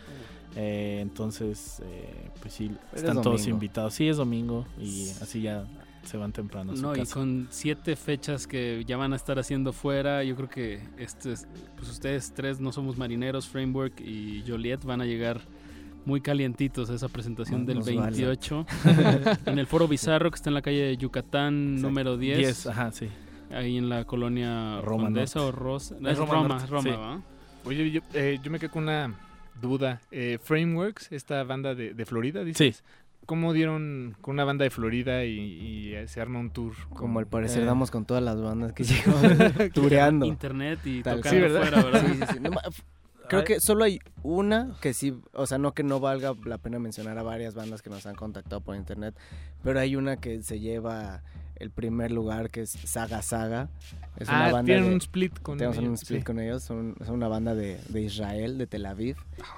Eh, 0.55 0.99
entonces, 1.01 1.81
eh, 1.85 2.31
pues 2.41 2.55
sí, 2.55 2.69
Pero 2.69 2.81
es 2.93 3.03
están 3.03 3.23
todos 3.23 3.47
invitados. 3.47 3.95
Sí, 3.95 4.09
es 4.09 4.17
domingo 4.17 4.67
y 4.79 5.09
así 5.21 5.43
ya 5.43 5.65
se 6.05 6.17
van 6.17 6.33
temprano. 6.33 6.73
a 6.73 6.77
su 6.77 6.83
No, 6.83 6.97
y 6.97 7.05
con 7.07 7.47
siete 7.51 7.97
fechas 7.97 8.47
que 8.47 8.85
ya 8.87 8.97
van 8.97 9.13
a 9.13 9.17
estar 9.17 9.39
haciendo 9.39 9.73
fuera, 9.73 10.23
yo 10.25 10.35
creo 10.37 10.49
que 10.49 10.81
este 10.99 11.33
es- 11.33 11.47
pues 11.77 11.89
ustedes 11.91 12.33
tres 12.35 12.61
no 12.61 12.73
somos 12.73 12.97
marineros, 12.97 13.49
Framework 13.49 14.01
y 14.01 14.43
Joliet 14.47 14.85
van 14.85 15.01
a 15.01 15.05
llegar 15.07 15.41
muy 16.05 16.21
calientitos 16.21 16.91
a 16.91 16.95
esa 16.95 17.09
presentación 17.09 17.65
del 17.65 17.77
nos 17.79 17.87
vale. 17.87 18.01
28 18.01 18.67
en 19.47 19.59
el 19.59 19.67
Foro 19.69 19.87
Bizarro 19.87 20.31
que 20.31 20.37
está 20.37 20.51
en 20.51 20.55
la 20.55 20.63
calle 20.63 20.83
de 20.83 20.97
Yucatán 20.97 21.75
Exacto. 21.75 21.89
número 21.89 22.17
10. 22.17 22.39
10, 22.39 22.67
ajá, 22.67 22.91
sí. 22.93 23.09
Ahí 23.53 23.77
en 23.79 23.89
la 23.89 24.05
colonia 24.05 24.81
Roma 24.81 25.05
Condesa 25.05 25.39
Norte. 25.41 25.57
o 25.57 25.61
Rosa. 25.61 25.95
Es 26.01 26.07
Es 26.13 26.19
Roma 26.19 26.33
Roma, 26.35 26.49
Norte, 26.49 26.67
Roma, 26.67 26.83
sí. 26.83 26.91
¿va? 26.91 27.23
Oye, 27.65 27.91
yo, 27.93 28.01
eh, 28.15 28.39
yo 28.43 28.51
me 28.51 28.59
quedo 28.59 28.71
con 28.73 28.85
una 28.85 29.15
duda. 29.61 30.01
Eh, 30.11 30.39
Frameworks, 30.43 31.13
esta 31.13 31.45
banda 31.45 31.75
de, 31.75 31.95
de 31.95 32.07
Florida, 32.07 32.43
dices. 32.43 32.83
¿Cómo 33.27 33.53
dieron 33.53 34.17
con 34.21 34.35
una 34.35 34.45
banda 34.45 34.65
de 34.65 34.71
Florida 34.71 35.25
y, 35.25 35.39
y, 35.39 35.95
eh, 35.95 36.09
se 36.09 36.21
arma 36.21 36.39
un 36.41 36.51
tour? 36.51 36.75
Como 36.91 37.19
al 37.19 37.27
parecer 37.27 37.63
Eh, 37.63 37.67
damos 37.67 37.91
con 37.91 38.05
todas 38.05 38.23
las 38.23 38.41
bandas 38.41 38.73
que 38.73 38.85
llegamos 38.85 39.73
tureando. 39.73 40.27
Internet 40.27 40.81
y 40.85 41.03
Tal 41.03 41.21
tocando 41.21 41.49
cual. 41.49 41.63
fuera, 41.63 41.83
¿verdad? 41.85 42.03
Sí, 42.07 42.15
sí, 42.19 42.25
sí. 42.35 42.41
No 42.41 42.51
Creo 43.29 43.45
que 43.45 43.61
solo 43.61 43.85
hay 43.85 43.99
una 44.23 44.75
que 44.83 44.93
sí, 44.93 45.15
o 45.33 45.47
sea, 45.47 45.57
no 45.57 45.73
que 45.73 45.83
no 45.85 46.01
valga 46.01 46.35
la 46.45 46.59
pena 46.59 46.79
mencionar 46.79 47.17
a 47.17 47.23
varias 47.23 47.55
bandas 47.55 47.81
que 47.81 47.89
nos 47.89 48.05
han 48.05 48.15
contactado 48.15 48.61
por 48.61 48.77
internet, 48.77 49.15
pero 49.63 49.81
hay 49.81 49.97
una 49.97 50.19
que 50.19 50.43
se 50.43 50.61
lleva 50.61 51.23
el 51.57 51.71
primer 51.71 52.11
lugar 52.11 52.51
que 52.51 52.63
es 52.63 52.71
Saga 52.71 53.23
Saga. 53.23 53.69
Es 54.17 54.29
Ah, 54.29 54.37
una 54.43 54.53
banda 54.53 54.65
tienen 54.67 54.85
de- 54.89 54.95
un 54.95 55.01
split 55.01 55.39
con 55.41 55.59
tenemos 55.59 55.79
un 55.79 55.95
split 55.95 56.21
sí. 56.21 56.25
con 56.25 56.39
ellos, 56.41 56.63
son, 56.63 56.95
son 57.05 57.15
una 57.15 57.29
banda 57.29 57.55
de, 57.55 57.81
de 57.89 58.03
Israel, 58.03 58.59
de 58.59 58.67
Tel 58.67 58.85
Aviv. 58.87 59.17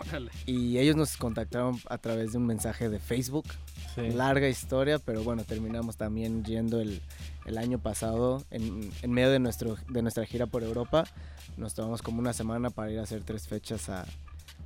Órale. 0.09 0.31
Y 0.47 0.79
ellos 0.79 0.97
nos 0.97 1.17
contactaron 1.17 1.79
a 1.89 1.99
través 1.99 2.33
de 2.33 2.39
un 2.39 2.47
mensaje 2.47 2.89
de 2.89 2.99
Facebook. 2.99 3.47
Sí. 3.95 4.11
Larga 4.11 4.49
historia, 4.49 4.99
pero 4.99 5.23
bueno, 5.25 5.45
terminamos 5.45 5.97
también 5.97 6.45
yendo 6.45 6.81
el, 6.81 7.01
el 7.47 7.59
año 7.59 7.79
pasado 7.79 8.45
en, 8.51 8.91
en 9.03 9.11
medio 9.13 9.31
de, 9.31 9.39
nuestro, 9.39 9.77
de 9.89 10.03
nuestra 10.03 10.25
gira 10.27 10.47
por 10.47 10.63
Europa. 10.63 11.05
Nos 11.57 11.75
tomamos 11.75 12.03
como 12.03 12.19
una 12.19 12.33
semana 12.33 12.71
para 12.71 12.91
ir 12.91 12.99
a 12.99 13.03
hacer 13.03 13.23
tres 13.23 13.47
fechas 13.49 13.89
a, 13.89 14.05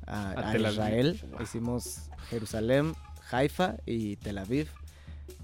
a-. 0.07 0.57
Israel. 0.57 1.21
Hicimos 1.43 2.09
Jerusalén, 2.31 2.95
Haifa 3.31 3.77
y 3.87 4.17
Tel 4.17 4.39
Aviv. 4.39 4.69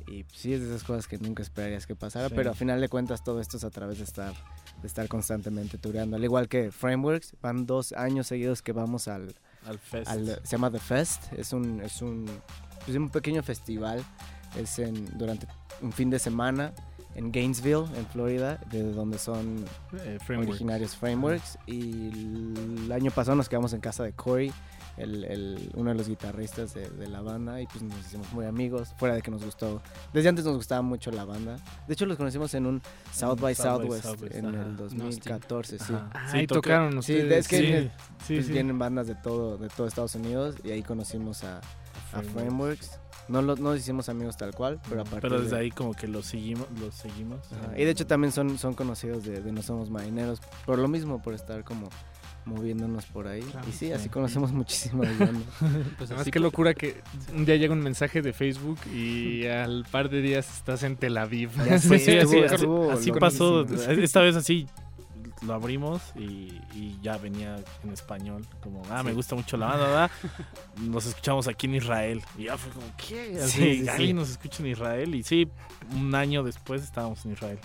Y 0.07 0.25
sí, 0.33 0.53
es 0.53 0.61
de 0.61 0.69
esas 0.69 0.85
cosas 0.85 1.07
que 1.09 1.19
nunca 1.19 1.43
esperarías 1.43 1.87
que 1.87 1.97
pasara, 1.97 2.29
Sí. 2.29 2.35
pero 2.37 2.51
a 2.51 2.55
final 2.55 2.81
de 2.81 2.89
cuentas 2.89 3.25
todo 3.25 3.41
esto 3.41 3.57
es 3.57 3.65
a 3.65 3.71
través 3.71 3.99
de 3.99 4.05
estar, 4.05 4.33
de 4.81 4.87
estar 4.87 5.09
constantemente 5.09 5.79
tureando. 5.79 6.17
Al 6.17 6.25
igual 6.25 6.49
que 6.49 6.71
Frameworks, 6.71 7.35
van 7.41 7.67
dos 7.67 7.93
años 7.93 8.27
seguidos 8.27 8.63
que 8.63 8.73
vamos 8.73 9.09
al, 9.09 9.35
Al 9.67 9.79
Fest. 9.79 10.09
al- 10.11 10.41
se 10.43 10.53
llama 10.53 10.71
The 10.71 10.79
Fest, 10.81 11.33
es 11.33 11.53
un, 11.53 11.81
es 11.81 12.03
un, 12.03 12.27
pues, 12.85 12.97
un 12.97 13.09
pequeño 13.11 13.43
festival, 13.43 14.05
es 14.59 14.79
en, 14.79 15.17
durante 15.19 15.47
un 15.81 15.93
fin 15.93 16.11
de 16.11 16.19
semana 16.19 16.73
en 17.17 17.31
Gainesville, 17.33 17.87
en 17.97 18.07
Florida, 18.07 18.59
de 18.71 18.83
donde 18.93 19.19
son 19.19 19.65
Eh, 20.05 20.19
Frameworks. 20.25 20.51
originarios 20.51 20.97
Frameworks. 20.97 21.59
Y 21.67 22.09
el 22.87 22.93
año 22.93 23.11
pasado 23.13 23.37
nos 23.37 23.49
quedamos 23.49 23.73
en 23.73 23.81
casa 23.81 24.03
de 24.03 24.13
Corey, 24.13 24.53
el, 24.97 25.25
el- 25.25 25.71
uno 25.75 25.91
de 25.91 25.97
los 25.97 26.09
guitarristas 26.09 26.75
de, 26.75 26.89
de 26.91 27.09
la 27.09 27.21
banda, 27.21 27.61
y 27.61 27.67
pues 27.67 27.83
nos 27.83 27.99
hicimos 27.99 28.33
muy 28.33 28.47
amigos, 28.47 28.95
fuera 28.99 29.15
de 29.15 29.23
que 29.23 29.31
nos 29.31 29.45
gustó. 29.45 29.83
Desde 30.13 30.29
antes 30.29 30.45
nos 30.45 30.57
gustaba 30.57 30.83
mucho 30.83 31.11
la 31.11 31.25
banda. 31.25 31.57
De 31.87 31.95
hecho, 31.95 32.07
los 32.07 32.17
conocimos 32.17 32.55
en 32.55 32.67
un 32.67 32.83
South 33.13 33.41
by 33.41 33.55
South 33.55 33.65
by 33.81 34.01
Southwest 34.01 34.05
Southwest, 34.05 34.35
en 34.37 34.47
ajá. 34.47 34.63
el 34.67 34.77
2014, 34.77 35.79
sí. 35.79 35.93
Ajá. 35.93 36.11
Ah, 36.15 36.29
Sí, 36.31 36.37
ahí 36.39 36.47
toca- 36.47 36.61
tocaron 36.61 37.03
Sí, 37.03 37.13
ustedes. 37.15 37.39
es 37.39 37.49
que 37.49 37.57
Sí, 37.59 37.91
sí, 38.27 38.35
pues 38.35 38.47
sí. 38.47 38.53
vienen 38.53 38.79
bandas 38.79 39.07
de 39.07 39.15
todo, 39.15 39.59
de 39.59 39.69
todo 39.69 39.87
Estados 39.87 40.15
Unidos 40.15 40.57
y 40.65 40.71
ahí 40.71 40.83
conocimos 40.83 41.45
a, 41.45 41.59
a 42.13 42.23
Frameworks. 42.23 42.99
No 43.27 43.41
lo- 43.41 43.57
no 43.57 43.71
nos 43.71 43.79
hicimos 43.79 44.11
amigos 44.11 44.37
tal 44.37 44.53
cual, 44.55 44.81
pero 44.87 45.01
a 45.01 45.05
partir 45.05 45.23
Pero 45.23 45.41
desde 45.41 45.57
de- 45.57 45.63
ahí 45.63 45.71
como 45.71 45.95
que 45.95 46.07
los 46.07 46.27
seguimos, 46.27 46.67
los 46.79 46.95
seguimos. 46.95 47.41
Ajá, 47.53 47.73
Y 47.79 47.85
de 47.85 47.91
hecho 47.91 48.07
también 48.07 48.33
son, 48.33 48.59
son 48.59 48.75
conocidos 48.75 49.25
de, 49.25 49.41
de 49.41 49.51
No 49.51 49.63
Somos 49.63 49.89
Marineros, 49.89 50.41
por 50.67 50.79
lo 50.79 50.89
mismo, 50.89 51.23
por 51.23 51.33
estar 51.33 51.65
como 51.65 51.89
moviéndonos 52.47 53.07
por 53.07 53.27
ahí. 53.27 53.41
Claro, 53.43 53.67
y 53.69 53.73
sí, 53.73 53.79
sí. 53.87 53.93
así 53.93 54.09
conocemos 54.09 54.53
muchísimas 54.53 55.19
bandas. 55.19 55.43
Pues 55.99 56.11
además, 56.11 56.29
qué 56.33 56.41
locura 56.41 56.75
que 56.75 57.01
un 57.35 57.45
día 57.45 57.57
llega 57.57 57.73
un 57.73 57.81
mensaje 57.81 58.23
de 58.23 58.33
Facebook 58.33 58.79
y 58.95 59.47
al 59.47 59.85
par 59.91 60.11
de 60.11 60.21
días 60.23 60.49
estás 60.59 60.83
en 60.83 60.97
Tel 60.97 61.17
Aviv. 61.17 61.51
Ya 61.65 61.79
sé, 61.79 61.99
Sí, 62.05 62.17
así, 62.19 62.37
estuvo- 62.39 62.45
así- 62.45 62.55
estuvo 62.55 62.91
así 62.93 63.09
loquísimo. 63.11 63.19
pasó. 63.21 63.63
Esta 63.93 64.21
vez 64.21 64.37
así 64.37 64.67
lo 65.47 65.53
abrimos 65.53 66.01
y, 66.17 66.59
y 66.75 66.99
ya 67.03 67.19
venía 67.19 67.57
en 67.83 67.91
español. 67.93 68.47
Como, 68.63 68.83
ah, 68.91 69.03
me 69.03 69.13
gusta 69.13 69.35
mucho 69.35 69.57
la 69.59 69.67
banda, 69.67 69.85
¿verdad? 69.87 70.11
Nos 70.81 71.05
escuchamos 71.07 71.49
aquí 71.49 71.67
en 71.67 71.75
Israel. 71.75 72.23
Y 72.39 72.45
ya 72.45 72.57
fue 72.57 72.73
como, 72.73 72.87
¿qué? 72.97 73.39
Así, 73.43 73.51
Sí, 73.61 73.83
sí, 73.83 73.89
alguien 73.89 74.09
sí. 74.09 74.13
nos 74.15 74.31
escucha 74.31 74.63
en 74.63 74.69
Israel. 74.71 75.15
Y 75.15 75.23
sí, 75.23 75.47
un 75.95 76.15
año 76.15 76.43
después 76.43 76.83
estábamos 76.83 77.25
en 77.27 77.33
Israel. 77.33 77.59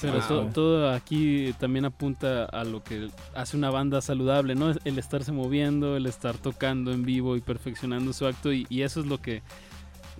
Pero 0.00 0.46
todo 0.52 0.90
aquí 0.90 1.54
también 1.58 1.84
apunta 1.84 2.44
a 2.44 2.64
lo 2.64 2.82
que 2.82 3.08
hace 3.34 3.56
una 3.56 3.70
banda 3.70 4.00
saludable, 4.00 4.54
¿no? 4.54 4.72
El 4.84 4.98
estarse 4.98 5.32
moviendo, 5.32 5.96
el 5.96 6.06
estar 6.06 6.36
tocando 6.36 6.92
en 6.92 7.04
vivo 7.04 7.36
y 7.36 7.40
perfeccionando 7.40 8.12
su 8.12 8.26
acto. 8.26 8.52
Y, 8.52 8.66
y 8.68 8.82
eso 8.82 9.00
es 9.00 9.06
lo 9.06 9.20
que, 9.20 9.42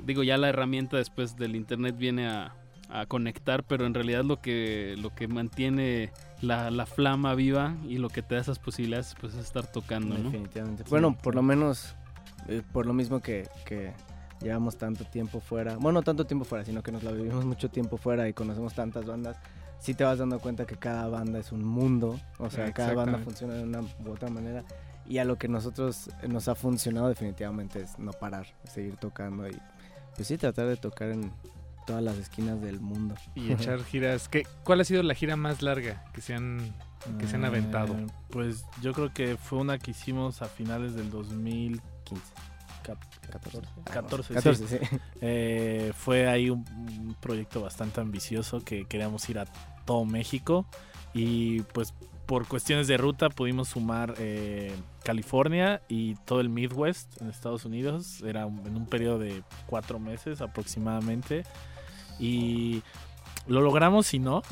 digo, 0.04 0.22
ya 0.22 0.36
la 0.38 0.48
herramienta 0.48 0.96
después 0.96 1.36
del 1.36 1.56
internet 1.56 1.96
viene 1.98 2.26
a, 2.28 2.54
a 2.88 3.06
conectar, 3.06 3.64
pero 3.64 3.86
en 3.86 3.94
realidad 3.94 4.24
lo 4.24 4.40
que, 4.40 4.94
lo 4.98 5.14
que 5.14 5.26
mantiene 5.26 6.12
la, 6.40 6.70
la 6.70 6.86
flama 6.86 7.34
viva 7.34 7.74
y 7.88 7.98
lo 7.98 8.08
que 8.08 8.22
te 8.22 8.36
da 8.36 8.40
esas 8.40 8.58
posibilidades, 8.58 9.14
pues 9.20 9.34
es 9.34 9.40
estar 9.40 9.66
tocando, 9.66 10.16
¿no? 10.16 10.30
Definitivamente. 10.30 10.84
Bueno, 10.88 11.16
por 11.16 11.34
lo 11.34 11.42
menos, 11.42 11.96
eh, 12.48 12.62
por 12.72 12.86
lo 12.86 12.92
mismo 12.92 13.20
que, 13.20 13.48
que 13.64 13.92
llevamos 14.40 14.76
tanto 14.76 15.04
tiempo 15.04 15.40
fuera, 15.40 15.76
bueno, 15.76 16.00
no 16.00 16.02
tanto 16.02 16.26
tiempo 16.26 16.44
fuera, 16.44 16.64
sino 16.64 16.82
que 16.82 16.92
nos 16.92 17.02
la 17.02 17.12
vivimos 17.12 17.44
mucho 17.44 17.70
tiempo 17.70 17.96
fuera 17.96 18.28
y 18.28 18.32
conocemos 18.32 18.74
tantas 18.74 19.06
bandas, 19.06 19.38
sí 19.84 19.92
te 19.92 20.02
vas 20.02 20.18
dando 20.18 20.38
cuenta 20.38 20.64
que 20.64 20.76
cada 20.76 21.08
banda 21.08 21.38
es 21.38 21.52
un 21.52 21.62
mundo, 21.62 22.18
o 22.38 22.48
sea, 22.48 22.72
cada 22.72 22.94
banda 22.94 23.18
funciona 23.18 23.52
de 23.52 23.64
una 23.64 23.82
u 23.82 24.10
otra 24.10 24.30
manera. 24.30 24.64
Y 25.06 25.18
a 25.18 25.24
lo 25.24 25.36
que 25.36 25.46
nosotros 25.46 26.08
eh, 26.22 26.28
nos 26.28 26.48
ha 26.48 26.54
funcionado 26.54 27.10
definitivamente 27.10 27.82
es 27.82 27.98
no 27.98 28.12
parar, 28.12 28.46
seguir 28.66 28.96
tocando 28.96 29.46
y 29.46 29.54
pues 30.16 30.28
sí, 30.28 30.38
tratar 30.38 30.68
de 30.68 30.76
tocar 30.78 31.10
en 31.10 31.30
todas 31.86 32.02
las 32.02 32.16
esquinas 32.16 32.62
del 32.62 32.80
mundo. 32.80 33.14
Y 33.34 33.52
echar 33.52 33.84
giras. 33.84 34.26
¿Qué, 34.30 34.46
¿Cuál 34.62 34.80
ha 34.80 34.84
sido 34.84 35.02
la 35.02 35.14
gira 35.14 35.36
más 35.36 35.60
larga 35.60 36.02
que 36.14 36.22
se 36.22 36.32
han, 36.32 36.74
que 37.18 37.26
se 37.26 37.36
han 37.36 37.44
aventado? 37.44 37.92
Eh, 37.92 38.06
Pues 38.30 38.64
yo 38.80 38.94
creo 38.94 39.12
que 39.12 39.36
fue 39.36 39.58
una 39.58 39.78
que 39.78 39.90
hicimos 39.90 40.40
a 40.40 40.46
finales 40.46 40.94
del 40.94 41.10
2015. 41.10 42.22
14. 43.30 43.68
14, 43.84 44.34
14, 44.34 44.66
sí. 44.66 44.78
sí. 44.78 44.96
Eh, 45.20 45.92
fue 45.94 46.28
ahí 46.28 46.48
un, 46.48 46.64
un 46.70 47.16
proyecto 47.20 47.60
bastante 47.60 48.00
ambicioso 48.00 48.60
que 48.60 48.86
queríamos 48.86 49.28
ir 49.28 49.38
a 49.38 49.44
todo 49.84 50.04
México 50.04 50.66
y 51.12 51.60
pues 51.72 51.94
por 52.26 52.46
cuestiones 52.46 52.86
de 52.86 52.96
ruta 52.96 53.28
pudimos 53.28 53.68
sumar 53.68 54.14
eh, 54.18 54.74
California 55.02 55.82
y 55.88 56.14
todo 56.24 56.40
el 56.40 56.48
Midwest 56.48 57.20
en 57.20 57.28
Estados 57.28 57.64
Unidos. 57.64 58.22
Era 58.22 58.42
en 58.42 58.76
un 58.76 58.86
periodo 58.86 59.18
de 59.18 59.42
cuatro 59.66 59.98
meses 59.98 60.40
aproximadamente 60.40 61.44
y 62.18 62.82
lo 63.46 63.60
logramos 63.60 64.12
y 64.14 64.18
no. 64.18 64.42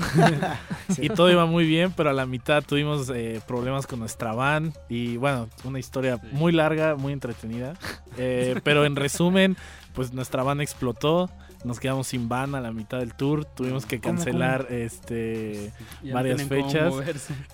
Sí. 0.91 1.03
y 1.03 1.09
todo 1.09 1.31
iba 1.31 1.47
muy 1.47 1.65
bien, 1.67 1.93
pero 1.93 2.11
a 2.11 2.13
la 2.13 2.27
mitad 2.27 2.63
tuvimos 2.63 3.11
eh, 3.11 3.41
problemas 3.47 3.87
con 3.87 4.01
nuestra 4.01 4.35
van 4.35 4.73
y 4.89 5.17
bueno, 5.17 5.49
una 5.65 5.79
historia 5.79 6.21
muy 6.33 6.53
larga, 6.53 6.97
muy 6.97 7.13
entretenida. 7.13 7.75
Eh, 8.19 8.61
pero 8.63 8.85
en 8.85 8.97
resumen, 8.97 9.57
pues 9.95 10.13
nuestra 10.13 10.43
van 10.43 10.61
explotó. 10.61 11.31
Nos 11.65 11.79
quedamos 11.79 12.09
sin 12.09 12.29
van 12.29 12.55
a 12.57 12.61
la 12.61 12.73
mitad 12.73 12.99
del 12.99 13.15
tour. 13.15 13.45
Tuvimos 13.45 13.87
que 13.87 14.01
¿Cómo, 14.01 14.17
cancelar 14.17 14.67
este 14.71 15.73
Ya 16.03 16.13
varias 16.15 16.43
fechas. 16.45 16.93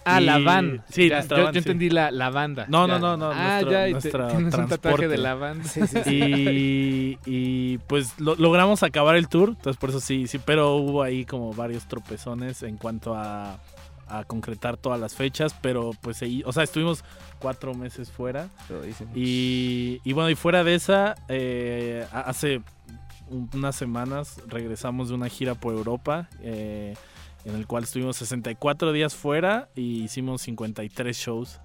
Ah, 0.04 0.18
la 0.20 0.38
van. 0.38 0.82
Sí, 0.88 1.10
Ya, 1.10 1.20
yo, 1.22 1.28
van, 1.36 1.44
yo 1.46 1.52
sí. 1.52 1.58
entendí 1.58 1.90
la, 1.90 2.10
la 2.10 2.30
banda. 2.30 2.64
No, 2.68 2.86
Ya. 2.86 2.98
no, 2.98 3.16
no, 3.16 3.16
no. 3.18 3.30
Ah, 3.32 3.60
nuestro- 3.62 3.70
ya, 3.70 3.84
y 3.84 3.88
te- 3.88 3.92
nuestra 3.92 4.28
tatuaje 4.28 4.50
transporte. 4.50 5.08
de 5.08 5.18
la 5.18 5.34
banda. 5.34 5.64
Sí, 5.64 5.86
sí, 5.86 5.98
sí. 6.04 6.14
Y, 6.16 7.18
y, 7.26 7.78
pues 7.86 8.18
lo- 8.18 8.34
logramos 8.36 8.82
acabar 8.82 9.14
el 9.16 9.28
tour, 9.28 9.50
entonces 9.50 9.76
por 9.78 9.90
eso 9.90 10.00
sí, 10.00 10.26
sí, 10.26 10.38
pero 10.38 10.76
hubo 10.76 11.02
ahí 11.02 11.24
como 11.26 11.52
varios 11.52 11.86
tropezones 11.86 12.62
en 12.62 12.78
cuanto 12.78 13.14
a, 13.14 13.58
a 14.08 14.24
concretar 14.24 14.78
todas 14.78 14.98
las 14.98 15.14
fechas, 15.14 15.54
pero 15.60 15.90
pues 16.00 16.16
seguí- 16.22 16.42
o 16.46 16.52
sea, 16.52 16.62
estuvimos 16.62 17.04
cuatro 17.40 17.74
meses 17.74 18.10
fuera 18.10 18.48
y, 19.14 20.00
y 20.02 20.12
bueno, 20.14 20.30
y 20.30 20.34
fuera 20.34 20.64
de 20.64 20.74
esa, 20.76 21.14
eh, 21.28 22.06
hace 22.10 22.62
unas 23.30 23.76
semanas 23.76 24.40
regresamos 24.46 25.08
de 25.08 25.14
una 25.14 25.28
gira 25.28 25.54
por 25.54 25.74
Europa. 25.74 26.28
eh, 26.40 26.94
en 27.44 27.54
el 27.54 27.66
cual 27.66 27.84
estuvimos 27.84 28.16
64 28.16 28.92
días 28.92 29.14
fuera 29.14 29.68
y 29.74 30.02
hicimos 30.02 30.42
53 30.42 31.16
shows. 31.16 31.60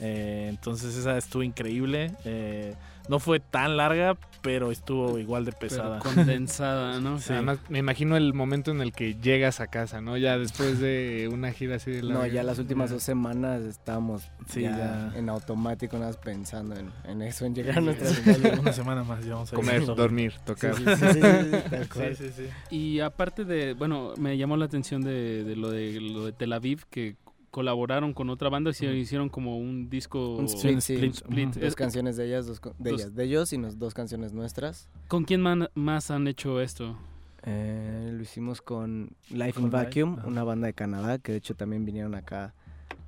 Eh, 0.00 0.46
entonces 0.48 0.96
esa 0.96 1.16
estuvo 1.16 1.42
increíble. 1.42 2.12
Eh, 2.24 2.74
no 3.08 3.18
fue 3.18 3.40
tan 3.40 3.76
larga, 3.76 4.16
pero 4.42 4.70
estuvo 4.72 5.18
igual 5.18 5.44
de 5.44 5.52
Pero 5.52 5.60
pesada. 5.60 5.98
condensada, 6.00 7.00
¿no? 7.00 7.18
Sí. 7.20 7.32
Además, 7.32 7.58
me 7.68 7.78
imagino 7.78 8.16
el 8.16 8.34
momento 8.34 8.70
en 8.70 8.80
el 8.80 8.92
que 8.92 9.14
llegas 9.14 9.60
a 9.60 9.66
casa, 9.68 10.00
¿no? 10.00 10.16
Ya 10.16 10.38
después 10.38 10.78
de 10.80 11.28
una 11.32 11.52
gira 11.52 11.76
así 11.76 11.90
de 11.90 12.02
la. 12.02 12.14
No, 12.14 12.26
ya 12.26 12.42
las 12.42 12.58
últimas 12.58 12.90
dos 12.90 13.02
semanas 13.02 13.62
estábamos 13.62 14.22
Sí, 14.48 14.62
ya 14.62 14.76
ya. 15.12 15.12
en 15.18 15.28
automático, 15.28 15.96
nada 15.96 16.08
más 16.08 16.16
pensando 16.16 16.74
en, 16.76 16.90
en 17.04 17.22
eso, 17.22 17.44
en 17.44 17.54
llegar 17.54 17.78
a 17.78 17.80
nuestra. 17.80 18.08
Una 18.60 18.72
semana 18.72 19.04
más 19.04 19.24
llevamos 19.24 19.52
ahí. 19.52 19.56
Comer, 19.56 19.84
dormir, 19.86 20.34
tocar. 20.44 20.74
Sí, 20.76 20.84
sí, 20.84 20.96
sí, 20.96 21.06
sí, 21.12 21.20
sí, 21.20 21.70
tal 21.70 21.88
cual. 21.92 22.16
Sí, 22.16 22.28
sí, 22.28 22.32
sí. 22.36 22.74
Y 22.74 23.00
aparte 23.00 23.44
de, 23.44 23.74
bueno, 23.74 24.14
me 24.18 24.36
llamó 24.36 24.56
la 24.56 24.64
atención 24.64 25.02
de, 25.02 25.44
de 25.44 25.56
lo 25.56 25.70
de 25.70 26.00
lo 26.00 26.24
de 26.26 26.32
Tel 26.32 26.52
Aviv 26.52 26.84
que 26.90 27.16
colaboraron 27.52 28.14
con 28.14 28.30
otra 28.30 28.48
banda, 28.48 28.72
y 28.80 28.86
hicieron 28.86 29.28
como 29.28 29.58
un 29.58 29.88
disco 29.88 30.36
Un 30.36 30.46
split, 30.46 30.80
sí, 30.80 30.94
split, 30.94 31.14
split. 31.14 31.54
Dos 31.54 31.62
Es- 31.62 31.74
canciones 31.76 32.16
de 32.16 32.26
ellas, 32.26 32.46
dos, 32.46 32.60
de 32.78 32.90
dos- 32.90 33.00
ellas, 33.00 33.14
de 33.14 33.24
ellos 33.24 33.52
y 33.52 33.58
nos, 33.58 33.78
dos 33.78 33.94
canciones 33.94 34.32
nuestras. 34.32 34.88
¿Con 35.06 35.22
quién 35.24 35.40
man- 35.42 35.68
más 35.74 36.10
han 36.10 36.26
hecho 36.26 36.60
esto? 36.60 36.96
Eh, 37.44 38.10
lo 38.14 38.22
hicimos 38.22 38.62
con 38.62 39.10
Life 39.30 39.52
Con 39.54 39.64
in 39.64 39.70
Life, 39.70 39.84
Vacuum, 40.02 40.18
una 40.26 40.42
banda 40.44 40.66
de 40.68 40.72
Canadá, 40.72 41.18
que 41.18 41.32
de 41.32 41.38
hecho 41.38 41.54
también 41.54 41.84
vinieron 41.84 42.14
acá 42.14 42.54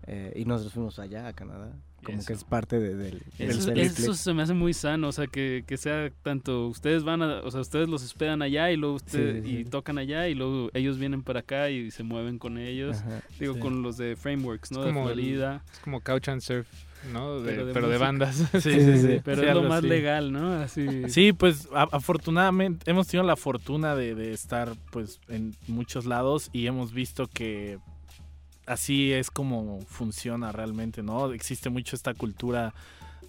eh, 0.07 0.33
y 0.37 0.45
nosotros 0.45 0.75
fuimos 0.75 0.99
allá 0.99 1.27
a 1.27 1.33
Canadá. 1.33 1.73
Como 2.05 2.19
Eso. 2.19 2.27
que 2.27 2.33
es 2.35 2.45
parte 2.45 2.79
de- 2.79 3.21
Eso, 3.39 3.71
del 3.71 3.79
eso 3.81 4.15
se 4.15 4.33
me 4.35 4.43
hace 4.43 4.55
muy 4.55 4.73
sano, 4.75 5.09
o 5.09 5.13
sea, 5.13 5.27
que, 5.27 5.65
que 5.67 5.77
sea 5.77 6.11
tanto, 6.23 6.69
ustedes 6.69 7.03
van 7.05 7.23
a, 7.23 7.41
o 7.41 7.51
sea, 7.51 7.61
ustedes 7.61 7.89
los 7.89 8.03
esperan 8.05 8.43
allá 8.43 8.71
y 8.71 8.77
luego 8.77 8.97
usted, 8.97 9.43
Sí, 9.43 9.49
sí, 9.49 9.55
y 9.55 9.65
sí. 9.65 9.71
tocan 9.71 9.99
allá 9.99 10.29
y 10.29 10.35
luego 10.35 10.71
ellos 10.75 10.99
vienen 10.99 11.23
para 11.23 11.41
acá 11.41 11.71
y 11.71 11.91
se 11.91 12.03
mueven 12.03 12.39
con 12.39 12.59
ellos. 12.59 12.99
Ajá. 12.99 13.23
Digo, 13.41 13.55
Sí. 13.55 13.61
con 13.61 13.83
los 13.83 13.97
de 13.97 14.17
Frameworks, 14.17 14.71
¿no? 14.73 14.81
Es 14.81 14.87
de 14.87 14.93
como 14.93 15.09
el- 15.09 15.15
Florida. 15.15 15.63
Es 15.73 15.79
como 15.81 16.01
Couch 16.01 16.29
and 16.29 16.41
Surf, 16.41 16.67
¿no? 17.13 17.41
De- 17.41 17.53
Pero 17.53 17.73
pero, 17.73 17.87
de 17.87 17.93
de, 17.95 17.99
bandas. 17.99 18.37
Sí, 18.53 18.61
sí, 18.81 18.99
sí. 18.99 19.21
Pero 19.25 19.43
Sí, 19.43 19.49
es 19.49 19.55
lo 19.55 19.63
más 19.65 19.79
así. 19.79 19.89
legal, 19.89 20.33
¿no? 20.33 20.53
Así. 20.55 20.87
Sí, 21.09 21.33
pues 21.33 21.69
a- 21.75 21.89
afortunadamente 21.93 22.91
hemos 22.91 23.07
tenido 23.07 23.27
la 23.27 23.37
fortuna 23.37 23.95
de, 23.97 24.15
de 24.15 24.33
estar 24.33 24.73
pues 24.91 25.21
en 25.29 25.55
muchos 25.69 26.07
lados 26.07 26.51
y 26.53 26.67
hemos 26.67 26.93
visto 26.93 27.27
que 27.27 27.79
así 28.67 29.13
es 29.13 29.31
como 29.31 29.81
funciona 29.87 30.53
realmente, 30.53 31.03
¿no? 31.03 31.33
Existe 31.33 31.71
mucho 31.71 31.97
esta 31.97 32.15
cultura 32.15 32.73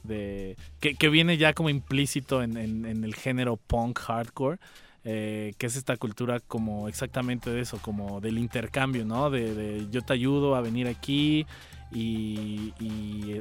de 0.03 0.55
que, 0.79 0.95
que 0.95 1.09
viene 1.09 1.37
ya 1.37 1.53
como 1.53 1.69
implícito 1.69 2.43
en, 2.43 2.57
en- 2.57 3.03
el 3.03 3.15
género 3.15 3.57
punk 3.57 3.99
hardcore. 3.99 4.59
eh, 5.07 5.53
que 5.59 5.67
es 5.67 5.75
esta 5.75 5.97
cultura 5.97 6.39
como 6.39 6.87
exactamente 6.87 7.51
de 7.51 7.61
eso, 7.61 7.77
como 7.79 8.21
del 8.21 8.39
intercambio, 8.39 9.05
¿no? 9.05 9.29
De, 9.29 9.53
de 9.53 9.87
yo 9.91 10.01
te 10.01 10.13
ayudo 10.13 10.55
a 10.55 10.61
venir 10.61 10.87
aquí 10.87 11.45
y, 11.91 12.73
y, 12.79 13.39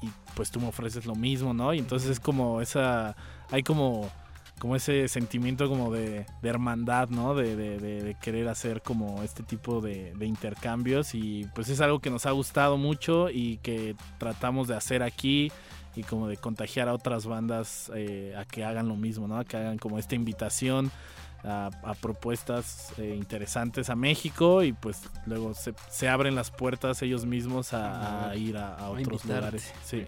y, 0.00 0.08
pues 0.34 0.50
tú 0.50 0.60
me 0.60 0.68
ofreces 0.68 1.04
lo 1.04 1.14
mismo, 1.14 1.52
¿no? 1.52 1.74
Y 1.74 1.78
entonces 1.78 2.08
es 2.10 2.20
como 2.20 2.60
esa, 2.62 3.16
hay 3.50 3.62
como, 3.62 4.10
como 4.58 4.76
ese 4.76 5.08
sentimiento 5.08 5.68
como 5.68 5.92
de, 5.92 6.26
de 6.42 6.48
hermandad, 6.48 7.08
¿no? 7.08 7.34
De, 7.34 7.56
de- 7.56 7.78
de- 7.78 8.02
de 8.02 8.14
querer 8.14 8.48
hacer 8.48 8.82
como 8.82 9.22
este 9.22 9.42
tipo 9.42 9.80
de, 9.80 10.12
intercambios 10.24 11.14
y 11.14 11.46
pues 11.54 11.68
es 11.68 11.80
algo 11.80 11.98
que 12.00 12.10
nos 12.10 12.24
ha 12.26 12.30
gustado 12.30 12.76
mucho 12.76 13.28
y 13.30 13.58
que 13.58 13.94
tratamos 14.18 14.68
de 14.68 14.76
hacer 14.76 15.02
aquí 15.02 15.50
y 15.96 16.02
como 16.02 16.28
de 16.28 16.36
contagiar 16.36 16.88
a 16.88 16.94
otras 16.94 17.26
bandas 17.26 17.90
eh, 17.94 18.34
a 18.36 18.44
que 18.44 18.64
hagan 18.64 18.88
lo 18.88 18.96
mismo, 18.96 19.28
¿no? 19.28 19.38
A 19.38 19.44
que 19.44 19.56
hagan 19.56 19.78
como 19.78 19.98
esta 19.98 20.14
invitación 20.14 20.90
a, 21.44 21.70
a 21.84 21.94
propuestas 21.94 22.92
eh, 22.98 23.14
interesantes 23.16 23.90
a 23.90 23.96
México 23.96 24.62
y 24.62 24.72
pues 24.72 25.02
luego 25.26 25.52
se, 25.54 25.74
se 25.90 26.08
abren 26.08 26.34
las 26.34 26.50
puertas 26.50 27.02
ellos 27.02 27.26
mismos 27.26 27.74
a, 27.74 28.30
a 28.30 28.36
ir 28.36 28.56
a, 28.56 28.74
a 28.76 28.88
otros 28.88 29.24
lugares. 29.36 29.72
Sí. 29.84 30.04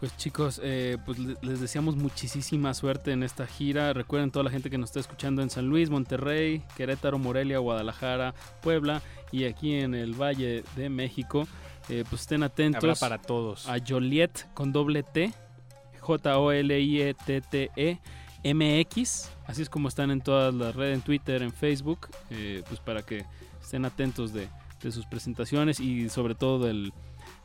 Pues 0.00 0.14
chicos, 0.18 0.60
eh, 0.62 0.98
pues 1.06 1.18
le- 1.18 1.36
les 1.40 1.58
deseamos 1.60 1.96
muchísima 1.96 2.74
suerte 2.74 3.12
en 3.12 3.22
esta 3.22 3.46
gira. 3.46 3.92
Recuerden 3.94 4.30
toda 4.30 4.42
la 4.44 4.50
gente 4.50 4.68
que 4.68 4.76
nos 4.76 4.90
está 4.90 5.00
escuchando 5.00 5.40
en 5.42 5.48
San 5.48 5.66
Luis, 5.68 5.88
Monterrey, 5.88 6.62
Querétaro, 6.76 7.18
Morelia, 7.18 7.58
Guadalajara, 7.58 8.34
Puebla 8.60 9.00
y 9.32 9.44
aquí 9.44 9.72
en 9.74 9.94
el 9.94 10.12
Valle 10.12 10.64
de 10.76 10.90
México. 10.90 11.48
Eh, 11.88 12.04
pues 12.10 12.22
estén 12.22 12.42
atentos. 12.42 12.82
Habrá 12.84 12.94
para 12.96 13.18
todos. 13.22 13.66
A 13.68 13.76
Joliet 13.86 14.52
con 14.52 14.70
doble 14.72 15.02
T, 15.02 15.32
J-O-L-I-E-T-T-E. 16.86 17.98
MX, 18.44 19.30
así 19.46 19.62
es 19.62 19.68
como 19.68 19.88
están 19.88 20.10
en 20.12 20.20
todas 20.20 20.54
las 20.54 20.76
redes, 20.76 20.94
en 20.96 21.02
Twitter, 21.02 21.42
en 21.42 21.52
Facebook, 21.52 22.06
eh, 22.30 22.62
pues 22.68 22.78
para 22.80 23.02
que 23.02 23.24
estén 23.60 23.84
atentos 23.84 24.32
de, 24.32 24.46
de 24.82 24.92
sus 24.92 25.04
presentaciones 25.06 25.80
y 25.80 26.08
sobre 26.10 26.36
todo 26.36 26.64
del, 26.64 26.92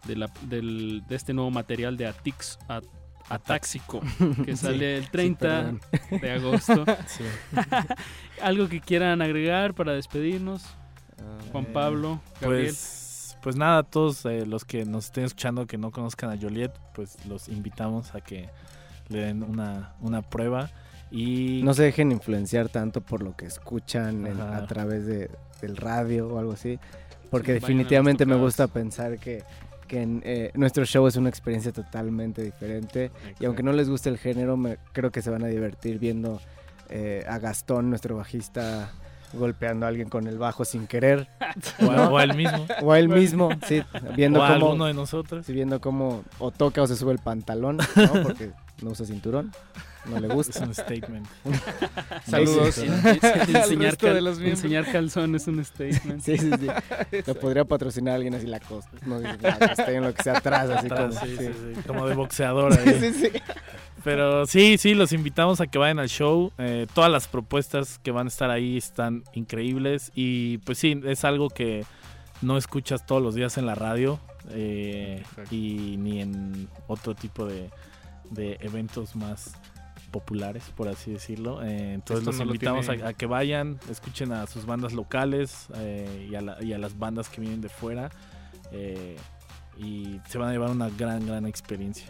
de, 0.07 0.15
la- 0.15 0.32
del- 0.44 1.03
de 1.07 1.15
este 1.15 1.34
nuevo 1.34 1.52
material 1.52 1.98
de 1.98 2.07
Atix, 2.07 2.57
At- 2.68 2.84
Atáxico, 3.30 4.02
que 4.45 4.56
Sí, 4.57 4.64
sale 4.65 4.98
el 4.98 5.03
sí, 5.06 5.10
30 5.11 5.40
perdón. 5.48 5.82
de 6.22 6.32
agosto. 6.32 6.86
Sí. 7.07 7.23
¿Algo 8.41 8.68
que 8.68 8.82
quieran 8.82 9.22
agregar 9.22 9.73
para 9.73 9.94
despedirnos? 9.94 10.64
Juan 11.52 11.65
Eh, 11.65 11.69
Pablo, 11.73 12.19
Gabriel. 12.40 12.65
Pues, 12.68 13.38
pues 13.44 13.56
nada, 13.56 13.84
todos 13.84 14.26
eh, 14.26 14.45
los 14.45 14.65
que 14.65 14.86
nos 14.86 15.06
estén 15.06 15.23
escuchando 15.26 15.65
que 15.68 15.78
no 15.78 15.91
conozcan 15.91 16.32
a 16.32 16.38
Joliet, 16.41 16.72
pues 16.94 17.26
los 17.26 17.48
invitamos 17.48 18.14
a 18.15 18.22
que 18.22 18.49
le 19.10 19.19
den 19.19 19.44
una, 19.44 19.94
una 20.02 20.22
prueba. 20.22 20.69
Y 21.11 21.61
No 21.64 21.73
se 21.73 21.84
dejen 21.84 22.11
influenciar 22.11 22.69
tanto 22.69 23.02
por 23.02 23.22
lo 23.22 23.36
que 23.36 23.45
escuchan 23.45 24.26
en- 24.28 24.40
a 24.41 24.65
través 24.65 25.06
de, 25.06 25.30
del 25.61 25.76
radio 25.78 26.28
o 26.30 26.40
algo 26.40 26.53
así. 26.53 26.80
Porque 27.30 27.53
definitivamente 27.53 28.26
me 28.26 28.36
gusta 28.36 28.68
pensar 28.68 29.18
que, 29.19 29.44
que 29.91 30.01
en, 30.01 30.22
eh, 30.23 30.51
nuestro 30.53 30.85
show 30.85 31.05
es 31.05 31.18
una 31.18 31.27
experiencia 31.27 31.73
totalmente 31.73 32.41
diferente. 32.41 33.11
Y 33.41 33.45
aunque 33.45 33.61
no 33.61 33.73
les 33.73 33.89
guste 33.89 34.07
el 34.07 34.18
género, 34.18 34.55
me, 34.55 34.77
creo 34.93 35.11
que 35.11 35.22
se 35.22 35.30
van 35.30 35.43
a 35.43 35.47
divertir 35.47 35.99
viendo 35.99 36.39
eh, 36.88 37.26
a 37.27 37.39
Gastón, 37.39 37.89
nuestro 37.89 38.15
bajista, 38.15 38.89
golpeando 39.34 39.85
a 39.85 39.89
alguien 39.89 40.07
con 40.07 40.27
el 40.27 40.38
bajo 40.38 40.63
sin 40.63 40.88
querer. 40.88 41.27
O 41.85 41.91
a- 41.91 42.07
o 42.09 42.18
a 42.18 42.23
él 42.23 42.35
mismo. 42.38 42.65
O 42.81 42.91
a 42.93 42.99
él 42.99 43.09
mismo, 43.09 43.49
sí. 43.68 43.81
Viendo 44.15 44.39
O 44.39 44.43
a 44.43 44.53
cómo, 44.53 44.65
alguno 44.68 44.85
de 44.85 44.93
nosotros. 44.93 45.45
sí, 45.45 45.51
viendo 45.51 45.81
cómo 45.81 46.23
o 46.39 46.51
toca 46.51 46.81
o 46.81 46.88
se 46.88 46.95
sube 46.95 47.11
el 47.11 47.19
pantalón, 47.19 47.76
¿no? 47.77 47.84
Porque 48.23 48.51
no 48.82 48.91
usa 48.91 49.06
cinturón. 49.06 49.52
No 50.06 50.20
le 50.20 50.28
gusta. 50.28 50.60
Es 50.62 50.68
un 50.68 50.74
statement. 50.74 51.28
Saludos. 52.28 52.76
Sí, 52.76 52.88
sí, 52.88 53.20
sí, 53.22 53.28
Al 53.28 53.56
enseñar, 53.56 53.91
resto 53.91 54.08
cal- 54.08 54.16
de 54.16 54.22
los 54.22 54.38
miembros. 54.40 54.64
enseñar 54.64 54.91
calzón 54.91 55.36
es 55.36 55.48
un 55.48 55.64
statement. 55.64 56.22
Sí, 56.24 56.38
sí, 56.38 56.49
sí. 56.60 56.68
Lo 57.26 57.36
podría 57.36 57.66
patrocinar 57.66 58.16
alguien 58.16 58.34
así 58.36 58.48
la 58.48 58.60
costa. 58.60 58.91
No, 59.06 59.20
dice, 59.20 59.38
la 59.41 59.60
costa 59.60 59.91
en 59.91 60.03
lo 60.03 60.14
que 60.14 60.24
sea 60.24 60.38
atrás, 60.38 60.70
así 60.70 60.88
Atrás, 60.88 61.16
como. 61.16 61.26
sí, 61.28 61.38
sí. 61.38 61.45
sí, 61.48 61.53
sí, 61.76 61.82
como 61.88 62.08
de 62.08 62.16
boxeador 62.16 62.74
ahí. 62.74 62.98
Sí, 62.99 63.14
sí. 63.14 63.30
Pero 64.03 64.48
sí, 64.48 64.78
sí, 64.80 64.95
los 64.95 65.14
invitamos 65.14 65.62
a 65.62 65.68
que 65.68 65.78
vayan 65.78 65.99
al 65.99 66.10
show. 66.10 66.52
Eh, 66.58 66.88
todas 66.95 67.12
las 67.12 67.28
propuestas 67.28 67.99
que 67.99 68.10
van 68.12 68.26
a 68.26 68.30
estar 68.30 68.49
ahí 68.49 68.78
están 68.78 69.24
increíbles. 69.34 70.12
Y 70.16 70.58
pues 70.60 70.80
sí, 70.80 70.99
es 71.06 71.24
algo 71.24 71.49
que 71.49 71.86
no 72.41 72.58
escuchas 72.58 73.06
todos 73.06 73.22
los 73.22 73.36
días 73.36 73.60
en 73.60 73.68
la 73.68 73.76
radio 73.76 74.20
eh, 74.49 75.24
y 75.52 75.98
ni 75.99 76.22
en 76.22 76.68
otro 76.88 77.14
tipo 77.14 77.45
de, 77.45 77.70
de 78.32 78.58
eventos 78.62 79.16
más 79.16 79.53
populares, 80.12 80.64
por 80.76 80.88
así 80.90 81.12
decirlo. 81.12 81.64
Eh, 81.64 81.94
entonces 81.94 82.20
Esto 82.28 82.32
los 82.32 82.40
no 82.40 82.45
lo 82.45 82.52
invitamos 82.52 82.86
tiene- 82.88 83.03
a, 83.03 83.08
a 83.10 83.14
que 83.14 83.26
vayan, 83.28 83.80
escuchen 83.90 84.32
a 84.34 84.45
sus 84.48 84.66
bandas 84.66 84.91
locales 84.94 85.68
eh, 85.76 86.28
y, 86.30 86.36
a 86.36 86.41
la- 86.41 86.62
y 86.62 86.74
a 86.74 86.78
las 86.78 86.98
bandas 86.99 87.30
que 87.30 87.40
vienen 87.41 87.62
de 87.62 87.70
fuera. 87.70 88.10
eh, 88.74 89.16
y 89.78 90.20
se 90.30 90.38
van 90.38 90.49
a 90.49 90.52
llevar 90.52 90.70
una 90.70 90.90
gran, 90.90 91.26
gran 91.26 91.45
experiencia. 91.45 92.06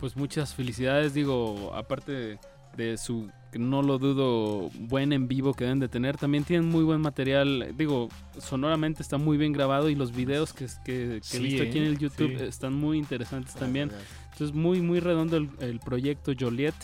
Pues 0.00 0.16
muchas 0.16 0.54
felicidades, 0.54 1.14
digo, 1.14 1.72
aparte 1.74 2.12
de, 2.12 2.38
de 2.76 2.96
su, 2.98 3.30
no 3.54 3.80
lo 3.82 3.98
dudo, 3.98 4.70
buen 4.80 5.12
en 5.12 5.28
vivo 5.28 5.54
que 5.54 5.64
deben 5.64 5.78
de 5.78 5.88
tener, 5.88 6.16
también 6.16 6.42
tienen 6.44 6.68
muy 6.68 6.82
buen 6.82 7.00
material, 7.00 7.72
digo, 7.78 8.08
sonoramente 8.38 9.02
está 9.02 9.16
muy 9.18 9.36
bien 9.36 9.52
grabado 9.52 9.88
y 9.88 9.94
los 9.94 10.12
videos 10.12 10.52
que, 10.52 10.66
que, 10.84 11.20
que 11.30 11.36
he 11.36 11.40
visto 11.40 11.62
aquí 11.62 11.78
en 11.78 11.84
¿eh? 11.84 11.88
el 11.88 11.98
YouTube 11.98 12.36
Sí. 12.38 12.44
están 12.44 12.74
muy 12.74 12.98
interesantes 12.98 13.54
también. 13.54 13.90
Entonces 14.34 14.54
muy, 14.54 14.80
muy 14.82 15.00
redondo 15.00 15.36
el, 15.38 15.48
el 15.60 15.80
proyecto 15.80 16.32
Joliet. 16.38 16.74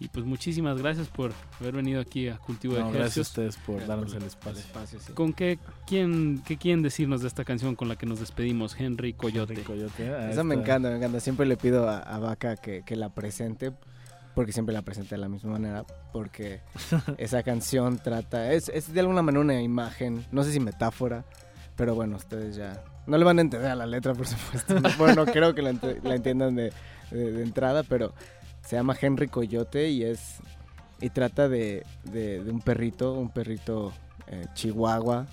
Y 0.00 0.08
pues 0.08 0.26
muchísimas 0.26 0.76
gracias 0.82 1.06
por 1.06 1.32
haber 1.60 1.76
venido 1.76 2.00
aquí 2.00 2.28
a 2.28 2.36
Cultivo 2.36 2.74
No, 2.76 2.86
de 2.90 2.98
gracias 2.98 2.98
a 2.98 2.98
Ejercicios. 3.06 3.28
ustedes 3.28 3.56
por 3.64 3.86
darnos 3.86 4.12
el 4.14 4.24
espacio. 4.24 5.14
¿Con 5.14 5.32
qué, 5.32 5.58
quién, 5.86 6.42
qué 6.44 6.56
quieren 6.56 6.82
decirnos 6.82 7.22
de 7.22 7.28
esta 7.28 7.44
canción 7.44 7.76
con 7.76 7.88
la 7.88 7.94
que 7.96 8.04
nos 8.04 8.18
despedimos? 8.18 8.74
Henry 8.78 9.12
Coyote. 9.12 9.54
ah, 10.10 10.30
Eso 10.30 10.42
me 10.42 10.56
encanta, 10.56 10.90
me 10.90 10.96
encanta. 10.96 11.20
Siempre 11.20 11.46
le 11.46 11.56
pido 11.56 11.88
a, 11.88 11.98
a 12.00 12.18
Vaca 12.18 12.56
que, 12.56 12.82
que 12.84 12.96
la 12.96 13.10
presente, 13.14 13.72
porque 14.34 14.52
siempre 14.52 14.74
la 14.74 14.82
presenta 14.82 15.14
de 15.14 15.20
la 15.20 15.28
misma 15.28 15.52
manera, 15.52 15.84
porque 16.12 16.60
esa 17.16 17.44
canción 17.44 17.98
trata, 18.02 18.52
es, 18.52 18.68
es 18.70 18.92
de 18.92 18.98
alguna 19.00 19.22
manera 19.22 19.42
una 19.42 19.62
imagen, 19.62 20.26
no 20.32 20.42
sé 20.42 20.50
si 20.52 20.58
metáfora, 20.58 21.24
pero 21.76 21.94
bueno, 21.94 22.16
ustedes 22.16 22.56
ya 22.56 22.82
no 23.06 23.18
le 23.18 23.24
van 23.24 23.38
a 23.38 23.42
entender 23.42 23.70
a 23.70 23.74
la 23.76 23.86
letra, 23.86 24.14
por 24.14 24.26
supuesto. 24.26 24.74
bueno, 24.98 25.24
creo 25.26 25.54
que 25.54 25.62
la, 25.62 25.72
ent- 25.72 26.02
la 26.02 26.14
entiendan 26.14 26.54
de, 26.54 26.72
de- 27.10 27.32
de 27.32 27.42
entrada, 27.42 27.82
pero 27.82 28.12
se 28.64 28.76
llama 28.76 28.96
Henry 29.00 29.28
Coyote 29.28 29.90
y 29.90 30.04
es 30.04 30.36
y 31.00 31.10
trata 31.10 31.48
de, 31.48 31.84
un 32.50 32.60
perrito, 32.60 33.12
un 33.14 33.28
perrito 33.30 33.92
eh, 34.28 34.46
chihuahua 34.54 35.26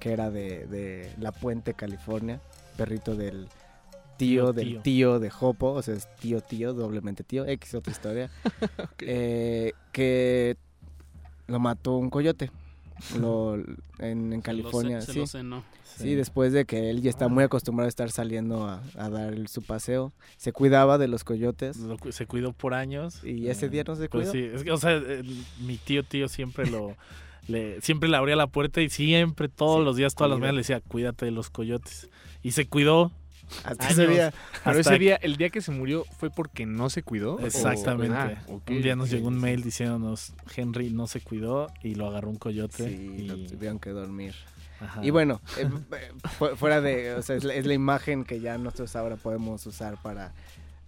que 0.00 0.12
era 0.12 0.30
de, 0.30 1.10
La 1.18 1.32
Puente, 1.32 1.74
California, 1.74 2.40
perrito 2.76 3.14
del 3.16 3.48
tío, 4.18 4.46
Tío, 4.46 4.52
del 4.52 4.68
tío. 4.68 4.80
tío 4.82 5.18
de 5.20 5.30
Jopo, 5.30 5.72
o 5.72 5.82
sea, 5.82 5.94
es 5.94 6.08
tío, 6.16 6.40
tío, 6.40 6.74
doblemente 6.74 7.24
tío, 7.24 7.46
X 7.46 7.74
otra 7.74 7.92
historia, 7.92 8.30
eh, 9.00 9.72
que 9.92 10.56
lo 11.46 11.58
mató 11.60 11.96
un 11.96 12.10
coyote 12.10 12.50
lo, 13.18 13.56
en, 13.98 14.32
en 14.32 14.40
California. 14.42 15.00
se 15.00 15.12
sí. 15.12 15.18
lo 15.20 15.26
cenó. 15.26 15.64
Sí, 15.84 16.04
Sí. 16.04 16.14
después 16.14 16.52
de 16.52 16.64
que 16.64 16.90
él 16.90 17.02
ya 17.02 17.10
está 17.10 17.26
muy 17.28 17.42
acostumbrado 17.42 17.86
a 17.86 17.88
estar 17.88 18.10
saliendo 18.10 18.66
a, 18.66 18.82
a 18.96 19.08
dar 19.10 19.48
su 19.48 19.62
paseo, 19.62 20.12
se 20.36 20.52
cuidaba 20.52 20.96
de 20.98 21.08
los 21.08 21.24
coyotes. 21.24 21.76
Lo 21.78 21.96
se 22.10 22.26
cuidó 22.26 22.52
por 22.52 22.74
años. 22.74 23.24
Y 23.24 23.48
ese 23.48 23.68
día 23.68 23.82
no 23.84 23.96
se 23.96 24.08
Pues 24.08 24.30
cuidó. 24.30 24.32
sí, 24.32 24.50
es 24.54 24.62
que, 24.64 24.70
o 24.70 24.76
sea, 24.76 24.92
el- 24.92 25.44
mi 25.60 25.76
tío, 25.76 26.04
tío 26.04 26.28
siempre 26.28 26.70
lo... 26.70 26.94
Le, 27.48 27.80
siempre 27.80 28.10
le 28.10 28.16
abría 28.18 28.36
la 28.36 28.46
puerta 28.46 28.82
y 28.82 28.90
siempre, 28.90 29.48
todos 29.48 29.82
los 29.82 29.96
días, 29.96 30.14
todas 30.14 30.28
las 30.28 30.38
mañanas 30.38 30.56
le 30.56 30.60
decía, 30.60 30.82
cuídate 30.86 31.24
de 31.24 31.30
los 31.30 31.48
coyotes. 31.48 32.10
Y 32.42 32.50
se 32.50 32.68
cuidó. 32.68 33.10
Hasta 33.64 33.88
ese 33.88 34.06
día. 34.06 34.32
Pero 34.64 34.78
hasta 34.78 34.92
ese 34.94 34.98
día, 34.98 35.16
el 35.16 35.36
día 35.36 35.50
que 35.50 35.60
se 35.60 35.70
murió, 35.70 36.04
¿fue 36.18 36.30
porque 36.30 36.66
no 36.66 36.90
se 36.90 37.02
cuidó? 37.02 37.34
¿O- 37.36 37.40
Exactamente. 37.46 38.16
Ah, 38.16 38.42
un 38.48 38.82
día 38.82 38.96
nos 38.96 39.10
llegó 39.10 39.28
un 39.28 39.40
mail 39.40 39.62
diciéndonos, 39.62 40.32
Henry 40.56 40.90
no 40.90 41.06
se 41.06 41.20
cuidó 41.20 41.68
y 41.82 41.94
lo 41.94 42.06
agarró 42.06 42.30
un 42.30 42.36
coyote. 42.36 42.88
Sí, 42.88 43.14
y 43.18 43.22
lo 43.26 43.36
tuvieron 43.48 43.78
que 43.78 43.90
dormir. 43.90 44.34
Ajá. 44.80 45.04
Y 45.04 45.10
bueno, 45.10 45.40
eh, 45.58 45.68
eh, 45.92 46.12
fu- 46.38 46.54
fuera 46.56 46.80
de, 46.80 47.14
o 47.14 47.22
sea, 47.22 47.34
es 47.36 47.42
la, 47.44 47.54
es 47.54 47.66
la 47.66 47.74
imagen 47.74 48.24
que 48.24 48.40
ya 48.40 48.56
nosotros 48.58 48.94
ahora 48.94 49.16
podemos 49.16 49.66
usar 49.66 50.00
para 50.02 50.32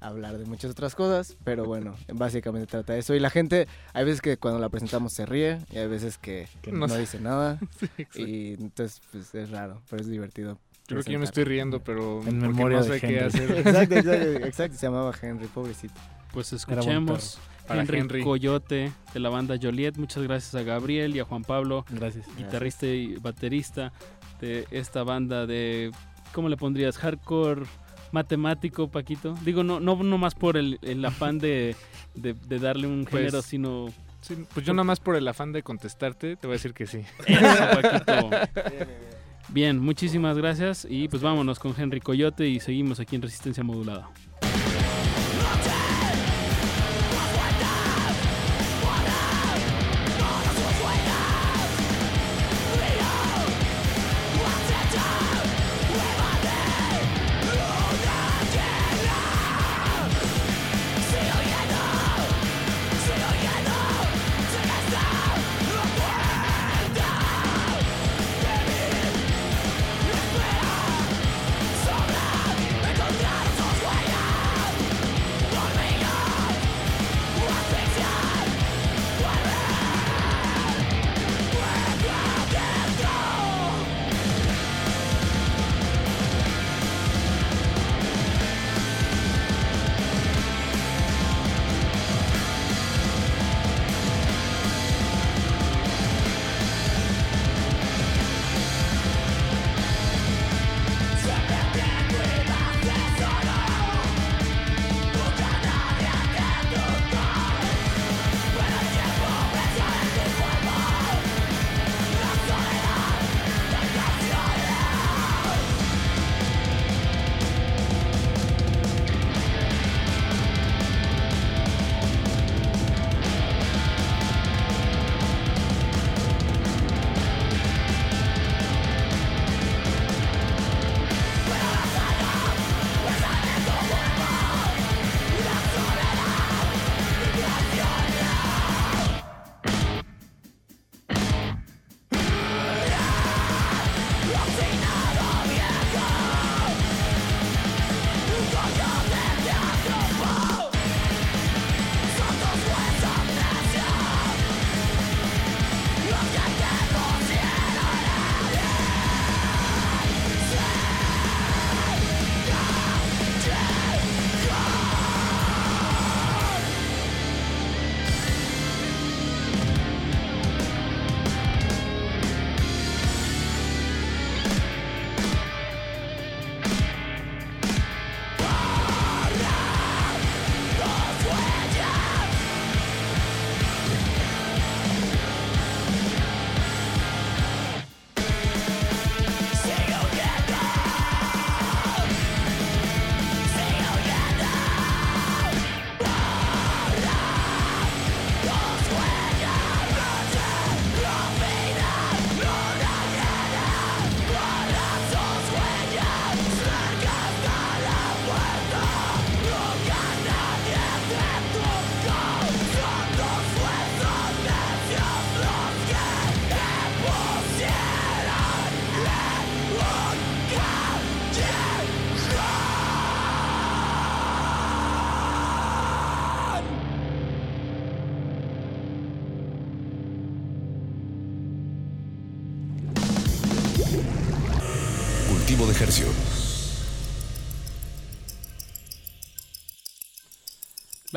hablar 0.02 0.38
de 0.38 0.46
muchas 0.46 0.70
otras 0.70 0.94
cosas, 0.94 1.36
pero 1.44 1.64
bueno, 1.64 1.94
básicamente 2.14 2.66
trata 2.68 2.92
de 2.94 3.00
eso. 3.00 3.14
Y 3.14 3.20
la 3.20 3.30
gente, 3.30 3.66
hay 3.92 4.04
veces 4.04 4.22
que 4.22 4.36
cuando 4.38 4.60
la 4.60 4.68
presentamos 4.68 5.12
se 5.12 5.26
ríe 5.26 5.58
y 5.72 5.78
hay 5.78 5.88
veces 5.88 6.18
que, 6.18 6.46
Que 6.62 6.70
no, 6.72 6.86
no. 6.86 6.96
dice 6.96 7.20
nada. 7.20 7.58
Sí, 8.12 8.22
y 8.22 8.52
entonces, 8.62 9.02
pues 9.10 9.34
es 9.34 9.50
raro, 9.50 9.82
pero 9.90 10.00
es 10.02 10.08
divertido. 10.08 10.58
Yo 10.90 10.96
creo 10.96 11.04
que 11.04 11.12
yo 11.12 11.18
me 11.18 11.24
estoy 11.24 11.44
riendo, 11.44 11.80
pero 11.82 12.20
En 12.26 12.38
memoria 12.38 12.78
no 12.80 12.84
de 12.84 12.98
sé 13.00 13.06
qué 13.06 13.20
hacer. 13.20 13.50
exacto, 13.58 13.94
exacto, 13.96 14.22
exacto, 14.46 14.76
se 14.76 14.86
llamaba 14.86 15.12
Henry, 15.20 15.46
pobrecito. 15.46 15.94
Pues 16.32 16.52
escuchemos 16.52 17.38
Para 17.66 17.80
Henry, 17.82 17.98
Henry. 17.98 18.22
Coyote 18.24 18.92
de 19.14 19.20
la 19.20 19.28
banda 19.30 19.56
Joliet. 19.60 19.96
Muchas 19.96 20.22
gracias 20.24 20.54
a 20.54 20.62
Gabriel 20.62 21.14
y 21.16 21.20
a 21.20 21.24
Juan 21.24 21.42
Pablo, 21.44 21.84
Gracias. 21.90 22.26
guitarrista 22.36 22.86
y 22.86 23.16
baterista 23.16 23.92
de 24.40 24.66
esta 24.70 25.02
banda 25.02 25.46
de, 25.46 25.90
¿cómo 26.32 26.48
le 26.48 26.56
pondrías? 26.56 26.98
Hardcore 26.98 27.62
matemático, 28.12 28.88
Paquito. 28.90 29.34
Digo, 29.44 29.62
no, 29.62 29.80
no, 29.80 29.96
no 30.02 30.18
más 30.18 30.34
por 30.34 30.56
el, 30.56 30.78
el 30.82 31.04
afán 31.04 31.38
de, 31.38 31.76
de- 32.14 32.34
de 32.34 32.58
darle 32.58 32.86
un 32.86 33.04
Pues, 33.04 33.24
género, 33.24 33.42
sino... 33.42 33.86
Sí, 34.20 34.36
pues 34.52 34.66
yo 34.66 34.74
nada 34.74 34.84
más 34.84 35.00
por 35.00 35.16
el 35.16 35.26
afán 35.28 35.50
de 35.52 35.62
contestarte, 35.62 36.36
te 36.36 36.46
voy 36.46 36.54
a 36.54 36.56
decir 36.58 36.74
que 36.74 36.86
sí. 36.86 36.98
Eso, 37.26 37.80
Paquito. 37.80 38.28
Bien, 38.70 38.88
muchísimas 39.80 40.36
gracias 40.36 40.86
y 40.88 41.08
pues 41.08 41.22
vámonos 41.22 41.58
con 41.58 41.74
Henry 41.76 42.00
Coyote 42.00 42.46
y 42.48 42.60
seguimos 42.60 43.00
aquí 43.00 43.16
en 43.16 43.22
Resistencia 43.22 43.64
Modulada. 43.64 44.08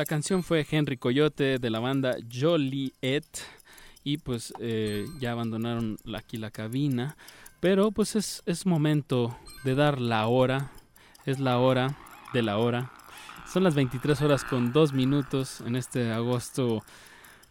La 0.04 0.08
canción 0.08 0.42
fue 0.42 0.66
Henry 0.70 0.98
Coyote 0.98 1.58
de 1.58 1.70
la 1.70 1.80
banda 1.80 2.18
Joliet 2.30 3.24
y 4.02 4.18
pues 4.18 4.52
eh, 4.60 5.06
ya 5.18 5.32
abandonaron 5.32 5.96
aquí 6.14 6.36
la 6.36 6.50
cabina, 6.50 7.16
pero 7.58 7.90
pues 7.90 8.14
es, 8.14 8.42
es 8.44 8.66
momento 8.66 9.34
de 9.64 9.74
dar 9.74 10.02
la 10.02 10.26
hora, 10.26 10.70
es 11.24 11.40
la 11.40 11.58
hora 11.58 11.96
de 12.34 12.42
la 12.42 12.58
hora. 12.58 12.92
Son 13.50 13.64
las 13.64 13.74
23 13.74 14.20
horas 14.20 14.44
con 14.44 14.74
2 14.74 14.92
minutos 14.92 15.62
en 15.62 15.74
este 15.74 16.12
agosto 16.12 16.84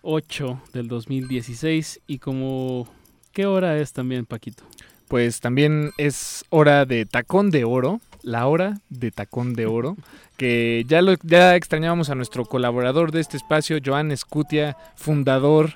8 0.04 0.62
del 0.74 0.88
2016 0.90 2.02
y 2.06 2.20
como... 2.20 2.88
¿Qué 3.32 3.48
hora 3.48 3.80
es 3.80 3.94
también, 3.94 4.28
Paquito? 4.28 4.64
Pues 5.08 5.40
también 5.40 5.90
es 5.98 6.46
hora 6.50 6.86
de 6.86 7.08
tacón 7.08 7.50
de 7.50 7.64
oro, 7.64 8.00
la 8.24 8.48
hora 8.48 8.76
de 8.90 9.12
tacón 9.12 9.54
de 9.54 9.66
oro, 9.68 9.96
que 10.38 10.84
ya 10.88 11.02
lo 11.02 11.14
ya 11.24 11.56
extrañábamos 11.56 12.10
a 12.10 12.16
nuestro 12.16 12.46
colaborador 12.46 13.12
de 13.12 13.20
este 13.22 13.38
espacio, 13.38 13.78
Joan 13.84 14.12
Escutia, 14.12 14.76
fundador, 14.96 15.74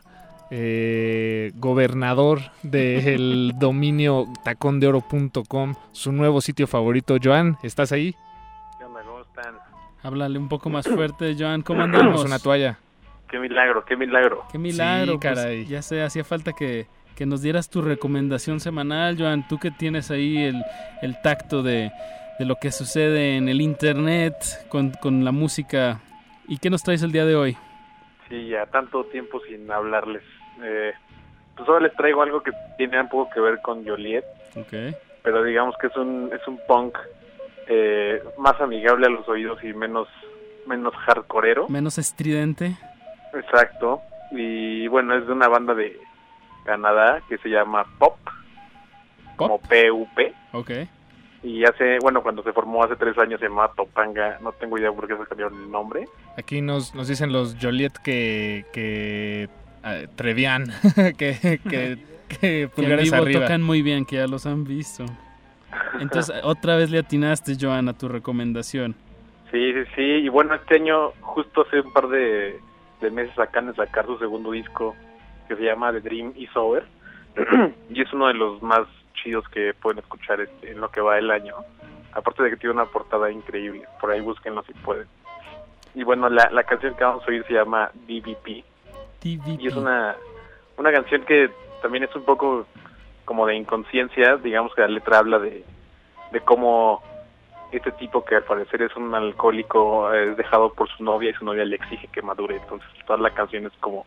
eh, 0.49 1.52
gobernador 1.56 2.40
del 2.64 3.53
dominio 3.60 4.26
tacondeoro.com, 4.44 5.76
su 5.91 6.11
nuevo 6.11 6.41
sitio 6.41 6.68
favorito. 6.68 7.18
Joan, 7.22 7.57
¿estás 7.64 7.91
ahí? 7.91 8.15
¿Qué 8.78 8.86
onda? 8.86 9.02
¿Cómo 9.03 9.22
están? 9.22 9.56
Háblale 10.03 10.40
un 10.40 10.48
poco 10.48 10.69
más 10.69 10.88
fuerte, 10.88 11.36
Joan. 11.38 11.61
¿Cómo 11.61 11.82
Damos 11.82 11.99
andamos? 11.99 12.26
una 12.26 12.40
toalla. 12.40 12.80
Qué 13.30 13.40
milagro, 13.40 13.84
qué 13.84 13.98
milagro. 13.98 14.45
Qué 14.52 14.57
milagro, 14.57 15.14
Sí, 15.14 15.19
pues, 15.22 15.36
caray. 15.36 15.65
ya 15.65 15.82
sé, 15.82 16.02
hacía 16.02 16.24
falta 16.24 16.53
que, 16.53 16.88
que 17.15 17.26
nos 17.26 17.41
dieras 17.41 17.69
tu 17.69 17.82
recomendación 17.82 18.61
semanal, 18.61 19.18
Joan. 19.19 19.45
Tú 19.49 19.57
que 19.57 19.69
tienes 19.69 20.11
ahí 20.11 20.38
el, 20.38 20.64
el 21.02 21.22
tacto 21.22 21.61
de, 21.61 21.91
de 22.40 22.46
lo 22.46 22.56
que 22.56 22.72
sucede 22.72 23.38
en 23.38 23.50
el 23.50 23.62
internet 23.62 24.36
con, 24.70 24.92
con 24.92 25.24
la 25.26 25.32
música. 25.32 26.00
¿Y 26.48 26.58
qué 26.60 26.70
nos 26.70 26.84
traes 26.84 27.04
el 27.04 27.12
día 27.12 27.26
de 27.26 27.36
hoy? 27.36 27.58
Sí, 28.30 28.48
ya 28.50 28.66
tanto 28.68 29.04
tiempo 29.06 29.40
sin 29.48 29.70
hablarles. 29.72 30.24
Eh, 30.64 30.94
pues 31.56 31.66
solo 31.66 31.80
les 31.82 31.94
traigo 31.96 32.22
algo 32.22 32.42
que 32.42 32.52
tiene 32.78 33.00
un 33.02 33.10
poco 33.10 33.30
que 33.34 33.40
ver 33.40 33.60
con 33.62 33.86
Joliet, 33.86 34.24
Ok. 34.56 34.74
pero 35.24 35.44
digamos 35.44 35.76
que 35.80 35.88
es 35.88 35.96
un, 35.98 36.30
es 36.34 36.48
un 36.48 36.60
punk 36.68 36.98
eh, 37.68 38.22
más 38.38 38.60
amigable 38.62 39.08
a 39.08 39.10
los 39.10 39.28
oídos 39.28 39.64
y 39.64 39.74
menos, 39.74 40.08
menos 40.68 40.94
hardcoreero. 40.96 41.68
Menos 41.70 41.98
estridente. 41.98 42.76
Exacto. 43.34 44.02
Y 44.32 44.88
bueno, 44.88 45.16
es 45.18 45.26
de 45.26 45.34
una 45.34 45.48
banda 45.48 45.74
de 45.74 46.00
Canadá 46.66 47.22
que 47.30 47.38
se 47.40 47.50
llama 47.50 47.86
Pop, 47.98 48.18
como 49.36 49.60
P-U-P. 49.62 50.34
Ok. 50.54 50.72
Y 51.48 51.64
hace, 51.64 51.98
bueno, 52.02 52.22
cuando 52.22 52.44
se 52.44 52.52
formó 52.52 52.84
hace 52.84 52.98
tres 52.98 53.18
años 53.18 53.40
se 53.40 53.48
llamaba 53.48 53.72
Topanga, 53.74 54.38
no 54.41 54.52
tengo 54.52 54.78
idea 54.78 54.91
por 54.91 55.07
qué 55.07 55.15
se 55.15 55.26
cambiaron 55.26 55.57
el 55.64 55.72
nombre. 55.72 56.06
Aquí 56.38 56.61
nos, 56.61 56.94
nos 56.94 57.07
dicen 57.07 57.32
los 57.32 57.56
Joliet 57.61 57.94
que, 58.03 58.65
que 58.74 59.48
ah, 59.82 60.02
Trevian, 60.15 60.65
que, 61.18 61.38
que, 61.40 61.60
que 61.60 61.98
Que 62.28 62.68
pulgares 62.68 63.06
vivo 63.06 63.24
arriba. 63.24 63.41
tocan 63.41 63.64
muy 63.64 63.82
bien, 63.82 64.03
que 64.06 64.18
ya 64.18 64.28
los 64.28 64.45
han 64.45 64.65
visto. 64.65 65.06
Entonces, 66.02 66.36
otra 66.44 66.76
vez 66.76 66.91
le 66.91 66.99
atinaste, 66.99 67.56
Joan, 67.60 67.88
a 67.88 67.98
tu 67.98 68.10
recomendación. 68.10 68.95
Sí, 69.49 69.72
sí, 69.72 69.84
sí. 69.95 70.02
Y 70.02 70.28
bueno, 70.28 70.53
este 70.56 70.76
año, 70.76 71.11
justo 71.22 71.65
hace 71.65 71.80
un 71.80 71.94
par 71.94 72.10
de, 72.10 72.60
de 72.99 73.11
meses 73.11 73.40
acaban 73.40 73.69
de 73.69 73.76
sacar 73.76 74.06
su 74.06 74.18
segundo 74.18 74.52
disco 74.52 74.95
que 75.48 75.56
se 75.56 75.64
llama 75.64 75.94
The 75.94 76.02
Dream 76.02 76.34
Is 76.36 76.49
Over. 76.56 76.84
y 77.90 78.02
es 78.02 78.11
uno 78.11 78.28
de 78.28 78.34
los 78.34 78.61
más 78.61 78.86
chidos 79.22 79.48
que 79.49 79.73
pueden 79.73 79.99
escuchar 79.99 80.41
este, 80.41 80.72
en 80.72 80.80
lo 80.80 80.89
que 80.89 81.02
va 81.02 81.18
el 81.18 81.30
año. 81.31 81.56
Aparte 82.14 82.44
de 82.44 82.49
que 82.52 82.57
tiene 82.57 82.73
una 82.73 82.85
portada 82.85 83.30
increíble. 83.30 83.85
Por 83.99 84.11
ahí 84.11 84.22
búsquenlo 84.22 84.64
si 84.64 84.73
pueden. 84.73 85.07
Y 85.94 86.03
bueno, 86.03 86.30
la, 86.30 86.49
la 86.52 86.64
canción 86.64 86.95
que 86.95 87.03
vamos 87.03 87.23
a 87.23 87.27
oír 87.27 87.45
se 87.48 87.53
llama 87.53 87.91
DVP. 88.07 88.64
Y 89.23 89.68
es 89.68 89.76
una, 89.76 90.15
una 90.77 90.91
canción 90.91 91.23
que 91.23 91.49
también 91.81 92.03
es 92.03 92.15
un 92.15 92.23
poco 92.23 92.65
como 93.26 93.45
de 93.45 93.56
inconsciencia. 93.56 94.38
Digamos 94.38 94.73
que 94.73 94.81
la 94.81 94.88
letra 94.88 95.19
habla 95.19 95.39
de, 95.39 95.64
de 96.31 96.41
cómo 96.41 97.02
este 97.72 97.91
tipo 97.94 98.23
que 98.23 98.35
al 98.35 98.44
parecer 98.44 98.81
es 98.81 98.95
un 98.95 99.14
alcohólico 99.14 100.14
es 100.14 100.38
dejado 100.38 100.72
por 100.73 100.89
su 100.89 101.03
novia 101.03 101.31
y 101.31 101.34
su 101.34 101.45
novia 101.45 101.65
le 101.65 101.76
exige 101.76 102.07
que 102.07 102.22
madure. 102.22 102.57
Entonces 102.57 102.88
toda 103.06 103.19
la 103.19 103.31
canción 103.31 103.65
es 103.65 103.73
como, 103.80 104.06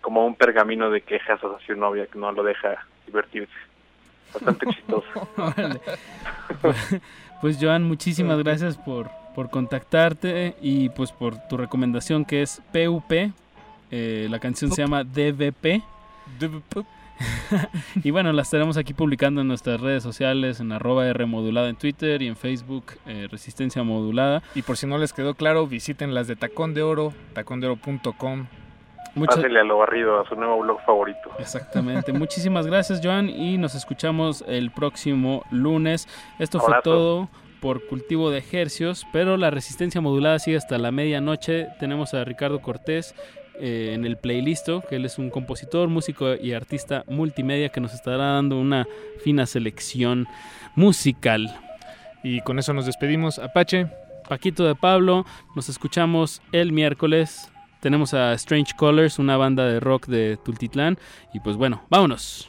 como 0.00 0.26
un 0.26 0.34
pergamino 0.34 0.90
de 0.90 1.00
quejas 1.00 1.40
hacia 1.40 1.66
su 1.66 1.76
novia 1.76 2.06
que 2.06 2.18
no 2.18 2.30
lo 2.32 2.42
deja 2.42 2.84
divertirse. 3.06 3.52
Bastante. 4.34 5.80
Pues, 6.60 6.76
pues, 7.40 7.58
Joan, 7.60 7.84
muchísimas 7.84 8.38
gracias 8.38 8.76
por, 8.76 9.10
por 9.34 9.50
contactarte 9.50 10.56
y 10.60 10.88
pues 10.90 11.12
por 11.12 11.38
tu 11.48 11.56
recomendación 11.56 12.24
que 12.24 12.42
es 12.42 12.60
PUP. 12.72 13.32
Eh, 13.90 14.26
la 14.30 14.38
canción 14.38 14.72
se 14.72 14.82
llama 14.82 15.04
DVP. 15.04 15.82
y 18.02 18.10
bueno, 18.10 18.32
la 18.32 18.42
estaremos 18.42 18.76
aquí 18.76 18.92
publicando 18.92 19.40
en 19.40 19.48
nuestras 19.48 19.80
redes 19.80 20.02
sociales, 20.02 20.60
en 20.60 20.72
arroba 20.72 21.06
R 21.06 21.26
modulada 21.26 21.68
en 21.68 21.76
Twitter 21.76 22.22
y 22.22 22.26
en 22.26 22.36
Facebook 22.36 22.84
eh, 23.06 23.28
Resistencia 23.30 23.82
Modulada. 23.82 24.42
Y 24.54 24.62
por 24.62 24.76
si 24.76 24.86
no 24.86 24.98
les 24.98 25.12
quedó 25.12 25.34
claro, 25.34 25.66
visiten 25.66 26.14
las 26.14 26.26
de 26.26 26.36
Tacón 26.36 26.74
de 26.74 26.82
Oro, 26.82 27.12
tacondeoro.com. 27.34 28.46
Muchas- 29.14 29.36
Pásele 29.36 29.60
a 29.60 29.64
lo 29.64 29.78
barrido, 29.78 30.20
a 30.20 30.28
su 30.28 30.34
nuevo 30.34 30.58
blog 30.60 30.80
favorito. 30.84 31.30
Exactamente. 31.38 32.12
Muchísimas 32.12 32.66
gracias, 32.66 33.00
Joan, 33.02 33.28
y 33.28 33.58
nos 33.58 33.74
escuchamos 33.74 34.44
el 34.48 34.70
próximo 34.72 35.44
lunes. 35.50 36.08
Esto 36.38 36.58
fue 36.60 36.74
todo 36.82 37.28
por 37.60 37.86
cultivo 37.86 38.30
de 38.30 38.38
ejercios, 38.38 39.06
pero 39.12 39.36
la 39.36 39.50
resistencia 39.50 40.00
modulada 40.00 40.38
sigue 40.38 40.56
hasta 40.56 40.76
la 40.78 40.90
medianoche. 40.90 41.68
Tenemos 41.78 42.12
a 42.12 42.24
Ricardo 42.24 42.60
Cortés 42.60 43.14
eh, 43.60 43.92
en 43.94 44.04
el 44.04 44.16
playlist, 44.18 44.68
que 44.88 44.96
él 44.96 45.04
es 45.04 45.16
un 45.18 45.30
compositor, 45.30 45.88
músico 45.88 46.34
y 46.34 46.52
artista 46.52 47.04
multimedia 47.06 47.68
que 47.70 47.80
nos 47.80 47.94
estará 47.94 48.32
dando 48.32 48.58
una 48.58 48.86
fina 49.22 49.46
selección 49.46 50.26
musical. 50.74 51.56
Y 52.22 52.40
con 52.40 52.58
eso 52.58 52.72
nos 52.74 52.86
despedimos. 52.86 53.38
Apache. 53.38 53.86
Paquito 54.28 54.64
de 54.64 54.74
Pablo, 54.74 55.26
nos 55.54 55.68
escuchamos 55.68 56.40
el 56.52 56.72
miércoles. 56.72 57.50
Tenemos 57.84 58.14
a 58.14 58.32
Strange 58.32 58.72
Colors, 58.78 59.18
una 59.18 59.36
banda 59.36 59.66
de 59.66 59.78
rock 59.78 60.06
de 60.06 60.38
Tultitlán. 60.42 60.96
Y 61.34 61.40
pues 61.40 61.58
bueno, 61.58 61.82
vámonos. 61.90 62.48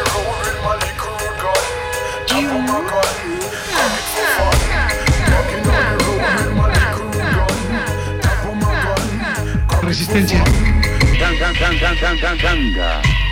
Resistencia. 10.13 10.43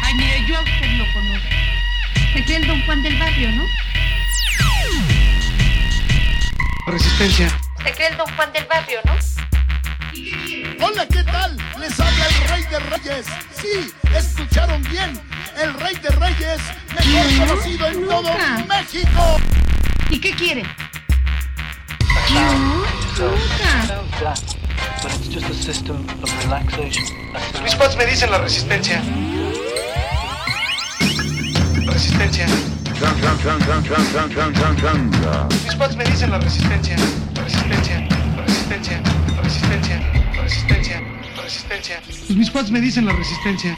Ay, 0.02 0.14
mire, 0.16 0.46
yo 0.48 0.56
a 0.58 0.62
usted 0.62 0.92
lo 0.98 1.12
conozco. 1.12 1.50
Se 2.34 2.44
cree 2.46 2.56
el 2.56 2.68
don 2.68 2.82
Juan 2.86 3.04
del 3.04 3.18
barrio, 3.20 3.52
¿no? 3.52 3.66
Resistencia. 6.88 7.50
Se 7.84 7.92
cree 7.92 8.08
el 8.08 8.16
don 8.16 8.34
Juan 8.34 8.54
del 8.54 8.66
barrio, 8.68 9.00
¿no? 9.04 9.12
Hola, 10.86 11.06
¿qué 11.08 11.22
tal? 11.26 11.58
Les 11.82 12.00
habla 12.00 12.26
el 12.28 12.48
Rey 12.48 12.64
de 12.72 12.80
Reyes. 12.80 13.26
Sí, 13.62 13.92
escucharon 14.16 14.82
bien. 14.84 15.20
El 15.62 15.74
Rey 15.74 15.96
de 15.96 16.10
Reyes, 16.12 16.62
mejor 16.96 17.28
¿Qué? 17.28 17.38
conocido 17.40 17.88
en 17.88 18.08
todo 18.08 18.22
Nunca. 18.22 18.66
México. 18.70 19.38
¿Y 20.10 20.20
qué 20.22 20.32
quiere? 20.32 20.64
Mis 27.64 27.76
pads 27.76 27.96
me 27.96 28.06
dicen 28.06 28.32
la 28.32 28.38
resistencia. 28.40 29.02
Resistencia. 31.86 32.46
Mis 35.66 35.76
pads 35.76 35.96
me 35.96 36.04
dicen 36.04 36.32
la 36.32 36.40
resistencia. 36.40 36.98
Resistencia. 37.44 38.08
Resistencia. 38.46 39.02
Resistencia. 39.42 40.02
Resistencia. 40.44 41.02
Resistencia. 41.42 42.02
Pues 42.06 42.36
mis 42.36 42.50
pads 42.50 42.70
me 42.70 42.82
dicen 42.82 43.06
la. 43.06 43.14
Resistencia. 43.14 43.78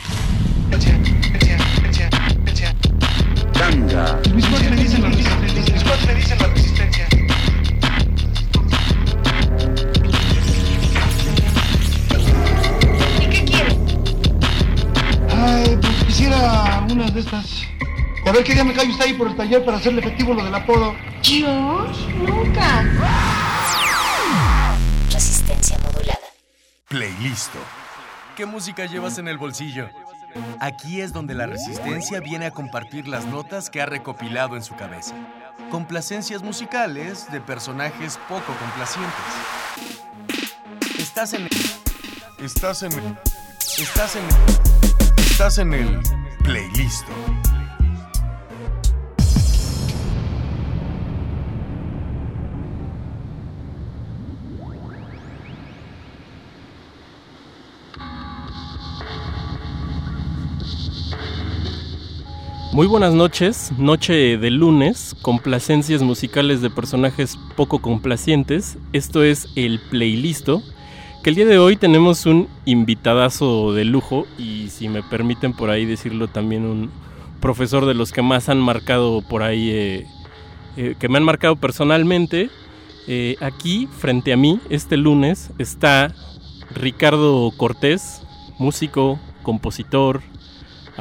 A 18.31 18.33
ver 18.33 18.45
qué 18.45 18.53
día 18.53 18.63
me 18.63 18.73
cae 18.73 18.87
usted 18.87 19.03
ahí 19.03 19.13
por 19.13 19.27
el 19.27 19.35
taller 19.35 19.65
para 19.65 19.75
hacerle 19.75 19.99
efectivo 19.99 20.33
lo 20.33 20.45
del 20.45 20.55
apodo. 20.55 20.95
Yo 21.21 21.85
nunca. 22.25 22.81
Resistencia 25.11 25.77
modulada. 25.79 26.17
Playlisto. 26.87 27.59
¿Qué 28.37 28.45
música 28.45 28.85
llevas 28.85 29.17
en 29.17 29.27
el 29.27 29.37
bolsillo? 29.37 29.89
Aquí 30.61 31.01
es 31.01 31.11
donde 31.11 31.33
la 31.33 31.45
resistencia 31.45 32.21
viene 32.21 32.45
a 32.45 32.51
compartir 32.51 33.05
las 33.05 33.25
notas 33.25 33.69
que 33.69 33.81
ha 33.81 33.85
recopilado 33.85 34.55
en 34.55 34.63
su 34.63 34.77
cabeza. 34.77 35.13
Complacencias 35.69 36.41
musicales 36.41 37.29
de 37.33 37.41
personajes 37.41 38.17
poco 38.29 38.53
complacientes. 38.53 39.11
Estás 40.97 41.33
en 41.33 41.49
Estás 42.39 42.83
en 42.83 42.93
Estás 43.77 44.15
en 44.15 44.23
Estás 45.17 45.57
en 45.57 45.73
el 45.73 45.99
Playlisto. 46.45 47.11
Muy 62.73 62.87
buenas 62.87 63.13
noches, 63.13 63.73
noche 63.77 64.37
de 64.37 64.49
lunes, 64.49 65.13
complacencias 65.21 66.03
musicales 66.03 66.61
de 66.61 66.69
personajes 66.69 67.37
poco 67.57 67.79
complacientes. 67.79 68.77
Esto 68.93 69.23
es 69.23 69.49
el 69.57 69.81
Playlisto, 69.89 70.63
que 71.21 71.31
el 71.31 71.35
día 71.35 71.45
de 71.45 71.59
hoy 71.59 71.75
tenemos 71.75 72.25
un 72.25 72.47
invitadazo 72.63 73.73
de 73.73 73.83
lujo 73.83 74.25
y 74.37 74.69
si 74.69 74.87
me 74.87 75.03
permiten 75.03 75.51
por 75.51 75.69
ahí 75.69 75.83
decirlo 75.85 76.29
también 76.29 76.65
un 76.65 76.89
profesor 77.41 77.85
de 77.85 77.93
los 77.93 78.13
que 78.13 78.21
más 78.21 78.47
han 78.47 78.61
marcado 78.61 79.21
por 79.21 79.43
ahí, 79.43 79.69
eh, 79.69 80.07
eh, 80.77 80.95
que 80.97 81.09
me 81.09 81.17
han 81.17 81.25
marcado 81.25 81.57
personalmente. 81.57 82.49
Eh, 83.05 83.35
aquí, 83.41 83.89
frente 83.97 84.31
a 84.31 84.37
mí, 84.37 84.61
este 84.69 84.95
lunes, 84.95 85.51
está 85.57 86.15
Ricardo 86.73 87.51
Cortés, 87.57 88.21
músico, 88.59 89.19
compositor, 89.43 90.21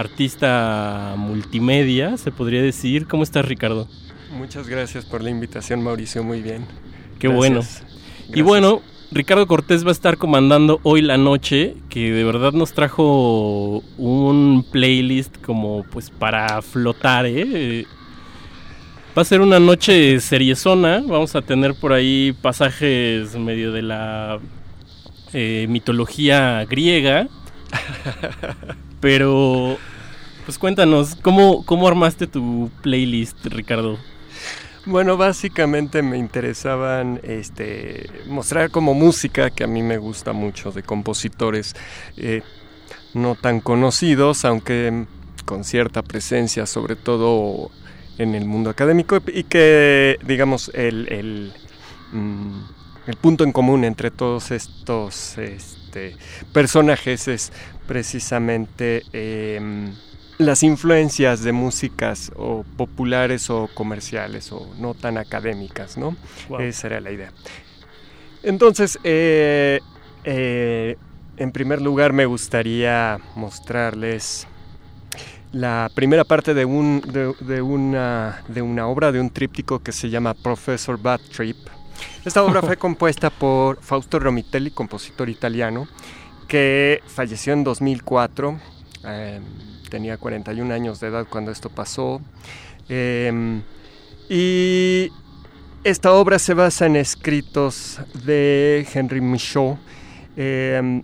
artista 0.01 1.15
multimedia, 1.17 2.17
se 2.17 2.33
podría 2.33 2.63
decir. 2.63 3.07
¿Cómo 3.07 3.23
estás, 3.23 3.45
Ricardo? 3.45 3.89
Muchas 4.33 4.69
gracias 4.69 5.05
por 5.05 5.23
la 5.23 5.31
invitación, 5.31 5.83
Mauricio. 5.83 6.23
Muy 6.23 6.41
bien. 6.41 6.65
Qué 7.19 7.29
Gracias. 7.29 7.85
bueno. 7.85 8.37
Y 8.39 8.43
bueno, 8.43 8.83
Ricardo 9.13 9.47
Cortés 9.47 9.85
va 9.85 9.89
a 9.89 9.93
estar 9.93 10.17
comandando 10.17 10.81
hoy 10.85 11.03
la 11.03 11.17
noche, 11.19 11.77
que 11.89 12.13
de 12.13 12.25
verdad 12.25 12.53
nos 12.53 12.73
trajo 12.73 13.83
un 13.99 14.65
playlist 14.71 15.37
como 15.43 15.85
pues 15.91 16.11
para 16.11 16.63
flotar, 16.63 17.27
¿eh? 17.27 17.87
Va 19.17 19.23
a 19.23 19.25
ser 19.25 19.41
una 19.41 19.59
noche 19.59 20.21
seriezona, 20.21 21.03
vamos 21.05 21.35
a 21.35 21.43
tener 21.43 21.75
por 21.75 21.93
ahí 21.93 22.33
pasajes 22.41 23.37
medio 23.37 23.73
de 23.73 23.83
la 23.83 24.39
eh, 25.33 25.67
mitología 25.69 26.65
griega. 26.67 27.27
Pero, 29.01 29.79
pues 30.45 30.59
cuéntanos, 30.59 31.17
¿cómo, 31.17 31.65
¿cómo 31.65 31.89
armaste 31.89 32.27
tu 32.27 32.71
playlist, 32.83 33.47
Ricardo? 33.47 33.99
Bueno, 34.87 35.17
básicamente 35.17 36.03
me 36.03 36.19
interesaban 36.19 37.21
este, 37.23 38.11
mostrar 38.27 38.71
como 38.71 38.95
música 38.95 39.51
que 39.51 39.65
a 39.65 39.67
mí 39.67 39.83
me 39.83 39.99
gusta 39.99 40.33
mucho 40.33 40.73
de 40.73 40.83
compositores 40.83 41.75
eh, 42.17 42.43
no 43.13 43.35
tan 43.35 43.61
conocidos, 43.61 44.45
aunque 44.45 45.07
con 45.45 45.65
cierta 45.65 46.03
presencia, 46.03 46.65
sobre 46.67 46.97
todo 46.97 47.71
en 48.19 48.35
el 48.35 48.45
mundo 48.45 48.71
académico, 48.71 49.19
y 49.27 49.45
que, 49.45 50.19
digamos, 50.27 50.71
el, 50.75 51.09
el, 51.11 51.53
mm, 52.13 52.61
punto 53.21 53.45
en 53.45 53.53
común 53.53 53.85
entre 53.85 54.11
todos 54.11 54.51
estos 54.51 55.37
este, 55.39 55.80
personajes 56.53 57.29
es 57.29 57.53
precisamente 57.87 59.03
em, 59.13 59.93
las 60.39 60.63
influencias 60.63 61.43
de 61.43 61.53
músicas 61.53 62.33
o 62.37 62.65
populares 62.77 63.51
o 63.51 63.69
comerciales 63.75 64.53
o 64.53 64.67
no 64.79 64.95
tan 64.95 65.19
académicas, 65.19 65.99
¿no? 65.99 66.17
Wow. 66.49 66.61
Esa 66.61 66.87
era 66.87 67.01
la 67.01 67.11
idea. 67.11 67.33
Entonces, 68.43 68.99
eh, 69.05 69.81
eh, 70.25 70.97
en 71.37 71.53
primer 71.53 71.83
lugar 71.83 72.13
me 72.13 72.27
gustaría 72.27 73.19
mostrarles 73.35 74.47
la 75.53 75.91
primera 75.95 76.25
parte 76.25 76.55
de, 76.55 76.65
un, 76.65 77.03
de, 77.07 77.35
de 77.41 77.61
una, 77.61 78.43
de 78.49 78.63
una 78.63 78.87
obra, 78.87 79.13
de 79.13 79.21
un 79.21 79.31
tríptico 79.31 79.81
que 79.81 79.93
se 79.93 80.09
llama 80.09 80.35
Professor 80.35 81.01
Bad 81.01 81.21
Trip. 81.35 81.57
Esta 82.25 82.43
obra 82.43 82.61
fue 82.63 82.77
compuesta 82.77 83.31
por 83.31 83.81
Fausto 83.83 84.19
Romitelli, 84.19 84.71
compositor 84.71 85.29
italiano, 85.29 85.89
que 86.49 87.03
falleció 87.07 87.53
en 87.53 87.65
2004. 87.65 88.61
eh, 89.05 89.41
tenía 89.89 90.17
41 90.19 90.73
años 90.73 91.01
de 91.01 91.09
edad 91.09 91.27
cuando 91.29 91.51
esto 91.51 91.69
pasó. 91.69 92.21
Eh, 92.89 93.61
y 94.29 95.11
esta 95.83 96.13
obra 96.13 96.39
se 96.39 96.55
basa 96.55 96.87
en 96.87 96.97
escritos 96.97 98.01
de 98.25 98.87
Henry 98.93 99.21
Michaud, 99.21 99.77
eh, 100.37 101.03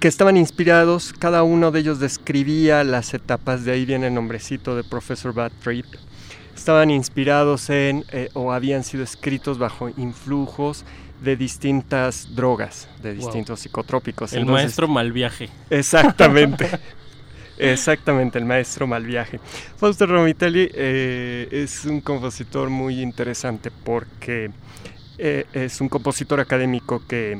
que 0.00 0.08
estaban 0.08 0.36
inspirados, 0.36 1.12
cada 1.12 1.42
uno 1.42 1.70
de 1.70 1.80
ellos 1.80 2.00
describía 2.00 2.84
las 2.84 3.14
etapas, 3.14 3.64
de 3.64 3.72
ahí 3.72 3.84
viene 3.84 4.08
el 4.08 4.14
nombrecito 4.14 4.74
de 4.74 4.82
Professor 4.82 5.32
Bad 5.34 5.52
Trip. 5.62 5.86
Estaban 6.56 6.90
inspirados 6.90 7.70
en, 7.70 8.04
eh, 8.12 8.28
o 8.34 8.52
habían 8.52 8.84
sido 8.84 9.02
escritos 9.04 9.58
bajo 9.58 9.88
influjos 9.96 10.84
de 11.22 11.36
distintas 11.36 12.34
drogas, 12.34 12.88
de 13.02 13.14
Wow. 13.14 13.24
distintos 13.24 13.60
psicotrópicos. 13.60 14.32
El 14.32 14.40
Entonces- 14.40 14.64
maestro 14.64 14.88
mal 14.88 15.12
viaje. 15.12 15.48
Exactamente. 15.70 16.68
Exactamente, 17.58 18.38
el 18.38 18.44
maestro 18.44 18.86
mal 18.86 19.04
viaje. 19.04 19.38
Fausto 19.76 20.06
Romitelli 20.06 20.68
eh, 20.74 21.48
es 21.50 21.84
un 21.84 22.00
compositor 22.00 22.70
muy 22.70 23.00
interesante 23.00 23.70
porque 23.70 24.50
eh, 25.18 25.44
es 25.52 25.80
un 25.80 25.88
compositor 25.88 26.40
académico 26.40 27.02
que 27.06 27.38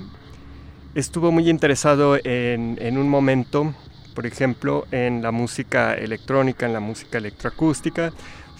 estuvo 0.94 1.32
muy 1.32 1.48
interesado 1.48 2.16
en, 2.22 2.78
en 2.80 2.98
un 2.98 3.08
momento, 3.08 3.74
por 4.14 4.26
ejemplo, 4.26 4.86
en 4.92 5.22
la 5.22 5.32
música 5.32 5.94
electrónica, 5.94 6.66
en 6.66 6.74
la 6.74 6.80
música 6.80 7.18
electroacústica. 7.18 8.12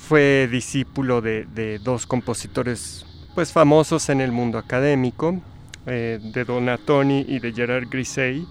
Fue 0.09 0.49
discípulo 0.51 1.21
de, 1.21 1.79
dos 1.83 2.07
compositores 2.07 3.07
pues, 3.35 3.53
famosos 3.53 4.09
en 4.09 4.21
el 4.21 4.33
mundo 4.33 4.59
académico, 4.59 5.41
eh, 5.87 6.19
de 6.21 6.45
Donatoni 6.45 7.25
y 7.29 7.39
de 7.39 7.53
Gerard 7.53 7.89
Grisey. 7.89 8.47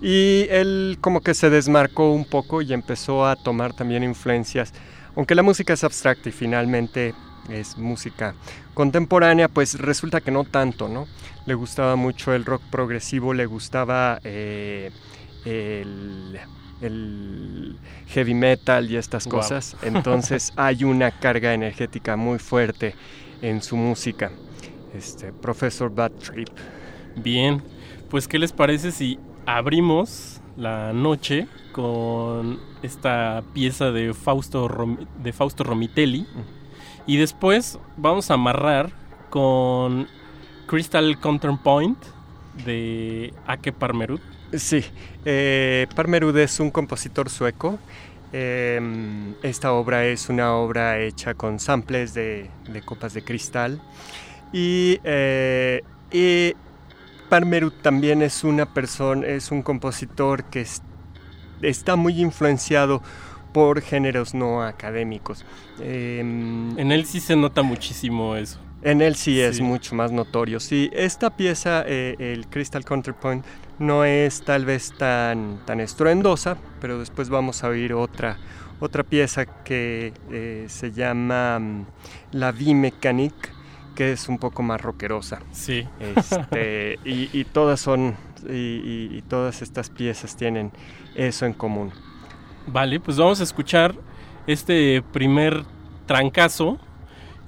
Y 0.00 0.46
él 0.50 0.98
como 1.00 1.20
que 1.20 1.34
se 1.34 1.50
desmarcó 1.50 2.10
un 2.10 2.24
poco 2.24 2.62
y 2.62 2.72
empezó 2.72 3.26
a 3.26 3.36
tomar 3.36 3.74
también 3.74 4.02
influencias, 4.02 4.72
aunque 5.14 5.34
la 5.34 5.42
música 5.42 5.74
es 5.74 5.84
abstracta 5.84 6.30
y 6.30 6.32
finalmente 6.32 7.14
es 7.48 7.76
música 7.76 8.34
contemporánea, 8.72 9.48
pues 9.48 9.78
resulta 9.78 10.20
que 10.20 10.30
no 10.30 10.44
tanto, 10.44 10.88
¿no? 10.88 11.06
Le 11.46 11.54
gustaba 11.54 11.96
mucho 11.96 12.32
el 12.32 12.44
rock 12.44 12.62
progresivo, 12.70 13.34
le 13.34 13.46
gustaba 13.46 14.18
eh, 14.24 14.90
el, 15.44 16.40
el 16.80 17.76
heavy 18.08 18.34
metal 18.34 18.90
y 18.90 18.96
estas 18.96 19.26
cosas. 19.26 19.76
Entonces 19.82 20.52
hay 20.56 20.84
una 20.84 21.10
carga 21.10 21.54
energética 21.54 22.16
muy 22.16 22.38
fuerte 22.38 22.94
en 23.42 23.62
su 23.62 23.76
música. 23.76 24.30
Este, 24.94 25.32
Profesor 25.32 25.92
Bad 25.94 26.12
Trip. 26.12 26.48
Bien, 27.16 27.62
pues 28.10 28.28
¿qué 28.28 28.38
les 28.38 28.52
parece 28.52 28.92
si 28.92 29.18
abrimos 29.46 30.40
la 30.56 30.92
noche 30.92 31.48
con 31.72 32.60
esta 32.82 33.42
pieza 33.52 33.90
de 33.90 34.14
Fausto, 34.14 34.68
Rom- 34.68 35.06
de 35.22 35.32
Fausto 35.32 35.64
Romitelli 35.64 36.26
y 37.06 37.16
después 37.16 37.78
vamos 37.96 38.30
a 38.30 38.34
amarrar 38.34 38.90
con 39.30 40.06
Crystal 40.66 41.18
Counterpoint 41.18 41.98
de 42.64 43.34
Ake 43.46 43.72
Parmerut. 43.72 44.20
Sí, 44.52 44.84
eh, 45.24 45.86
Parmerud 45.94 46.36
es 46.38 46.60
un 46.60 46.70
compositor 46.70 47.28
sueco. 47.28 47.78
Eh, 48.32 48.80
esta 49.42 49.72
obra 49.72 50.04
es 50.06 50.28
una 50.28 50.54
obra 50.54 50.98
hecha 51.00 51.34
con 51.34 51.58
samples 51.58 52.14
de, 52.14 52.50
de 52.68 52.82
copas 52.82 53.14
de 53.14 53.22
cristal. 53.22 53.80
Y, 54.52 55.00
eh, 55.04 55.82
y 56.12 56.54
Parmerud 57.28 57.72
también 57.82 58.22
es 58.22 58.44
una 58.44 58.72
persona, 58.72 59.26
es 59.26 59.50
un 59.50 59.62
compositor 59.62 60.44
que 60.44 60.60
es- 60.60 60.82
está 61.62 61.96
muy 61.96 62.20
influenciado 62.20 63.02
por 63.52 63.80
géneros 63.82 64.34
no 64.34 64.62
académicos. 64.62 65.44
Em, 65.80 66.76
En 66.78 66.92
él 66.92 67.06
sí 67.06 67.20
se 67.20 67.34
nota 67.36 67.62
muchísimo 67.62 68.36
eso. 68.36 68.60
en 68.82 69.00
él 69.00 69.14
sí 69.16 69.40
es 69.40 69.56
Sí. 69.56 69.62
mucho 69.62 69.94
más 69.94 70.12
notorio. 70.12 70.60
Sí, 70.60 70.90
esta 70.92 71.30
pieza, 71.34 71.84
eh, 71.86 72.16
el 72.18 72.46
Crystal 72.48 72.84
Counterpoint, 72.84 73.42
no 73.78 74.04
es 74.04 74.42
tal 74.42 74.64
vez 74.64 74.92
tan, 74.96 75.58
tan 75.64 75.80
estruendosa, 75.80 76.56
pero 76.80 76.98
después 76.98 77.28
vamos 77.28 77.64
a 77.64 77.68
oír 77.68 77.92
otra, 77.94 78.38
otra 78.80 79.02
pieza 79.02 79.46
que 79.46 80.12
eh, 80.30 80.66
se 80.68 80.92
llama 80.92 81.58
mm, 81.58 81.86
La 82.32 82.52
Vie 82.52 82.74
Mécanique, 82.74 83.48
que 83.94 84.12
es 84.12 84.28
un 84.28 84.38
poco 84.38 84.62
más 84.62 84.80
rockerosa. 84.80 85.40
Sí. 85.52 85.86
Este, 86.00 86.98
y, 87.04 87.30
y 87.38 87.44
todas 87.44 87.80
son, 87.80 88.16
y, 88.48 88.52
y- 88.52 89.08
y 89.18 89.22
todas 89.22 89.62
estas 89.62 89.90
piezas 89.90 90.36
tienen 90.36 90.72
eso 91.14 91.46
en 91.46 91.52
común. 91.54 91.92
Vale, 92.66 92.98
pues 93.00 93.16
vamos 93.18 93.40
a 93.40 93.44
escuchar 93.44 93.94
este 94.46 95.02
primer 95.12 95.64
trancazo 96.06 96.78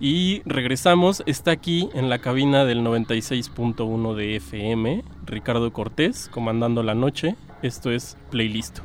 y 0.00 0.42
regresamos. 0.44 1.22
Está 1.26 1.50
aquí 1.52 1.88
en 1.94 2.08
la 2.08 2.18
cabina 2.18 2.64
del 2.64 2.80
96.1 2.80 4.14
de 4.14 4.36
FM, 4.36 5.04
Ricardo 5.24 5.72
Cortés, 5.72 6.28
comandando 6.30 6.82
la 6.82 6.94
noche. 6.94 7.36
Esto 7.62 7.90
es 7.90 8.16
Playlist. 8.30 8.80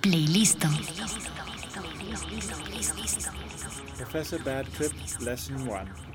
Playlist. 0.00 0.64
Professor 3.96 4.42
Bad 4.44 4.66
Trip, 4.76 4.92
Lesson 5.20 5.68
1. 5.68 6.11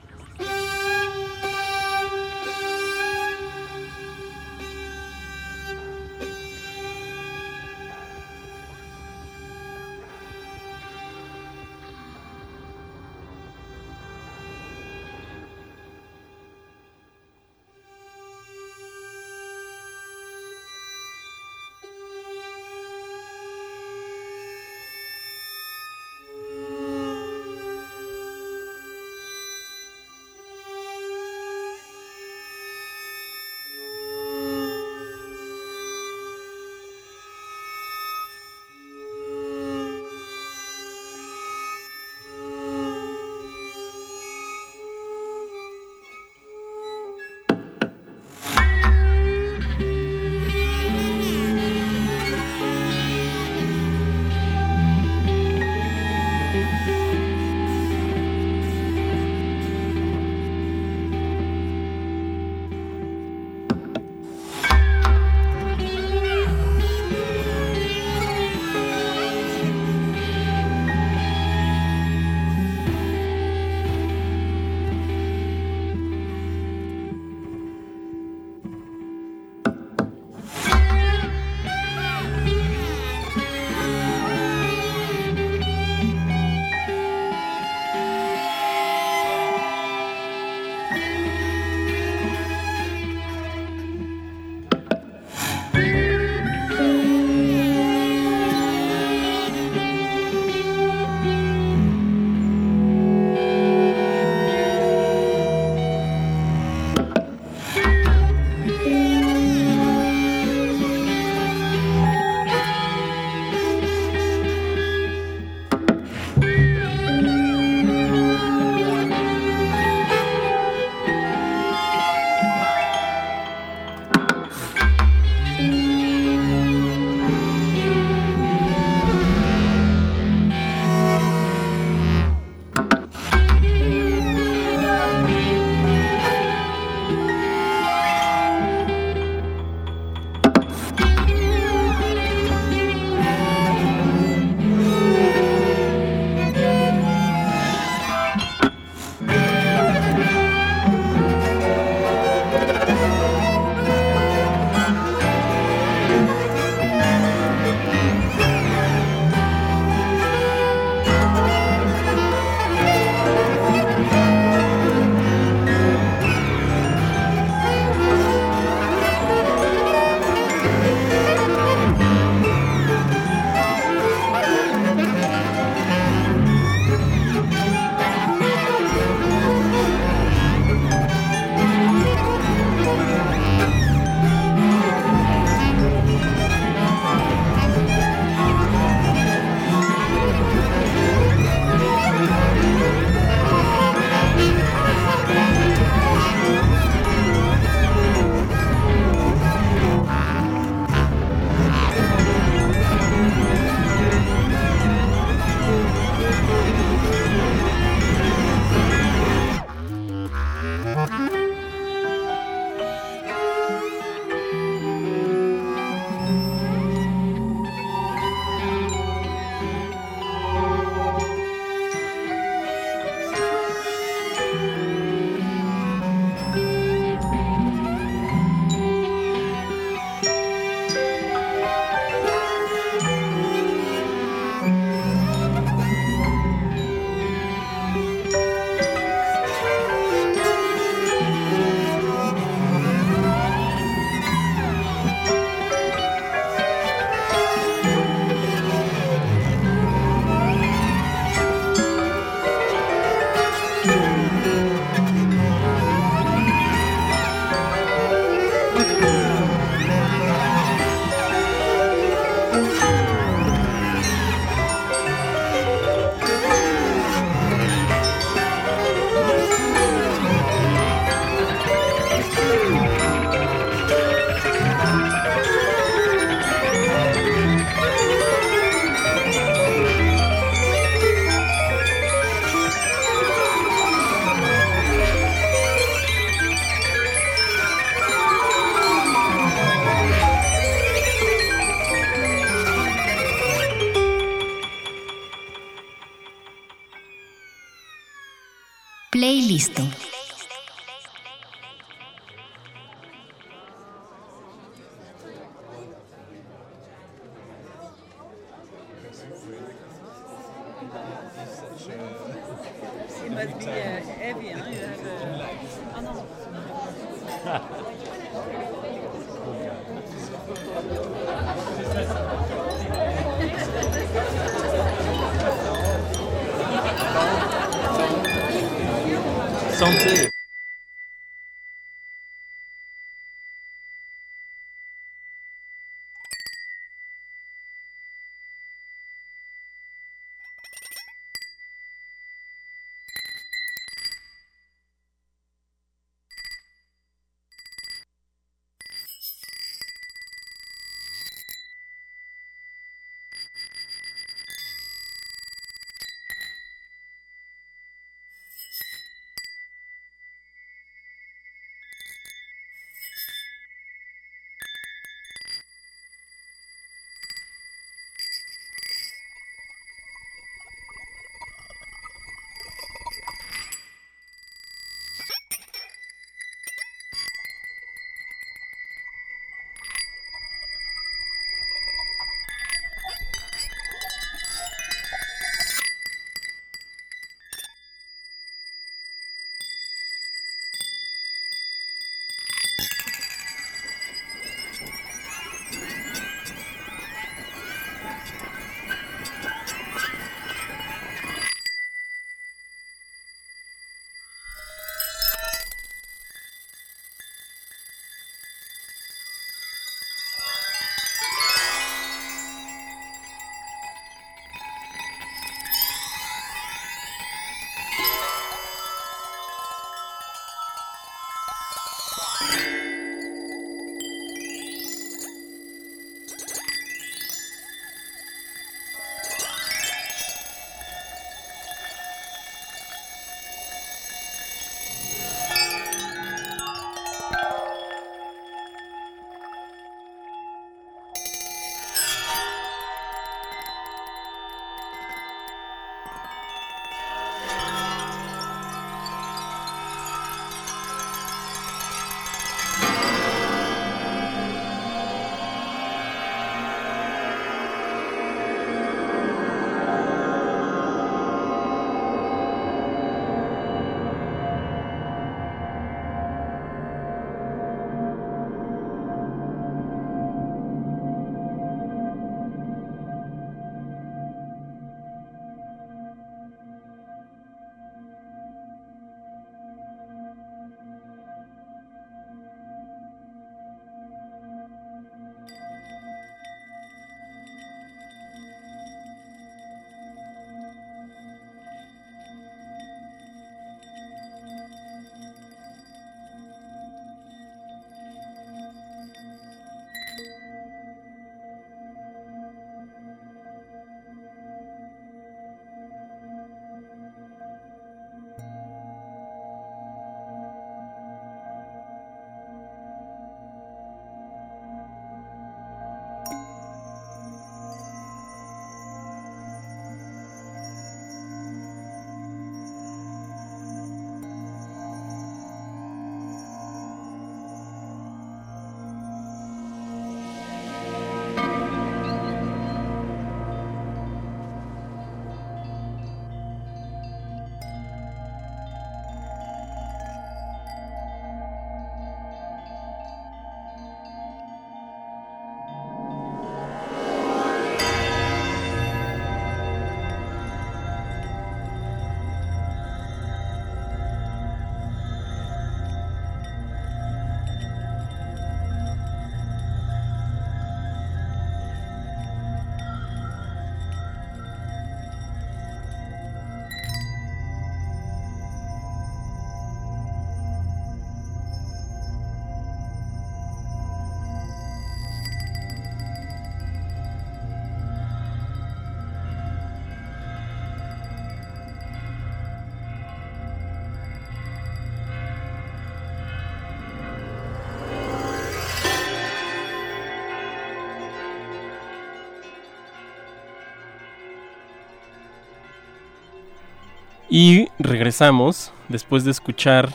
Y 597.38 597.70
regresamos 597.78 598.72
después 598.90 599.24
de 599.24 599.30
escuchar 599.30 599.94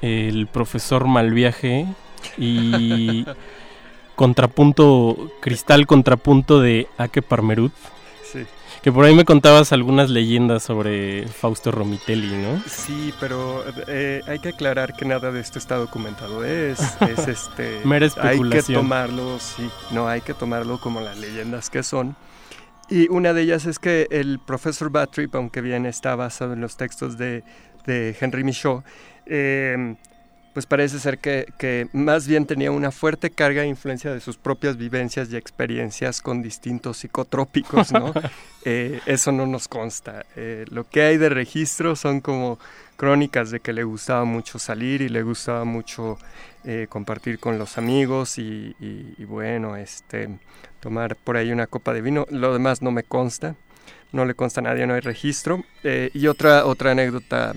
el 0.00 0.46
profesor 0.46 1.08
Malviaje 1.08 1.86
y 2.38 3.26
contrapunto, 4.14 5.32
cristal 5.40 5.88
contrapunto 5.88 6.60
de 6.60 6.86
Ake 6.96 7.20
Parmerut. 7.20 7.72
Sí. 8.32 8.44
Que 8.80 8.92
por 8.92 9.06
ahí 9.06 9.12
me 9.12 9.24
contabas 9.24 9.72
algunas 9.72 10.08
leyendas 10.08 10.62
sobre 10.62 11.26
Fausto 11.26 11.72
Romitelli, 11.72 12.36
¿no? 12.36 12.62
Sí, 12.68 13.12
pero 13.18 13.64
eh, 13.88 14.20
hay 14.28 14.38
que 14.38 14.50
aclarar 14.50 14.94
que 14.94 15.04
nada 15.04 15.32
de 15.32 15.40
esto 15.40 15.58
está 15.58 15.74
documentado. 15.74 16.44
Es, 16.44 16.78
es 17.00 17.26
este. 17.26 17.80
Mera 17.82 18.06
Hay 18.06 18.12
que 18.12 18.20
especulación. 18.28 18.82
tomarlo, 18.82 19.40
sí. 19.40 19.68
No, 19.90 20.06
hay 20.06 20.20
que 20.20 20.32
tomarlo 20.32 20.78
como 20.78 21.00
las 21.00 21.18
leyendas 21.18 21.70
que 21.70 21.82
son. 21.82 22.14
Y 22.88 23.08
una 23.08 23.32
de 23.32 23.42
ellas 23.42 23.66
es 23.66 23.78
que 23.78 24.06
el 24.10 24.38
profesor 24.38 24.90
Batrip, 24.90 25.34
aunque 25.34 25.60
bien 25.60 25.86
está 25.86 26.16
basado 26.16 26.52
en 26.52 26.60
los 26.60 26.76
textos 26.76 27.16
de, 27.16 27.42
de 27.86 28.16
Henry 28.20 28.44
Michaud, 28.44 28.82
eh, 29.26 29.96
pues 30.54 30.66
parece 30.66 31.00
ser 31.00 31.18
que, 31.18 31.52
que 31.58 31.88
más 31.92 32.28
bien 32.28 32.46
tenía 32.46 32.70
una 32.70 32.92
fuerte 32.92 33.30
carga 33.30 33.64
e 33.64 33.66
influencia 33.66 34.14
de 34.14 34.20
sus 34.20 34.36
propias 34.36 34.76
vivencias 34.76 35.30
y 35.32 35.36
experiencias 35.36 36.22
con 36.22 36.42
distintos 36.42 36.98
psicotrópicos, 36.98 37.92
¿no? 37.92 38.14
Eh, 38.66 39.00
eso 39.04 39.30
no 39.30 39.44
nos 39.44 39.68
consta. 39.68 40.24
Eh, 40.36 40.64
lo 40.70 40.88
que 40.88 41.02
hay 41.02 41.18
de 41.18 41.28
registro 41.28 41.96
son 41.96 42.22
como 42.22 42.58
crónicas 42.96 43.50
de 43.50 43.60
que 43.60 43.72
le 43.72 43.84
gustaba 43.84 44.24
mucho 44.24 44.58
salir 44.58 45.02
y 45.02 45.08
le 45.08 45.22
gustaba 45.22 45.64
mucho 45.64 46.18
eh, 46.64 46.86
compartir 46.88 47.38
con 47.38 47.58
los 47.58 47.78
amigos 47.78 48.38
y, 48.38 48.74
bueno, 49.26 49.76
este, 49.76 50.28
tomar 50.80 51.16
por 51.16 51.36
ahí 51.36 51.52
una 51.52 51.66
copa 51.66 51.92
de 51.92 52.00
vino. 52.00 52.26
Lo 52.30 52.52
demás 52.52 52.82
no 52.82 52.90
me 52.90 53.02
consta, 53.02 53.56
no 54.12 54.24
le 54.24 54.34
consta 54.34 54.60
a 54.60 54.64
nadie, 54.64 54.86
no 54.86 54.94
hay 54.94 55.00
registro. 55.00 55.64
Eh, 55.82 56.10
y 56.14 56.26
otra, 56.26 56.66
otra 56.66 56.92
anécdota 56.92 57.54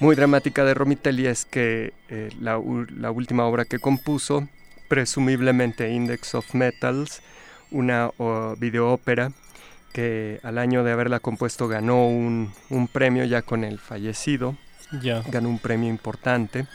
muy 0.00 0.14
dramática 0.14 0.64
de 0.64 0.74
Romitelli 0.74 1.26
es 1.26 1.44
que 1.44 1.92
eh, 2.08 2.30
la, 2.40 2.58
última 2.58 3.44
obra 3.44 3.64
que 3.64 3.78
compuso, 3.78 4.48
presumiblemente 4.88 5.90
Index 5.90 6.34
of 6.36 6.54
Metals, 6.54 7.22
una 7.70 8.10
o, 8.18 8.54
videópera 8.56 9.32
que 9.98 10.38
al 10.44 10.58
año 10.58 10.84
de 10.84 10.92
haberla 10.92 11.18
compuesto 11.18 11.66
ganó 11.66 12.06
un, 12.06 12.52
un 12.70 12.86
premio 12.86 13.24
ya 13.24 13.42
con 13.42 13.64
el 13.64 13.80
fallecido, 13.80 14.54
Ya. 15.02 15.24
ganó 15.26 15.48
un 15.48 15.58
premio 15.58 15.88
importante. 15.88 16.66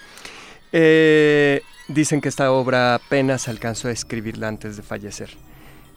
Eh, 0.74 1.62
dicen 1.88 2.20
que 2.20 2.28
esta 2.28 2.52
obra 2.52 2.96
apenas 2.96 3.48
alcanzó 3.48 3.88
a 3.88 3.92
escribirla 3.92 4.50
antes 4.50 4.76
de 4.76 4.84
fallecer. 4.84 5.30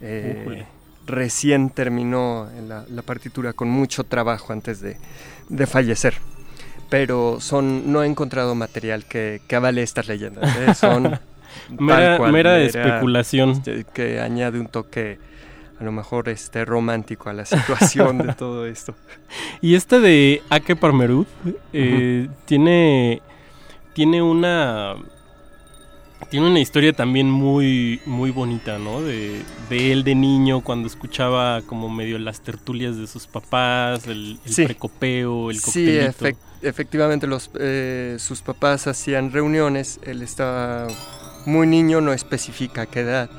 Eh, 0.00 0.64
recién 1.04 1.70
terminó 1.70 2.48
la, 2.68 2.84
la 2.88 3.02
partitura 3.02 3.52
con 3.54 3.68
mucho 3.70 4.04
trabajo 4.04 4.52
antes 4.52 4.80
de, 4.80 4.96
de 5.48 5.66
fallecer. 5.66 6.14
Pero 6.90 7.38
son, 7.40 7.90
no 7.90 8.04
he 8.04 8.06
encontrado 8.06 8.54
material 8.54 9.04
que, 9.04 9.40
que 9.48 9.56
avale 9.56 9.82
estas 9.82 10.06
leyendas. 10.06 10.56
¿eh? 10.58 10.74
Son 10.74 11.02
tal 11.10 11.20
Mera- 11.80 12.18
cual, 12.18 12.32
mera 12.32 12.60
especulación. 12.60 13.50
este, 13.50 13.84
Que 13.92 14.20
añade 14.20 14.60
un 14.60 14.68
toque 14.68 15.18
a 15.78 15.84
lo 15.84 15.92
mejor 15.92 16.28
este 16.28 16.64
romántico 16.64 17.28
a 17.28 17.32
la 17.32 17.44
situación 17.44 18.18
de 18.18 18.32
todo 18.38 18.66
esto. 18.66 18.94
Y 19.60 19.74
este 19.74 20.00
de 20.00 20.42
Ake 20.50 20.76
Parmerud 20.76 21.26
eh, 21.72 22.28
tiene, 22.46 23.20
tiene 23.94 24.22
una 24.22 24.94
tiene 26.30 26.48
una 26.48 26.60
historia 26.60 26.92
también 26.92 27.30
muy 27.30 28.00
muy 28.06 28.30
bonita, 28.30 28.78
¿no? 28.78 29.02
De, 29.02 29.42
de 29.68 29.92
él 29.92 30.02
de 30.02 30.14
niño 30.14 30.60
cuando 30.62 30.88
escuchaba 30.88 31.60
como 31.66 31.88
medio 31.90 32.18
las 32.18 32.40
tertulias 32.40 32.96
de 32.96 33.06
sus 33.06 33.26
papás, 33.26 34.06
el, 34.06 34.38
el 34.44 34.52
Sí. 34.52 34.64
precopeo, 34.64 35.50
el 35.50 35.58
Sí, 35.58 35.84
coctelito. 35.84 36.24
efec- 36.24 36.36
efectivamente 36.62 37.26
los, 37.26 37.50
eh, 37.60 38.16
sus 38.18 38.40
papás 38.40 38.86
hacían 38.86 39.30
reuniones, 39.30 40.00
él 40.04 40.22
estaba 40.22 40.86
muy 41.44 41.66
niño, 41.66 42.00
no 42.00 42.12
especifica 42.14 42.86
qué 42.86 43.00
edad, 43.00 43.30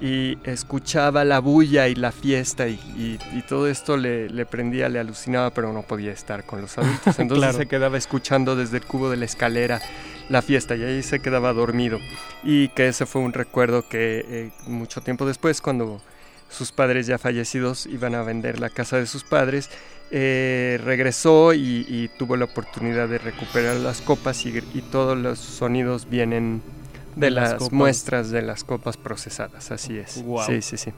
y 0.00 0.36
escuchaba 0.44 1.24
la 1.24 1.38
bulla 1.38 1.88
y 1.88 1.94
la 1.94 2.12
fiesta 2.12 2.68
y, 2.68 2.74
y- 2.96 3.18
y 3.38 3.42
todo 3.42 3.68
esto 3.68 3.96
le, 3.96 4.28
le 4.28 4.44
prendía, 4.46 4.88
le 4.88 4.98
alucinaba, 4.98 5.50
pero 5.50 5.72
no 5.72 5.82
podía 5.82 6.12
estar 6.12 6.44
con 6.44 6.60
los 6.60 6.76
adultos. 6.78 7.18
Entonces 7.18 7.44
Claro. 7.44 7.58
se 7.58 7.66
quedaba 7.66 7.96
escuchando 7.96 8.56
desde 8.56 8.78
el 8.78 8.84
cubo 8.84 9.08
de 9.10 9.16
la 9.16 9.24
escalera 9.24 9.80
la 10.28 10.42
fiesta 10.42 10.74
y 10.76 10.82
ahí 10.82 11.02
se 11.02 11.20
quedaba 11.20 11.52
dormido. 11.52 11.98
Y 12.42 12.68
que 12.68 12.88
ese 12.88 13.06
fue 13.06 13.22
un 13.22 13.32
recuerdo 13.32 13.88
que 13.88 14.24
eh, 14.28 14.50
mucho 14.66 15.00
tiempo 15.00 15.26
después, 15.26 15.60
cuando 15.60 16.00
sus 16.50 16.72
padres 16.72 17.06
ya 17.06 17.18
fallecidos 17.18 17.86
iban 17.86 18.14
a 18.14 18.22
vender 18.22 18.58
la 18.60 18.70
casa 18.70 18.96
de 18.96 19.06
sus 19.06 19.22
padres, 19.24 19.70
eh, 20.10 20.78
regresó 20.84 21.52
y, 21.54 21.84
y 21.88 22.08
tuvo 22.18 22.36
la 22.36 22.44
oportunidad 22.44 23.08
de 23.08 23.18
recuperar 23.18 23.76
las 23.76 24.00
copas 24.00 24.44
y, 24.46 24.50
y 24.72 24.82
todos 24.92 25.16
los 25.18 25.38
sonidos 25.38 26.08
vienen 26.08 26.62
de 27.16 27.26
De 27.26 27.30
las 27.30 27.72
muestras 27.72 28.30
de 28.30 28.42
las 28.42 28.64
copas 28.64 28.96
procesadas, 28.96 29.70
así 29.70 29.96
es. 29.98 30.22
Guau. 30.22 30.46
Sí, 30.46 30.62
sí, 30.62 30.76
sí. 30.76 30.92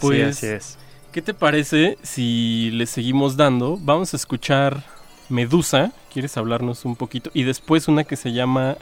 Pues, 0.00 0.36
sí, 0.38 0.46
así 0.46 0.54
es. 0.54 0.78
¿qué 1.12 1.22
te 1.22 1.32
parece 1.34 1.96
si 2.02 2.70
le 2.72 2.86
seguimos 2.86 3.36
dando? 3.36 3.78
Vamos 3.80 4.12
a 4.12 4.16
escuchar 4.16 4.82
Medusa, 5.28 5.92
¿quieres 6.12 6.36
hablarnos 6.36 6.84
un 6.84 6.94
poquito? 6.96 7.30
Y 7.34 7.44
después 7.44 7.88
una 7.88 8.04
que 8.04 8.16
se 8.16 8.32
llama 8.32 8.76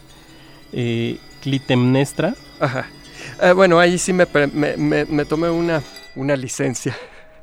eh, 0.73 1.19
Clitemnestra. 1.43 2.35
Ajá. 2.61 2.87
Eh, 3.41 3.53
bueno, 3.53 3.79
ahí 3.79 3.99
sí 3.99 4.13
me, 4.13 4.27
me- 4.53 5.05
me 5.07 5.25
tomé 5.25 5.49
una, 5.51 5.83
una 6.17 6.37
licencia. 6.37 6.95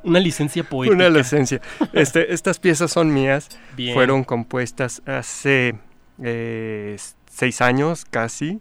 Una 0.04 0.18
licencia 0.20 0.62
poética. 0.64 0.96
Una 0.96 1.08
licencia. 1.08 1.60
Este, 1.92 2.32
estas 2.34 2.58
piezas 2.58 2.90
son 2.90 3.12
mías. 3.14 3.48
Bien. 3.76 3.94
Fueron 3.94 4.24
compuestas 4.24 5.00
hace 5.06 5.74
eh, 6.22 6.96
seis 7.32 7.60
años 7.60 8.04
casi. 8.04 8.60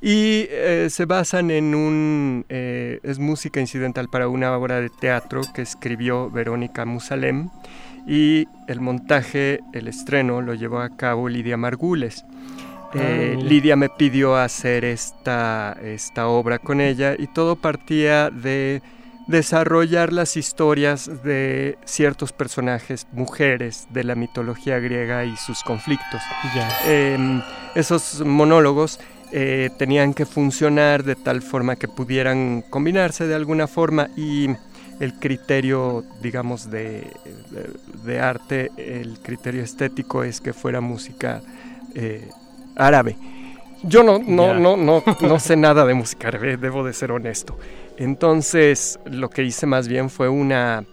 Y 0.00 0.46
eh, 0.48 0.88
se 0.90 1.04
basan 1.04 1.50
en 1.50 1.74
un... 1.74 2.44
eh, 2.48 3.00
es 3.02 3.18
música 3.18 3.60
incidental 3.60 4.08
para 4.08 4.28
una 4.28 4.56
obra 4.56 4.80
de 4.80 4.90
teatro 4.90 5.42
que 5.54 5.62
escribió 5.62 6.30
Verónica 6.30 6.84
Musalem. 6.84 7.50
Y 8.06 8.46
el 8.68 8.80
montaje, 8.80 9.60
el 9.72 9.88
estreno, 9.88 10.40
lo 10.40 10.54
llevó 10.54 10.80
a 10.80 10.96
cabo 10.96 11.28
Lidia 11.28 11.56
Margules. 11.56 12.24
Eh, 12.94 13.34
mira. 13.36 13.48
Lidia 13.48 13.76
me 13.76 13.88
pidió 13.88 14.36
hacer 14.36 14.84
esta, 14.84 15.76
esta 15.82 16.26
obra 16.28 16.58
con 16.58 16.80
ella 16.80 17.14
y 17.18 17.26
todo 17.26 17.56
partía 17.56 18.28
de 18.28 18.82
desarrollar 19.32 20.12
las 20.12 20.36
historias 20.36 21.10
de 21.24 21.76
ciertos 21.84 22.32
personajes, 22.32 23.06
mujeres 23.12 23.86
de 23.90 24.04
la 24.04 24.14
mitología 24.14 24.78
griega 24.78 25.24
y 25.24 25.36
sus 25.36 25.62
conflictos. 25.62 26.20
Eh, 26.86 27.40
esos 27.74 28.20
monólogos 28.24 29.00
eh, 29.32 29.70
tenían 29.78 30.12
que 30.14 30.26
funcionar 30.26 31.02
de 31.02 31.16
tal 31.16 31.40
forma 31.42 31.76
que 31.76 31.88
pudieran 31.88 32.62
combinarse 32.68 33.26
de 33.26 33.34
alguna 33.34 33.66
forma 33.66 34.08
y 34.16 34.48
el 35.00 35.14
criterio, 35.14 36.04
digamos, 36.20 36.70
de, 36.70 37.10
de- 37.50 37.70
de 38.04 38.20
arte, 38.20 38.70
el 38.76 39.18
criterio 39.20 39.62
estético 39.64 40.22
es 40.22 40.40
que 40.40 40.52
fuera 40.52 40.80
música 40.82 41.40
eh, 41.94 42.28
árabe. 42.76 43.16
Yo 43.84 44.02
no, 44.02 44.18
no, 44.18 44.54
no, 44.54 44.76
no, 44.76 45.02
no 45.20 45.38
sé 45.40 45.56
nada 45.56 45.84
de 45.84 45.94
música 45.94 46.28
árabe, 46.28 46.56
debo 46.56 46.84
de 46.84 46.92
ser 46.92 47.12
honesto. 47.12 47.58
Entonces, 47.98 48.98
lo 49.04 49.28
que 49.28 49.42
hice 49.42 49.66
más 49.66 49.88
bien 49.88 50.10
fue 50.10 50.28
una 50.28 50.84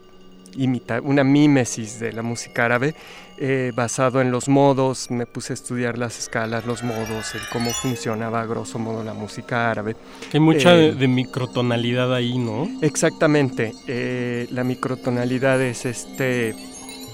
imita 0.55 0.99
una 1.03 1.23
mímesis 1.23 1.99
de 1.99 2.11
la 2.11 2.23
música 2.23 2.65
árabe 2.65 2.95
eh, 3.37 3.71
basado 3.75 4.19
en 4.19 4.31
los 4.31 4.49
modos. 4.49 5.11
Me 5.11 5.25
puse 5.27 5.53
a 5.53 5.55
estudiar 5.55 5.97
las 5.97 6.17
escalas, 6.17 6.65
los 6.65 6.81
modos, 6.83 7.35
el 7.35 7.41
cómo 7.53 7.71
funcionaba 7.71 8.41
a 8.41 8.45
grosso 8.47 8.79
modo 8.79 9.03
la 9.03 9.13
música 9.13 9.69
árabe. 9.69 9.95
Hay 10.33 10.39
mucha 10.39 10.73
Eh, 10.75 10.77
de, 10.77 10.95
de 10.95 11.07
microtonalidad 11.07 12.13
ahí, 12.13 12.37
¿no? 12.39 12.67
Exactamente. 12.81 13.73
eh, 13.87 14.47
la 14.51 14.63
microtonalidad 14.63 15.61
es 15.61 15.85
este, 15.85 16.55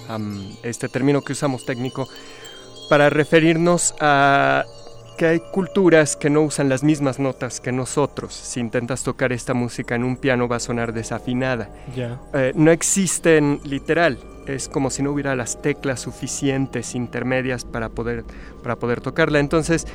am, 0.08 0.48
este 0.64 0.88
término 0.88 1.22
que 1.22 1.34
usamos 1.34 1.66
técnico 1.66 2.08
para 2.90 3.10
referirnos 3.10 3.94
a 4.00 4.64
que 5.16 5.26
hay 5.26 5.40
culturas 5.40 6.16
que 6.16 6.30
no 6.30 6.42
usan 6.42 6.70
las 6.70 6.84
mismas 6.84 7.20
notas 7.20 7.60
que 7.60 7.72
nosotros. 7.72 8.34
Si 8.34 8.60
intentas 8.60 9.04
tocar 9.04 9.32
esta 9.32 9.54
música 9.54 9.96
en 9.96 10.04
un 10.04 10.18
piano 10.18 10.48
va 10.48 10.58
a 10.58 10.60
sonar 10.60 10.94
desafinada. 10.94 11.70
Ya. 11.96 12.20
Eh, 12.34 12.54
no 12.56 12.72
existen 12.72 13.60
literal. 13.64 14.20
Es 14.46 14.70
como 14.70 14.90
si 14.90 15.02
no 15.02 15.12
hubiera 15.12 15.36
las 15.36 15.62
teclas 15.62 16.02
suficientes 16.02 16.94
intermedias 16.94 17.66
para 17.66 17.90
poder, 17.90 18.24
para 18.62 18.76
poder 18.76 19.02
tocarla. 19.02 19.40
Entonces, 19.40 19.88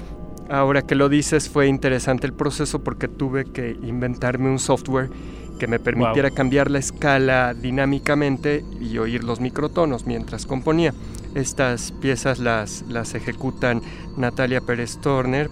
ahora 0.51 0.83
que 0.83 0.95
lo 0.95 1.09
dices, 1.09 1.49
fue 1.49 1.69
interesante 1.69 2.27
el 2.27 2.33
proceso 2.33 2.81
porque 2.81 3.09
tuve 3.09 3.45
que 3.45 3.77
inventarme 3.83 4.51
un 4.51 4.59
software 4.59 5.11
que 5.59 5.67
me 5.67 5.79
permitiera 5.79 6.31
cambiar 6.31 6.71
la 6.71 6.79
escala 6.79 7.55
dinámicamente 7.55 8.65
y 8.81 8.97
oír 8.99 9.25
los 9.25 9.41
microtonos 9.41 10.07
mientras 10.07 10.47
componía. 10.47 10.95
Estas 11.35 11.93
piezas 11.93 12.39
las, 12.39 12.83
las 12.89 13.15
ejecutan 13.15 13.83
Natalia 14.17 14.61
Pérez 14.63 14.99
Turner. 15.01 15.51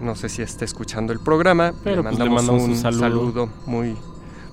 No 0.00 0.14
sé 0.14 0.28
si 0.28 0.42
está 0.42 0.64
escuchando 0.64 1.12
el 1.12 1.20
programa. 1.20 1.72
Pero, 1.82 2.02
le 2.02 2.02
pues, 2.02 2.18
le 2.18 2.24
mandamos, 2.24 2.42
mandamos 2.44 2.62
un 2.62 2.70
un 2.72 2.76
saludo. 2.76 3.00
saludo 3.00 3.48
muy, 3.66 3.96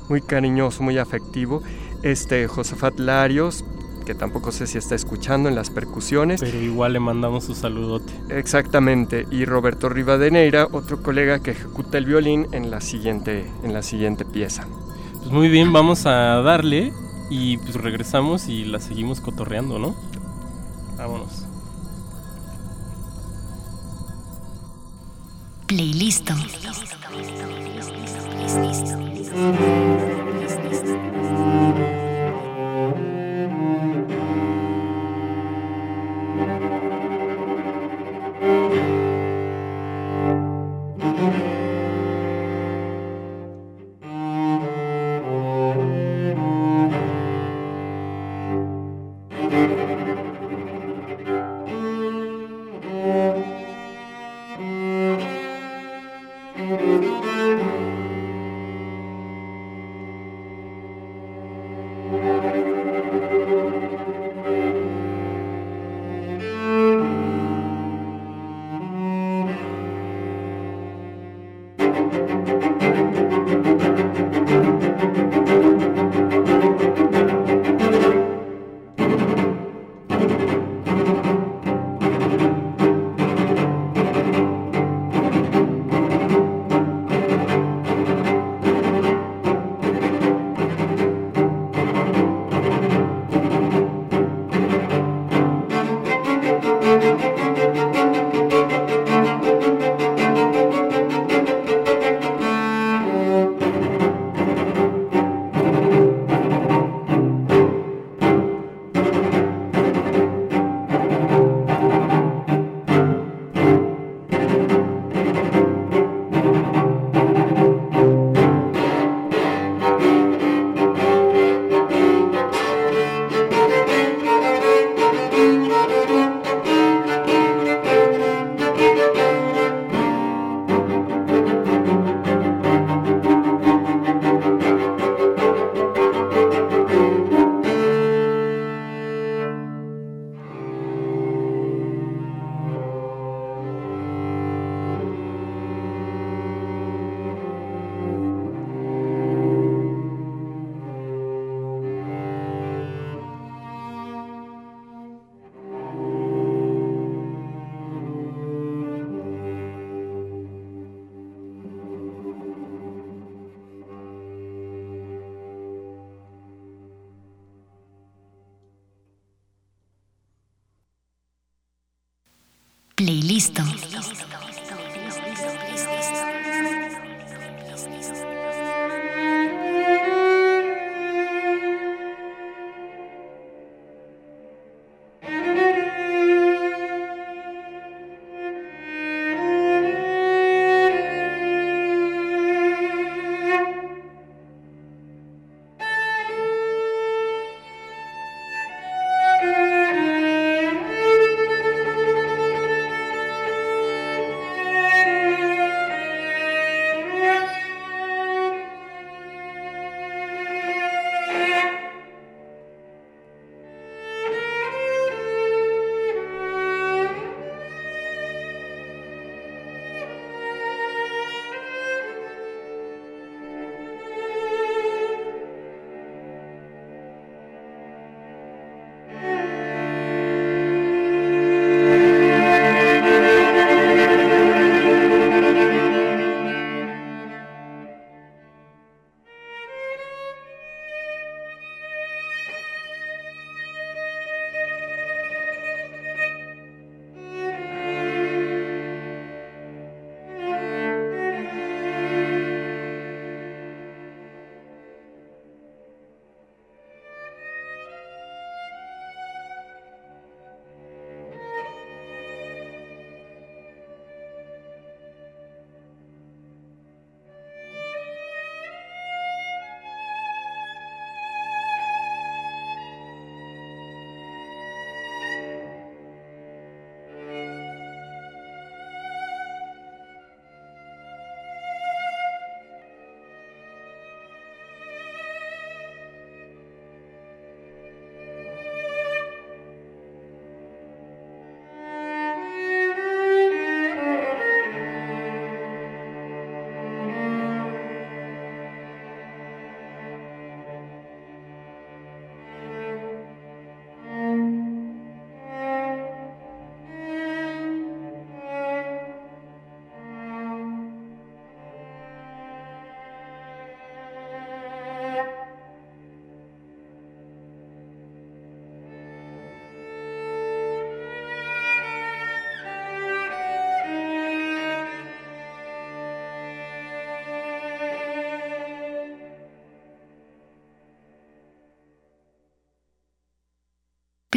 muy 0.10 0.22
cariñoso, 0.22 0.84
muy 0.84 0.98
afectivo. 0.98 1.62
Este 2.02 2.48
Josafat 2.48 2.98
Larios, 2.98 3.66
que 4.06 4.16
tampoco 4.16 4.52
sé 4.52 4.68
si 4.68 4.78
está 4.78 4.96
escuchando 4.96 5.50
en 5.50 5.56
las 5.56 5.70
percusiones. 5.70 6.42
Pero 6.42 6.62
igual 6.62 6.94
le 6.94 7.00
mandamos 7.00 7.46
su 7.46 7.56
saludote. 7.56 8.14
Exactamente, 8.30 9.28
y 9.32 9.46
Roberto 9.46 9.90
Rivadeneira, 9.90 10.68
otro 10.72 11.02
colega 11.02 11.40
que 11.40 11.52
ejecuta 11.52 11.98
el 11.98 12.06
violín 12.06 12.48
en 12.52 12.72
la 12.72 12.82
siguiente, 12.82 13.46
en 13.64 13.74
la 13.74 13.82
siguiente 13.82 14.26
pieza. 14.26 14.68
Pues 15.20 15.32
muy 15.32 15.50
bien, 15.50 15.72
vamos 15.72 16.06
a 16.06 16.42
darle 16.42 16.94
y 17.30 17.58
pues 17.58 17.76
regresamos 17.76 18.48
y 18.48 18.66
la 18.66 18.80
seguimos 18.80 19.22
cotorreando, 19.22 19.80
¿no? 19.80 19.96
Vámonos. 20.98 21.46
Playlist. 25.68 26.30
Playlist. 26.30 26.92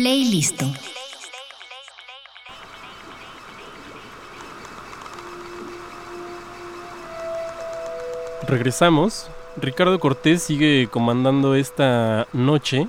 Playlisto. 0.05 0.67
Regresamos. 8.47 9.31
Ricardo 9.57 9.99
Cortés 9.99 10.43
sigue 10.43 10.89
comandando 10.91 11.55
esta 11.55 12.27
noche 12.35 12.87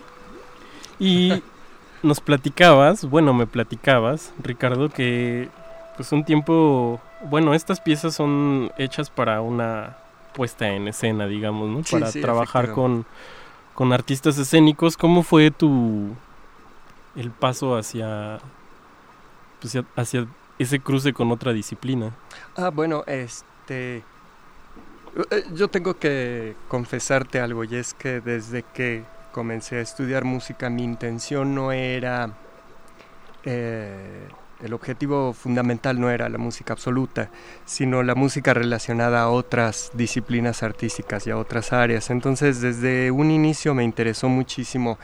y 1.00 1.42
nos 2.03 2.19
platicabas, 2.19 3.06
bueno, 3.06 3.34
me 3.34 3.48
platicabas, 3.48 4.34
Ricardo, 4.44 4.90
que 4.90 5.48
pues 5.95 6.11
un 6.11 6.26
tiempo, 6.26 7.00
bueno, 7.30 7.53
estas 7.53 7.80
piezas 7.80 8.14
son 8.14 8.74
hechas 8.77 9.10
para 9.10 9.40
una 9.40 9.95
puesta 10.34 10.68
en 10.68 10.90
escena, 10.90 11.27
digamos, 11.27 11.69
¿no? 11.69 11.82
Sí, 11.85 11.94
para 11.94 12.11
sí, 12.11 12.19
trabajar 12.19 12.74
con, 12.74 13.06
con 13.74 13.94
artistas 13.94 14.38
escénicos. 14.38 14.98
¿Cómo 14.98 15.24
fue 15.24 15.50
tu 15.50 16.14
el 17.16 17.32
paso 17.32 17.76
hacia 17.77 18.40
pues, 19.60 19.77
hacia- 19.95 20.27
ese 20.58 20.80
cruce 20.80 21.14
con 21.14 21.32
otra 21.32 21.53
disciplina? 21.53 22.11
Ah, 22.56 22.69
bueno, 22.69 23.03
este... 23.08 24.03
eh, 25.32 25.44
Yo 25.53 25.68
tengo 25.69 25.98
que 25.98 26.56
confesarte 26.68 27.40
algo 27.40 27.64
y 27.64 27.76
es 27.76 27.94
que 27.94 28.22
desde 28.22 28.64
que 28.64 29.03
comencé 29.32 29.77
a 29.77 29.82
estudiar 29.82 30.24
música 30.24 30.69
mi 30.69 30.84
intención 30.84 31.56
no 31.56 31.72
era... 31.72 32.32
eh, 33.44 34.27
el 34.64 34.74
objetivo 34.74 35.34
fundamental 35.34 36.00
no 36.00 36.10
era 36.10 36.30
la 36.30 36.38
música 36.38 36.74
absoluta, 36.74 37.30
sino 37.66 38.03
la 38.03 38.16
música 38.16 38.53
relacionada 38.53 39.22
a 39.22 39.30
otras 39.30 39.92
disciplinas 39.94 40.64
artísticas 40.64 41.27
y 41.27 41.32
a 41.32 41.38
otras 41.38 41.74
áreas. 41.74 42.10
Entonces 42.10 42.61
desde 42.61 43.11
un 43.11 43.32
inicio 43.32 43.74
me 43.74 43.84
interesó 43.84 44.30
muchísimo 44.30 44.98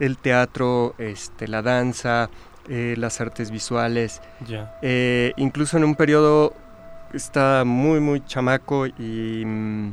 el 0.00 0.18
teatro, 0.18 0.94
este, 0.98 1.48
la 1.48 1.62
danza, 1.62 2.28
eh, 2.68 2.94
las 2.98 3.20
artes 3.20 3.50
visuales. 3.50 4.20
Eh, 4.82 5.32
incluso 5.36 5.76
en 5.76 5.84
un 5.84 5.94
periodo 5.94 6.52
estaba 7.12 7.64
muy, 7.64 8.00
muy 8.00 8.24
chamaco 8.24 8.86
y 8.86 9.42
mm, 9.44 9.92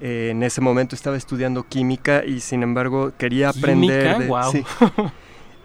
eh, 0.00 0.28
en 0.32 0.42
ese 0.42 0.60
momento 0.60 0.94
estaba 0.94 1.16
estudiando 1.16 1.62
química 1.62 2.24
y 2.24 2.40
sin 2.40 2.62
embargo 2.62 3.12
quería 3.16 3.48
aprender 3.50 4.08
de- 4.18 4.26
sí. 4.52 4.64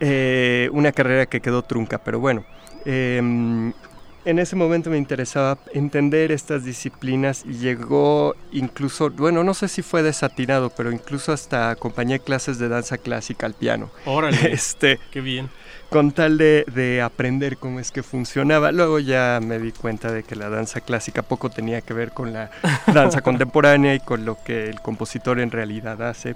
Eh, 0.02 0.70
una 0.74 0.92
carrera 0.92 1.26
que 1.26 1.40
quedó 1.40 1.62
trunca, 1.62 1.98
pero 1.98 2.20
bueno. 2.20 2.44
En 4.26 4.40
ese 4.40 4.56
momento 4.56 4.90
me 4.90 4.98
interesaba 4.98 5.58
entender 5.74 6.32
estas 6.32 6.64
disciplinas 6.64 7.44
y 7.45 7.54
llegó 7.54 8.36
incluso, 8.52 9.10
bueno, 9.12 9.44
no 9.44 9.54
sé 9.54 9.68
si 9.68 9.82
fue 9.84 10.02
desatinado, 10.02 10.72
pero 10.72 10.92
incluso 10.92 11.32
hasta 11.32 11.70
acompañé 11.70 12.20
clases 12.20 12.58
de 12.58 12.68
danza 12.68 12.98
clásica 12.98 13.45
al 13.45 13.54
piano. 13.54 13.90
Órale. 14.06 14.36
Este, 14.56 15.00
Qué 15.12 15.22
bien. 15.22 15.50
con 15.90 16.12
tal 16.12 16.38
de, 16.38 16.66
de 16.74 17.02
aprender 17.02 17.58
cómo 17.58 17.80
es 17.80 17.92
que 17.92 18.04
funcionaba. 18.04 18.72
Luego 18.72 19.00
ya 19.00 19.40
me 19.44 19.60
di 19.60 19.72
cuenta 19.72 20.12
de 20.12 20.24
que 20.24 20.36
la 20.36 20.50
danza 20.50 20.82
clásica 20.82 21.22
poco 21.22 21.50
tenía 21.50 21.82
que 21.82 21.94
ver 21.94 22.12
con 22.12 22.34
la 22.34 22.50
danza 22.94 23.22
contemporánea 23.22 23.94
y 23.94 24.00
con 24.00 24.26
lo 24.26 24.38
que 24.44 24.70
el 24.70 24.82
compositor 24.82 25.40
en 25.40 25.52
realidad 25.52 26.02
hace. 26.02 26.36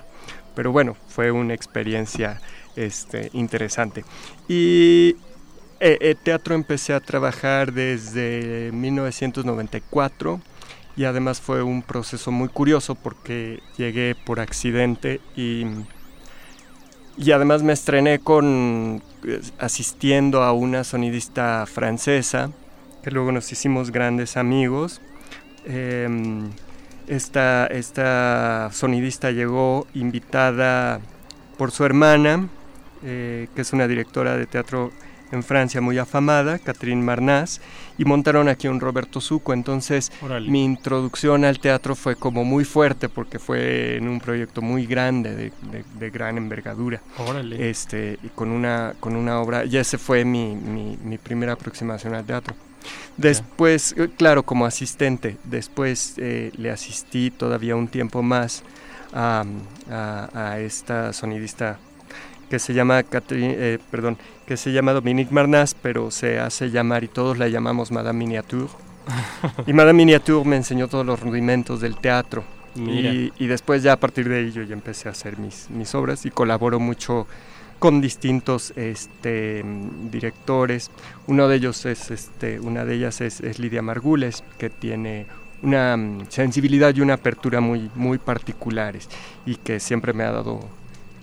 Pero 0.56 0.72
bueno, 0.72 0.95
fue 1.08 1.32
una 1.32 1.53
experiencia 1.53 2.40
este, 2.76 3.30
interesante. 3.34 4.03
Y 4.48 5.16
eh, 5.82 5.98
eh, 6.01 6.16
teatro 6.22 6.56
empecé 6.56 6.93
a 6.93 6.99
trabajar 6.99 7.72
desde 7.72 8.69
1994 8.74 10.41
y 10.98 11.06
además 11.06 11.40
fue 11.40 11.64
un 11.64 11.82
proceso 11.83 12.32
muy 12.32 12.49
curioso 12.49 12.95
porque 12.95 13.61
llegué 13.77 14.14
por 14.25 14.41
accidente 14.41 15.22
y 15.38 15.66
y 17.16 17.32
además 17.32 17.64
me 17.64 17.74
estrené 17.74 18.19
con 18.19 19.01
eh, 19.25 19.41
asistiendo 19.58 20.43
a 20.43 20.53
una 20.53 20.83
sonidista 20.83 21.66
francesa, 21.66 22.51
que 23.03 23.11
luego 23.11 23.32
nos 23.32 23.51
hicimos 23.51 23.91
grandes 23.91 24.38
amigos. 24.38 25.01
Em, 25.66 26.49
esta, 27.08 27.67
esta 27.67 28.69
sonidista 28.72 29.32
llegó 29.32 29.85
invitada 29.93 31.01
por 31.58 31.72
su 31.72 31.83
hermana, 31.83 32.48
que 33.01 33.49
es 33.56 33.74
una 33.74 33.88
directora 33.88 34.35
de 34.35 34.45
teatro 34.45 34.91
en 35.32 35.43
Francia 35.43 35.82
muy 35.82 35.98
afamada, 35.98 36.59
Catherine 36.59 37.01
Marnaz, 37.01 37.59
y 37.98 38.06
montaron 38.06 38.48
aquí 38.49 38.67
un 38.67 38.80
Roberto 38.80 39.22
Zuco. 39.22 39.53
Entonces, 39.53 40.11
mi 40.49 40.64
introducción 40.66 41.45
al 41.45 41.59
teatro 41.59 41.95
fue 41.95 42.16
como 42.16 42.43
muy 42.43 42.66
fuerte 42.66 43.09
porque 43.09 43.40
fue 43.40 43.98
en 43.98 44.08
un 44.08 44.19
proyecto 44.19 44.61
muy 44.61 44.85
grande, 44.85 45.35
de, 45.35 45.51
de- 45.72 45.83
de 45.99 46.09
gran 46.09 46.38
envergadura. 46.38 47.01
Órale. 47.17 47.69
Este, 47.69 48.17
y 48.24 48.30
con 48.30 48.49
una, 48.49 48.93
con 48.99 49.16
una 49.16 49.40
obra, 49.40 49.66
y 49.66 49.77
ese 49.77 49.98
fue 49.98 50.25
mi, 50.25 50.56
mi, 50.56 50.98
mi 51.03 51.17
primera 51.17 51.53
aproximación 51.53 52.16
al 52.16 52.25
teatro. 52.25 52.56
Después, 53.17 53.93
eh, 53.98 54.09
claro, 54.17 54.43
como 54.43 54.66
asistente, 54.66 55.38
después 55.43 56.14
eh, 56.17 56.51
le 56.58 56.72
asistí 56.72 57.32
todavía 57.32 57.75
un 57.75 57.88
tiempo 57.88 58.22
más 58.24 58.64
a, 59.14 59.43
a- 59.91 60.30
a 60.33 60.59
esta 60.59 61.11
sonidista 61.14 61.77
que 62.50 62.60
se 62.60 62.74
llama 62.74 63.03
Catherine, 63.03 63.56
eh, 63.58 63.80
perdón, 63.92 64.18
que 64.45 64.58
se 64.58 64.72
llama 64.72 64.94
Dominique 64.94 65.34
Marnaz, 65.34 65.76
pero 65.76 66.11
se 66.11 66.40
hace 66.40 66.72
llamar 66.72 67.03
y 67.03 67.08
todos 67.08 67.38
la 67.38 67.48
llamamos 67.48 67.92
Madame 67.92 68.19
Miniature. 68.19 68.68
y 69.68 69.74
Madame 69.74 70.06
Miniature 70.06 70.48
me 70.48 70.56
enseñó 70.56 70.88
todos 70.88 71.06
los 71.06 71.19
rudimentos 71.19 71.82
del 71.82 71.98
teatro. 71.98 72.44
Y, 72.76 73.34
y 73.38 73.48
después 73.48 73.84
ya 73.84 73.94
a 73.94 73.98
partir 73.98 74.30
de 74.30 74.38
ahí 74.38 74.52
yo 74.52 74.61
ya 74.61 74.74
empecé 74.74 75.10
a 75.10 75.11
hacer 75.11 75.38
mis, 75.38 75.69
mis 75.69 75.94
obras 75.95 76.26
y 76.26 76.30
colaboro 76.30 76.80
mucho 76.80 77.28
con 77.80 78.02
distintos 78.02 78.74
este, 78.76 79.66
directores. 80.11 80.92
Uno 81.28 81.48
de 81.48 81.56
ellos 81.56 81.86
es, 81.86 82.11
este, 82.11 82.60
una 82.60 82.86
de 82.86 82.95
ellas 82.95 83.22
es, 83.22 83.42
es 83.42 83.58
Lidia 83.58 83.82
Margules, 83.82 84.44
que 84.58 84.69
tiene 84.69 85.26
una 85.61 85.98
mm, 85.98 86.28
sensibilidad 86.30 86.94
y 86.95 87.02
una 87.02 87.16
apertura 87.16 87.61
muy, 87.61 87.90
muy 87.95 88.18
particulares 88.18 89.10
y 89.45 89.56
que 89.56 89.80
siempre 89.80 90.14
me 90.14 90.24
ha 90.24 90.32
dado 90.32 90.60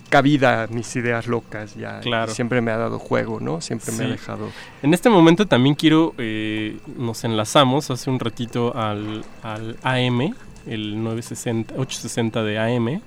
cabida 0.09 0.63
a 0.63 0.67
mis 0.67 0.95
ideas 0.95 1.27
locas 1.27 1.75
ya 1.75 1.99
Claro. 1.99 2.33
siempre 2.33 2.61
me 2.61 2.71
ha 2.71 2.77
dado 2.77 2.99
juego, 2.99 3.39
¿no? 3.39 3.61
Siempre 3.61 3.91
me 3.93 4.05
ha 4.05 4.07
dejado 4.07 4.49
En 4.83 4.93
este 4.93 5.09
momento 5.09 5.45
también 5.47 5.75
quiero, 5.75 6.13
eh, 6.17 6.77
nos 6.97 7.23
enlazamos 7.23 7.89
hace 7.91 8.09
un 8.09 8.19
ratito 8.19 8.75
al, 8.75 9.23
al 9.43 9.77
AM, 9.83 10.33
el 10.65 11.03
960, 11.03 11.73
860 11.75 12.43
de 12.43 12.59
AM. 12.59 13.01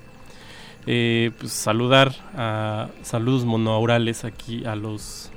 Eh, 0.87 1.31
pues 1.39 1.51
saludar 1.51 2.11
a 2.35 2.87
saludos 3.03 3.45
monoaurales 3.45 4.25
aquí 4.25 4.65
a 4.65 4.75
los 4.75 5.29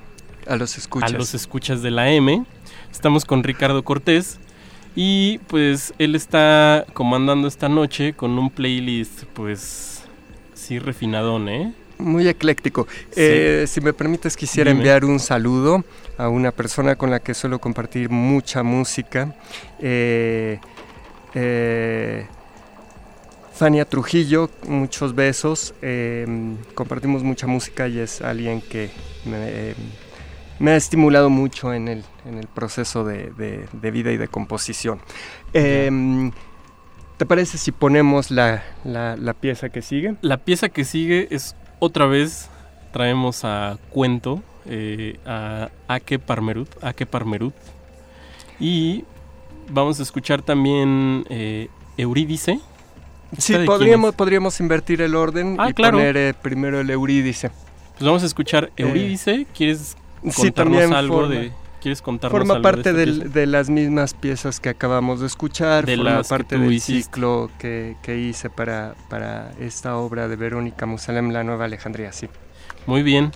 A 0.46 0.56
los 0.56 0.78
escuchas. 0.78 1.12
a 1.12 1.16
los 1.16 1.34
escuchas 1.34 1.82
de 1.82 1.90
la 1.90 2.04
AM. 2.04 2.46
Estamos 2.90 3.24
con 3.26 3.42
Ricardo 3.42 3.82
Cortés 3.84 4.38
y 4.96 5.38
pues 5.48 5.92
él 5.98 6.14
está 6.14 6.86
comandando 6.94 7.46
esta 7.48 7.68
noche 7.68 8.12
con 8.14 8.38
un 8.38 8.48
playlist 8.50 9.24
pues 9.34 9.93
sí 10.64 10.78
refinadón, 10.78 11.48
¿eh? 11.48 11.72
Muy 11.98 12.26
ecléctico. 12.28 12.86
Sí. 13.10 13.12
Eh, 13.16 13.64
si 13.68 13.80
me 13.80 13.92
permites, 13.92 14.36
quisiera 14.36 14.70
Dime. 14.70 14.80
enviar 14.80 15.04
un 15.04 15.20
saludo 15.20 15.84
a 16.18 16.28
una 16.28 16.50
persona 16.50 16.96
con 16.96 17.10
la 17.10 17.20
que 17.20 17.34
suelo 17.34 17.58
compartir 17.60 18.10
mucha 18.10 18.62
música. 18.62 19.34
Eh, 19.78 20.58
eh, 21.34 22.26
Fania 23.52 23.84
Trujillo, 23.84 24.50
muchos 24.66 25.14
besos. 25.14 25.74
eh, 25.82 26.26
compartimos 26.74 27.22
mucha 27.22 27.46
música 27.46 27.86
y 27.86 27.98
es 28.00 28.20
alguien 28.20 28.60
que 28.60 28.90
me, 29.24 29.36
eh, 29.70 29.74
me 30.58 30.72
ha 30.72 30.76
estimulado 30.76 31.30
mucho 31.30 31.72
en 31.72 31.86
el, 31.88 32.04
en 32.26 32.38
el 32.38 32.48
proceso 32.48 33.04
de, 33.04 33.30
de- 33.36 33.66
de 33.72 33.90
vida 33.92 34.10
y 34.10 34.16
de 34.16 34.26
composición. 34.26 34.98
Eh, 35.52 36.30
¿Te 37.24 37.28
parece 37.28 37.56
si 37.56 37.72
ponemos 37.72 38.30
la, 38.30 38.62
la- 38.84 39.16
la 39.16 39.32
pieza 39.32 39.70
que 39.70 39.80
sigue? 39.80 40.14
La 40.20 40.36
pieza 40.36 40.68
que 40.68 40.84
sigue 40.84 41.26
es 41.30 41.56
otra 41.78 42.04
vez 42.04 42.50
traemos 42.92 43.46
a 43.46 43.78
cuento 43.88 44.42
eh, 44.66 45.18
a 45.24 45.70
Ake 45.88 46.18
Parmerut, 46.18 46.68
Ake 46.84 47.06
Parmerut 47.06 47.54
y 48.60 49.04
vamos 49.70 50.00
a 50.00 50.02
escuchar 50.02 50.42
también 50.42 51.24
eh, 51.30 51.68
Eurídice. 51.96 52.60
Sí, 53.38 53.54
¿Esta 53.54 53.78
de 53.78 53.86
quién 53.86 54.12
podríamos, 54.12 54.60
invertir 54.60 55.00
el 55.00 55.14
orden 55.14 55.56
Ah, 55.58 55.70
y 55.70 55.72
claro. 55.72 55.96
poner 55.96 56.18
eh, 56.18 56.34
primero 56.34 56.78
el 56.80 56.90
Eurídice. 56.90 57.48
Pues 57.92 58.04
vamos 58.04 58.22
a 58.22 58.26
escuchar 58.26 58.66
Eh, 58.76 58.82
Eurídice. 58.82 59.46
¿Quieres 59.56 59.96
contarnos 60.36 60.84
Sí, 60.88 60.92
algo 60.94 61.20
forma- 61.22 61.34
de 61.36 61.52
quieres 61.84 62.02
contarnos 62.02 62.36
Forma 62.36 62.54
algo 62.54 62.62
parte 62.62 62.92
de, 62.92 63.04
esta 63.04 63.22
del- 63.24 63.32
de 63.32 63.46
las 63.46 63.70
mismas 63.70 64.12
piezas 64.14 64.58
que 64.58 64.68
acabamos 64.70 65.20
de 65.20 65.26
escuchar, 65.28 65.86
De 65.86 65.96
forma 65.96 66.22
parte 66.24 66.58
del 66.58 66.72
hiciste. 66.72 67.02
ciclo 67.04 67.50
que, 67.58 67.96
que 68.02 68.18
hice 68.18 68.50
para, 68.50 68.94
para 69.08 69.52
esta 69.60 69.96
obra 69.96 70.26
de 70.26 70.34
Verónica 70.36 70.86
Musalem, 70.86 71.30
La 71.30 71.44
Nueva 71.44 71.66
Alejandría, 71.66 72.10
sí. 72.12 72.28
Muy 72.86 73.02
bien. 73.02 73.30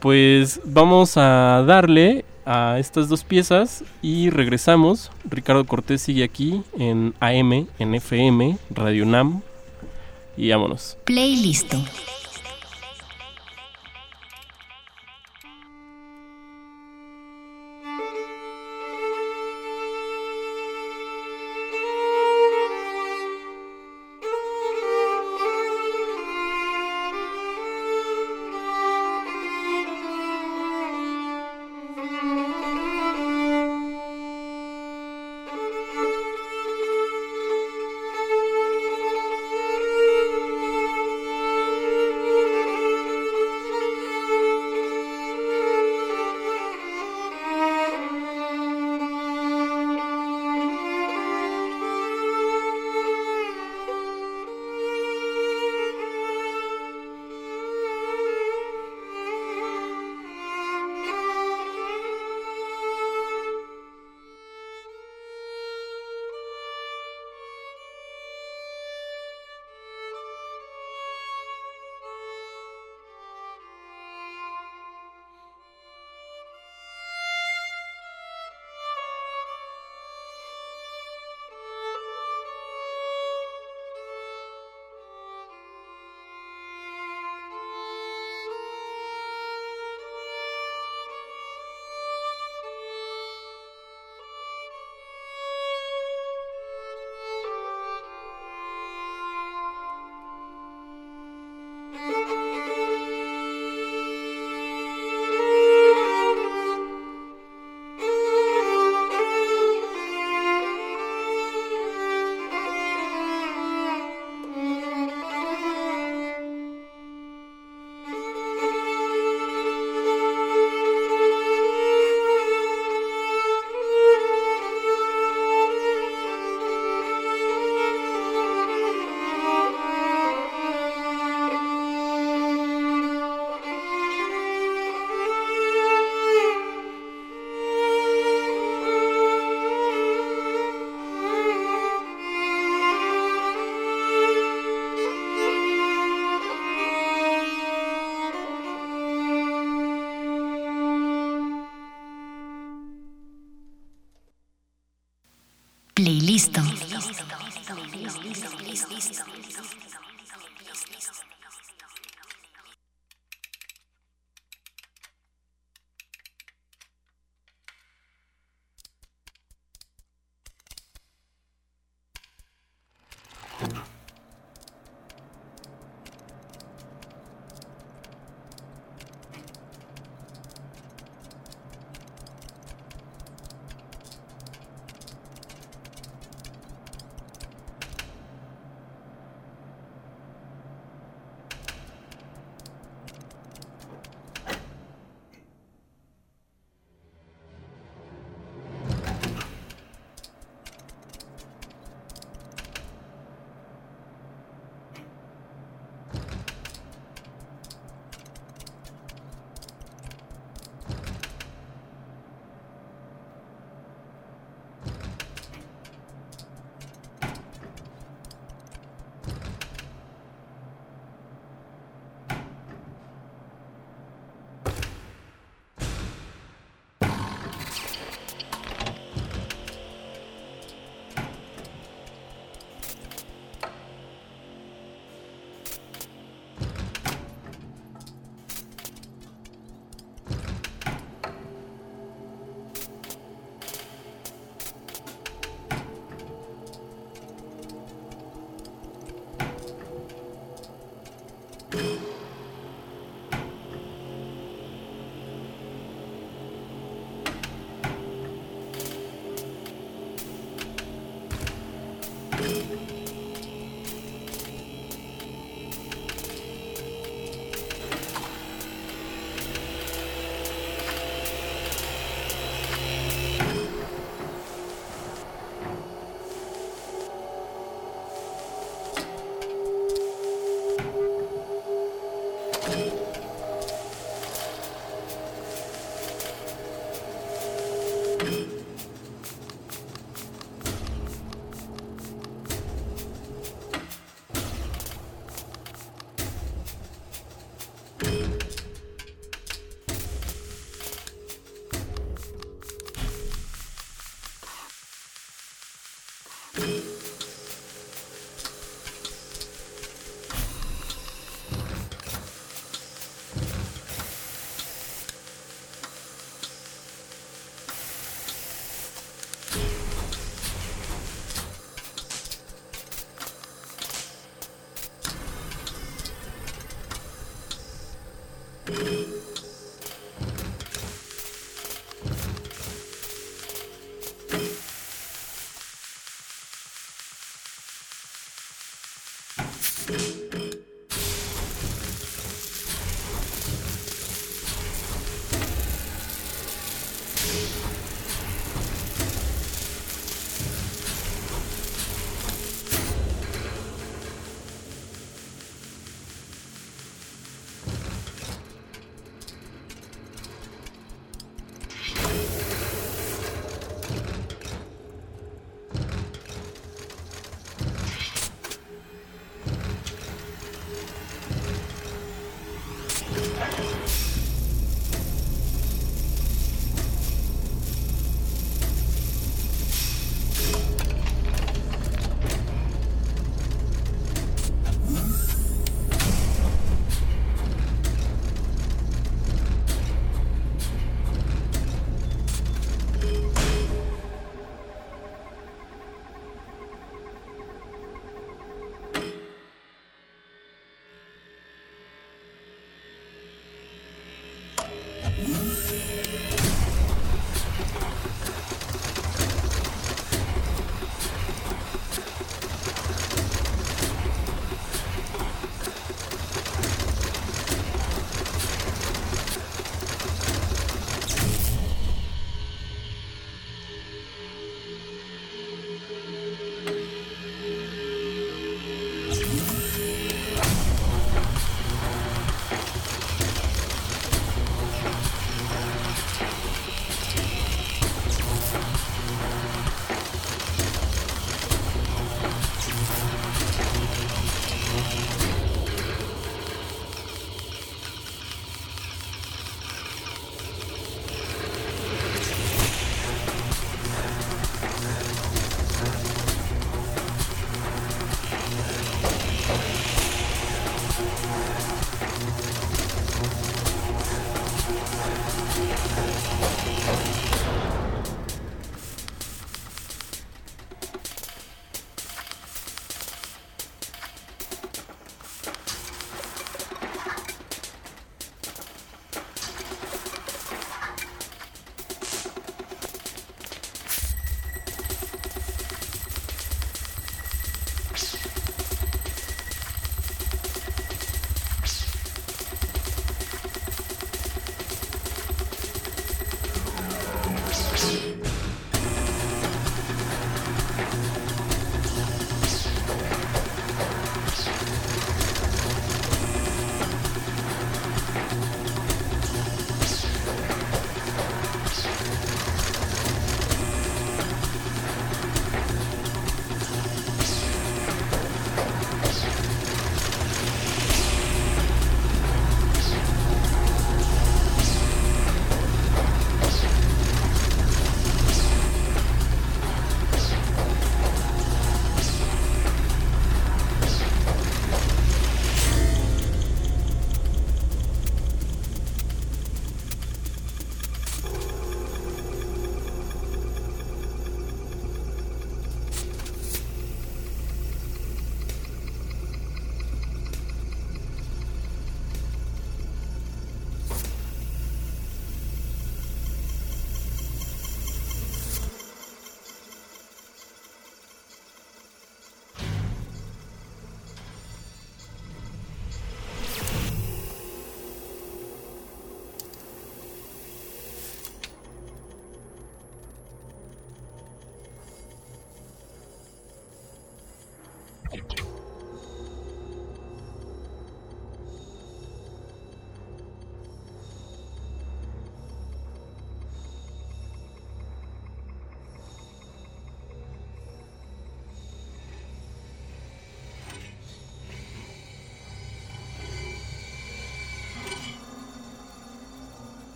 Pues 0.00 0.60
vamos 0.64 1.16
a 1.16 1.64
darle 1.66 2.24
a 2.46 2.78
estas 2.78 3.08
dos 3.08 3.24
piezas 3.24 3.82
y 4.02 4.28
regresamos. 4.30 5.10
Ricardo 5.28 5.64
Cortés 5.64 6.02
sigue 6.02 6.24
aquí 6.24 6.62
en 6.78 7.14
AM, 7.20 7.66
en 7.78 7.94
FM, 7.94 8.58
Radio 8.70 9.06
Nam. 9.06 9.40
Y 10.36 10.50
vámonos. 10.50 10.98
Playlisto. 11.04 11.78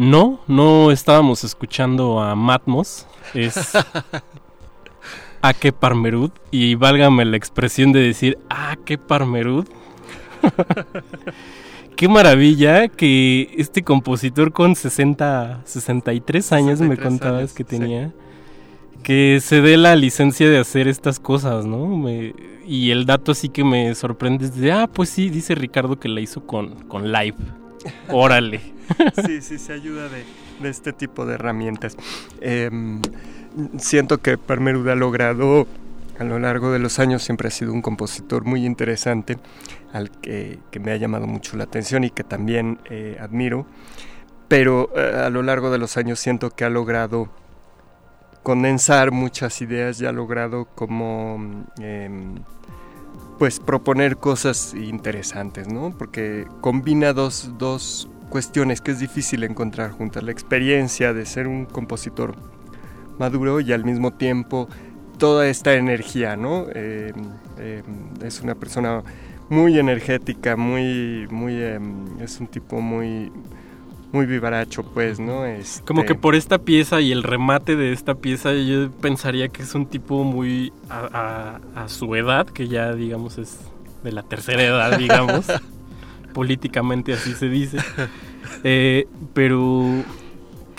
No, 0.00 0.40
no 0.48 0.90
estábamos 0.90 1.44
escuchando 1.44 2.20
a 2.20 2.34
Matmos. 2.34 3.06
Es 3.34 3.74
a 5.42 5.52
qué 5.52 5.72
Parmerud. 5.72 6.30
Y 6.50 6.74
válgame 6.74 7.26
la 7.26 7.36
expresión 7.36 7.92
de 7.92 8.00
decir 8.00 8.38
a 8.48 8.78
qué 8.82 8.96
Parmerud. 8.96 9.66
qué 11.96 12.08
maravilla 12.08 12.88
que 12.88 13.52
este 13.58 13.82
compositor 13.82 14.52
con 14.54 14.74
60, 14.74 15.60
63 15.66 16.52
años 16.52 16.80
me 16.80 16.96
63 16.96 17.06
contabas 17.06 17.38
años, 17.40 17.52
que 17.52 17.64
sí. 17.64 17.68
tenía. 17.68 18.10
Que 19.02 19.40
se 19.42 19.60
dé 19.60 19.76
la 19.76 19.96
licencia 19.96 20.48
de 20.48 20.56
hacer 20.58 20.88
estas 20.88 21.20
cosas, 21.20 21.66
¿no? 21.66 21.86
Me- 21.86 22.34
y 22.66 22.90
el 22.90 23.04
dato 23.04 23.34
sí 23.34 23.50
que 23.50 23.64
me 23.64 23.94
sorprende 23.94 24.46
es 24.46 24.56
de, 24.56 24.72
ah, 24.72 24.86
pues 24.90 25.10
sí, 25.10 25.28
dice 25.28 25.54
Ricardo 25.54 26.00
que 26.00 26.08
la 26.08 26.22
hizo 26.22 26.46
con, 26.46 26.84
con 26.88 27.12
live. 27.12 27.36
Órale. 28.08 28.60
sí, 29.26 29.40
sí, 29.40 29.58
se 29.58 29.72
ayuda 29.72 30.08
de, 30.08 30.24
de 30.60 30.68
este 30.68 30.92
tipo 30.92 31.26
de 31.26 31.34
herramientas. 31.34 31.96
Em, 32.40 33.00
siento 33.78 34.18
que 34.18 34.38
Parmerud 34.38 34.88
ha 34.88 34.94
logrado, 34.94 35.66
a 36.18 36.24
lo 36.24 36.38
largo 36.38 36.72
de 36.72 36.78
los 36.78 36.98
años, 36.98 37.22
siempre 37.22 37.48
ha 37.48 37.50
sido 37.50 37.72
un 37.72 37.82
compositor 37.82 38.44
muy 38.44 38.64
interesante, 38.64 39.38
al 39.92 40.10
que, 40.10 40.58
que 40.70 40.80
me 40.80 40.92
ha 40.92 40.96
llamado 40.96 41.26
mucho 41.26 41.56
la 41.56 41.64
atención 41.64 42.04
y 42.04 42.10
que 42.10 42.24
también 42.24 42.78
eh, 42.90 43.16
admiro. 43.20 43.66
Pero 44.48 44.90
eh, 44.96 45.22
a 45.26 45.30
lo 45.30 45.42
largo 45.42 45.70
de 45.70 45.78
los 45.78 45.96
años 45.96 46.18
siento 46.18 46.50
que 46.50 46.64
ha 46.64 46.70
logrado 46.70 47.28
condensar 48.42 49.12
muchas 49.12 49.60
ideas 49.60 50.00
y 50.00 50.06
ha 50.06 50.12
logrado 50.12 50.66
como 50.74 51.66
em, 51.78 52.36
pues 53.40 53.58
proponer 53.58 54.18
cosas 54.18 54.74
interesantes, 54.74 55.66
¿no? 55.66 55.94
Porque 55.96 56.46
combina 56.60 57.14
dos, 57.14 57.54
dos 57.56 58.06
cuestiones 58.28 58.82
que 58.82 58.90
es 58.90 58.98
difícil 59.00 59.44
encontrar 59.44 59.92
juntas, 59.92 60.22
la 60.22 60.30
experiencia 60.30 61.14
de 61.14 61.24
ser 61.24 61.48
un 61.48 61.64
compositor 61.64 62.34
maduro 63.18 63.60
y 63.60 63.72
al 63.72 63.82
mismo 63.82 64.10
tiempo 64.10 64.68
toda 65.16 65.48
esta 65.48 65.72
energía, 65.72 66.36
¿no? 66.36 66.66
Eh, 66.74 67.14
eh, 67.58 67.82
es 68.22 68.42
una 68.42 68.56
persona 68.56 69.02
muy 69.48 69.78
energética, 69.78 70.54
muy, 70.56 71.26
muy, 71.30 71.62
em, 71.62 72.20
es 72.20 72.40
un 72.40 72.46
tipo 72.46 72.82
muy, 72.82 73.32
muy 74.12 74.26
vivaracho, 74.26 74.82
pues, 74.82 75.20
¿no? 75.20 75.42
Como 75.84 76.00
Este, 76.00 76.04
que 76.06 76.14
por 76.14 76.34
esta 76.34 76.58
pieza 76.58 77.00
y 77.00 77.12
el 77.12 77.22
remate 77.22 77.76
de 77.76 77.92
esta 77.92 78.14
pieza 78.16 78.52
yo 78.54 78.90
pensaría 78.90 79.48
que 79.48 79.62
es 79.62 79.74
un 79.74 79.86
tipo 79.86 80.24
muy 80.24 80.72
a, 80.88 81.58
a- 81.76 81.82
a 81.84 81.88
su 81.88 82.14
edad, 82.16 82.46
que 82.46 82.68
ya 82.68 82.92
digamos 82.94 83.38
es 83.38 83.58
de 84.02 84.12
la 84.12 84.22
tercera 84.22 84.62
edad, 84.62 84.98
digamos. 84.98 85.46
Políticamente 86.34 87.12
así 87.12 87.32
se 87.34 87.48
dice. 87.48 87.78
Eh, 88.64 89.06
pero 89.34 90.04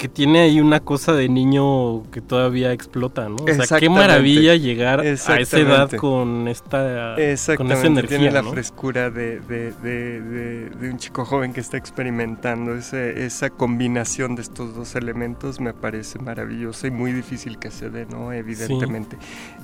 que 0.02 0.10
tiene 0.10 0.40
ahí 0.40 0.60
una 0.60 0.80
cosa 0.80 1.14
de 1.14 1.30
niño 1.30 2.10
que 2.10 2.22
todavía 2.22 2.74
explota, 2.74 3.30
¿no? 3.30 3.36
O 3.36 3.64
sea, 3.64 3.78
qué 3.78 3.88
maravilla 3.88 4.56
llegar 4.56 5.02
a 5.02 5.04
esa 5.06 5.38
edad 5.40 5.92
con 5.92 6.48
esta 6.48 7.16
con 7.56 7.72
esa 7.72 7.86
energía, 7.86 8.18
tiene 8.18 8.32
la 8.32 8.42
¿no? 8.42 8.50
frescura 8.50 9.12
de, 9.12 9.40
de- 9.42 9.72
de- 9.74 10.22
de- 10.22 10.70
de 10.72 10.90
un 10.90 10.98
chico 10.98 11.24
joven 11.24 11.54
que 11.54 11.60
está 11.60 11.78
experimentando. 11.78 12.74
Ese- 12.74 13.24
esa 13.28 13.52
combinación 13.52 14.34
de 14.36 14.42
estos 14.42 14.74
dos 14.76 14.96
elementos 14.96 15.60
me 15.60 15.72
parece 15.72 16.18
maravillosa 16.18 16.88
y 16.88 16.92
muy 16.92 17.12
difícil 17.14 17.60
que 17.60 17.70
se 17.70 17.92
dé, 17.92 18.08
¿no? 18.08 18.34
Evidentemente. 18.34 19.18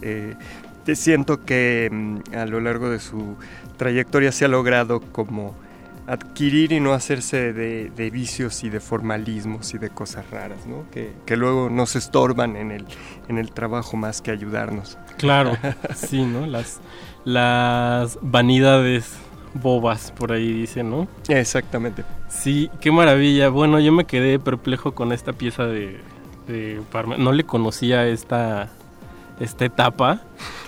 Eh, 0.03 0.35
te 0.85 0.95
siento 0.95 1.43
que 1.45 1.89
mm, 1.91 2.35
a 2.35 2.45
lo 2.45 2.59
largo 2.61 2.91
de 2.91 2.99
su 2.99 3.37
trayectoria 3.77 4.31
se 4.31 4.45
ha 4.45 4.49
logrado 4.49 4.99
como 5.01 5.55
adquirir 6.07 6.71
y 6.71 6.79
no 6.79 6.93
hacerse 6.93 7.53
de, 7.53 7.91
de 7.95 8.09
vicios 8.09 8.63
y 8.63 8.69
de 8.69 8.79
formalismos 8.79 9.73
y 9.73 9.77
de 9.77 9.89
cosas 9.89 10.29
raras, 10.31 10.65
¿no? 10.65 10.89
Que, 10.89 11.13
que 11.25 11.35
luego 11.35 11.69
nos 11.69 11.95
estorban 11.95 12.55
en 12.55 12.71
el, 12.71 12.85
en 13.27 13.37
el 13.37 13.51
trabajo 13.51 13.97
más 13.97 14.21
que 14.21 14.31
ayudarnos. 14.31 14.97
Claro, 15.17 15.57
sí, 15.95 16.23
¿no? 16.23 16.47
Las, 16.47 16.79
las 17.25 18.17
vanidades 18.21 19.17
bobas, 19.53 20.11
por 20.11 20.31
ahí 20.31 20.51
dice, 20.51 20.81
¿no? 20.81 21.07
Exactamente. 21.27 22.05
Sí, 22.29 22.69
qué 22.79 22.91
maravilla. 22.91 23.49
Bueno, 23.49 23.79
yo 23.79 23.91
me 23.91 24.05
quedé 24.05 24.39
perplejo 24.39 24.93
con 24.93 25.11
esta 25.11 25.33
pieza 25.33 25.65
de, 25.65 25.99
de 26.47 26.81
Parma. 26.89 27.17
No 27.17 27.33
le 27.33 27.43
conocía 27.43 28.07
esta, 28.07 28.69
esta 29.39 29.65
etapa. 29.65 30.21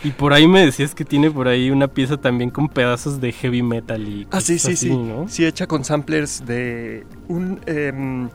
Y 0.03 0.11
por 0.11 0.33
ahí 0.33 0.47
me 0.47 0.65
decías 0.65 0.95
que 0.95 1.03
tiene 1.05 1.29
por 1.31 1.47
ahí 1.47 1.71
una 1.71 1.87
pieza 1.87 2.17
también 2.17 2.49
con 2.49 2.69
pedazos 2.69 3.19
de 3.19 3.31
heavy 3.31 3.63
metal 3.63 4.07
y 4.07 4.27
Ah, 4.31 4.39
sí, 4.41 4.53
cosas 4.53 4.61
sí, 4.61 4.71
así, 4.73 4.87
sí. 4.89 4.97
¿no? 4.97 5.27
Sí, 5.27 5.45
hecha 5.45 5.67
con 5.67 5.83
samplers 5.83 6.45
de 6.45 7.05
un... 7.27 7.59
em, 7.65 8.29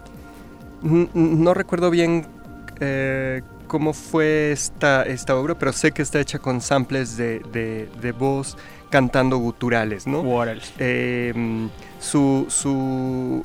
no 1.14 1.54
recuerdo 1.54 1.90
bien 1.90 2.26
eh, 2.80 3.42
cómo 3.66 3.92
fue 3.94 4.52
esta, 4.52 5.02
esta 5.04 5.36
obra, 5.36 5.58
pero 5.58 5.72
sé 5.72 5.92
que 5.92 6.02
está 6.02 6.20
hecha 6.20 6.38
con 6.38 6.60
samples 6.60 7.16
de, 7.16 7.40
de- 7.52 7.88
de 8.00 8.12
voz 8.12 8.56
cantando 8.90 9.38
guturales, 9.38 10.06
¿no? 10.06 10.22
Em, 10.78 11.70
su... 11.98 12.46
su 12.48 13.44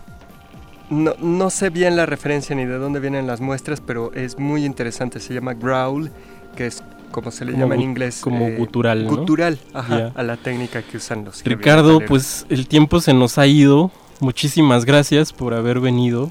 no, 0.89 1.13
no 1.19 1.49
sé 1.51 1.69
bien 1.69 1.95
la 1.95 2.05
referencia 2.07 2.55
ni 2.55 2.65
de 2.65 2.77
dónde 2.79 2.99
vienen 2.99 3.27
las 3.27 3.41
muestras, 3.41 3.79
pero 3.79 4.11
es 4.13 4.39
muy 4.39 4.65
interesante. 4.65 5.19
Se 5.19 5.33
llama 5.35 5.53
growl, 5.53 6.11
que 6.59 6.67
es 6.67 6.83
como 7.11 7.31
se 7.31 7.45
le 7.45 7.53
Como 7.53 7.63
llama 7.63 7.75
en 7.75 7.81
inglés. 7.81 8.19
como 8.19 8.51
gutural, 8.51 9.05
¿no? 9.05 9.15
Gutural, 9.15 9.57
ajá, 9.73 10.11
a 10.13 10.23
la 10.23 10.35
técnica 10.35 10.81
que 10.81 10.97
usan 10.97 11.23
los 11.23 11.41
Ricardo, 11.45 12.01
pues 12.05 12.45
el 12.49 12.67
tiempo 12.67 12.99
se 12.99 13.13
nos 13.13 13.37
ha 13.37 13.47
ido. 13.47 13.91
Muchísimas 14.19 14.83
gracias 14.83 15.31
por 15.31 15.53
haber 15.53 15.79
venido. 15.79 16.29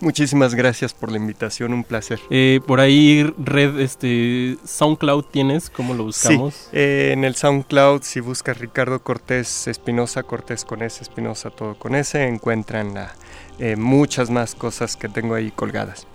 Muchísimas 0.00 0.54
gracias 0.54 0.94
por 0.94 1.10
la 1.10 1.16
invitación, 1.16 1.72
un 1.72 1.82
placer. 1.82 2.20
Eh, 2.30 2.60
por 2.64 2.78
ahí, 2.78 3.24
red, 3.36 3.80
este, 3.80 4.58
SoundCloud 4.64 5.24
tienes, 5.32 5.70
¿cómo 5.70 5.92
lo 5.94 6.04
buscamos? 6.04 6.54
Sí, 6.54 6.68
eh, 6.74 7.10
en 7.12 7.24
el 7.24 7.34
SoundCloud, 7.34 8.02
si 8.02 8.20
buscas 8.20 8.58
Ricardo 8.58 9.02
Cortés 9.02 9.66
Espinosa, 9.66 10.22
Cortés 10.22 10.64
con 10.64 10.82
S, 10.82 11.02
Espinosa 11.02 11.50
todo 11.50 11.74
con 11.74 11.96
S, 11.96 12.22
encuentran 12.22 12.94
la, 12.94 13.12
eh, 13.58 13.74
muchas 13.74 14.30
más 14.30 14.54
cosas 14.54 14.94
que 14.94 15.08
tengo 15.08 15.34
ahí 15.34 15.50
colgadas. 15.50 16.06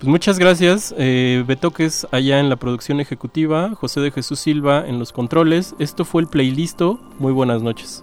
Pues 0.00 0.08
muchas 0.08 0.38
gracias, 0.38 0.94
eh, 0.96 1.44
Betoques 1.46 2.06
allá 2.10 2.40
en 2.40 2.48
la 2.48 2.56
producción 2.56 3.00
ejecutiva, 3.00 3.74
José 3.74 4.00
de 4.00 4.10
Jesús 4.10 4.40
Silva 4.40 4.86
en 4.86 4.98
los 4.98 5.12
controles. 5.12 5.74
Esto 5.78 6.06
fue 6.06 6.22
el 6.22 6.28
playlisto. 6.28 6.98
Muy 7.18 7.34
buenas 7.34 7.60
noches. 7.60 8.02